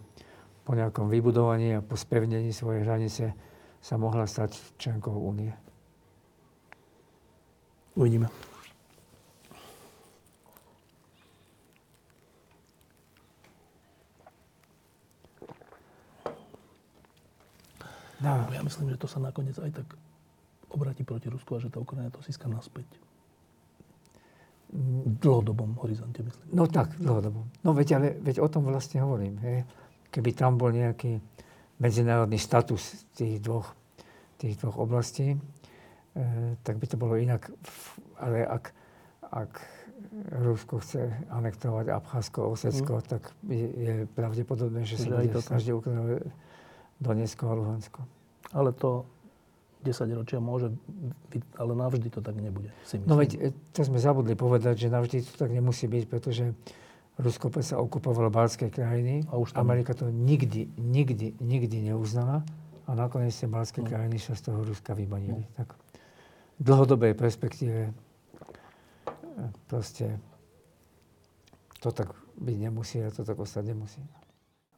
po 0.63 0.77
nejakom 0.77 1.11
vybudovaní 1.11 1.75
a 1.75 1.83
po 1.83 1.99
spevnení 1.99 2.55
svojej 2.55 2.85
hranice 2.87 3.35
sa 3.83 3.95
mohla 3.99 4.23
stať 4.23 4.55
členkou 4.79 5.11
únie. 5.11 5.51
Uvidíme. 7.99 8.52
No. 18.21 18.45
Ja 18.53 18.61
myslím, 18.61 18.93
že 18.93 19.01
to 19.01 19.07
sa 19.09 19.17
nakoniec 19.17 19.57
aj 19.57 19.71
tak 19.83 19.87
obratí 20.69 21.01
proti 21.01 21.31
Rusku 21.31 21.57
a 21.57 21.59
že 21.61 21.73
tá 21.73 21.81
Ukrajina 21.81 22.13
to 22.13 22.21
získa 22.21 22.45
naspäť. 22.49 22.85
V 24.73 25.13
dlhodobom 25.21 25.77
horizonte, 25.85 26.25
myslím. 26.25 26.49
No 26.49 26.65
tak, 26.65 26.97
dlhodobom. 26.97 27.45
No 27.61 27.77
veď, 27.77 27.87
ale, 28.01 28.07
veď 28.17 28.41
o 28.41 28.49
tom 28.49 28.65
vlastne 28.65 29.05
hovorím. 29.05 29.37
Hej 29.41 29.57
keby 30.13 30.29
tam 30.37 30.61
bol 30.61 30.69
nejaký 30.69 31.17
medzinárodný 31.81 32.37
status 32.37 33.09
tých 33.17 33.41
dvoch, 33.41 33.73
tých 34.37 34.61
dvoch 34.61 34.77
oblastí, 34.77 35.33
e, 35.33 35.37
tak 36.61 36.77
by 36.77 36.85
to 36.85 37.01
bolo 37.01 37.17
inak. 37.17 37.49
Ale 38.21 38.45
ak, 38.45 38.69
ak 39.33 39.51
Rusko 40.45 40.77
chce 40.85 41.09
anektovať 41.33 41.89
Abcházsko, 41.89 42.53
Osecko, 42.53 43.01
mm. 43.01 43.05
tak 43.09 43.33
je, 43.49 43.67
je 43.73 43.93
pravdepodobné, 44.13 44.85
že 44.85 45.01
sa 45.01 45.17
bude 45.17 45.33
snažiť 45.33 45.73
Ukrajinu 45.73 46.21
Donetsko 47.01 47.49
a 47.49 47.53
Luhansko. 47.53 47.99
Ale 48.53 48.73
to 48.73 49.05
10 49.83 50.07
ročia 50.15 50.39
môže 50.39 50.71
byť, 51.29 51.43
ale 51.59 51.71
navždy 51.75 52.07
to 52.07 52.23
tak 52.23 52.39
nebude. 52.39 52.71
Si 52.87 52.95
no 53.03 53.19
veď, 53.19 53.29
e, 53.35 53.49
to 53.75 53.83
sme 53.83 53.99
zabudli 53.99 54.33
povedať, 54.33 54.87
že 54.87 54.87
navždy 54.87 55.27
to 55.27 55.33
tak 55.35 55.51
nemusí 55.51 55.91
byť, 55.91 56.03
pretože 56.07 56.55
Rusko 57.19 57.53
sa 57.61 57.77
okupovalo 57.77 58.33
balské 58.33 58.73
krajiny. 58.73 59.27
A 59.29 59.37
už 59.37 59.53
tam... 59.53 59.69
Amerika 59.69 59.93
to 59.93 60.09
nikdy, 60.09 60.65
nikdy, 60.79 61.37
nikdy 61.37 61.77
neuznala. 61.93 62.41
A 62.87 62.91
nakoniec 62.97 63.35
tie 63.35 63.45
balské 63.45 63.85
no. 63.85 63.87
krajiny 63.91 64.17
sa 64.17 64.33
z 64.33 64.49
toho 64.49 64.65
Ruska 64.65 64.97
vybanili. 64.97 65.45
No. 65.45 65.55
Tak 65.61 65.77
v 66.57 66.61
dlhodobej 66.63 67.13
perspektíve 67.13 67.79
e, 67.89 67.91
proste 69.67 70.17
to 71.83 71.91
tak 71.91 72.15
byť 72.39 72.57
nemusí 72.57 72.97
a 73.03 73.11
to 73.11 73.27
tak 73.27 73.37
ostať 73.37 73.75
nemusí. 73.75 74.01